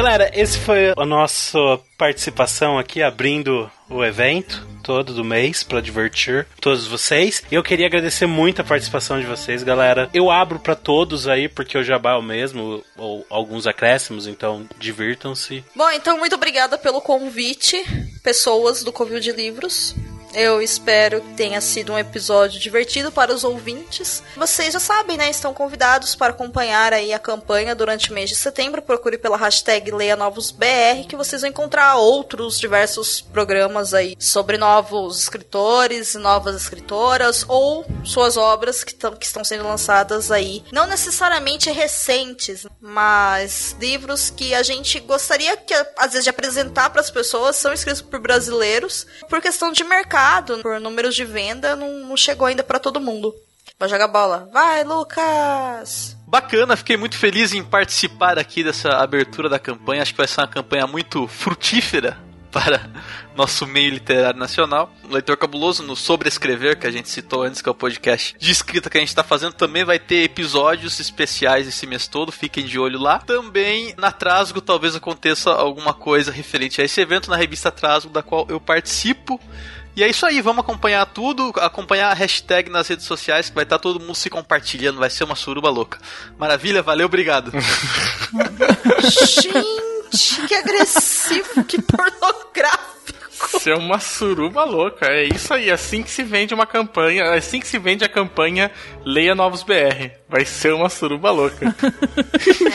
Galera, 0.00 0.30
esse 0.32 0.56
foi 0.56 0.94
a 0.96 1.04
nossa 1.04 1.58
participação 1.98 2.78
aqui 2.78 3.02
abrindo 3.02 3.70
o 3.86 4.02
evento 4.02 4.66
todo 4.82 5.12
do 5.12 5.22
mês 5.22 5.62
para 5.62 5.82
divertir 5.82 6.46
todos 6.58 6.86
vocês. 6.86 7.42
E 7.52 7.54
eu 7.54 7.62
queria 7.62 7.84
agradecer 7.84 8.24
muito 8.24 8.62
a 8.62 8.64
participação 8.64 9.20
de 9.20 9.26
vocês, 9.26 9.62
galera. 9.62 10.08
Eu 10.14 10.30
abro 10.30 10.58
para 10.58 10.74
todos 10.74 11.28
aí 11.28 11.50
porque 11.50 11.76
o 11.76 11.84
jabá 11.84 12.12
é 12.12 12.16
o 12.16 12.22
mesmo 12.22 12.82
ou 12.96 13.26
alguns 13.28 13.66
acréscimos, 13.66 14.26
então 14.26 14.66
divirtam-se. 14.78 15.62
Bom, 15.76 15.90
então 15.90 16.16
muito 16.16 16.34
obrigada 16.34 16.78
pelo 16.78 17.02
convite, 17.02 17.76
pessoas 18.22 18.82
do 18.82 18.90
Covil 18.90 19.20
de 19.20 19.32
Livros. 19.32 19.94
Eu 20.32 20.62
espero 20.62 21.20
que 21.20 21.34
tenha 21.34 21.60
sido 21.60 21.92
um 21.92 21.98
episódio 21.98 22.60
divertido 22.60 23.10
para 23.10 23.34
os 23.34 23.42
ouvintes. 23.42 24.22
Vocês 24.36 24.72
já 24.72 24.80
sabem, 24.80 25.16
né? 25.16 25.28
Estão 25.28 25.52
convidados 25.52 26.14
para 26.14 26.32
acompanhar 26.32 26.92
aí 26.92 27.12
a 27.12 27.18
campanha 27.18 27.74
durante 27.74 28.10
o 28.10 28.14
mês 28.14 28.30
de 28.30 28.36
setembro. 28.36 28.80
Procure 28.80 29.18
pela 29.18 29.36
hashtag 29.36 29.90
Leia 29.90 30.16
Novos 30.16 30.50
BR 30.50 31.06
que 31.08 31.16
vocês 31.16 31.42
vão 31.42 31.50
encontrar 31.50 31.96
outros 31.96 32.58
diversos 32.58 33.20
programas 33.20 33.92
aí 33.92 34.16
sobre 34.18 34.56
novos 34.56 35.20
escritores, 35.20 36.14
novas 36.14 36.54
escritoras 36.54 37.44
ou 37.48 37.84
suas 38.04 38.36
obras 38.36 38.84
que, 38.84 38.94
tão, 38.94 39.16
que 39.16 39.26
estão 39.26 39.42
sendo 39.42 39.64
lançadas 39.64 40.30
aí. 40.30 40.62
Não 40.70 40.86
necessariamente 40.86 41.70
recentes, 41.70 42.66
mas 42.80 43.76
livros 43.80 44.30
que 44.30 44.54
a 44.54 44.62
gente 44.62 45.00
gostaria 45.00 45.56
que 45.56 45.74
às 45.96 46.12
vezes 46.12 46.24
de 46.24 46.30
apresentar 46.30 46.90
para 46.90 47.00
as 47.00 47.10
pessoas 47.10 47.56
são 47.56 47.72
escritos 47.72 48.02
por 48.02 48.20
brasileiros 48.20 49.06
por 49.28 49.40
questão 49.40 49.72
de 49.72 49.82
mercado, 49.84 50.19
por 50.62 50.80
números 50.80 51.14
de 51.14 51.24
venda, 51.24 51.74
não, 51.76 52.06
não 52.06 52.16
chegou 52.16 52.46
ainda 52.46 52.62
para 52.62 52.78
todo 52.78 53.00
mundo. 53.00 53.34
Vai 53.78 53.88
jogar 53.88 54.08
bola. 54.08 54.48
Vai, 54.52 54.84
Lucas! 54.84 56.16
Bacana, 56.26 56.76
fiquei 56.76 56.96
muito 56.96 57.16
feliz 57.16 57.54
em 57.54 57.64
participar 57.64 58.38
aqui 58.38 58.62
dessa 58.62 58.90
abertura 58.90 59.48
da 59.48 59.58
campanha. 59.58 60.02
Acho 60.02 60.12
que 60.12 60.18
vai 60.18 60.28
ser 60.28 60.40
uma 60.40 60.46
campanha 60.46 60.86
muito 60.86 61.26
frutífera 61.26 62.18
para 62.52 62.90
nosso 63.34 63.66
meio 63.66 63.90
literário 63.90 64.38
nacional. 64.38 64.92
O 65.02 65.12
Leitor 65.12 65.36
Cabuloso, 65.36 65.82
no 65.82 65.96
Sobrescrever, 65.96 66.78
que 66.78 66.86
a 66.86 66.90
gente 66.90 67.08
citou 67.08 67.42
antes, 67.42 67.62
que 67.62 67.68
é 67.68 67.72
o 67.72 67.74
podcast 67.74 68.36
de 68.38 68.50
escrita 68.50 68.90
que 68.90 68.98
a 68.98 69.00
gente 69.00 69.08
está 69.08 69.24
fazendo, 69.24 69.54
também 69.54 69.82
vai 69.82 69.98
ter 69.98 70.24
episódios 70.24 71.00
especiais 71.00 71.66
esse 71.66 71.86
mês 71.86 72.06
todo, 72.06 72.30
fiquem 72.30 72.66
de 72.66 72.78
olho 72.78 72.98
lá. 72.98 73.18
Também 73.20 73.94
na 73.96 74.12
Trasgo 74.12 74.60
talvez 74.60 74.94
aconteça 74.94 75.50
alguma 75.50 75.94
coisa 75.94 76.30
referente 76.30 76.82
a 76.82 76.84
esse 76.84 77.00
evento 77.00 77.30
na 77.30 77.36
revista 77.36 77.70
Trasgo, 77.70 78.12
da 78.12 78.22
qual 78.22 78.46
eu 78.50 78.60
participo. 78.60 79.40
E 79.96 80.04
é 80.04 80.08
isso 80.08 80.24
aí, 80.24 80.40
vamos 80.40 80.64
acompanhar 80.64 81.04
tudo, 81.06 81.52
acompanhar 81.56 82.10
a 82.10 82.14
hashtag 82.14 82.70
nas 82.70 82.88
redes 82.88 83.06
sociais, 83.06 83.48
que 83.48 83.54
vai 83.54 83.64
estar 83.64 83.78
todo 83.78 84.00
mundo 84.00 84.14
se 84.14 84.30
compartilhando, 84.30 84.98
vai 84.98 85.10
ser 85.10 85.24
uma 85.24 85.34
suruba 85.34 85.68
louca. 85.68 85.98
Maravilha, 86.38 86.82
valeu, 86.82 87.06
obrigado. 87.06 87.52
Gente, 89.02 90.46
que 90.46 90.54
agressivo, 90.54 91.64
que 91.64 91.82
pornográfico. 91.82 92.90
Ser 93.58 93.74
uma 93.74 93.98
suruba 93.98 94.64
louca. 94.64 95.06
É 95.06 95.24
isso 95.24 95.52
aí, 95.52 95.70
assim 95.70 96.02
que 96.02 96.10
se 96.10 96.22
vende 96.22 96.54
uma 96.54 96.66
campanha, 96.66 97.24
é 97.24 97.38
assim 97.38 97.58
que 97.58 97.66
se 97.66 97.78
vende 97.78 98.04
a 98.04 98.08
campanha 98.08 98.70
Leia 99.04 99.34
Novos 99.34 99.62
BR. 99.62 100.10
Vai 100.28 100.44
ser 100.44 100.72
uma 100.74 100.88
suruba 100.88 101.30
louca. 101.30 101.74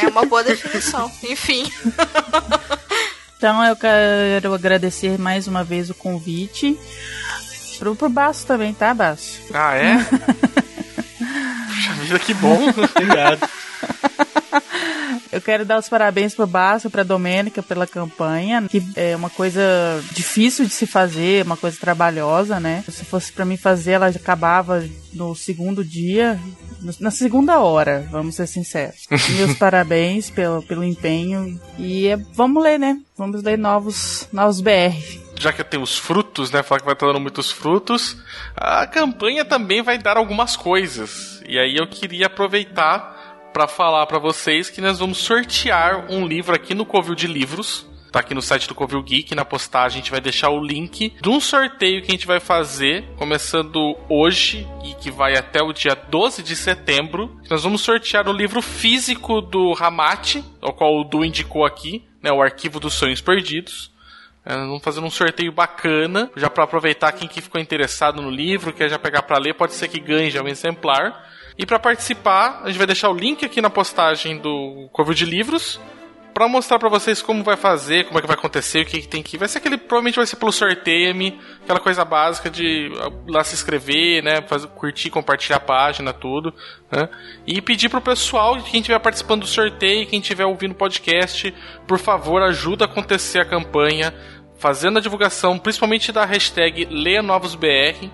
É 0.03 0.07
uma 0.07 0.25
boa 0.25 0.43
definição. 0.43 1.11
Enfim. 1.23 1.71
Então 3.37 3.63
eu 3.63 3.75
quero 3.75 4.53
agradecer 4.53 5.19
mais 5.19 5.47
uma 5.47 5.63
vez 5.63 5.89
o 5.89 5.93
convite. 5.93 6.77
Pro, 7.77 7.95
pro 7.95 8.09
Baço 8.09 8.45
também, 8.45 8.73
tá, 8.73 8.93
Baço? 8.93 9.39
Ah, 9.53 9.75
é? 9.75 9.97
Puxa 11.67 11.93
vida, 12.01 12.19
que 12.19 12.33
bom. 12.33 12.69
Obrigado. 12.69 13.49
Eu 15.31 15.41
quero 15.41 15.65
dar 15.65 15.77
os 15.77 15.89
parabéns 15.89 16.33
pro 16.33 16.47
Baço, 16.47 16.89
pra 16.89 17.03
Domênica 17.03 17.61
pela 17.61 17.85
campanha, 17.85 18.63
que 18.69 18.81
é 18.95 19.13
uma 19.15 19.29
coisa 19.29 19.61
difícil 20.13 20.63
de 20.63 20.71
se 20.71 20.87
fazer, 20.87 21.45
uma 21.45 21.57
coisa 21.57 21.77
trabalhosa, 21.77 22.57
né? 22.57 22.85
Se 22.89 23.03
fosse 23.03 23.33
pra 23.33 23.43
mim 23.43 23.57
fazer, 23.57 23.91
ela 23.91 24.09
já 24.09 24.17
acabava 24.17 24.81
no 25.13 25.35
segundo 25.35 25.83
dia, 25.83 26.39
na 26.99 27.11
segunda 27.11 27.59
hora, 27.59 28.07
vamos 28.11 28.35
ser 28.35 28.47
sinceros. 28.47 29.07
Meus 29.35 29.57
parabéns 29.57 30.29
pelo, 30.29 30.61
pelo 30.63 30.83
empenho 30.83 31.59
e 31.77 32.07
é, 32.07 32.17
vamos 32.33 32.63
ler, 32.63 32.79
né? 32.79 32.99
Vamos 33.17 33.43
ler 33.43 33.57
novos, 33.57 34.27
novos 34.31 34.61
BR. 34.61 34.95
já 35.39 35.51
que 35.51 35.63
tem 35.63 35.81
os 35.81 35.97
frutos, 35.97 36.51
né? 36.51 36.63
Falar 36.63 36.79
que 36.79 36.85
vai 36.85 36.93
estar 36.93 37.07
dando 37.07 37.19
muitos 37.19 37.51
frutos, 37.51 38.17
a 38.55 38.85
campanha 38.87 39.43
também 39.43 39.81
vai 39.81 39.97
dar 39.97 40.17
algumas 40.17 40.55
coisas. 40.55 41.41
E 41.47 41.59
aí 41.59 41.75
eu 41.75 41.87
queria 41.87 42.27
aproveitar 42.27 43.49
para 43.53 43.67
falar 43.67 44.05
para 44.05 44.19
vocês 44.19 44.69
que 44.69 44.81
nós 44.81 44.99
vamos 44.99 45.17
sortear 45.17 46.11
um 46.11 46.27
livro 46.27 46.53
aqui 46.53 46.73
no 46.73 46.85
Covil 46.85 47.15
de 47.15 47.27
Livros. 47.27 47.85
Tá 48.15 48.21
aqui 48.21 48.33
no 48.33 48.41
site 48.41 48.65
do 48.65 48.73
Covil 48.73 49.03
Geek, 49.03 49.35
na 49.35 49.43
postagem 49.43 49.97
a 49.97 50.01
gente 50.01 50.09
vai 50.09 50.21
deixar 50.21 50.49
o 50.49 50.63
link 50.63 51.13
de 51.19 51.27
um 51.27 51.41
sorteio 51.41 52.01
que 52.01 52.07
a 52.07 52.11
gente 52.11 52.25
vai 52.25 52.39
fazer, 52.39 53.03
começando 53.17 53.93
hoje 54.07 54.65
e 54.85 54.93
que 54.93 55.11
vai 55.11 55.35
até 55.35 55.61
o 55.61 55.73
dia 55.73 55.93
12 55.95 56.41
de 56.41 56.55
setembro. 56.55 57.37
Nós 57.49 57.63
vamos 57.63 57.81
sortear 57.81 58.29
o 58.29 58.31
livro 58.31 58.61
físico 58.61 59.41
do 59.41 59.73
Ramate, 59.73 60.41
ao 60.61 60.71
qual 60.71 60.95
o 60.95 61.03
Du 61.03 61.25
indicou 61.25 61.65
aqui, 61.65 62.05
né, 62.23 62.31
o 62.31 62.41
Arquivo 62.41 62.79
dos 62.79 62.93
Sonhos 62.93 63.19
Perdidos. 63.19 63.91
É, 64.45 64.55
Vamos 64.55 64.81
fazer 64.81 65.01
um 65.01 65.09
sorteio 65.09 65.51
bacana, 65.51 66.31
já 66.37 66.49
para 66.49 66.63
aproveitar 66.63 67.11
quem 67.11 67.27
que 67.27 67.41
ficou 67.41 67.59
interessado 67.59 68.21
no 68.21 68.29
livro, 68.29 68.71
quer 68.71 68.87
já 68.87 68.97
pegar 68.97 69.23
para 69.23 69.37
ler, 69.39 69.55
pode 69.55 69.73
ser 69.73 69.89
que 69.89 69.99
ganhe 69.99 70.31
já 70.31 70.41
um 70.41 70.47
exemplar. 70.47 71.29
E 71.57 71.65
para 71.65 71.79
participar, 71.79 72.61
a 72.63 72.67
gente 72.69 72.77
vai 72.77 72.87
deixar 72.87 73.09
o 73.09 73.13
link 73.13 73.43
aqui 73.43 73.59
na 73.59 73.69
postagem 73.69 74.37
do 74.37 74.87
Corvo 74.93 75.13
de 75.13 75.25
Livros 75.25 75.81
para 76.35 76.49
mostrar 76.49 76.77
para 76.77 76.89
vocês 76.89 77.21
como 77.21 77.45
vai 77.45 77.55
fazer, 77.55 78.03
como 78.07 78.19
é 78.19 78.21
que 78.21 78.27
vai 78.27 78.35
acontecer, 78.35 78.81
o 78.81 78.85
que, 78.85 78.99
que 78.99 79.07
tem 79.07 79.23
que. 79.23 79.37
Vai 79.37 79.47
ser 79.47 79.59
aquele 79.59 79.77
provavelmente 79.77 80.17
vai 80.17 80.25
ser 80.25 80.35
pelo 80.35 80.51
sorteio, 80.51 81.15
aquela 81.63 81.79
coisa 81.79 82.03
básica 82.03 82.49
de 82.49 82.91
ah, 82.99 83.09
lá 83.25 83.41
se 83.41 83.55
inscrever, 83.55 84.21
né, 84.21 84.41
fazer, 84.41 84.67
curtir, 84.67 85.09
compartilhar 85.09 85.55
a 85.55 85.61
página, 85.61 86.11
tudo, 86.11 86.53
né? 86.91 87.07
E 87.47 87.61
pedir 87.61 87.87
pro 87.87 88.01
pessoal, 88.01 88.61
quem 88.61 88.81
estiver 88.81 88.99
participando 88.99 89.43
do 89.43 89.47
sorteio, 89.47 90.07
quem 90.07 90.19
estiver 90.19 90.45
ouvindo 90.45 90.73
o 90.73 90.75
podcast, 90.75 91.55
por 91.87 91.99
favor, 91.99 92.41
ajuda 92.41 92.83
a 92.83 92.87
acontecer 92.87 93.39
a 93.39 93.45
campanha, 93.45 94.13
fazendo 94.59 94.97
a 94.97 95.01
divulgação, 95.01 95.57
principalmente 95.57 96.11
da 96.11 96.25
hashtag 96.25 96.85
Leia 96.91 97.23
Novos 97.23 97.55
BR. 97.55 98.09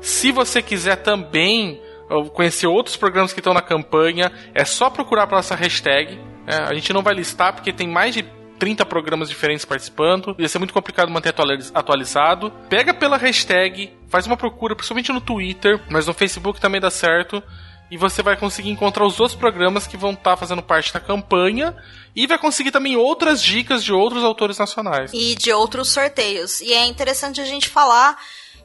Se 0.00 0.32
você 0.32 0.60
quiser 0.60 0.96
também 0.96 1.80
uh, 2.10 2.28
conhecer 2.30 2.66
outros 2.66 2.96
programas 2.96 3.32
que 3.32 3.38
estão 3.38 3.54
na 3.54 3.62
campanha, 3.62 4.32
é 4.52 4.64
só 4.64 4.90
procurar 4.90 5.28
pela 5.28 5.38
essa 5.38 5.54
hashtag. 5.54 6.29
Né? 6.46 6.56
a 6.68 6.74
gente 6.74 6.92
não 6.92 7.02
vai 7.02 7.14
listar 7.14 7.52
porque 7.52 7.72
tem 7.72 7.88
mais 7.88 8.14
de 8.14 8.22
30 8.58 8.84
programas 8.84 9.28
diferentes 9.28 9.64
participando. 9.64 10.36
Ia 10.38 10.48
ser 10.48 10.58
muito 10.58 10.74
complicado 10.74 11.10
manter 11.10 11.30
atualiz- 11.30 11.72
atualizado. 11.74 12.52
Pega 12.68 12.92
pela 12.92 13.16
hashtag, 13.16 13.90
faz 14.08 14.26
uma 14.26 14.36
procura, 14.36 14.76
principalmente 14.76 15.10
no 15.12 15.20
Twitter, 15.20 15.80
mas 15.90 16.06
no 16.06 16.12
Facebook 16.12 16.60
também 16.60 16.80
dá 16.80 16.90
certo. 16.90 17.42
E 17.90 17.96
você 17.96 18.22
vai 18.22 18.36
conseguir 18.36 18.70
encontrar 18.70 19.04
os 19.04 19.18
outros 19.18 19.36
programas 19.36 19.86
que 19.86 19.96
vão 19.96 20.12
estar 20.12 20.36
fazendo 20.36 20.62
parte 20.62 20.92
da 20.92 21.00
campanha. 21.00 21.74
E 22.14 22.26
vai 22.26 22.38
conseguir 22.38 22.70
também 22.70 22.96
outras 22.96 23.42
dicas 23.42 23.82
de 23.82 23.92
outros 23.92 24.22
autores 24.22 24.58
nacionais. 24.58 25.10
e 25.14 25.34
de 25.34 25.50
outros 25.52 25.88
sorteios. 25.90 26.60
E 26.60 26.72
é 26.72 26.84
interessante 26.84 27.40
a 27.40 27.44
gente 27.44 27.68
falar 27.68 28.16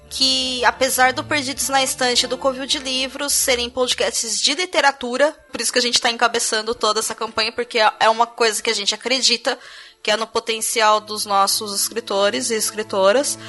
que, 0.10 0.64
apesar 0.64 1.14
do 1.14 1.24
Perdidos 1.24 1.70
na 1.70 1.84
Estante 1.84 2.28
do 2.28 2.38
Covil 2.38 2.66
de 2.66 2.80
Livros 2.80 3.34
serem 3.34 3.70
podcasts 3.70 4.41
de 4.41 4.53
literatura, 4.53 5.32
por 5.51 5.60
isso 5.60 5.72
que 5.74 5.80
a 5.80 5.82
gente 5.82 5.95
está 5.95 6.10
encabeçando 6.10 6.74
toda 6.76 6.99
essa 6.99 7.16
campanha, 7.16 7.51
porque 7.51 7.80
é 7.99 8.10
uma 8.10 8.28
coisa 8.28 8.62
que 8.62 8.70
a 8.70 8.76
gente 8.76 8.93
acredita 8.93 9.58
que 10.06 10.12
é 10.12 10.18
no 10.18 10.28
potencial 10.28 11.01
dos 11.01 11.26
nossos 11.26 11.74
escritores 11.74 12.51
e 12.51 12.54
escritoras. 12.54 13.39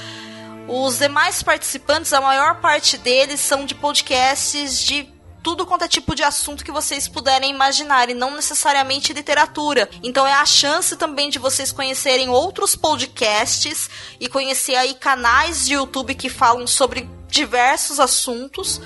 Os 0.66 0.98
demais 0.98 1.42
participantes, 1.42 2.14
a 2.14 2.20
maior 2.20 2.62
parte 2.62 2.96
deles 2.96 3.40
são 3.40 3.66
de 3.66 3.74
podcasts 3.74 4.80
de 4.80 5.15
tudo 5.46 5.64
quanto 5.64 5.84
é 5.84 5.88
tipo 5.88 6.12
de 6.12 6.24
assunto 6.24 6.64
que 6.64 6.72
vocês 6.72 7.06
puderem 7.06 7.52
imaginar, 7.52 8.10
e 8.10 8.14
não 8.14 8.34
necessariamente 8.34 9.12
literatura. 9.12 9.88
Então 10.02 10.26
é 10.26 10.32
a 10.32 10.44
chance 10.44 10.96
também 10.96 11.30
de 11.30 11.38
vocês 11.38 11.70
conhecerem 11.70 12.28
outros 12.28 12.74
podcasts 12.74 13.88
e 14.18 14.28
conhecer 14.28 14.74
aí 14.74 14.94
canais 14.94 15.64
de 15.64 15.74
YouTube 15.74 16.16
que 16.16 16.28
falam 16.28 16.66
sobre 16.66 17.08
diversos 17.28 18.00
assuntos. 18.00 18.80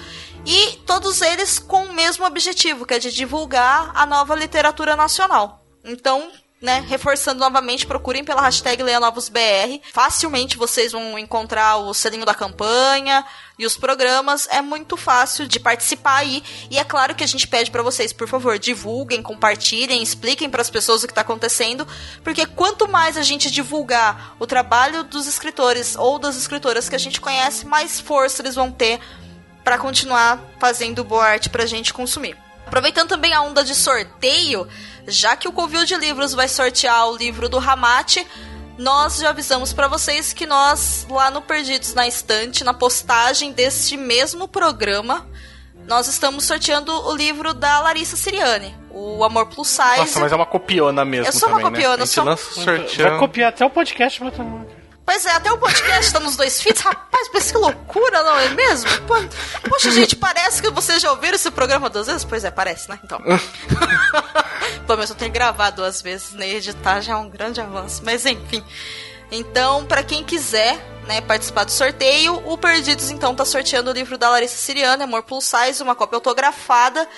E 0.44 0.76
todos 0.84 1.22
eles 1.22 1.58
com 1.58 1.84
o 1.84 1.94
mesmo 1.94 2.26
objetivo, 2.26 2.84
que 2.84 2.92
é 2.92 2.98
de 2.98 3.10
divulgar 3.10 3.92
a 3.94 4.04
nova 4.04 4.34
literatura 4.34 4.94
nacional. 4.94 5.64
Então, 5.82 6.30
né, 6.60 6.84
reforçando 6.86 7.40
novamente, 7.40 7.86
procurem 7.86 8.22
pela 8.22 8.42
hashtag 8.42 8.82
LeiaNovosBR. 8.82 9.80
Facilmente 9.92 10.58
vocês 10.58 10.92
vão 10.92 11.18
encontrar 11.18 11.78
o 11.78 11.94
selinho 11.94 12.26
da 12.26 12.34
campanha 12.34 13.24
e 13.58 13.64
os 13.64 13.78
programas. 13.78 14.46
É 14.50 14.60
muito 14.60 14.94
fácil 14.96 15.48
de 15.48 15.58
participar 15.58 16.18
aí. 16.18 16.44
E 16.70 16.78
é 16.78 16.84
claro 16.84 17.14
que 17.14 17.24
a 17.24 17.26
gente 17.26 17.48
pede 17.48 17.70
para 17.70 17.82
vocês, 17.82 18.12
por 18.12 18.28
favor, 18.28 18.58
divulguem, 18.58 19.22
compartilhem, 19.22 20.02
expliquem 20.02 20.50
para 20.50 20.60
as 20.60 20.68
pessoas 20.68 21.02
o 21.02 21.06
que 21.06 21.12
está 21.12 21.22
acontecendo. 21.22 21.88
Porque 22.22 22.44
quanto 22.44 22.86
mais 22.86 23.16
a 23.16 23.22
gente 23.22 23.50
divulgar 23.50 24.36
o 24.38 24.46
trabalho 24.46 25.02
dos 25.02 25.26
escritores 25.26 25.96
ou 25.96 26.18
das 26.18 26.36
escritoras 26.36 26.90
que 26.90 26.96
a 26.96 26.98
gente 26.98 27.22
conhece, 27.22 27.64
mais 27.64 27.98
força 27.98 28.42
eles 28.42 28.54
vão 28.54 28.70
ter 28.70 29.00
para 29.64 29.78
continuar 29.78 30.38
fazendo 30.58 31.04
boa 31.04 31.24
arte 31.24 31.48
pra 31.48 31.64
gente 31.64 31.94
consumir. 31.94 32.36
Aproveitando 32.66 33.08
também 33.08 33.32
a 33.34 33.42
onda 33.42 33.64
de 33.64 33.74
sorteio, 33.74 34.68
já 35.06 35.36
que 35.36 35.48
o 35.48 35.52
Covil 35.52 35.84
de 35.84 35.96
Livros 35.96 36.32
vai 36.34 36.48
sortear 36.48 37.08
o 37.08 37.16
livro 37.16 37.48
do 37.48 37.58
Ramate, 37.58 38.26
nós 38.78 39.18
já 39.18 39.30
avisamos 39.30 39.72
para 39.72 39.88
vocês 39.88 40.32
que 40.32 40.46
nós, 40.46 41.06
lá 41.10 41.30
no 41.30 41.42
Perdidos 41.42 41.92
na 41.94 42.06
Estante, 42.06 42.64
na 42.64 42.72
postagem 42.72 43.52
deste 43.52 43.96
mesmo 43.96 44.48
programa, 44.48 45.28
nós 45.86 46.06
estamos 46.08 46.44
sorteando 46.44 46.92
o 47.08 47.14
livro 47.14 47.52
da 47.52 47.80
Larissa 47.80 48.16
Siriani, 48.16 48.74
o 48.90 49.22
Amor 49.24 49.46
Plus 49.46 49.68
Size. 49.68 49.96
Nossa, 49.98 50.20
mas 50.20 50.32
é 50.32 50.36
uma 50.36 50.46
copiona 50.46 51.04
mesmo 51.04 51.26
Eu 51.26 51.32
sou 51.32 51.48
uma 51.48 51.58
também, 51.58 51.72
copiona, 51.72 51.96
né? 51.96 52.02
A 52.02 52.02
eu 52.02 52.06
gente 52.06 52.14
sou- 52.14 52.24
lança 52.24 52.50
sorteando. 52.54 53.10
Vai 53.10 53.18
copiar 53.18 53.48
até 53.50 53.64
o 53.66 53.70
podcast, 53.70 54.22
mas 54.22 54.36
tá. 54.36 54.44
Pois 55.04 55.26
é, 55.26 55.32
até 55.32 55.50
o 55.50 55.58
podcast 55.58 56.12
tá 56.12 56.20
nos 56.20 56.36
dois 56.36 56.60
feeds. 56.60 56.82
Rapaz, 56.82 57.28
mas 57.32 57.50
que 57.50 57.58
loucura, 57.58 58.22
não 58.22 58.38
é 58.38 58.48
mesmo? 58.50 58.88
Poxa, 59.68 59.90
gente, 59.90 60.14
parece 60.14 60.62
que 60.62 60.70
vocês 60.70 61.02
já 61.02 61.10
ouviram 61.10 61.34
esse 61.34 61.50
programa 61.50 61.90
duas 61.90 62.06
vezes? 62.06 62.24
Pois 62.24 62.44
é, 62.44 62.50
parece, 62.50 62.88
né? 62.88 62.98
Então. 63.02 63.20
Pelo 64.86 64.98
menos 64.98 65.10
eu 65.10 65.16
tenho 65.16 65.32
gravado 65.32 65.76
duas 65.76 66.00
vezes, 66.00 66.32
né? 66.32 66.48
Editar 66.48 67.00
já 67.00 67.14
é 67.14 67.16
um 67.16 67.28
grande 67.28 67.60
avanço. 67.60 68.02
Mas 68.04 68.24
enfim. 68.24 68.64
Então, 69.32 69.84
pra 69.86 70.02
quem 70.02 70.24
quiser 70.24 70.76
né, 71.06 71.20
participar 71.20 71.64
do 71.64 71.70
sorteio, 71.70 72.42
o 72.46 72.58
Perdidos 72.58 73.10
então 73.10 73.34
tá 73.34 73.44
sorteando 73.44 73.90
o 73.90 73.92
livro 73.92 74.18
da 74.18 74.30
Larissa 74.30 74.56
Siriana, 74.56 75.04
Amor 75.04 75.22
Plus 75.22 75.44
Size, 75.44 75.82
uma 75.82 75.94
cópia 75.94 76.16
autografada. 76.16 77.08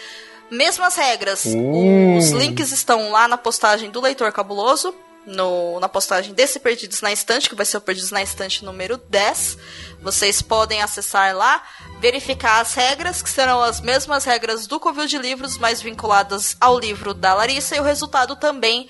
Mesmas 0.50 0.96
regras. 0.96 1.46
Uh. 1.46 2.18
Os 2.18 2.30
links 2.30 2.72
estão 2.72 3.10
lá 3.10 3.26
na 3.26 3.38
postagem 3.38 3.90
do 3.90 4.02
Leitor 4.02 4.30
Cabuloso, 4.32 4.94
no- 5.26 5.78
na 5.80 5.88
postagem 5.88 6.34
desse 6.34 6.58
Perdidos 6.58 7.00
na 7.00 7.12
Estante, 7.12 7.48
que 7.48 7.54
vai 7.54 7.64
ser 7.66 7.76
o 7.76 7.80
Perdidos 7.80 8.10
na 8.10 8.22
Estante 8.22 8.64
número 8.64 8.96
10. 8.96 9.56
Vocês 10.00 10.42
podem 10.42 10.82
acessar 10.82 11.36
lá, 11.36 11.62
verificar 12.00 12.60
as 12.60 12.74
regras, 12.74 13.22
que 13.22 13.30
serão 13.30 13.62
as 13.62 13.80
mesmas 13.80 14.24
regras 14.24 14.66
do 14.66 14.80
Covil 14.80 15.06
de 15.06 15.18
Livros, 15.18 15.56
mas 15.58 15.80
vinculadas 15.80 16.56
ao 16.60 16.78
livro 16.78 17.14
da 17.14 17.34
Larissa, 17.34 17.76
e 17.76 17.80
o 17.80 17.84
resultado 17.84 18.34
também 18.36 18.88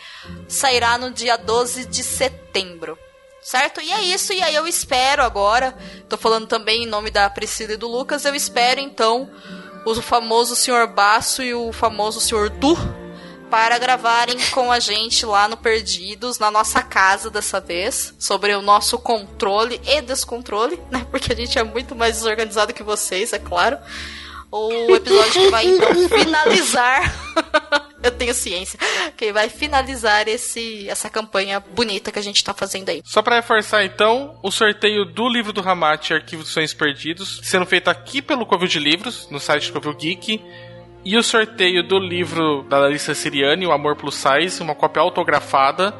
sairá 0.49 0.97
no 0.97 1.11
dia 1.11 1.37
12 1.37 1.85
de 1.85 2.03
setembro. 2.03 2.99
Certo? 3.43 3.81
E 3.81 3.91
é 3.93 4.01
isso, 4.03 4.33
e 4.33 4.41
aí 4.41 4.55
eu 4.55 4.69
espero 4.69 5.21
agora, 5.23 5.77
tô 6.09 6.17
falando 6.17 6.47
também 6.47 6.85
em 6.85 6.87
nome 6.87 7.11
da 7.11 7.29
Priscila 7.29 7.73
e 7.73 7.77
do 7.77 7.89
Lucas, 7.89 8.25
eu 8.25 8.37
espero 8.37 8.79
então 8.81 9.29
o 9.85 10.01
famoso 10.01 10.55
Sr. 10.55 10.87
Baço 10.87 11.43
e 11.43 11.53
o 11.53 11.73
famoso 11.73 12.21
Sr. 12.21 12.49
Du 12.51 12.79
para 13.53 13.77
gravarem 13.77 14.39
com 14.51 14.73
a 14.73 14.81
gente 14.81 15.27
lá 15.27 15.47
no 15.47 15.59
Perdidos, 15.59 16.39
na 16.39 16.51
nossa 16.51 16.83
casa 16.83 17.29
dessa 17.29 17.61
vez, 17.61 18.15
sobre 18.19 18.55
o 18.55 18.62
nosso 18.62 18.99
controle 18.99 19.79
e 19.85 20.01
descontrole, 20.01 20.81
né? 20.91 21.07
Porque 21.11 21.35
a 21.35 21.37
gente 21.37 21.59
é 21.59 21.62
muito 21.62 21.95
mais 21.95 22.15
desorganizado 22.15 22.73
que 22.73 22.83
vocês, 22.83 23.31
é 23.35 23.39
claro. 23.39 23.77
O 24.51 24.97
episódio 24.97 25.43
que 25.43 25.51
vai 25.51 25.66
então 25.66 25.95
finalizar. 26.09 27.15
Eu 28.03 28.11
tenho 28.11 28.33
ciência. 28.33 28.79
Que 29.19 29.35
vai 29.35 29.51
finalizar 29.51 30.27
esse, 30.29 30.89
essa 30.89 31.11
campanha 31.11 31.61
bonita 31.61 32.11
que 32.11 32.19
a 32.19 32.23
gente 32.23 32.43
tá 32.43 32.55
fazendo 32.55 32.89
aí. 32.89 33.03
Só 33.05 33.20
pra 33.20 33.37
reforçar 33.37 33.85
então, 33.85 34.39
o 34.43 34.51
sorteio 34.51 35.05
do 35.05 35.29
livro 35.29 35.53
do 35.53 35.61
Ramate, 35.61 36.15
Arquivo 36.15 36.43
dos 36.43 36.53
Sonhos 36.53 36.73
Perdidos, 36.73 37.41
sendo 37.45 37.66
feito 37.66 37.89
aqui 37.89 38.23
pelo 38.23 38.47
Covil 38.47 38.66
de 38.66 38.79
Livros, 38.79 39.29
no 39.31 39.39
site 39.39 39.66
do 39.69 39.74
Covil 39.74 39.95
Geek. 39.95 40.43
E 41.05 41.16
o 41.16 41.23
sorteio 41.23 41.83
do 41.83 41.99
livro 41.99 42.62
da 42.69 42.79
Larissa 42.79 43.15
Siriani, 43.15 43.66
O 43.66 43.73
Amor 43.73 43.97
Plus 43.97 44.15
Size, 44.15 44.62
uma 44.62 44.74
cópia 44.74 45.01
autografada, 45.03 45.93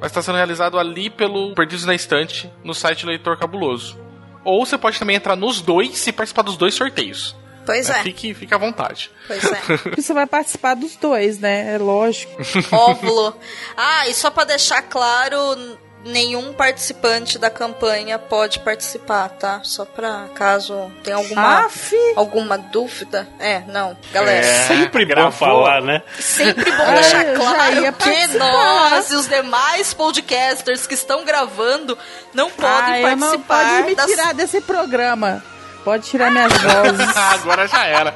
vai 0.00 0.08
estar 0.08 0.22
sendo 0.22 0.36
realizado 0.36 0.78
ali 0.78 1.08
pelo 1.08 1.54
Perdidos 1.54 1.84
na 1.84 1.94
Estante, 1.94 2.50
no 2.64 2.74
site 2.74 3.06
Leitor 3.06 3.38
Cabuloso. 3.38 3.96
Ou 4.44 4.64
você 4.66 4.76
pode 4.76 4.98
também 4.98 5.16
entrar 5.16 5.36
nos 5.36 5.60
dois 5.60 6.04
e 6.06 6.12
participar 6.12 6.42
dos 6.42 6.56
dois 6.56 6.74
sorteios. 6.74 7.36
Pois 7.64 7.88
Né? 7.88 8.00
é. 8.00 8.02
Fique, 8.02 8.34
fique 8.34 8.52
à 8.52 8.58
vontade. 8.58 9.10
Pois 9.28 9.44
é. 9.44 9.56
Porque 9.78 10.00
você 10.02 10.12
vai 10.14 10.26
participar 10.26 10.74
dos 10.74 10.96
dois, 10.96 11.38
né? 11.38 11.74
É 11.74 11.78
lógico. 11.78 12.32
Óvulo. 12.74 13.36
Ah, 13.76 14.08
e 14.08 14.14
só 14.14 14.30
pra 14.30 14.44
deixar 14.44 14.82
claro, 14.82 15.38
nenhum 16.04 16.52
participante 16.52 17.38
da 17.38 17.50
campanha 17.50 18.18
pode 18.18 18.58
participar, 18.60 19.28
tá? 19.30 19.60
Só 19.62 19.84
pra 19.84 20.26
caso 20.34 20.90
tenha 21.04 21.16
alguma 21.16 21.66
Aff. 21.66 21.94
alguma 22.16 22.56
dúvida. 22.56 23.28
É, 23.38 23.60
não, 23.68 23.96
galera. 24.12 24.46
É, 24.46 24.66
sempre 24.66 25.04
bom 25.14 25.30
falar, 25.30 25.82
né? 25.82 26.02
Sempre 26.18 26.70
bom 26.70 26.82
É, 26.84 26.94
deixar 26.94 27.24
claro 27.34 27.92
que 27.94 28.38
nós 28.38 29.10
e 29.10 29.14
os 29.16 29.26
demais 29.28 29.92
podcasters 29.92 30.86
que 30.86 30.94
estão 30.94 31.24
gravando 31.24 31.96
não 32.32 32.50
podem 32.50 32.94
ah, 32.94 33.00
eu 33.10 33.16
não 33.16 33.40
participar 33.40 33.64
pode 33.76 33.82
me 33.88 33.94
das- 33.94 34.06
tirar 34.06 34.34
desse 34.34 34.60
programa. 34.60 35.42
Pode 35.84 36.06
tirar 36.08 36.30
minhas 36.30 36.52
vozes. 36.52 37.16
Agora 37.16 37.66
já 37.66 37.86
era. 37.86 38.14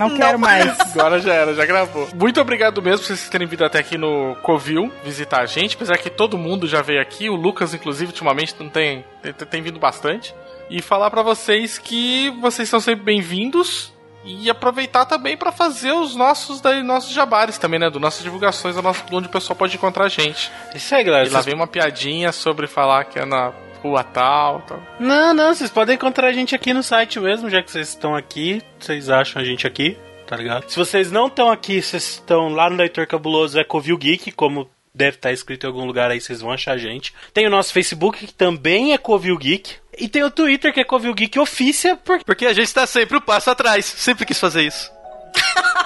Não 0.00 0.16
quero 0.16 0.38
mais. 0.38 0.80
Agora 0.80 1.20
já 1.20 1.34
era, 1.34 1.54
já 1.54 1.66
gravou. 1.66 2.08
Muito 2.14 2.40
obrigado 2.40 2.80
mesmo 2.80 3.00
por 3.00 3.06
vocês 3.06 3.28
terem 3.28 3.46
vindo 3.46 3.64
até 3.64 3.80
aqui 3.80 3.98
no 3.98 4.34
Covil 4.42 4.90
visitar 5.04 5.42
a 5.42 5.46
gente. 5.46 5.76
Apesar 5.76 5.98
que 5.98 6.08
todo 6.08 6.38
mundo 6.38 6.66
já 6.66 6.80
veio 6.80 7.02
aqui, 7.02 7.28
o 7.28 7.34
Lucas, 7.34 7.74
inclusive, 7.74 8.06
ultimamente 8.06 8.54
não 8.58 8.70
tem, 8.70 9.04
tem, 9.22 9.32
tem 9.32 9.62
vindo 9.62 9.78
bastante. 9.78 10.34
E 10.70 10.80
falar 10.80 11.10
pra 11.10 11.22
vocês 11.22 11.76
que 11.76 12.30
vocês 12.40 12.68
são 12.68 12.80
sempre 12.80 13.04
bem-vindos. 13.04 13.92
E 14.22 14.50
aproveitar 14.50 15.06
também 15.06 15.34
pra 15.34 15.50
fazer 15.50 15.92
os 15.92 16.14
nossos, 16.14 16.60
daí, 16.60 16.82
nossos 16.82 17.10
jabares 17.10 17.56
também, 17.56 17.80
né? 17.80 17.88
Do 17.88 17.98
nossas 17.98 18.22
divulgações, 18.22 18.76
do 18.76 18.82
nosso, 18.82 19.02
onde 19.10 19.28
o 19.28 19.30
pessoal 19.30 19.56
pode 19.56 19.74
encontrar 19.76 20.04
a 20.04 20.08
gente. 20.08 20.52
Isso 20.74 20.94
aí, 20.94 21.02
galera. 21.02 21.26
E 21.26 21.30
lá 21.30 21.40
vem 21.40 21.54
uma 21.54 21.66
piadinha 21.66 22.30
sobre 22.30 22.66
falar 22.66 23.04
que 23.04 23.18
é 23.18 23.24
na 23.24 23.50
rua 23.82 24.04
tal, 24.04 24.60
tal. 24.62 24.82
Não, 24.98 25.34
não, 25.34 25.54
vocês 25.54 25.70
podem 25.70 25.94
encontrar 25.94 26.28
a 26.28 26.32
gente 26.32 26.54
aqui 26.54 26.72
no 26.72 26.82
site 26.82 27.18
mesmo, 27.18 27.50
já 27.50 27.62
que 27.62 27.70
vocês 27.70 27.88
estão 27.88 28.14
aqui, 28.14 28.62
vocês 28.78 29.08
acham 29.08 29.40
a 29.40 29.44
gente 29.44 29.66
aqui, 29.66 29.96
tá 30.26 30.36
ligado? 30.36 30.68
Se 30.68 30.76
vocês 30.76 31.10
não 31.10 31.26
estão 31.26 31.50
aqui, 31.50 31.82
vocês 31.82 32.02
estão 32.04 32.48
lá 32.50 32.68
no 32.68 32.76
Leitor 32.76 33.06
Cabuloso, 33.06 33.58
é 33.58 33.64
Covil 33.64 33.96
Geek, 33.96 34.32
como 34.32 34.70
deve 34.94 35.16
estar 35.16 35.32
escrito 35.32 35.64
em 35.64 35.68
algum 35.68 35.84
lugar 35.84 36.10
aí, 36.10 36.20
vocês 36.20 36.40
vão 36.40 36.52
achar 36.52 36.72
a 36.72 36.78
gente. 36.78 37.14
Tem 37.32 37.46
o 37.46 37.50
nosso 37.50 37.72
Facebook, 37.72 38.26
que 38.26 38.34
também 38.34 38.92
é 38.92 38.98
Covil 38.98 39.36
Geek. 39.38 39.76
E 39.98 40.08
tem 40.08 40.22
o 40.22 40.30
Twitter, 40.30 40.72
que 40.72 40.80
é 40.80 40.84
Covil 40.84 41.14
Geek 41.14 41.38
Ofícia, 41.38 41.96
porque... 41.96 42.24
Porque 42.24 42.46
a 42.46 42.52
gente 42.52 42.72
tá 42.72 42.86
sempre 42.86 43.16
um 43.16 43.20
passo 43.20 43.50
atrás. 43.50 43.84
Sempre 43.84 44.24
quis 44.24 44.38
fazer 44.38 44.62
isso. 44.62 44.90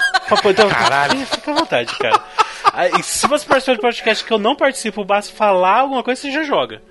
Então, 0.47 0.69
Caralho. 0.71 1.27
Fica 1.27 1.51
à 1.51 1.55
vontade, 1.55 1.95
cara. 1.99 2.25
Aí, 2.73 3.03
se 3.03 3.27
você 3.27 3.47
participar 3.47 3.75
de 3.75 3.81
podcast 3.81 4.25
que 4.25 4.33
eu 4.33 4.39
não 4.39 4.57
participo, 4.57 5.05
basta 5.05 5.35
falar 5.35 5.81
alguma 5.81 6.03
coisa, 6.03 6.21
você 6.21 6.31
já 6.31 6.43
joga. 6.43 6.83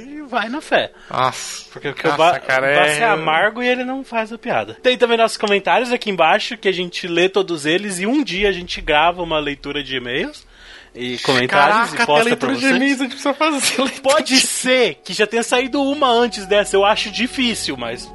E 0.00 0.22
vai 0.22 0.48
na 0.48 0.60
fé. 0.60 0.90
Nossa. 1.10 1.64
Porque, 1.72 1.88
porque 1.90 2.06
Nossa, 2.08 2.14
o 2.22 2.32
ba 2.32 2.38
cara, 2.40 2.66
é- 2.70 2.98
é 2.98 3.04
amargo 3.04 3.62
e 3.62 3.68
ele 3.68 3.84
não 3.84 4.02
faz 4.04 4.32
a 4.32 4.38
piada. 4.38 4.74
Tem 4.82 4.96
também 4.98 5.16
nossos 5.16 5.36
comentários 5.36 5.92
aqui 5.92 6.10
embaixo, 6.10 6.56
que 6.56 6.68
a 6.68 6.72
gente 6.72 7.06
lê 7.06 7.28
todos 7.28 7.66
eles 7.66 7.98
e 8.00 8.06
um 8.06 8.22
dia 8.22 8.48
a 8.48 8.52
gente 8.52 8.80
grava 8.80 9.22
uma 9.22 9.38
leitura 9.38 9.82
de 9.82 9.96
e-mails 9.96 10.46
e 10.94 11.18
comentários 11.18 11.76
Caraca, 11.76 11.92
e 11.92 11.94
até 11.94 12.06
posta 12.06 12.36
pra 12.36 12.48
leitura 12.48 12.54
de 12.54 12.60
vocês. 12.60 12.76
e-mails 12.76 13.00
a 13.00 13.02
gente 13.04 13.10
precisa 13.12 13.34
fazer. 13.34 14.00
Pode 14.00 14.36
ser 14.40 14.94
que 15.04 15.12
já 15.12 15.26
tenha 15.26 15.42
saído 15.42 15.82
uma 15.82 16.08
antes 16.08 16.46
dessa, 16.46 16.76
eu 16.76 16.84
acho 16.84 17.10
difícil, 17.10 17.76
mas 17.76 18.08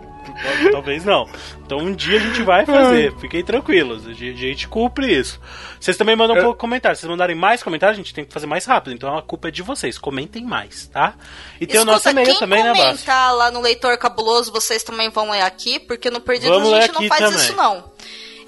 talvez 0.72 1.04
não. 1.06 1.28
Então 1.66 1.80
um 1.80 1.94
dia 1.94 2.18
a 2.18 2.22
gente 2.22 2.42
vai 2.42 2.66
fazer, 2.66 3.16
fiquem 3.20 3.44
tranquilos, 3.44 4.08
a 4.08 4.14
gente, 4.14 4.68
cumpre 4.68 5.12
isso. 5.12 5.40
Vocês 5.80 5.96
também 5.96 6.16
mandam 6.16 6.38
um 6.38 6.42
pouco 6.42 6.60
comentário, 6.60 6.96
se 6.96 7.02
vocês 7.02 7.12
mandarem 7.12 7.36
mais 7.36 7.64
comentários, 7.64 7.98
a 7.98 8.02
gente 8.02 8.14
tem 8.14 8.26
que 8.26 8.34
fazer 8.34 8.48
mais 8.48 8.66
rápido, 8.66 8.94
então 8.94 9.18
a 9.18 9.22
culpa 9.22 9.48
é 9.48 9.52
de 9.52 9.62
vocês, 9.62 9.98
comentem 9.98 10.44
mais, 10.44 10.88
tá? 10.88 11.14
E 11.60 11.66
tem 11.66 11.80
o 11.80 11.86
nosso 11.86 12.08
Escuta, 12.08 12.22
e-mail 12.22 12.40
também, 12.40 12.64
né, 12.64 12.70
Bássio? 12.70 12.86
comentar 12.86 13.36
lá 13.36 13.52
no 13.52 13.62
Leitor 13.62 13.98
Cabuloso, 13.98 14.52
vocês 14.52 14.84
também 14.84 15.10
vão 15.10 15.32
ler 15.32 15.42
aqui, 15.42 15.80
porque 15.80 16.10
no 16.10 16.20
Perdidos 16.20 16.58
Vamos 16.58 16.74
a 16.74 16.82
gente 16.82 16.94
não 16.94 17.08
faz 17.08 17.22
também. 17.22 17.38
isso 17.38 17.56
não. 17.56 17.84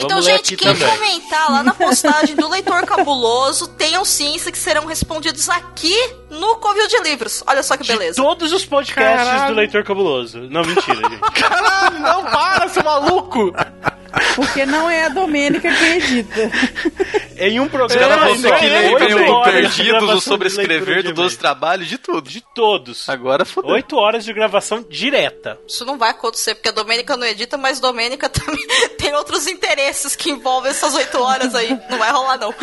Então, 0.06 0.22
gente, 0.22 0.56
quem 0.56 0.74
também. 0.76 0.98
comentar 0.98 1.52
lá 1.52 1.64
na 1.64 1.74
postagem 1.74 2.36
do 2.36 2.50
Leitor 2.50 2.86
Cabuloso, 2.86 3.68
tenham 3.70 4.04
ciência 4.04 4.52
que 4.52 4.58
serão 4.58 4.86
respondidos 4.86 5.50
aqui 5.50 5.96
no 6.30 6.56
Covil 6.58 6.88
de 6.88 7.00
Livros. 7.00 7.44
Olha 7.48 7.64
só 7.64 7.78
que 7.78 7.86
beleza. 7.88 8.22
Todos 8.22 8.52
os 8.52 8.66
podcasts 8.66 9.28
Caralho. 9.28 9.54
do 9.54 9.60
Leitor 9.60 9.84
Cabuloso. 9.84 10.40
Não, 10.50 10.64
mentira, 10.64 11.10
gente. 11.10 11.20
Caralho, 11.34 12.00
não 12.00 12.24
para, 12.26 12.70
seu 12.70 12.84
maluco! 12.84 13.54
Porque 14.36 14.66
não 14.66 14.90
é 14.90 15.06
a 15.06 15.10
Domênica 15.10 15.70
que 15.74 15.84
edita. 15.84 16.52
Em 17.38 17.60
um 17.60 17.68
programa 17.68 18.18
não 18.18 18.24
ainda 18.24 18.50
você 18.50 18.56
que 18.60 18.66
é 18.66 18.98
também 18.98 19.30
o 19.30 19.44
Perdidos, 19.44 20.10
o 20.12 20.22
Sobrescrever, 20.22 21.04
do 21.04 21.10
de 21.10 21.14
12 21.14 21.38
Trabalhos, 21.38 21.88
de 21.88 21.98
tudo. 21.98 22.30
De 22.30 22.42
todos. 22.54 23.08
Agora 23.10 23.46
fodeu. 23.46 23.72
Oito 23.72 23.96
horas 23.96 24.24
de 24.26 24.34
gravação 24.34 24.86
direta. 24.88 25.58
Isso 25.68 25.86
não 25.86 25.98
vai 25.98 26.12
acontecer, 26.12 26.56
porque 26.56 26.70
a 26.70 26.74
Domênica 26.74 27.16
não 27.16 27.26
edita, 27.26 27.58
mas 27.58 27.80
Domênica 27.80 28.30
também 28.30 28.66
tem 28.98 29.14
outros 29.16 29.48
interesses 29.48 30.16
que 30.16 30.30
envolvem 30.30 30.72
essas 30.72 30.94
oito 30.96 31.18
horas 31.20 31.56
aí. 31.56 31.80
Não 31.90 31.98
vai 31.98 32.12
rolar, 32.12 32.38
não. 32.38 32.54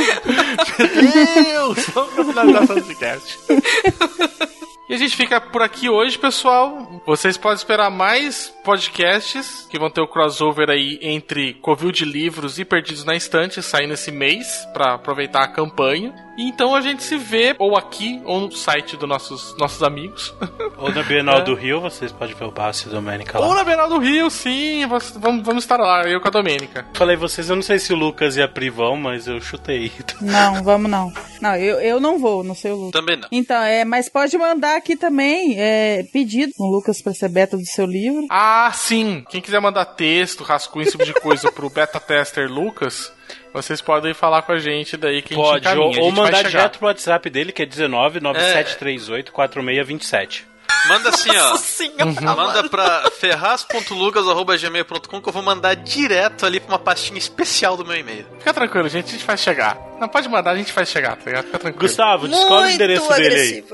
Deus! 0.79 1.87
Vamos 1.95 2.15
pra 2.15 2.25
finalização 2.25 2.77
desse 2.77 2.95
cast. 2.97 3.39
E 4.89 4.95
a 4.95 4.97
gente 4.97 5.15
fica 5.15 5.39
por 5.39 5.61
aqui 5.61 5.91
hoje, 5.91 6.19
pessoal. 6.19 7.03
Vocês 7.05 7.37
podem 7.37 7.57
esperar 7.59 7.91
mais 7.91 8.49
podcasts 8.65 9.67
que 9.69 9.79
vão 9.79 9.91
ter 9.91 10.01
o 10.01 10.09
crossover 10.09 10.71
aí 10.71 10.99
entre 11.03 11.53
Covil 11.55 11.93
de 11.93 12.07
Livros 12.07 12.59
e 12.59 12.65
Perdidos 12.65 13.05
na 13.05 13.15
Estante 13.15 13.63
saindo 13.63 13.93
esse 13.93 14.11
mês 14.11 14.67
para 14.73 14.95
aproveitar 14.95 15.43
a 15.43 15.49
campanha. 15.49 16.15
E 16.39 16.49
então 16.49 16.75
a 16.75 16.81
gente 16.81 17.03
se 17.03 17.19
vê 17.19 17.55
ou 17.59 17.77
aqui 17.77 18.23
ou 18.25 18.41
no 18.43 18.53
site 18.53 18.97
dos 18.97 19.09
nossos, 19.09 19.55
nossos 19.59 19.83
amigos. 19.83 20.33
Ou 20.79 20.95
na 20.95 21.03
Bienal 21.03 21.39
É. 21.39 21.43
do 21.43 21.55
Rio, 21.55 21.81
vocês 21.81 22.13
podem 22.13 22.33
ver 22.37 22.45
o 22.45 22.53
Basso 22.53 22.87
e 22.87 22.89
a 22.89 22.95
Domênica 22.95 23.37
lá. 23.41 23.45
ou 23.49 23.53
na 23.55 23.65
Bienal 23.65 23.89
do 23.89 23.99
Rio, 23.99 24.31
sim. 24.31 24.87
Vamos, 24.87 25.11
vamos 25.17 25.45
vamos 25.45 25.65
estar 25.65 25.77
lá, 25.77 26.05
eu 26.05 26.21
com 26.21 26.29
a 26.29 26.31
Domênica. 26.31 26.87
Falei 26.95 27.17
vocês, 27.17 27.51
eu 27.51 27.57
não 27.57 27.63
sei 27.65 27.81
se 27.81 27.93
o 27.93 27.97
Lucas 27.97 28.37
e 28.37 28.43
a 28.43 28.47
Pri 28.47 28.71
vão, 28.71 28.97
mas 28.97 29.27
eu 29.27 29.41
chutei. 29.41 29.91
Não, 30.21 30.63
vamos 30.63 30.89
não. 30.89 31.13
Não, 31.41 31.57
eu, 31.57 31.81
eu 31.81 31.99
não 31.99 32.21
vou, 32.21 32.45
não 32.45 32.55
sei 32.55 32.71
o 32.71 32.77
Lucas. 32.77 32.93
Também 33.01 33.17
não. 33.17 33.27
Então, 33.33 33.61
é, 33.61 33.85
mas 33.85 34.09
pode 34.09 34.39
mandar 34.39 34.78
aqui 34.79 34.97
também 34.97 35.55
é, 35.59 36.05
pedido 36.13 36.53
com 36.57 36.65
o 36.65 36.71
Lucas 36.71 37.03
pra 37.03 37.13
ser 37.13 37.29
beta 37.29 37.57
do 37.57 37.67
seu 37.67 37.85
livro. 37.87 38.27
Ah, 38.31 38.71
sim. 38.75 39.25
Quem 39.29 39.41
quiser 39.41 39.61
mandar 39.61 39.85
texto, 39.85 40.43
rascunho, 40.43 40.83
esse 40.85 40.93
tipo 40.93 41.05
de 41.05 41.15
coisa 41.15 41.51
pro 41.53 41.69
beta 41.71 42.01
tester 42.01 42.51
Lucas, 42.51 43.13
vocês 43.53 43.81
podem 43.81 44.15
falar 44.15 44.43
com 44.43 44.53
a 44.53 44.59
gente 44.59 44.97
daí 44.97 45.23
que 45.23 45.35
a 45.35 45.37
gente 45.37 45.45
Pode, 45.47 45.61
encaminha. 45.67 45.85
ou, 45.85 45.91
A 45.91 45.95
gente 45.95 46.03
ou 46.05 46.13
vai 46.13 46.25
mandar 46.25 46.43
direto 46.45 46.79
pro 46.79 46.87
WhatsApp 46.89 47.31
dele, 47.31 47.53
que 47.53 47.63
é 47.63 47.67
19 47.67 48.21
9738 48.21 49.33
4627. 49.33 50.47
Manda 50.89 51.09
assim, 51.09 51.31
ó. 51.37 51.57
Senhora, 51.57 52.05
Manda 52.13 52.35
mano. 52.35 52.71
pra 52.71 53.11
ferraz.lucas.gmail.com 53.19 55.21
que 55.21 55.29
eu 55.29 55.33
vou 55.33 55.43
mandar 55.43 55.75
direto 55.75 56.47
ali 56.47 56.61
pra 56.61 56.73
uma 56.75 56.79
pastinha 56.79 57.19
especial 57.19 57.77
do 57.77 57.85
meu 57.85 57.97
e-mail. 57.97 58.25
Fica 58.39 58.55
tranquilo, 58.55 58.89
gente, 58.89 59.09
a 59.09 59.11
gente 59.11 59.25
faz 59.25 59.41
chegar. 59.41 59.77
Não 60.01 60.09
pode 60.09 60.29
mandar, 60.29 60.53
a 60.53 60.57
gente 60.57 60.73
faz 60.73 60.89
chegar, 60.89 61.17
tá 61.17 61.25
ligado? 61.27 61.47
Fica 61.47 61.59
tranquilo. 61.59 61.83
Gustavo, 61.87 62.29
descobre 62.29 62.55
o 62.55 62.61
Muito 62.61 62.75
endereço 62.75 63.09
dele 63.15 63.35
aí. 63.35 63.65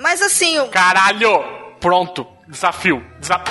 Mas 0.00 0.22
assim, 0.22 0.58
o- 0.58 0.68
Caralho! 0.68 1.42
Pronto, 1.78 2.26
desafio. 2.48 3.04
Desa- 3.18 3.42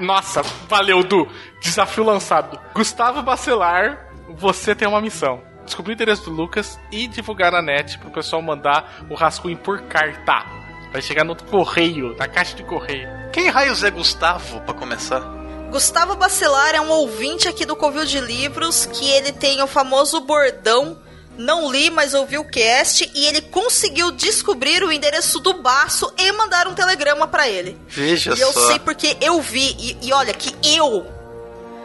Nossa, 0.00 0.42
valeu, 0.68 1.02
Du. 1.02 1.28
Desafio 1.60 2.04
lançado. 2.04 2.58
Gustavo 2.74 3.22
Bacelar, 3.22 4.08
você 4.36 4.74
tem 4.74 4.88
uma 4.88 5.00
missão. 5.00 5.42
Descobrir 5.64 5.92
o 5.92 5.94
endereço 5.94 6.24
do 6.24 6.30
Lucas 6.30 6.78
e 6.90 7.06
divulgar 7.06 7.50
na 7.52 7.62
net 7.62 7.98
pro 7.98 8.10
pessoal 8.10 8.42
mandar 8.42 9.04
o 9.08 9.14
rascunho 9.14 9.56
por 9.56 9.82
carta. 9.82 10.44
Vai 10.92 11.00
chegar 11.02 11.24
no 11.24 11.34
correio, 11.36 12.14
na 12.18 12.28
caixa 12.28 12.54
de 12.54 12.62
correio. 12.64 13.08
Quem 13.32 13.48
raios 13.48 13.82
é 13.82 13.90
Gustavo, 13.90 14.60
pra 14.62 14.74
começar? 14.74 15.20
Gustavo 15.70 16.14
Bacelar 16.16 16.74
é 16.74 16.80
um 16.80 16.90
ouvinte 16.90 17.48
aqui 17.48 17.64
do 17.66 17.74
Covil 17.74 18.04
de 18.04 18.20
Livros 18.20 18.86
que 18.86 19.10
ele 19.10 19.32
tem 19.32 19.60
o 19.62 19.66
famoso 19.66 20.20
bordão 20.20 20.98
não 21.36 21.70
li, 21.70 21.90
mas 21.90 22.14
ouvi 22.14 22.38
o 22.38 22.44
cast 22.44 23.10
e 23.14 23.26
ele 23.26 23.40
conseguiu 23.40 24.10
descobrir 24.10 24.82
o 24.82 24.92
endereço 24.92 25.40
do 25.40 25.54
baço 25.62 26.12
e 26.16 26.32
mandar 26.32 26.66
um 26.68 26.74
telegrama 26.74 27.26
pra 27.26 27.48
ele. 27.48 27.78
Veja 27.88 28.34
e 28.36 28.40
eu 28.40 28.52
só. 28.52 28.68
sei 28.68 28.78
porque 28.78 29.16
eu 29.20 29.40
vi. 29.40 29.76
E, 29.78 30.08
e 30.08 30.12
olha 30.12 30.32
que 30.32 30.54
eu, 30.76 31.06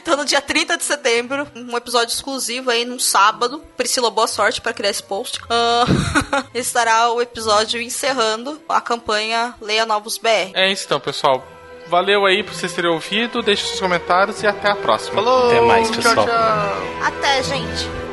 Então, 0.01 0.15
no 0.15 0.25
dia 0.25 0.41
30 0.41 0.77
de 0.77 0.83
setembro, 0.83 1.47
um 1.53 1.75
episódio 1.75 2.13
exclusivo 2.13 2.71
aí 2.71 2.85
num 2.85 2.97
sábado. 2.97 3.61
Priscila, 3.77 4.09
boa 4.09 4.27
sorte 4.27 4.61
para 4.61 4.73
criar 4.73 4.89
esse 4.89 5.03
post. 5.03 5.39
Ah, 5.49 5.85
estará 6.55 7.11
o 7.11 7.21
episódio 7.21 7.81
encerrando 7.81 8.59
a 8.67 8.79
campanha 8.81 9.53
Leia 9.61 9.85
Novos 9.85 10.17
BR. 10.17 10.51
É 10.55 10.71
isso 10.71 10.85
então, 10.85 10.99
pessoal. 10.99 11.45
Valeu 11.89 12.23
aí 12.25 12.43
por 12.43 12.53
vocês 12.53 12.71
terem 12.71 12.91
ouvido. 12.91 13.41
Deixe 13.41 13.65
seus 13.65 13.79
comentários 13.79 14.43
e 14.43 14.47
até 14.47 14.69
a 14.69 14.75
próxima. 14.75 15.15
Falou! 15.15 15.47
Até 15.47 15.61
mais, 15.61 15.89
tchau, 15.89 15.95
pessoal. 16.03 16.27
tchau. 16.27 17.07
Até, 17.07 17.41
gente! 17.41 18.08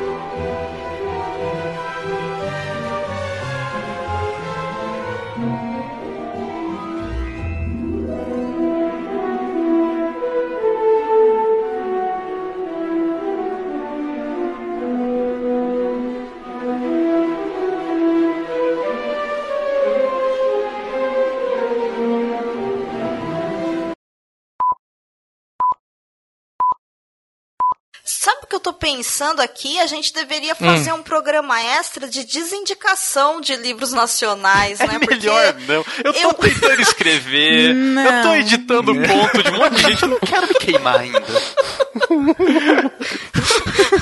Eu 28.57 28.61
tô 28.61 28.73
pensando 28.73 29.39
aqui? 29.41 29.79
A 29.79 29.87
gente 29.87 30.11
deveria 30.13 30.53
fazer 30.55 30.91
um 30.93 31.01
programa 31.03 31.61
extra 31.61 32.07
de 32.07 32.23
desindicação 32.23 33.39
de 33.39 33.55
livros 33.55 33.91
nacionais, 33.93 34.79
né? 34.79 34.99
É 35.01 35.05
melhor 35.15 35.53
não. 35.67 35.85
Eu 36.03 36.13
tô 36.13 36.19
eu- 36.19 36.33
tentando 36.33 36.81
escrever, 36.81 37.69
eu 37.75 37.75
tô 38.21 38.27
Não. 38.27 38.35
editando 38.35 38.91
um 38.91 39.01
conto 39.07 39.43
de 39.43 39.49
um 39.51 39.57
monte 39.57 39.75
de 39.75 39.81
gente, 39.83 40.03
eu 40.03 40.09
não 40.09 40.19
quero 40.19 40.47
me 40.47 40.53
queimar 40.55 40.99
ainda. 40.99 41.23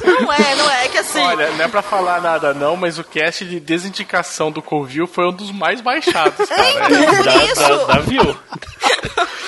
Não 0.05 0.33
é, 0.33 0.55
não 0.55 0.71
é, 0.71 0.85
é 0.85 0.89
que 0.89 0.97
assim. 0.97 1.19
Olha, 1.19 1.51
não 1.51 1.65
é 1.65 1.67
pra 1.67 1.81
falar 1.81 2.21
nada 2.21 2.53
não, 2.53 2.75
mas 2.77 2.97
o 2.97 3.03
cast 3.03 3.45
de 3.45 3.59
desindicação 3.59 4.51
do 4.51 4.61
Covil 4.61 5.07
foi 5.07 5.27
um 5.27 5.33
dos 5.33 5.51
mais 5.51 5.81
baixados, 5.81 6.47
cara. 6.47 6.71
então, 6.89 7.45
isso. 7.45 8.01
view. 8.09 8.37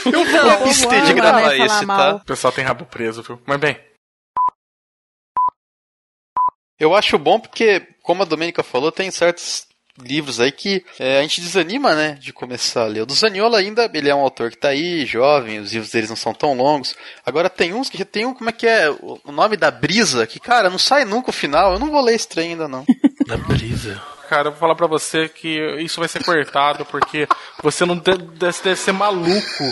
Eu 0.05 0.11
vou 0.23 0.25
Então, 0.25 0.49
abster 0.63 1.01
de 1.03 1.13
gravar 1.13 1.41
né, 1.49 1.65
esse, 1.65 1.85
mal. 1.85 1.97
tá? 1.97 2.15
O 2.15 2.25
pessoal 2.25 2.51
tem 2.53 2.63
rabo 2.63 2.85
preso, 2.85 3.21
viu? 3.23 3.39
Mas 3.45 3.57
bem, 3.59 3.77
Eu 6.79 6.95
acho 6.95 7.17
bom 7.17 7.39
porque, 7.39 7.81
como 8.03 8.21
a 8.21 8.25
Domênica 8.25 8.63
falou, 8.63 8.91
tem 8.91 9.09
certos 9.11 9.67
livros 9.99 10.39
aí 10.39 10.51
que 10.51 10.85
é, 10.99 11.19
a 11.19 11.21
gente 11.23 11.41
desanima, 11.41 11.95
né, 11.95 12.17
de 12.19 12.31
começar 12.31 12.83
a 12.83 12.87
ler. 12.87 13.01
O 13.01 13.05
do 13.05 13.13
Zaniola 13.13 13.57
ainda, 13.57 13.89
ele 13.93 14.09
é 14.09 14.15
um 14.15 14.21
autor 14.21 14.51
que 14.51 14.57
tá 14.57 14.69
aí, 14.69 15.05
jovem, 15.05 15.59
os 15.59 15.73
livros 15.73 15.91
deles 15.91 16.09
não 16.09 16.15
são 16.15 16.33
tão 16.33 16.53
longos. 16.53 16.95
Agora 17.25 17.49
tem 17.49 17.73
uns 17.73 17.89
que 17.89 18.05
tem 18.05 18.25
um, 18.25 18.33
como 18.33 18.49
é 18.49 18.53
que 18.53 18.67
é, 18.67 18.89
o 18.89 19.19
o 19.23 19.31
nome 19.31 19.57
da 19.57 19.71
Brisa, 19.71 20.27
que, 20.27 20.39
cara, 20.39 20.69
não 20.69 20.77
sai 20.77 21.03
nunca 21.03 21.31
o 21.31 21.33
final, 21.33 21.73
eu 21.73 21.79
não 21.79 21.89
vou 21.89 22.01
ler 22.01 22.15
esse 22.15 22.27
trem 22.27 22.51
ainda 22.51 22.67
não. 22.67 22.85
Da 23.27 23.35
brisa. 23.35 24.01
cara, 24.29 24.47
eu 24.47 24.51
vou 24.51 24.59
falar 24.61 24.75
pra 24.75 24.87
você 24.87 25.27
que 25.27 25.59
isso 25.81 25.99
vai 25.99 26.07
ser 26.07 26.23
cortado, 26.23 26.85
porque 26.85 27.27
você 27.61 27.83
não 27.85 27.97
deve, 27.97 28.23
deve 28.23 28.75
ser 28.77 28.93
maluco 28.93 29.65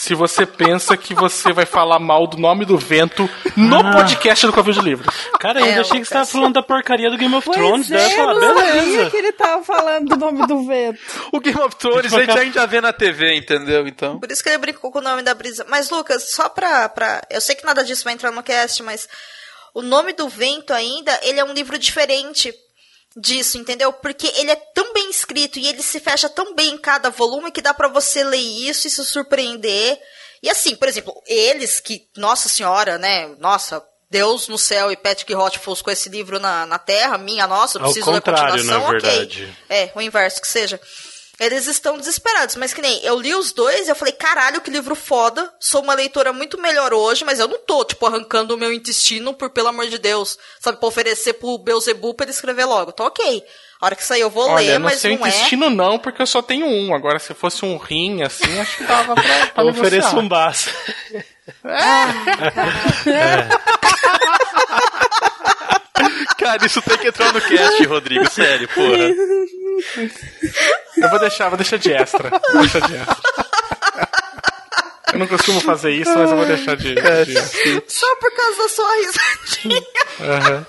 se 0.00 0.14
você 0.14 0.46
pensa 0.46 0.96
que 0.96 1.14
você 1.14 1.52
vai 1.52 1.66
falar 1.66 1.98
mal 1.98 2.26
do 2.26 2.38
nome 2.38 2.64
do 2.64 2.78
vento 2.78 3.28
no 3.54 3.80
Ah. 3.80 3.92
podcast 3.92 4.46
do 4.46 4.52
Covil 4.52 4.72
de 4.72 4.80
Livros. 4.80 5.14
Cara, 5.38 5.60
eu 5.60 5.64
ainda 5.66 5.76
É, 5.76 5.80
achei 5.80 6.00
que 6.00 6.06
você 6.06 6.14
tava 6.14 6.24
falando 6.26 6.54
da 6.54 6.62
porcaria 6.62 7.10
do 7.10 7.18
Game 7.18 7.34
of 7.34 7.44
Pois 7.44 7.56
Thrones. 7.58 7.90
é, 7.90 7.96
daí 7.96 8.16
eu 8.18 8.34
não 8.40 8.54
sabia 8.58 9.10
que 9.10 9.16
ele 9.18 9.32
tava 9.32 9.62
falando 9.62 10.08
do 10.08 10.16
nome 10.16 10.46
do 10.46 10.66
vento. 10.66 10.98
O 11.32 11.38
Game 11.38 11.60
of 11.60 11.76
Thrones 11.76 12.04
Tipo, 12.04 12.16
a 12.16 12.20
gente 12.20 12.30
aquela- 12.30 12.40
ainda 12.46 12.66
vê 12.66 12.80
na 12.80 12.92
TV, 12.94 13.36
entendeu? 13.36 13.86
Então. 13.86 14.18
Por 14.18 14.30
isso 14.32 14.42
que 14.42 14.48
ele 14.48 14.56
brincou 14.58 14.90
com 14.90 15.00
o 15.00 15.02
nome 15.02 15.22
da 15.22 15.34
brisa. 15.34 15.66
Mas, 15.68 15.90
Lucas, 15.90 16.30
só 16.30 16.48
pra, 16.48 16.88
pra. 16.88 17.20
Eu 17.30 17.40
sei 17.42 17.54
que 17.54 17.64
nada 17.66 17.84
disso 17.84 18.02
vai 18.04 18.14
entrar 18.14 18.30
no 18.30 18.42
cast, 18.42 18.82
mas. 18.82 19.06
O 19.74 19.82
nome 19.82 20.12
do 20.14 20.28
vento 20.28 20.72
ainda, 20.72 21.16
ele 21.22 21.38
é 21.38 21.44
um 21.44 21.52
livro 21.52 21.78
diferente 21.78 22.52
disso, 23.16 23.58
entendeu? 23.58 23.92
Porque 23.92 24.26
ele 24.36 24.50
é 24.50 24.56
tão 24.56 24.92
bem 24.92 25.10
escrito 25.10 25.58
e 25.58 25.66
ele 25.66 25.82
se 25.82 25.98
fecha 26.00 26.28
tão 26.28 26.54
bem 26.54 26.74
em 26.74 26.78
cada 26.78 27.10
volume 27.10 27.50
que 27.50 27.62
dá 27.62 27.74
pra 27.74 27.88
você 27.88 28.22
ler 28.22 28.38
isso 28.38 28.86
e 28.86 28.90
se 28.90 29.04
surpreender. 29.04 30.00
E 30.42 30.48
assim, 30.48 30.74
por 30.76 30.88
exemplo, 30.88 31.14
eles 31.26 31.80
que, 31.80 32.06
nossa 32.16 32.48
senhora, 32.48 32.98
né? 32.98 33.28
Nossa, 33.38 33.84
Deus 34.10 34.48
no 34.48 34.58
céu 34.58 34.90
e 34.90 34.96
Patrick 34.96 35.32
Rothfuss 35.32 35.82
com 35.82 35.90
esse 35.90 36.08
livro 36.08 36.40
na, 36.40 36.66
na 36.66 36.78
terra, 36.78 37.18
minha 37.18 37.46
nossa, 37.46 37.78
Ao 37.78 37.84
preciso 37.84 38.10
ler 38.10 38.18
a 38.18 38.20
contrário, 38.20 38.52
continuação, 38.54 38.80
na 38.80 38.88
ok. 38.88 39.00
verdade. 39.00 39.56
É, 39.68 39.90
o 39.94 40.00
inverso 40.00 40.40
que 40.40 40.48
seja. 40.48 40.80
Eles 41.40 41.66
estão 41.66 41.96
desesperados, 41.96 42.54
mas 42.56 42.74
que 42.74 42.82
nem 42.82 43.02
eu 43.02 43.18
li 43.18 43.34
os 43.34 43.50
dois 43.50 43.88
e 43.88 43.90
eu 43.90 43.96
falei, 43.96 44.12
caralho, 44.12 44.60
que 44.60 44.70
livro 44.70 44.94
foda. 44.94 45.50
Sou 45.58 45.82
uma 45.82 45.94
leitora 45.94 46.34
muito 46.34 46.60
melhor 46.60 46.92
hoje, 46.92 47.24
mas 47.24 47.38
eu 47.38 47.48
não 47.48 47.58
tô, 47.58 47.82
tipo, 47.82 48.04
arrancando 48.04 48.54
o 48.54 48.58
meu 48.58 48.70
intestino 48.70 49.32
por, 49.32 49.48
pelo 49.48 49.68
amor 49.68 49.86
de 49.86 49.96
Deus, 49.96 50.38
sabe, 50.60 50.76
pra 50.76 50.86
oferecer 50.86 51.32
pro 51.32 51.56
Beuzebu 51.56 52.12
pra 52.12 52.24
ele 52.24 52.32
escrever 52.32 52.66
logo. 52.66 52.92
Tô 52.92 53.06
ok. 53.06 53.42
A 53.80 53.86
hora 53.86 53.96
que 53.96 54.04
sair 54.04 54.20
eu 54.20 54.28
vou 54.28 54.50
Olha, 54.50 54.72
ler, 54.72 54.78
mas 54.78 54.98
seu 54.98 55.16
não 55.16 55.24
é. 55.24 55.30
intestino 55.30 55.70
não, 55.70 55.98
porque 55.98 56.20
eu 56.20 56.26
só 56.26 56.42
tenho 56.42 56.66
um. 56.66 56.94
Agora, 56.94 57.18
se 57.18 57.32
fosse 57.32 57.64
um 57.64 57.78
rim, 57.78 58.22
assim, 58.22 58.60
acho 58.60 58.76
que 58.76 58.84
dava 58.84 59.14
pra, 59.14 59.24
pra 59.54 59.64
Eu 59.64 59.70
ofereço 59.70 60.18
um 60.18 60.28
baço. 60.28 60.68
Cara, 66.38 66.64
isso 66.66 66.80
tem 66.82 66.98
que 66.98 67.08
entrar 67.08 67.32
no 67.32 67.40
cast, 67.40 67.84
Rodrigo, 67.84 68.28
sério, 68.30 68.68
porra. 68.68 69.14
Eu 70.96 71.10
vou 71.10 71.18
deixar, 71.18 71.48
vou 71.48 71.56
deixar 71.58 71.76
de 71.78 71.92
extra. 71.92 72.30
Vou 72.52 72.60
deixar 72.62 72.80
de 72.80 72.96
extra. 72.96 73.16
Eu 75.12 75.18
não 75.18 75.26
costumo 75.26 75.60
fazer 75.60 75.90
isso, 75.90 76.16
mas 76.16 76.30
eu 76.30 76.36
vou 76.36 76.46
deixar 76.46 76.76
de, 76.76 76.94
de 76.94 77.00
extra. 77.00 77.82
Só 77.88 78.16
por 78.16 78.32
causa 78.34 78.62
da 78.62 78.68
sua 78.68 78.94
risadinha. 78.96 79.82
Aham. 80.20 80.66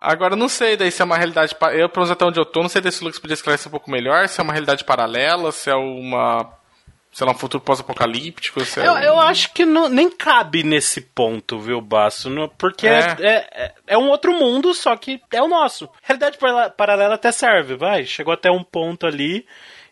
Agora, 0.00 0.32
eu 0.34 0.38
não 0.38 0.48
sei 0.48 0.76
daí 0.78 0.90
se 0.90 1.02
é 1.02 1.04
uma 1.04 1.16
realidade. 1.18 1.54
pa- 1.54 1.74
Eu, 1.74 1.88
pelo 1.88 2.04
menos 2.06 2.10
até 2.10 2.24
onde 2.24 2.40
eu 2.40 2.44
tô, 2.46 2.62
não 2.62 2.70
sei 2.70 2.80
se 2.90 3.02
o 3.02 3.04
Lucas 3.04 3.20
podia 3.20 3.34
esclarecer 3.34 3.68
um 3.68 3.70
pouco 3.70 3.90
melhor. 3.90 4.26
Se 4.28 4.40
é 4.40 4.42
uma 4.42 4.52
realidade 4.52 4.82
paralela, 4.84 5.52
se 5.52 5.68
é 5.70 5.74
uma. 5.74 6.50
Sei 7.12 7.26
lá, 7.26 7.32
um 7.32 7.36
futuro 7.36 7.62
pós-apocalíptico. 7.62 8.60
É 8.60 8.86
Eu, 8.86 8.92
um- 8.92 8.98
eu 8.98 9.20
acho 9.20 9.52
que 9.52 9.64
não- 9.64 9.88
nem 9.88 10.08
cabe 10.08 10.62
nesse 10.62 11.00
ponto, 11.00 11.58
viu, 11.58 11.80
Baço? 11.80 12.30
No- 12.30 12.48
Porque 12.48 12.86
é. 12.86 13.16
É. 13.18 13.48
É, 13.52 13.72
é 13.88 13.98
um 13.98 14.08
outro 14.08 14.32
mundo, 14.32 14.72
só 14.74 14.96
que 14.96 15.20
é 15.32 15.42
o 15.42 15.48
nosso. 15.48 15.88
Realidade 16.02 16.38
para- 16.38 16.70
paralela 16.70 17.16
até 17.16 17.32
serve, 17.32 17.74
vai. 17.74 18.04
Chegou 18.06 18.32
até 18.32 18.48
um 18.50 18.62
ponto 18.62 19.06
ali 19.08 19.44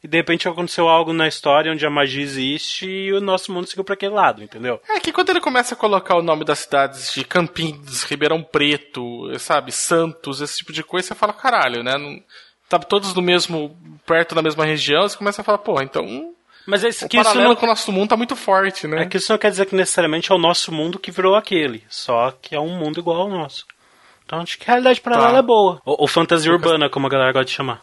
e 0.02 0.06
de 0.06 0.16
repente 0.16 0.46
aconteceu 0.48 0.88
algo 0.88 1.12
na 1.12 1.26
história 1.26 1.72
onde 1.72 1.84
a 1.84 1.90
magia 1.90 2.22
existe 2.22 2.86
e 2.88 3.12
o 3.12 3.20
nosso 3.20 3.52
mundo 3.52 3.66
seguiu 3.66 3.82
pra 3.82 3.94
aquele 3.94 4.14
lado, 4.14 4.40
entendeu? 4.44 4.80
É 4.88 5.00
que 5.00 5.10
quando 5.10 5.30
ele 5.30 5.40
começa 5.40 5.74
a 5.74 5.76
colocar 5.76 6.16
o 6.16 6.22
nome 6.22 6.44
das 6.44 6.60
cidades 6.60 7.12
de 7.12 7.24
Campinas, 7.24 8.04
Ribeirão 8.04 8.44
Preto, 8.44 9.36
sabe, 9.40 9.72
Santos, 9.72 10.40
esse 10.40 10.58
tipo 10.58 10.72
de 10.72 10.84
coisa, 10.84 11.08
você 11.08 11.14
fala, 11.16 11.32
caralho, 11.32 11.82
né? 11.82 11.98
Não, 11.98 12.22
tá 12.68 12.78
todos 12.78 13.12
no 13.12 13.20
mesmo. 13.20 13.76
perto 14.06 14.34
da 14.36 14.40
mesma 14.42 14.64
região, 14.64 15.02
você 15.02 15.16
começa 15.18 15.40
a 15.42 15.44
falar, 15.44 15.58
pô, 15.58 15.82
então. 15.82 16.32
Mas 16.70 16.84
é 16.84 16.88
isso 16.90 17.06
o 17.06 17.08
que 17.08 17.16
isso 17.16 17.24
paralelo 17.24 17.48
não- 17.50 17.56
com 17.56 17.64
o 17.64 17.68
nosso 17.68 17.90
mundo 17.90 18.10
tá 18.10 18.16
muito 18.16 18.36
forte, 18.36 18.86
né? 18.86 19.02
É 19.02 19.06
que 19.06 19.16
isso 19.16 19.32
não 19.32 19.38
quer 19.38 19.50
dizer 19.50 19.64
que 19.66 19.74
necessariamente 19.74 20.30
é 20.30 20.34
o 20.34 20.38
nosso 20.38 20.70
mundo 20.70 20.98
que 20.98 21.10
virou 21.10 21.34
aquele, 21.34 21.82
só 21.88 22.30
que 22.30 22.54
é 22.54 22.60
um 22.60 22.76
mundo 22.76 23.00
igual 23.00 23.22
ao 23.22 23.28
nosso. 23.30 23.64
Então 24.26 24.40
acho 24.40 24.58
que 24.58 24.64
a 24.64 24.74
realidade 24.74 25.00
paralela 25.00 25.32
Tá. 25.32 25.38
é 25.38 25.42
boa. 25.42 25.80
Ou, 25.84 25.96
ou 26.00 26.06
fantasia 26.06 26.52
urbana, 26.52 26.90
como 26.90 27.06
a 27.06 27.10
galera 27.10 27.32
gosta 27.32 27.46
de 27.46 27.52
chamar. 27.52 27.80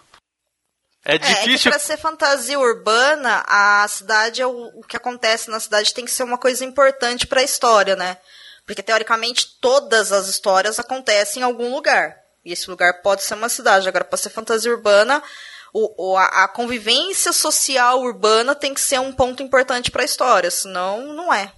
É 1.04 1.14
É, 1.14 1.16
é 1.16 1.20
que 1.20 1.26
difícil. 1.46 1.72
pra 1.72 1.80
ser 1.80 1.98
fantasia 1.98 2.60
urbana, 2.60 3.44
a 3.48 3.88
cidade, 3.88 4.42
é 4.42 4.46
o, 4.48 4.72
o 4.76 4.84
que 4.88 4.96
acontece 4.98 5.50
na 5.50 5.60
cidade 5.60 5.94
tem 5.94 6.06
que 6.06 6.12
ser 6.12 6.24
uma 6.24 6.38
coisa 6.38 6.64
importante 6.64 7.26
pra 7.28 7.42
história, 7.44 7.96
né? 7.96 8.18
Porque, 8.68 8.82
teoricamente, 8.84 9.48
todas 9.62 10.12
as 10.12 10.28
histórias 10.28 10.80
acontecem 10.80 11.42
em 11.42 11.44
algum 11.44 11.74
lugar. 11.74 12.16
E 12.44 12.52
esse 12.52 12.70
lugar 12.70 13.02
pode 13.02 13.24
ser 13.24 13.34
uma 13.36 13.50
cidade. 13.50 13.88
Agora, 13.88 14.04
pra 14.06 14.18
ser 14.18 14.30
fantasia 14.30 14.72
urbana, 14.72 15.22
o, 15.78 16.14
o- 16.14 16.18
a, 16.18 16.46
a 16.46 16.48
convivência 16.48 17.34
social 17.34 18.00
urbana 18.02 18.56
tem 18.56 18.74
que 18.74 18.80
ser 18.82 19.00
um 19.00 19.12
ponto 19.12 19.44
importante 19.44 19.92
pra 19.92 20.04
história, 20.06 20.50
senão 20.50 21.14
não 21.14 21.34
é. 21.34 21.52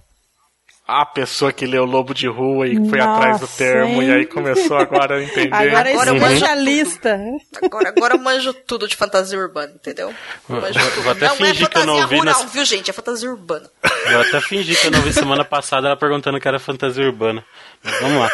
A 0.90 1.04
pessoa 1.04 1.52
que 1.52 1.66
leu 1.66 1.84
Lobo 1.84 2.14
de 2.14 2.26
Rua 2.26 2.66
e 2.66 2.74
foi 2.88 2.98
Nossa, 2.98 3.12
atrás 3.18 3.40
do 3.40 3.46
termo 3.46 4.00
hein? 4.02 4.08
e 4.08 4.12
aí 4.14 4.24
começou 4.26 4.74
agora 4.78 5.16
a 5.18 5.22
entender. 5.22 5.52
Agora 5.54 5.90
é 5.90 5.92
Agora 5.92 6.10
eu 6.10 6.14
manjo- 6.14 6.32
especialista. 6.34 7.20
Agora, 7.62 7.88
agora 7.90 8.14
eu 8.14 8.18
manjo 8.18 8.54
tudo 8.54 8.88
de 8.88 8.96
fantasia 8.96 9.38
urbana, 9.38 9.70
entendeu? 9.74 10.14
Manjo 10.48 10.80
Vou- 10.80 10.90
tudo. 10.92 11.02
vou 11.02 11.12
até 11.12 11.26
não 11.26 11.34
é 11.34 11.36
fingir 11.36 11.68
que 11.68 11.76
eu 11.76 11.84
não 11.84 11.92
fantasia 11.98 12.04
ouvi 12.04 12.16
rural, 12.16 12.42
nas- 12.42 12.52
viu, 12.52 12.64
gente? 12.64 12.88
É 12.90 12.92
fantasia 12.94 13.30
urbana. 13.30 13.70
Eu 14.10 14.20
até 14.22 14.40
fingi 14.40 14.74
que 14.74 14.86
eu 14.86 14.90
não 14.90 15.02
vi 15.02 15.12
semana 15.12 15.44
passada 15.44 15.88
ela 15.88 15.96
perguntando 15.96 16.40
que 16.40 16.48
era 16.48 16.58
fantasia 16.58 17.04
urbana. 17.04 17.44
Mas 17.84 18.00
vamos 18.00 18.18
lá. 18.22 18.30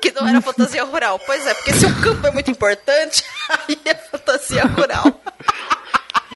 Que 0.00 0.10
não 0.12 0.26
era 0.26 0.40
fantasia 0.40 0.84
rural. 0.84 1.18
Pois 1.18 1.46
é, 1.46 1.54
porque 1.54 1.74
se 1.74 1.86
o 1.86 2.00
campo 2.00 2.26
é 2.26 2.30
muito 2.30 2.50
importante, 2.50 3.24
aí 3.48 3.78
é 3.84 3.94
fantasia 3.94 4.64
rural. 4.64 5.04